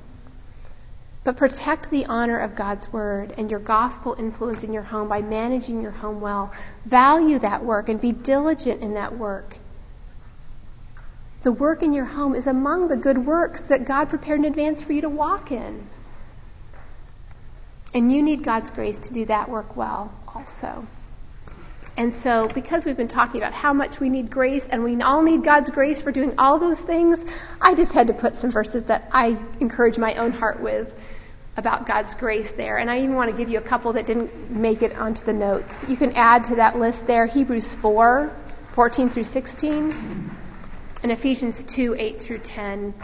But 1.22 1.36
protect 1.36 1.90
the 1.90 2.06
honor 2.06 2.38
of 2.38 2.56
God's 2.56 2.90
word 2.92 3.34
and 3.36 3.50
your 3.50 3.60
gospel 3.60 4.16
influence 4.18 4.64
in 4.64 4.72
your 4.72 4.82
home 4.82 5.08
by 5.08 5.20
managing 5.20 5.82
your 5.82 5.90
home 5.90 6.20
well. 6.20 6.52
Value 6.86 7.38
that 7.40 7.62
work 7.62 7.88
and 7.88 8.00
be 8.00 8.12
diligent 8.12 8.80
in 8.80 8.94
that 8.94 9.18
work. 9.18 9.56
The 11.42 11.52
work 11.52 11.82
in 11.82 11.92
your 11.92 12.04
home 12.04 12.34
is 12.34 12.46
among 12.46 12.88
the 12.88 12.96
good 12.96 13.18
works 13.18 13.64
that 13.64 13.86
God 13.86 14.08
prepared 14.08 14.40
in 14.40 14.44
advance 14.46 14.82
for 14.82 14.92
you 14.92 15.02
to 15.02 15.08
walk 15.08 15.52
in. 15.52 15.86
And 17.92 18.12
you 18.12 18.22
need 18.22 18.44
God's 18.44 18.70
grace 18.70 18.98
to 18.98 19.14
do 19.14 19.24
that 19.26 19.48
work 19.48 19.76
well 19.76 20.12
also. 20.34 20.86
And 22.00 22.14
so, 22.14 22.48
because 22.48 22.86
we've 22.86 22.96
been 22.96 23.08
talking 23.08 23.42
about 23.42 23.52
how 23.52 23.74
much 23.74 24.00
we 24.00 24.08
need 24.08 24.30
grace 24.30 24.66
and 24.66 24.82
we 24.82 24.98
all 25.02 25.22
need 25.22 25.44
God's 25.44 25.68
grace 25.68 26.00
for 26.00 26.10
doing 26.10 26.38
all 26.38 26.58
those 26.58 26.80
things, 26.80 27.22
I 27.60 27.74
just 27.74 27.92
had 27.92 28.06
to 28.06 28.14
put 28.14 28.38
some 28.38 28.50
verses 28.50 28.84
that 28.84 29.10
I 29.12 29.36
encourage 29.60 29.98
my 29.98 30.14
own 30.14 30.32
heart 30.32 30.62
with 30.62 30.90
about 31.58 31.86
God's 31.86 32.14
grace 32.14 32.52
there. 32.52 32.78
And 32.78 32.90
I 32.90 33.00
even 33.00 33.16
want 33.16 33.30
to 33.32 33.36
give 33.36 33.50
you 33.50 33.58
a 33.58 33.62
couple 33.62 33.92
that 33.92 34.06
didn't 34.06 34.50
make 34.50 34.80
it 34.80 34.96
onto 34.96 35.26
the 35.26 35.34
notes. 35.34 35.84
You 35.90 35.98
can 35.98 36.12
add 36.12 36.44
to 36.44 36.54
that 36.54 36.78
list 36.78 37.06
there 37.06 37.26
Hebrews 37.26 37.74
4, 37.74 38.34
14 38.72 39.10
through 39.10 39.24
16, 39.24 40.30
and 41.02 41.12
Ephesians 41.12 41.64
2, 41.64 41.96
8 41.98 42.22
through 42.22 42.38
10 42.38 42.94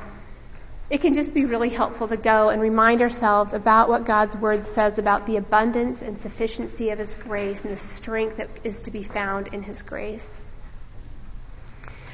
it 0.89 1.01
can 1.01 1.15
just 1.15 1.35
be 1.35 1.45
really 1.45 1.69
helpful 1.69 2.07
to 2.09 2.17
go 2.17 2.49
and 2.49 2.63
remind 2.63 3.03
ourselves 3.03 3.53
about 3.53 3.89
what 3.89 4.05
God's 4.05 4.37
Word 4.37 4.67
says 4.67 4.99
about 4.99 5.27
the 5.27 5.37
abundance 5.37 6.01
and 6.01 6.21
sufficiency 6.21 6.91
of 6.91 6.99
His 6.99 7.15
grace 7.15 7.65
and 7.65 7.73
the 7.73 7.79
strength 7.79 8.37
that 8.37 8.49
is 8.63 8.83
to 8.83 8.93
be 8.93 9.03
found 9.03 9.49
in 9.49 9.63
His 9.63 9.83
grace. 9.83 10.41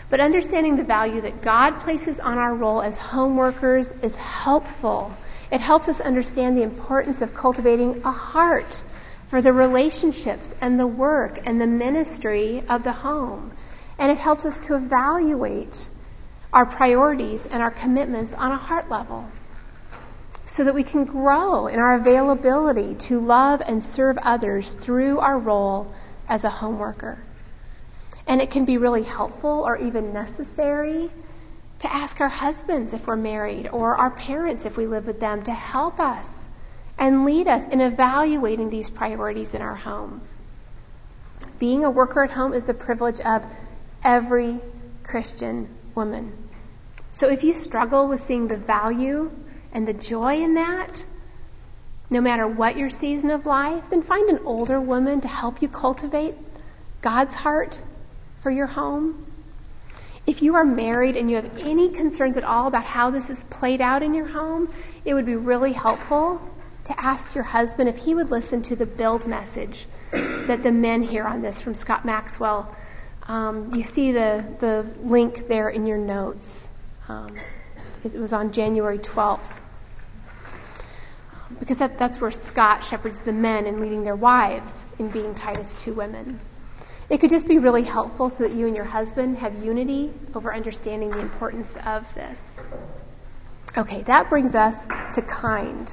But 0.08 0.20
understanding 0.20 0.76
the 0.76 0.84
value 0.84 1.20
that 1.20 1.42
God 1.42 1.80
places 1.80 2.18
on 2.18 2.38
our 2.38 2.54
role 2.54 2.80
as 2.80 2.96
home 2.96 3.36
workers 3.36 3.90
is 4.02 4.14
helpful. 4.14 5.12
It 5.50 5.60
helps 5.60 5.88
us 5.88 6.00
understand 6.00 6.56
the 6.56 6.62
importance 6.62 7.20
of 7.20 7.34
cultivating 7.34 8.02
a 8.04 8.10
heart 8.10 8.82
for 9.28 9.42
the 9.42 9.52
relationships 9.52 10.54
and 10.62 10.80
the 10.80 10.86
work 10.86 11.40
and 11.46 11.60
the 11.60 11.66
ministry 11.66 12.62
of 12.68 12.84
the 12.84 12.92
home. 12.92 13.52
And 13.98 14.10
it 14.10 14.18
helps 14.18 14.46
us 14.46 14.58
to 14.66 14.76
evaluate 14.76 15.88
our 16.52 16.66
priorities 16.66 17.46
and 17.46 17.62
our 17.62 17.70
commitments 17.70 18.34
on 18.34 18.52
a 18.52 18.56
heart 18.56 18.90
level 18.90 19.26
so 20.46 20.64
that 20.64 20.74
we 20.74 20.84
can 20.84 21.06
grow 21.06 21.66
in 21.66 21.78
our 21.78 21.94
availability 21.94 22.94
to 22.94 23.18
love 23.18 23.62
and 23.64 23.82
serve 23.82 24.18
others 24.18 24.74
through 24.74 25.18
our 25.18 25.38
role 25.38 25.94
as 26.28 26.44
a 26.44 26.50
home 26.50 26.78
worker. 26.78 27.18
And 28.26 28.40
it 28.42 28.50
can 28.50 28.66
be 28.66 28.76
really 28.76 29.02
helpful 29.02 29.62
or 29.66 29.78
even 29.78 30.12
necessary 30.12 31.10
to 31.78 31.92
ask 31.92 32.20
our 32.20 32.28
husbands 32.28 32.92
if 32.92 33.06
we're 33.06 33.16
married 33.16 33.68
or 33.68 33.96
our 33.96 34.10
parents 34.10 34.66
if 34.66 34.76
we 34.76 34.86
live 34.86 35.06
with 35.06 35.20
them 35.20 35.42
to 35.44 35.52
help 35.52 35.98
us 35.98 36.50
and 36.98 37.24
lead 37.24 37.48
us 37.48 37.66
in 37.68 37.80
evaluating 37.80 38.68
these 38.68 38.90
priorities 38.90 39.54
in 39.54 39.62
our 39.62 39.74
home. 39.74 40.20
Being 41.58 41.84
a 41.84 41.90
worker 41.90 42.22
at 42.22 42.30
home 42.30 42.52
is 42.52 42.66
the 42.66 42.74
privilege 42.74 43.20
of 43.20 43.44
every 44.04 44.60
Christian 45.02 45.68
woman. 45.94 46.41
So 47.12 47.28
if 47.28 47.44
you 47.44 47.54
struggle 47.54 48.08
with 48.08 48.24
seeing 48.26 48.48
the 48.48 48.56
value 48.56 49.30
and 49.72 49.86
the 49.86 49.92
joy 49.92 50.42
in 50.42 50.54
that, 50.54 51.04
no 52.10 52.20
matter 52.20 52.46
what 52.46 52.76
your 52.76 52.90
season 52.90 53.30
of 53.30 53.46
life, 53.46 53.90
then 53.90 54.02
find 54.02 54.28
an 54.28 54.40
older 54.44 54.80
woman 54.80 55.20
to 55.22 55.28
help 55.28 55.62
you 55.62 55.68
cultivate 55.68 56.34
God's 57.00 57.34
heart 57.34 57.80
for 58.42 58.50
your 58.50 58.66
home. 58.66 59.26
If 60.26 60.42
you 60.42 60.54
are 60.54 60.64
married 60.64 61.16
and 61.16 61.30
you 61.30 61.36
have 61.36 61.62
any 61.62 61.90
concerns 61.90 62.36
at 62.36 62.44
all 62.44 62.66
about 62.66 62.84
how 62.84 63.10
this 63.10 63.28
is 63.28 63.42
played 63.44 63.80
out 63.80 64.02
in 64.02 64.14
your 64.14 64.26
home, 64.26 64.72
it 65.04 65.14
would 65.14 65.26
be 65.26 65.34
really 65.34 65.72
helpful 65.72 66.40
to 66.84 67.00
ask 67.00 67.34
your 67.34 67.44
husband 67.44 67.88
if 67.88 67.96
he 67.96 68.14
would 68.14 68.30
listen 68.30 68.62
to 68.62 68.76
the 68.76 68.86
build 68.86 69.26
message 69.26 69.86
that 70.10 70.62
the 70.62 70.72
men 70.72 71.02
hear 71.02 71.24
on 71.24 71.42
this 71.42 71.60
from 71.60 71.74
Scott 71.74 72.04
Maxwell. 72.04 72.74
Um, 73.26 73.74
you 73.74 73.82
see 73.84 74.12
the, 74.12 74.44
the 74.60 74.86
link 75.02 75.48
there 75.48 75.68
in 75.68 75.86
your 75.86 75.98
notes. 75.98 76.61
Um, 77.12 77.36
it 78.04 78.14
was 78.14 78.32
on 78.32 78.52
January 78.52 78.98
12th. 78.98 79.40
Because 81.58 81.76
that, 81.78 81.98
that's 81.98 82.18
where 82.20 82.30
Scott 82.30 82.84
shepherds 82.84 83.20
the 83.20 83.34
men 83.34 83.66
in 83.66 83.80
leading 83.80 84.02
their 84.02 84.16
wives 84.16 84.72
in 84.98 85.08
being 85.08 85.34
Titus 85.34 85.74
2 85.82 85.92
women. 85.92 86.40
It 87.10 87.18
could 87.18 87.28
just 87.28 87.46
be 87.46 87.58
really 87.58 87.82
helpful 87.82 88.30
so 88.30 88.44
that 88.44 88.52
you 88.52 88.66
and 88.66 88.74
your 88.74 88.86
husband 88.86 89.36
have 89.38 89.62
unity 89.62 90.10
over 90.34 90.54
understanding 90.54 91.10
the 91.10 91.20
importance 91.20 91.76
of 91.84 92.12
this. 92.14 92.58
Okay, 93.76 94.02
that 94.04 94.30
brings 94.30 94.54
us 94.54 94.86
to 95.14 95.20
kind. 95.20 95.92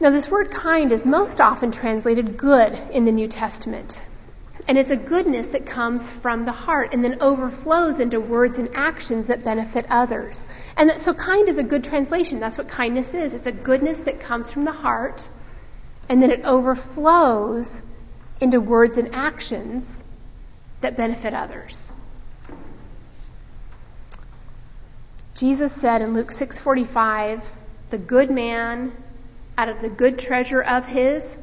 Now, 0.00 0.10
this 0.10 0.28
word 0.28 0.50
kind 0.50 0.90
is 0.90 1.06
most 1.06 1.40
often 1.40 1.70
translated 1.70 2.36
good 2.36 2.72
in 2.72 3.04
the 3.04 3.12
New 3.12 3.28
Testament. 3.28 4.00
And 4.68 4.76
it's 4.76 4.90
a 4.90 4.96
goodness 4.96 5.48
that 5.48 5.64
comes 5.64 6.10
from 6.10 6.44
the 6.44 6.52
heart 6.52 6.92
and 6.92 7.02
then 7.02 7.22
overflows 7.22 8.00
into 8.00 8.20
words 8.20 8.58
and 8.58 8.68
actions 8.74 9.28
that 9.28 9.42
benefit 9.42 9.86
others. 9.88 10.44
And 10.76 10.90
that, 10.90 11.00
so 11.00 11.14
kind 11.14 11.48
is 11.48 11.58
a 11.58 11.62
good 11.62 11.84
translation. 11.84 12.38
That's 12.38 12.58
what 12.58 12.68
kindness 12.68 13.14
is. 13.14 13.32
It's 13.32 13.46
a 13.46 13.52
goodness 13.52 13.98
that 14.00 14.20
comes 14.20 14.52
from 14.52 14.66
the 14.66 14.72
heart 14.72 15.26
and 16.10 16.22
then 16.22 16.30
it 16.30 16.44
overflows 16.44 17.80
into 18.42 18.60
words 18.60 18.98
and 18.98 19.14
actions 19.14 20.02
that 20.82 20.96
benefit 20.96 21.32
others. 21.32 21.90
Jesus 25.34 25.72
said 25.72 26.02
in 26.02 26.12
Luke 26.12 26.30
6:45, 26.30 27.42
"The 27.90 27.98
good 27.98 28.30
man 28.30 28.92
out 29.56 29.68
of 29.68 29.80
the 29.80 29.88
good 29.88 30.18
treasure 30.18 30.62
of 30.62 30.84
his 30.84 31.36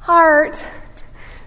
heart 0.00 0.62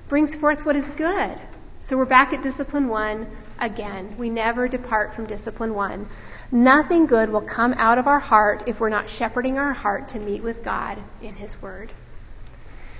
brings 0.09 0.35
forth 0.35 0.65
what 0.65 0.75
is 0.75 0.89
good. 0.89 1.37
So 1.81 1.95
we're 1.95 2.05
back 2.05 2.33
at 2.33 2.41
discipline 2.41 2.89
one 2.89 3.27
again. 3.59 4.15
We 4.17 4.31
never 4.31 4.67
depart 4.67 5.13
from 5.13 5.27
discipline 5.27 5.75
one. 5.75 6.07
Nothing 6.51 7.05
good 7.05 7.29
will 7.29 7.41
come 7.41 7.73
out 7.73 7.99
of 7.99 8.07
our 8.07 8.19
heart 8.19 8.63
if 8.65 8.79
we're 8.79 8.89
not 8.89 9.07
shepherding 9.07 9.59
our 9.59 9.71
heart 9.71 10.09
to 10.09 10.19
meet 10.19 10.41
with 10.41 10.63
God 10.63 10.97
in 11.21 11.35
His 11.35 11.61
Word. 11.61 11.91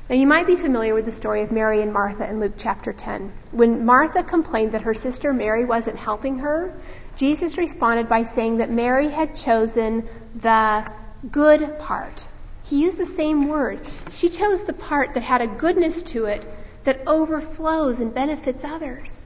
Now, 0.08 0.16
you 0.18 0.28
might 0.28 0.46
be 0.46 0.56
familiar 0.56 0.94
with 0.94 1.06
the 1.06 1.12
story 1.12 1.42
of 1.42 1.52
Mary 1.52 1.82
and 1.82 1.92
Martha 1.92 2.30
in 2.30 2.40
Luke 2.40 2.54
chapter 2.58 2.94
10. 2.94 3.32
When 3.52 3.86
Martha 3.86 4.24
complained 4.24 4.74
that 4.74 4.84
her 4.84 4.94
sister 4.94 5.34
Mary 5.34 5.66
wasn't 5.66 5.98
helping 5.98 6.40
her, 6.40 6.72
Jesus 7.16 7.58
responded 7.58 8.08
by 8.08 8.24
saying 8.24 8.58
that 8.58 8.70
Mary 8.70 9.10
had 9.10 9.36
chosen 9.36 10.08
the 10.36 10.90
good 11.32 11.80
part 11.80 12.28
he 12.70 12.84
used 12.84 13.00
the 13.00 13.06
same 13.06 13.48
word. 13.48 13.80
She 14.12 14.30
chose 14.30 14.64
the 14.64 14.74
part 14.74 15.16
that 15.16 15.24
had 15.24 15.42
a 15.42 15.48
goodness 15.48 16.04
to 16.04 16.26
it 16.26 16.46
that 16.90 17.06
overflows 17.06 18.00
and 18.00 18.16
benefits 18.16 18.64
others. 18.64 19.22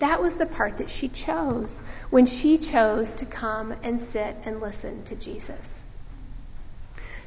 That 0.00 0.20
was 0.20 0.34
the 0.34 0.46
part 0.46 0.78
that 0.78 0.90
she 0.90 1.06
chose 1.08 1.78
when 2.10 2.26
she 2.26 2.58
chose 2.58 3.12
to 3.12 3.26
come 3.26 3.72
and 3.84 4.00
sit 4.00 4.34
and 4.44 4.60
listen 4.60 5.04
to 5.04 5.14
Jesus. 5.14 5.84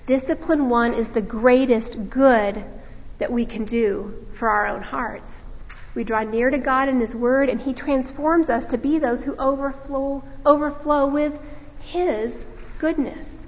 Discipline 0.06 0.68
one 0.68 0.94
is 0.94 1.08
the 1.08 1.22
greatest 1.22 2.10
good 2.10 2.62
that 3.20 3.32
we 3.32 3.46
can 3.46 3.64
do 3.64 4.14
for 4.34 4.50
our 4.50 4.68
own 4.68 4.82
hearts. 4.82 5.46
We 5.96 6.04
draw 6.04 6.24
near 6.24 6.50
to 6.50 6.58
God 6.58 6.90
in 6.90 7.00
His 7.00 7.16
Word, 7.16 7.48
and 7.48 7.62
He 7.62 7.72
transforms 7.72 8.50
us 8.50 8.66
to 8.66 8.78
be 8.78 9.00
those 9.00 9.24
who 9.24 9.34
overflow, 9.38 10.26
overflow 10.46 11.06
with 11.08 11.40
His 11.80 12.44
goodness. 12.80 13.48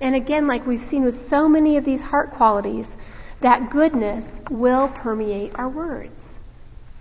And 0.00 0.14
again, 0.14 0.46
like 0.46 0.64
we've 0.64 0.84
seen 0.84 1.02
with 1.02 1.26
so 1.26 1.48
many 1.48 1.76
of 1.76 1.84
these 1.84 2.02
heart 2.02 2.30
qualities, 2.30 2.95
that 3.40 3.70
goodness 3.70 4.40
will 4.50 4.88
permeate 4.88 5.52
our 5.56 5.68
words. 5.68 6.38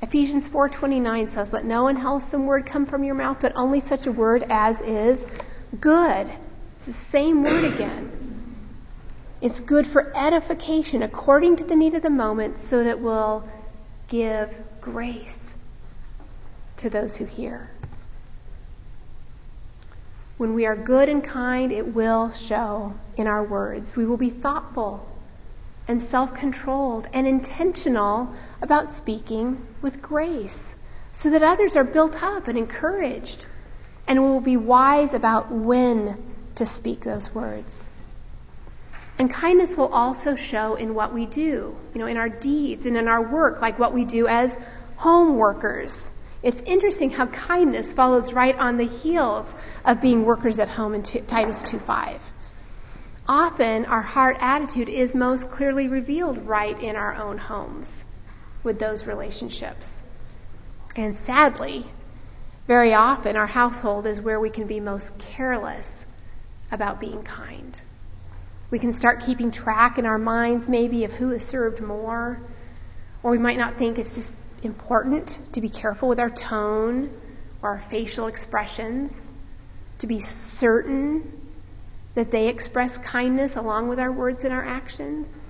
Ephesians 0.02 0.48
4:29 0.48 1.30
says, 1.30 1.54
"Let 1.54 1.66
no 1.66 1.88
unwholesome 1.88 2.46
word 2.46 2.66
come 2.66 2.86
from 2.86 3.04
your 3.04 3.16
mouth, 3.16 3.38
but 3.40 3.54
only 3.56 3.80
such 3.80 4.06
a 4.08 4.12
word 4.12 4.46
as 4.50 4.82
is 4.82 5.26
good." 5.80 6.30
It's 6.78 6.86
the 6.86 6.94
same 6.94 7.44
word 7.44 7.64
again. 7.64 8.12
It's 9.42 9.60
good 9.60 9.88
for 9.88 10.12
edification 10.16 11.02
according 11.04 11.58
to 11.58 11.64
the 11.64 11.76
need 11.76 11.94
of 11.94 12.02
the 12.02 12.10
moment 12.10 12.60
so 12.60 12.84
that 12.84 12.90
it 12.90 13.00
will 13.00 13.44
give 14.08 14.54
grace 14.82 15.54
to 16.78 16.90
those 16.90 17.16
who 17.16 17.26
hear. 17.26 17.70
When 20.38 20.54
we 20.54 20.66
are 20.66 20.76
good 20.76 21.08
and 21.08 21.24
kind, 21.24 21.72
it 21.72 21.96
will 21.96 22.32
show 22.32 22.94
in 23.16 23.26
our 23.26 23.44
words. 23.44 23.96
We 23.96 24.06
will 24.06 24.18
be 24.18 24.30
thoughtful 24.30 25.06
and 25.88 26.02
self 26.02 26.34
controlled 26.34 27.08
and 27.14 27.28
intentional 27.28 28.34
about 28.62 28.96
speaking 28.96 29.66
with 29.82 30.02
grace 30.02 30.74
so 31.14 31.30
that 31.30 31.44
others 31.44 31.76
are 31.76 31.84
built 31.84 32.22
up 32.22 32.48
and 32.48 32.58
encouraged. 32.58 33.46
And 34.08 34.22
will 34.22 34.42
be 34.42 34.58
wise 34.58 35.14
about 35.14 35.52
when 35.52 36.16
to 36.56 36.66
speak 36.66 37.00
those 37.00 37.34
words. 37.34 37.90
And 39.18 39.32
kindness 39.32 39.76
will 39.76 39.92
also 39.94 40.36
show 40.36 40.76
in 40.76 40.94
what 40.94 41.14
we 41.14 41.26
do, 41.26 41.76
you 41.94 42.00
know, 42.00 42.06
in 42.06 42.18
our 42.18 42.30
deeds 42.30 42.86
and 42.86 42.98
in 42.98 43.08
our 43.08 43.22
work, 43.22 43.62
like 43.62 43.80
what 43.80 43.94
we 43.94 44.06
do 44.06 44.28
as 44.28 44.56
home 44.98 45.38
workers. 45.38 46.10
It's 46.44 46.62
interesting 46.62 47.10
how 47.10 47.26
kindness 47.28 47.92
follows 47.92 48.34
right 48.34 48.56
on 48.58 48.78
the 48.78 48.86
heels 48.86 49.54
of 49.84 50.02
being 50.02 50.26
workers 50.26 50.60
at 50.60 50.70
home 50.70 50.94
in 50.94 51.02
Titus 51.02 51.64
2:5. 51.64 52.20
Often 53.28 53.86
our 53.86 54.04
heart 54.04 54.38
attitude 54.40 54.88
is 54.88 55.16
most 55.16 55.50
clearly 55.50 55.88
revealed 55.88 56.46
right 56.46 56.80
in 56.80 56.96
our 56.96 57.16
own 57.16 57.40
homes 57.40 58.04
with 58.64 58.78
those 58.78 59.08
relationships. 59.08 60.04
And 60.96 61.18
sadly, 61.18 61.88
very 62.68 62.94
often 62.94 63.36
our 63.36 63.48
household 63.48 64.06
is 64.06 64.22
where 64.22 64.40
we 64.40 64.52
can 64.52 64.68
be 64.68 64.80
most 64.80 65.18
careless 65.18 66.06
about 66.72 67.00
being 67.00 67.24
kind. 67.24 67.80
We 68.70 68.78
can 68.78 68.94
start 68.94 69.26
keeping 69.26 69.52
track 69.52 69.98
in 69.98 70.06
our 70.06 70.20
minds 70.20 70.70
maybe 70.70 71.04
of 71.04 71.12
who 71.12 71.30
has 71.30 71.44
served 71.44 71.82
more, 71.82 72.40
or 73.24 73.32
we 73.32 73.40
might 73.40 73.58
not 73.58 73.76
think 73.76 73.98
it's 73.98 74.14
just 74.14 74.34
important 74.62 75.40
to 75.54 75.62
be 75.62 75.70
careful 75.70 76.10
with 76.10 76.20
our 76.20 76.30
tone 76.30 77.10
or 77.64 77.70
our 77.70 77.82
facial 77.82 78.28
expressions 78.28 79.32
to 80.00 80.06
be 80.08 80.20
certain 80.20 81.45
that 82.16 82.32
they 82.32 82.48
express 82.48 82.98
kindness 82.98 83.56
along 83.58 83.90
with 83.90 84.00
our 84.00 84.12
words 84.12 84.44
and 84.44 84.54
our 84.54 84.64
actions. 84.64 85.44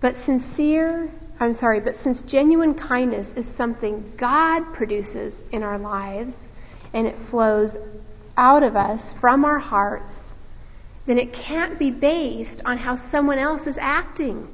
But 0.00 0.16
sincere, 0.16 1.10
I'm 1.38 1.52
sorry, 1.52 1.80
but 1.80 1.96
since 1.96 2.22
genuine 2.22 2.74
kindness 2.74 3.34
is 3.34 3.46
something 3.46 4.12
God 4.16 4.72
produces 4.72 5.42
in 5.50 5.62
our 5.62 5.78
lives 5.78 6.46
and 6.94 7.06
it 7.06 7.16
flows 7.16 7.76
out 8.36 8.62
of 8.62 8.76
us 8.76 9.12
from 9.14 9.44
our 9.44 9.58
hearts, 9.58 10.32
then 11.06 11.18
it 11.18 11.32
can't 11.32 11.78
be 11.78 11.90
based 11.90 12.62
on 12.64 12.78
how 12.78 12.94
someone 12.94 13.38
else 13.38 13.66
is 13.66 13.76
acting 13.78 14.48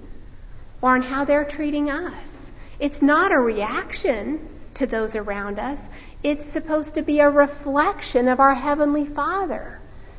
or 0.80 0.90
on 0.90 1.02
how 1.02 1.24
they're 1.24 1.44
treating 1.44 1.90
us. 1.90 2.50
It's 2.80 3.02
not 3.02 3.32
a 3.32 3.38
reaction 3.38 4.48
to 4.74 4.86
those 4.86 5.16
around 5.16 5.58
us. 5.58 5.86
It's 6.22 6.46
supposed 6.46 6.94
to 6.94 7.02
be 7.02 7.20
a 7.20 7.28
reflection 7.28 8.28
of 8.28 8.40
our 8.40 8.54
Heavenly 8.54 9.04
Father 9.04 9.78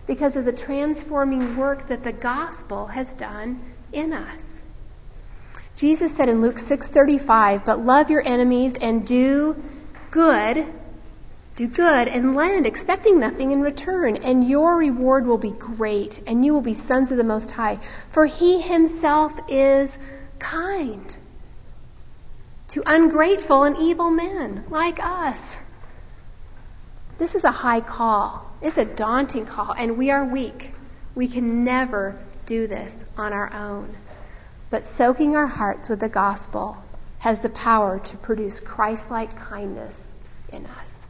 because 0.10 0.36
of 0.36 0.44
the 0.44 0.52
transforming 0.52 1.56
work 1.56 1.88
that 1.90 2.04
the 2.04 2.12
gospel 2.12 2.88
has 2.88 3.14
done 3.14 3.62
in 3.94 4.12
us. 4.12 4.64
Jesus 5.76 6.12
said 6.16 6.30
in 6.30 6.42
Luke 6.42 6.58
6:35, 6.58 7.64
"But 7.64 7.86
love 7.86 8.10
your 8.10 8.24
enemies 8.26 8.74
and 8.82 9.06
do 9.06 9.56
good, 10.10 10.66
do 11.56 11.68
good 11.68 12.08
and 12.08 12.36
lend, 12.36 12.66
expecting 12.66 13.20
nothing 13.20 13.52
in 13.52 13.62
return, 13.62 14.18
and 14.18 14.50
your 14.50 14.78
reward 14.78 15.28
will 15.28 15.38
be 15.38 15.52
great, 15.52 16.20
and 16.26 16.44
you 16.44 16.54
will 16.54 16.62
be 16.62 16.74
sons 16.74 17.12
of 17.12 17.18
the 17.18 17.24
Most 17.24 17.52
High, 17.52 17.78
for 18.10 18.26
he 18.26 18.62
himself 18.62 19.40
is 19.48 19.96
kind 20.40 21.16
to 22.70 22.82
ungrateful 22.84 23.64
and 23.64 23.78
evil 23.78 24.10
men 24.10 24.64
like 24.72 25.00
us." 25.06 25.56
This 27.20 27.36
is 27.36 27.44
a 27.44 27.52
high 27.52 27.82
call. 27.82 28.49
It's 28.62 28.78
a 28.78 28.86
daunting 28.86 29.46
call, 29.46 29.74
and 29.74 29.98
we 29.98 30.12
are 30.12 30.26
weak. 30.26 30.74
We 31.16 31.28
can 31.28 31.64
never 31.64 32.18
do 32.46 32.68
this 32.68 33.06
on 33.18 33.32
our 33.32 33.54
own. 33.54 33.96
But 34.70 34.86
soaking 34.86 35.36
our 35.36 35.48
hearts 35.48 35.88
with 35.88 36.00
the 36.00 36.10
gospel 36.10 36.78
has 37.20 37.40
the 37.42 37.50
power 37.50 38.00
to 38.00 38.18
produce 38.18 38.60
Christ-like 38.60 39.38
kindness 39.38 40.12
in 40.52 40.66
us. 40.66 41.06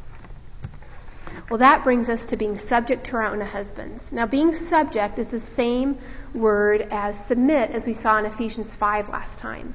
Well, 1.49 1.59
that 1.59 1.83
brings 1.83 2.09
us 2.09 2.27
to 2.27 2.37
being 2.37 2.59
subject 2.59 3.07
to 3.07 3.15
our 3.15 3.25
own 3.25 3.41
husbands. 3.41 4.11
Now, 4.11 4.27
being 4.27 4.55
subject 4.55 5.17
is 5.17 5.27
the 5.27 5.39
same 5.39 5.97
word 6.33 6.81
as 6.91 7.17
submit 7.25 7.71
as 7.71 7.85
we 7.85 7.93
saw 7.93 8.17
in 8.19 8.25
Ephesians 8.25 8.73
5 8.75 9.09
last 9.09 9.39
time. 9.39 9.73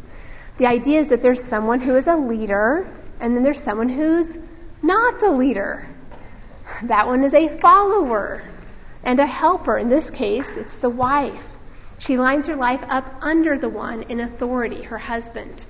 The 0.59 0.67
idea 0.67 1.01
is 1.01 1.09
that 1.09 1.23
there's 1.23 1.43
someone 1.43 1.81
who 1.81 1.97
is 1.97 2.07
a 2.07 2.17
leader 2.17 2.87
and 3.21 3.35
then 3.35 3.43
there's 3.43 3.61
someone 3.61 3.89
who's 3.89 4.39
not 4.83 5.19
the 5.21 5.31
leader. 5.31 5.89
That 6.85 7.07
one 7.07 7.25
is 7.25 7.35
a 7.35 7.49
follower 7.49 8.43
and 9.03 9.21
a 9.21 9.27
helper. 9.27 9.79
In 9.79 9.89
this 9.89 10.11
case, 10.11 10.57
it's 10.57 10.75
the 10.77 10.91
wife. 10.91 11.47
She 11.99 12.19
lines 12.19 12.47
her 12.47 12.57
life 12.57 12.85
up 12.89 13.05
under 13.23 13.57
the 13.59 13.69
one 13.69 14.03
in 14.05 14.21
authority, 14.21 14.83
her 14.83 14.99
husband. 14.99 15.65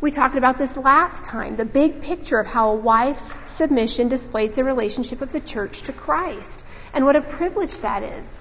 We 0.00 0.10
talked 0.10 0.36
about 0.36 0.58
this 0.58 0.76
last 0.76 1.24
time, 1.24 1.56
the 1.56 1.64
big 1.64 2.02
picture 2.02 2.38
of 2.38 2.46
how 2.46 2.70
a 2.70 2.76
wife's 2.76 3.34
submission 3.50 4.08
displays 4.08 4.54
the 4.54 4.64
relationship 4.64 5.20
of 5.20 5.32
the 5.32 5.40
church 5.40 5.82
to 5.82 5.92
Christ. 5.92 6.64
And 6.94 7.04
what 7.04 7.16
a 7.16 7.20
privilege 7.20 7.76
that 7.78 8.02
is. 8.02 8.38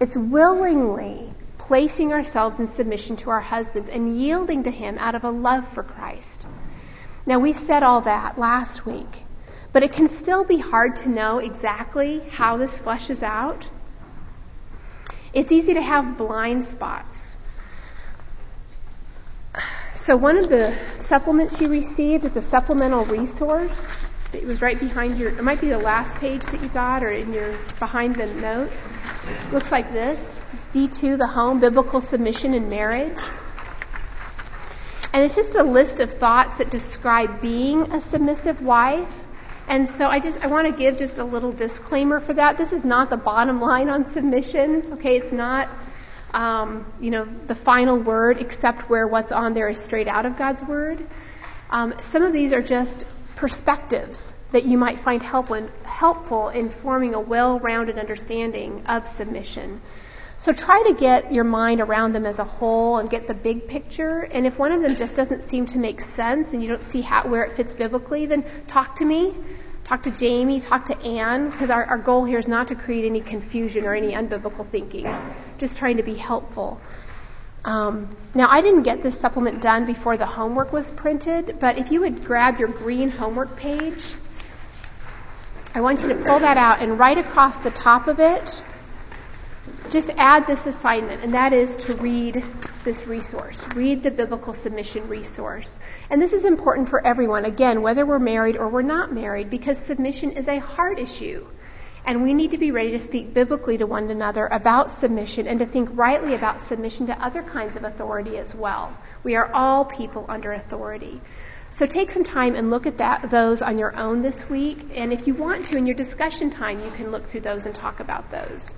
It's 0.00 0.16
willingly 0.16 1.32
placing 1.56 2.12
ourselves 2.12 2.58
in 2.60 2.68
submission 2.68 3.16
to 3.16 3.30
our 3.30 3.40
husbands 3.40 3.88
and 3.88 4.18
yielding 4.18 4.64
to 4.64 4.70
Him 4.70 4.98
out 4.98 5.14
of 5.14 5.24
a 5.24 5.30
love 5.30 5.66
for 5.68 5.82
Christ. 5.82 6.46
Now, 7.26 7.38
we 7.38 7.52
said 7.52 7.82
all 7.82 8.00
that 8.02 8.38
last 8.38 8.86
week, 8.86 9.24
but 9.72 9.82
it 9.82 9.92
can 9.92 10.08
still 10.08 10.44
be 10.44 10.58
hard 10.58 10.96
to 10.96 11.08
know 11.08 11.38
exactly 11.38 12.20
how 12.30 12.56
this 12.56 12.78
fleshes 12.78 13.22
out. 13.22 13.68
It's 15.32 15.52
easy 15.52 15.74
to 15.74 15.82
have 15.82 16.16
blind 16.16 16.64
spots. 16.64 17.36
So, 19.94 20.16
one 20.16 20.38
of 20.38 20.48
the 20.48 20.74
supplements 21.00 21.60
you 21.60 21.68
received 21.68 22.24
is 22.24 22.34
a 22.34 22.40
supplemental 22.40 23.04
resource. 23.04 23.96
It 24.32 24.44
was 24.44 24.62
right 24.62 24.78
behind 24.78 25.18
your, 25.18 25.30
it 25.30 25.42
might 25.42 25.60
be 25.60 25.68
the 25.68 25.78
last 25.78 26.16
page 26.16 26.42
that 26.42 26.62
you 26.62 26.68
got 26.68 27.02
or 27.02 27.10
in 27.10 27.32
your, 27.32 27.54
behind 27.78 28.16
the 28.16 28.26
notes. 28.26 28.94
It 29.46 29.52
Looks 29.52 29.70
like 29.70 29.92
this. 29.92 30.40
D2, 30.72 31.18
the 31.18 31.26
home, 31.26 31.60
biblical 31.60 32.00
submission 32.00 32.54
and 32.54 32.70
marriage. 32.70 33.18
And 35.12 35.24
it's 35.24 35.34
just 35.34 35.54
a 35.56 35.62
list 35.62 36.00
of 36.00 36.12
thoughts 36.12 36.58
that 36.58 36.70
describe 36.70 37.40
being 37.40 37.92
a 37.92 38.00
submissive 38.00 38.62
wife. 38.62 39.08
And 39.68 39.88
so 39.88 40.08
I 40.08 40.18
just 40.18 40.42
I 40.42 40.46
want 40.46 40.66
to 40.66 40.72
give 40.72 40.96
just 40.96 41.18
a 41.18 41.24
little 41.24 41.52
disclaimer 41.52 42.20
for 42.20 42.32
that. 42.32 42.56
This 42.56 42.72
is 42.72 42.84
not 42.84 43.10
the 43.10 43.18
bottom 43.18 43.60
line 43.60 43.90
on 43.90 44.06
submission. 44.06 44.94
Okay, 44.94 45.16
it's 45.16 45.30
not 45.30 45.68
um, 46.32 46.90
you 47.00 47.10
know 47.10 47.24
the 47.24 47.54
final 47.54 47.98
word, 47.98 48.40
except 48.40 48.88
where 48.88 49.06
what's 49.06 49.30
on 49.30 49.52
there 49.52 49.68
is 49.68 49.78
straight 49.78 50.08
out 50.08 50.24
of 50.24 50.38
God's 50.38 50.62
word. 50.62 51.06
Um, 51.70 51.94
some 52.00 52.22
of 52.22 52.32
these 52.32 52.54
are 52.54 52.62
just 52.62 53.04
perspectives 53.36 54.32
that 54.52 54.64
you 54.64 54.78
might 54.78 55.00
find 55.00 55.22
helpful 55.22 55.56
in, 55.56 55.70
helpful 55.84 56.48
in 56.48 56.70
forming 56.70 57.14
a 57.14 57.20
well-rounded 57.20 57.98
understanding 57.98 58.82
of 58.86 59.06
submission. 59.06 59.82
So 60.38 60.52
try 60.52 60.84
to 60.86 60.94
get 60.94 61.32
your 61.32 61.44
mind 61.44 61.80
around 61.80 62.12
them 62.12 62.24
as 62.24 62.38
a 62.38 62.44
whole 62.44 62.98
and 62.98 63.10
get 63.10 63.26
the 63.26 63.34
big 63.34 63.66
picture. 63.66 64.20
And 64.20 64.46
if 64.46 64.56
one 64.56 64.70
of 64.70 64.82
them 64.82 64.96
just 64.96 65.16
doesn't 65.16 65.42
seem 65.42 65.66
to 65.66 65.78
make 65.78 66.00
sense 66.00 66.52
and 66.52 66.62
you 66.62 66.68
don't 66.68 66.82
see 66.82 67.00
how, 67.00 67.26
where 67.28 67.42
it 67.42 67.52
fits 67.52 67.74
biblically, 67.74 68.26
then 68.26 68.44
talk 68.68 68.94
to 68.96 69.04
me. 69.04 69.34
Talk 69.84 70.02
to 70.02 70.10
Jamie, 70.10 70.60
talk 70.60 70.86
to 70.86 70.98
Anne, 71.00 71.48
because 71.48 71.70
our, 71.70 71.82
our 71.82 71.96
goal 71.96 72.26
here 72.26 72.38
is 72.38 72.46
not 72.46 72.68
to 72.68 72.74
create 72.74 73.06
any 73.06 73.22
confusion 73.22 73.86
or 73.86 73.94
any 73.94 74.12
unbiblical 74.12 74.66
thinking. 74.66 75.08
Just 75.56 75.78
trying 75.78 75.96
to 75.96 76.02
be 76.02 76.14
helpful. 76.14 76.78
Um, 77.64 78.14
now, 78.34 78.48
I 78.50 78.60
didn't 78.60 78.82
get 78.82 79.02
this 79.02 79.18
supplement 79.18 79.62
done 79.62 79.86
before 79.86 80.18
the 80.18 80.26
homework 80.26 80.74
was 80.74 80.90
printed, 80.90 81.56
but 81.58 81.78
if 81.78 81.90
you 81.90 82.00
would 82.00 82.24
grab 82.24 82.58
your 82.58 82.68
green 82.68 83.08
homework 83.08 83.56
page, 83.56 84.14
I 85.74 85.80
want 85.80 86.02
you 86.02 86.08
to 86.10 86.16
pull 86.16 86.38
that 86.38 86.58
out 86.58 86.80
and 86.80 86.98
right 86.98 87.16
across 87.16 87.56
the 87.64 87.70
top 87.70 88.08
of 88.08 88.20
it, 88.20 88.62
just 89.90 90.10
add 90.18 90.46
this 90.46 90.66
assignment, 90.66 91.22
and 91.22 91.34
that 91.34 91.52
is 91.52 91.76
to 91.76 91.94
read 91.94 92.44
this 92.84 93.06
resource. 93.06 93.62
Read 93.74 94.02
the 94.02 94.10
biblical 94.10 94.54
submission 94.54 95.08
resource. 95.08 95.78
And 96.10 96.20
this 96.20 96.32
is 96.32 96.44
important 96.44 96.88
for 96.88 97.06
everyone, 97.06 97.44
again, 97.44 97.82
whether 97.82 98.06
we're 98.06 98.18
married 98.18 98.56
or 98.56 98.68
we're 98.68 98.82
not 98.82 99.12
married, 99.12 99.50
because 99.50 99.78
submission 99.78 100.32
is 100.32 100.48
a 100.48 100.58
heart 100.58 100.98
issue. 100.98 101.46
And 102.06 102.22
we 102.22 102.32
need 102.32 102.52
to 102.52 102.58
be 102.58 102.70
ready 102.70 102.92
to 102.92 102.98
speak 102.98 103.34
biblically 103.34 103.76
to 103.78 103.86
one 103.86 104.10
another 104.10 104.46
about 104.46 104.90
submission 104.90 105.46
and 105.46 105.58
to 105.58 105.66
think 105.66 105.90
rightly 105.92 106.34
about 106.34 106.62
submission 106.62 107.06
to 107.08 107.22
other 107.22 107.42
kinds 107.42 107.76
of 107.76 107.84
authority 107.84 108.38
as 108.38 108.54
well. 108.54 108.96
We 109.22 109.36
are 109.36 109.52
all 109.52 109.84
people 109.84 110.24
under 110.28 110.52
authority. 110.52 111.20
So 111.70 111.86
take 111.86 112.10
some 112.10 112.24
time 112.24 112.54
and 112.54 112.70
look 112.70 112.86
at 112.86 112.98
that, 112.98 113.30
those 113.30 113.60
on 113.60 113.78
your 113.78 113.94
own 113.94 114.22
this 114.22 114.48
week. 114.48 114.78
And 114.94 115.12
if 115.12 115.26
you 115.26 115.34
want 115.34 115.66
to, 115.66 115.76
in 115.76 115.86
your 115.86 115.94
discussion 115.94 116.50
time, 116.50 116.82
you 116.82 116.90
can 116.92 117.10
look 117.10 117.26
through 117.26 117.42
those 117.42 117.66
and 117.66 117.74
talk 117.74 118.00
about 118.00 118.30
those. 118.30 118.74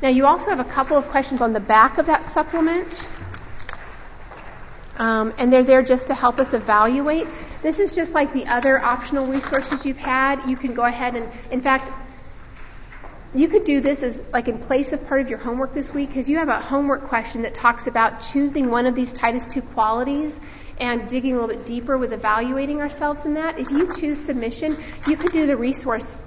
Now, 0.00 0.10
you 0.10 0.26
also 0.26 0.50
have 0.50 0.60
a 0.60 0.70
couple 0.70 0.96
of 0.96 1.06
questions 1.08 1.40
on 1.40 1.52
the 1.52 1.60
back 1.60 1.98
of 1.98 2.06
that 2.06 2.24
supplement. 2.26 3.06
Um, 4.96 5.32
and 5.38 5.52
they're 5.52 5.64
there 5.64 5.82
just 5.82 6.08
to 6.08 6.14
help 6.14 6.38
us 6.38 6.54
evaluate. 6.54 7.26
This 7.62 7.78
is 7.78 7.94
just 7.94 8.12
like 8.12 8.32
the 8.32 8.46
other 8.46 8.78
optional 8.78 9.26
resources 9.26 9.84
you've 9.84 9.96
had. 9.96 10.48
You 10.48 10.56
can 10.56 10.74
go 10.74 10.84
ahead 10.84 11.16
and, 11.16 11.28
in 11.50 11.60
fact, 11.60 11.90
you 13.34 13.48
could 13.48 13.64
do 13.64 13.80
this 13.80 14.02
as 14.02 14.22
like 14.32 14.48
in 14.48 14.58
place 14.58 14.92
of 14.92 15.06
part 15.06 15.20
of 15.20 15.28
your 15.28 15.38
homework 15.38 15.74
this 15.74 15.92
week 15.92 16.08
because 16.08 16.28
you 16.28 16.38
have 16.38 16.48
a 16.48 16.60
homework 16.60 17.04
question 17.04 17.42
that 17.42 17.54
talks 17.54 17.86
about 17.86 18.22
choosing 18.22 18.70
one 18.70 18.86
of 18.86 18.94
these 18.94 19.12
Titus 19.12 19.46
2 19.46 19.62
qualities 19.62 20.38
and 20.80 21.08
digging 21.08 21.34
a 21.34 21.40
little 21.40 21.54
bit 21.54 21.66
deeper 21.66 21.98
with 21.98 22.12
evaluating 22.12 22.80
ourselves 22.80 23.26
in 23.26 23.34
that. 23.34 23.58
If 23.58 23.70
you 23.70 23.92
choose 23.92 24.18
submission, 24.24 24.76
you 25.06 25.16
could 25.16 25.32
do 25.32 25.46
the 25.46 25.56
resource 25.56 26.24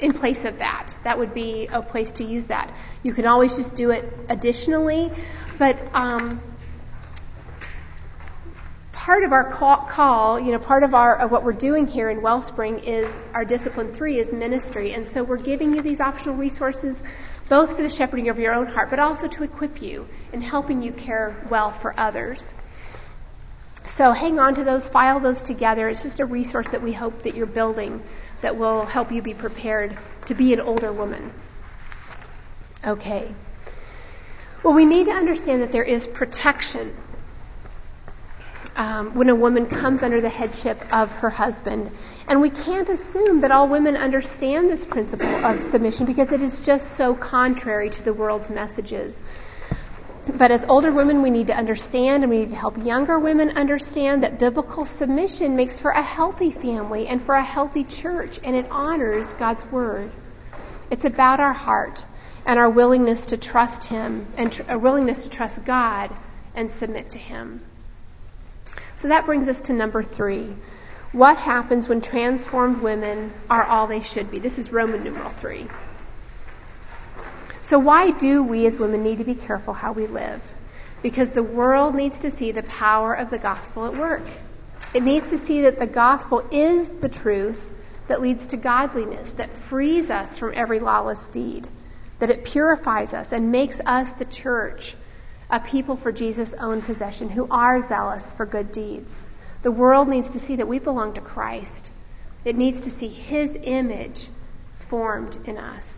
in 0.00 0.12
place 0.12 0.44
of 0.44 0.58
that. 0.58 0.96
That 1.04 1.18
would 1.18 1.34
be 1.34 1.68
a 1.72 1.82
place 1.82 2.10
to 2.12 2.24
use 2.24 2.46
that. 2.46 2.72
You 3.02 3.12
can 3.12 3.26
always 3.26 3.56
just 3.56 3.76
do 3.76 3.90
it 3.90 4.04
additionally, 4.28 5.10
but 5.58 5.78
um, 5.92 6.40
part 8.92 9.24
of 9.24 9.32
our 9.32 9.44
call, 9.44 10.38
you 10.38 10.52
know, 10.52 10.58
part 10.58 10.82
of 10.82 10.94
our 10.94 11.16
of 11.16 11.30
what 11.30 11.42
we're 11.42 11.52
doing 11.52 11.86
here 11.86 12.10
in 12.10 12.20
Wellspring 12.20 12.80
is 12.80 13.18
our 13.32 13.44
discipline 13.44 13.92
three 13.92 14.18
is 14.18 14.32
ministry, 14.32 14.92
and 14.92 15.06
so 15.06 15.24
we're 15.24 15.36
giving 15.36 15.74
you 15.74 15.82
these 15.82 16.00
optional 16.00 16.34
resources, 16.34 17.02
both 17.48 17.74
for 17.74 17.82
the 17.82 17.90
shepherding 17.90 18.28
of 18.28 18.38
your 18.38 18.54
own 18.54 18.66
heart, 18.66 18.90
but 18.90 18.98
also 18.98 19.26
to 19.26 19.42
equip 19.42 19.80
you 19.80 20.06
in 20.32 20.42
helping 20.42 20.82
you 20.82 20.92
care 20.92 21.34
well 21.50 21.70
for 21.70 21.98
others. 21.98 22.52
So 23.86 24.12
hang 24.12 24.38
on 24.38 24.54
to 24.56 24.64
those, 24.64 24.86
file 24.86 25.18
those 25.18 25.40
together. 25.40 25.88
It's 25.88 26.02
just 26.02 26.20
a 26.20 26.26
resource 26.26 26.68
that 26.70 26.82
we 26.82 26.92
hope 26.92 27.22
that 27.22 27.34
you're 27.34 27.46
building 27.46 28.02
that 28.42 28.56
will 28.56 28.84
help 28.84 29.12
you 29.12 29.22
be 29.22 29.34
prepared 29.34 29.96
to 30.26 30.34
be 30.34 30.52
an 30.52 30.60
older 30.60 30.92
woman. 30.92 31.32
Okay. 32.86 33.34
Well, 34.62 34.74
we 34.74 34.84
need 34.84 35.06
to 35.06 35.12
understand 35.12 35.62
that 35.62 35.72
there 35.72 35.82
is 35.82 36.06
protection 36.06 36.94
um, 38.76 39.14
when 39.14 39.28
a 39.28 39.34
woman 39.34 39.66
comes 39.66 40.02
under 40.02 40.20
the 40.20 40.28
headship 40.28 40.80
of 40.94 41.12
her 41.14 41.30
husband. 41.30 41.90
And 42.28 42.40
we 42.40 42.50
can't 42.50 42.88
assume 42.88 43.40
that 43.40 43.50
all 43.50 43.68
women 43.68 43.96
understand 43.96 44.68
this 44.68 44.84
principle 44.84 45.26
of 45.44 45.62
submission 45.62 46.06
because 46.06 46.30
it 46.30 46.40
is 46.40 46.64
just 46.64 46.92
so 46.92 47.14
contrary 47.14 47.90
to 47.90 48.02
the 48.02 48.12
world's 48.12 48.50
messages. 48.50 49.20
But 50.36 50.50
as 50.50 50.64
older 50.66 50.92
women, 50.92 51.22
we 51.22 51.30
need 51.30 51.46
to 51.46 51.56
understand 51.56 52.22
and 52.22 52.30
we 52.30 52.40
need 52.40 52.50
to 52.50 52.56
help 52.56 52.76
younger 52.84 53.18
women 53.18 53.50
understand 53.56 54.22
that 54.22 54.38
biblical 54.38 54.84
submission 54.84 55.56
makes 55.56 55.80
for 55.80 55.90
a 55.90 56.02
healthy 56.02 56.50
family 56.50 57.06
and 57.08 57.20
for 57.20 57.34
a 57.34 57.42
healthy 57.42 57.84
church, 57.84 58.38
and 58.44 58.54
it 58.54 58.66
honors 58.70 59.32
God's 59.32 59.64
Word. 59.66 60.10
It's 60.90 61.06
about 61.06 61.40
our 61.40 61.54
heart 61.54 62.04
and 62.44 62.58
our 62.58 62.68
willingness 62.68 63.26
to 63.26 63.36
trust 63.36 63.84
Him 63.84 64.26
and 64.36 64.52
tr- 64.52 64.62
a 64.68 64.78
willingness 64.78 65.24
to 65.24 65.30
trust 65.30 65.64
God 65.64 66.10
and 66.54 66.70
submit 66.70 67.10
to 67.10 67.18
Him. 67.18 67.62
So 68.98 69.08
that 69.08 69.26
brings 69.26 69.48
us 69.48 69.62
to 69.62 69.72
number 69.72 70.02
three. 70.02 70.54
What 71.12 71.38
happens 71.38 71.88
when 71.88 72.02
transformed 72.02 72.82
women 72.82 73.32
are 73.48 73.64
all 73.64 73.86
they 73.86 74.02
should 74.02 74.30
be? 74.30 74.40
This 74.40 74.58
is 74.58 74.72
Roman 74.72 75.02
numeral 75.02 75.30
three. 75.30 75.66
So 77.68 77.78
why 77.78 78.12
do 78.12 78.42
we 78.42 78.64
as 78.64 78.78
women 78.78 79.02
need 79.02 79.18
to 79.18 79.24
be 79.24 79.34
careful 79.34 79.74
how 79.74 79.92
we 79.92 80.06
live? 80.06 80.42
Because 81.02 81.28
the 81.28 81.42
world 81.42 81.94
needs 81.94 82.20
to 82.20 82.30
see 82.30 82.50
the 82.50 82.62
power 82.62 83.12
of 83.12 83.28
the 83.28 83.36
gospel 83.36 83.84
at 83.84 83.94
work. 83.94 84.22
It 84.94 85.02
needs 85.02 85.28
to 85.30 85.38
see 85.38 85.60
that 85.60 85.78
the 85.78 85.86
gospel 85.86 86.42
is 86.50 86.94
the 86.94 87.10
truth 87.10 87.62
that 88.06 88.22
leads 88.22 88.46
to 88.46 88.56
godliness, 88.56 89.34
that 89.34 89.50
frees 89.50 90.08
us 90.08 90.38
from 90.38 90.54
every 90.54 90.80
lawless 90.80 91.28
deed, 91.28 91.68
that 92.20 92.30
it 92.30 92.46
purifies 92.46 93.12
us 93.12 93.32
and 93.32 93.52
makes 93.52 93.82
us 93.84 94.12
the 94.12 94.24
church, 94.24 94.96
a 95.50 95.60
people 95.60 95.96
for 95.96 96.10
Jesus' 96.10 96.54
own 96.54 96.80
possession 96.80 97.28
who 97.28 97.46
are 97.50 97.82
zealous 97.82 98.32
for 98.32 98.46
good 98.46 98.72
deeds. 98.72 99.28
The 99.60 99.70
world 99.70 100.08
needs 100.08 100.30
to 100.30 100.40
see 100.40 100.56
that 100.56 100.68
we 100.68 100.78
belong 100.78 101.12
to 101.16 101.20
Christ. 101.20 101.90
It 102.46 102.56
needs 102.56 102.84
to 102.84 102.90
see 102.90 103.08
his 103.08 103.58
image 103.62 104.30
formed 104.88 105.36
in 105.46 105.58
us. 105.58 105.97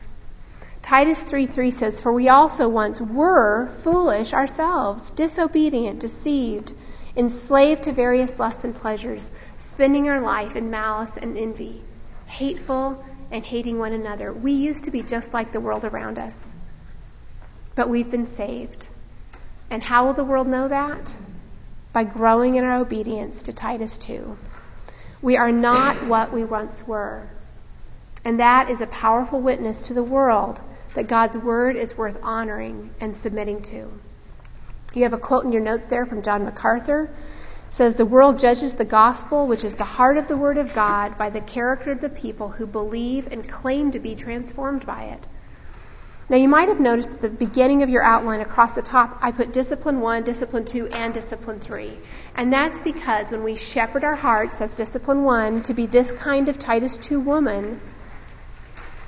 Titus 0.83 1.23
3 1.23 1.47
3 1.47 1.71
says, 1.71 2.01
For 2.01 2.13
we 2.13 2.29
also 2.29 2.69
once 2.69 3.01
were 3.01 3.69
foolish 3.83 4.33
ourselves, 4.33 5.11
disobedient, 5.11 6.01
deceived, 6.01 6.73
enslaved 7.17 7.85
to 7.85 7.93
various 7.93 8.39
lusts 8.41 8.65
and 8.65 8.75
pleasures, 8.75 9.31
spending 9.61 10.09
our 10.09 10.21
life 10.21 10.57
in 10.57 10.69
malice 10.69 11.17
and 11.17 11.37
envy, 11.37 11.81
hateful 12.27 13.05
and 13.31 13.45
hating 13.45 13.79
one 13.79 13.93
another. 13.93 14.33
We 14.33 14.51
used 14.51 14.85
to 14.85 14.91
be 14.91 15.03
just 15.03 15.33
like 15.33 15.53
the 15.53 15.61
world 15.61 15.85
around 15.85 16.19
us, 16.19 16.53
but 17.77 17.89
we've 17.89 18.11
been 18.11 18.27
saved. 18.27 18.89
And 19.71 19.85
how 19.85 20.07
will 20.07 20.15
the 20.15 20.25
world 20.25 20.49
know 20.49 20.67
that? 20.67 21.15
By 21.93 22.03
growing 22.03 22.57
in 22.57 22.65
our 22.65 22.81
obedience 22.81 23.43
to 23.43 23.53
Titus 23.53 23.97
2. 23.99 24.37
We 25.23 25.37
are 25.37 25.53
not 25.53 26.05
what 26.07 26.33
we 26.33 26.43
once 26.43 26.85
were. 26.85 27.29
And 28.25 28.41
that 28.41 28.71
is 28.71 28.81
a 28.81 28.87
powerful 28.89 29.41
witness 29.41 29.83
to 29.83 29.95
the 29.95 30.03
world 30.03 30.59
that 30.95 31.09
God's 31.09 31.37
word 31.37 31.77
is 31.77 31.97
worth 31.97 32.19
honoring 32.23 32.91
and 33.01 33.17
submitting 33.17 33.63
to. 33.63 33.91
You 34.93 35.05
have 35.05 35.13
a 35.13 35.19
quote 35.19 35.45
in 35.45 35.53
your 35.53 35.63
notes 35.63 35.87
there 35.87 36.07
from 36.07 36.23
John 36.23 36.45
MacArthur. 36.45 37.05
It 37.05 37.75
says 37.75 37.95
the 37.95 38.05
world 38.05 38.41
judges 38.41 38.75
the 38.75 38.85
gospel, 38.85 39.47
which 39.47 39.63
is 39.63 39.75
the 39.75 39.85
heart 39.85 40.17
of 40.17 40.27
the 40.27 40.37
word 40.37 40.59
of 40.59 40.75
God, 40.75 41.17
by 41.17 41.31
the 41.31 41.41
character 41.41 41.93
of 41.93 42.01
the 42.01 42.09
people 42.09 42.49
who 42.49 42.67
believe 42.67 43.33
and 43.33 43.49
claim 43.49 43.93
to 43.93 44.01
be 44.01 44.17
transformed 44.17 44.85
by 44.85 45.05
it. 45.05 45.23
Now 46.29 46.37
you 46.37 46.49
might 46.49 46.69
have 46.69 46.79
noticed 46.79 47.09
at 47.09 47.21
the 47.21 47.29
beginning 47.29 47.83
of 47.83 47.89
your 47.89 48.05
outline 48.05 48.41
across 48.41 48.73
the 48.73 48.83
top, 48.83 49.19
I 49.21 49.33
put 49.33 49.53
discipline 49.53 50.01
one, 50.01 50.23
discipline 50.23 50.65
two, 50.65 50.87
and 50.87 51.13
discipline 51.13 51.59
three. 51.59 51.97
And 52.37 52.53
that's 52.53 52.81
because 52.81 53.33
when 53.33 53.43
we 53.43 53.57
shepherd 53.57 54.05
our 54.05 54.15
hearts, 54.15 54.59
that's 54.59 54.77
discipline 54.77 55.25
one, 55.25 55.65
to 55.65 55.75
be 55.75 55.87
this 55.87 56.11
kind 56.13 56.49
of 56.49 56.59
Titus 56.59 56.99
2 56.99 57.19
woman, 57.19 57.81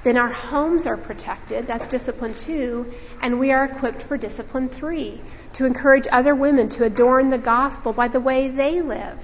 then 0.05 0.17
our 0.17 0.29
homes 0.29 0.87
are 0.87 0.97
protected. 0.97 1.67
That's 1.67 1.87
discipline 1.89 2.35
two. 2.35 2.93
And 3.21 3.39
we 3.39 3.53
are 3.53 3.65
equipped 3.65 4.03
for 4.03 4.17
discipline 4.17 4.69
three 4.69 5.21
to 5.55 5.65
encourage 5.65 6.07
other 6.11 6.35
women 6.35 6.69
to 6.71 6.85
adorn 6.85 7.31
the 7.31 7.39
gospel 7.39 7.93
by 7.93 8.09
the 8.09 8.21
way 8.21 8.49
they 8.49 8.81
live. 8.81 9.19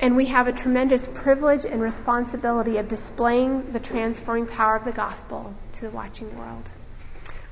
And 0.00 0.16
we 0.16 0.26
have 0.26 0.48
a 0.48 0.52
tremendous 0.52 1.06
privilege 1.06 1.64
and 1.64 1.80
responsibility 1.80 2.78
of 2.78 2.88
displaying 2.88 3.72
the 3.72 3.78
transforming 3.78 4.48
power 4.48 4.74
of 4.74 4.84
the 4.84 4.90
gospel 4.92 5.54
to 5.74 5.82
the 5.82 5.90
watching 5.90 6.36
world. 6.36 6.68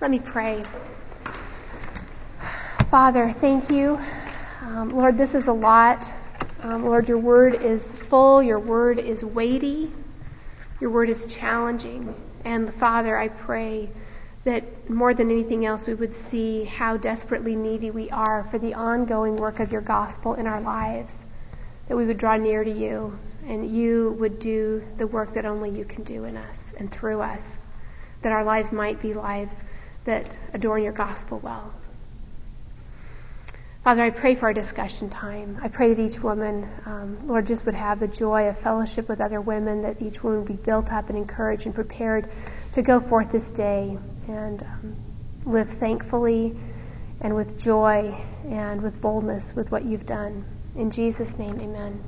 Let 0.00 0.10
me 0.10 0.18
pray. 0.18 0.64
Father, 2.90 3.30
thank 3.30 3.70
you. 3.70 4.00
Um, 4.62 4.90
Lord, 4.90 5.16
this 5.16 5.34
is 5.34 5.46
a 5.46 5.52
lot. 5.52 6.04
Um, 6.62 6.84
Lord, 6.84 7.06
your 7.06 7.18
word 7.18 7.54
is 7.54 7.84
full, 7.84 8.42
your 8.42 8.58
word 8.58 8.98
is 8.98 9.24
weighty. 9.24 9.92
Your 10.80 10.90
word 10.90 11.08
is 11.08 11.26
challenging. 11.26 12.14
And 12.44 12.72
Father, 12.72 13.16
I 13.16 13.28
pray 13.28 13.90
that 14.44 14.88
more 14.88 15.12
than 15.12 15.30
anything 15.30 15.66
else, 15.66 15.86
we 15.86 15.94
would 15.94 16.14
see 16.14 16.64
how 16.64 16.96
desperately 16.96 17.54
needy 17.54 17.90
we 17.90 18.08
are 18.10 18.44
for 18.50 18.58
the 18.58 18.74
ongoing 18.74 19.36
work 19.36 19.60
of 19.60 19.72
your 19.72 19.82
gospel 19.82 20.34
in 20.34 20.46
our 20.46 20.60
lives. 20.60 21.24
That 21.88 21.96
we 21.96 22.06
would 22.06 22.18
draw 22.18 22.36
near 22.36 22.64
to 22.64 22.70
you 22.70 23.18
and 23.46 23.68
you 23.68 24.16
would 24.18 24.38
do 24.38 24.82
the 24.96 25.06
work 25.06 25.34
that 25.34 25.44
only 25.44 25.70
you 25.70 25.84
can 25.84 26.04
do 26.04 26.24
in 26.24 26.36
us 26.36 26.72
and 26.78 26.90
through 26.90 27.20
us. 27.20 27.58
That 28.22 28.32
our 28.32 28.44
lives 28.44 28.72
might 28.72 29.02
be 29.02 29.12
lives 29.12 29.62
that 30.04 30.26
adorn 30.54 30.82
your 30.82 30.92
gospel 30.92 31.40
well. 31.40 31.72
Father, 33.82 34.02
I 34.02 34.10
pray 34.10 34.34
for 34.34 34.46
our 34.46 34.52
discussion 34.52 35.08
time. 35.08 35.58
I 35.62 35.68
pray 35.68 35.94
that 35.94 36.02
each 36.02 36.22
woman, 36.22 36.68
um, 36.84 37.26
Lord, 37.26 37.46
just 37.46 37.64
would 37.64 37.74
have 37.74 37.98
the 37.98 38.08
joy 38.08 38.48
of 38.48 38.58
fellowship 38.58 39.08
with 39.08 39.22
other 39.22 39.40
women, 39.40 39.82
that 39.82 40.02
each 40.02 40.22
woman 40.22 40.40
would 40.40 40.48
be 40.48 40.62
built 40.62 40.92
up 40.92 41.08
and 41.08 41.16
encouraged 41.16 41.64
and 41.64 41.74
prepared 41.74 42.28
to 42.72 42.82
go 42.82 43.00
forth 43.00 43.32
this 43.32 43.50
day 43.50 43.96
and 44.28 44.62
um, 44.62 44.96
live 45.46 45.70
thankfully 45.70 46.54
and 47.22 47.34
with 47.34 47.58
joy 47.58 48.14
and 48.44 48.82
with 48.82 49.00
boldness 49.00 49.56
with 49.56 49.72
what 49.72 49.82
you've 49.82 50.06
done. 50.06 50.44
In 50.76 50.90
Jesus' 50.90 51.38
name, 51.38 51.58
amen. 51.58 52.02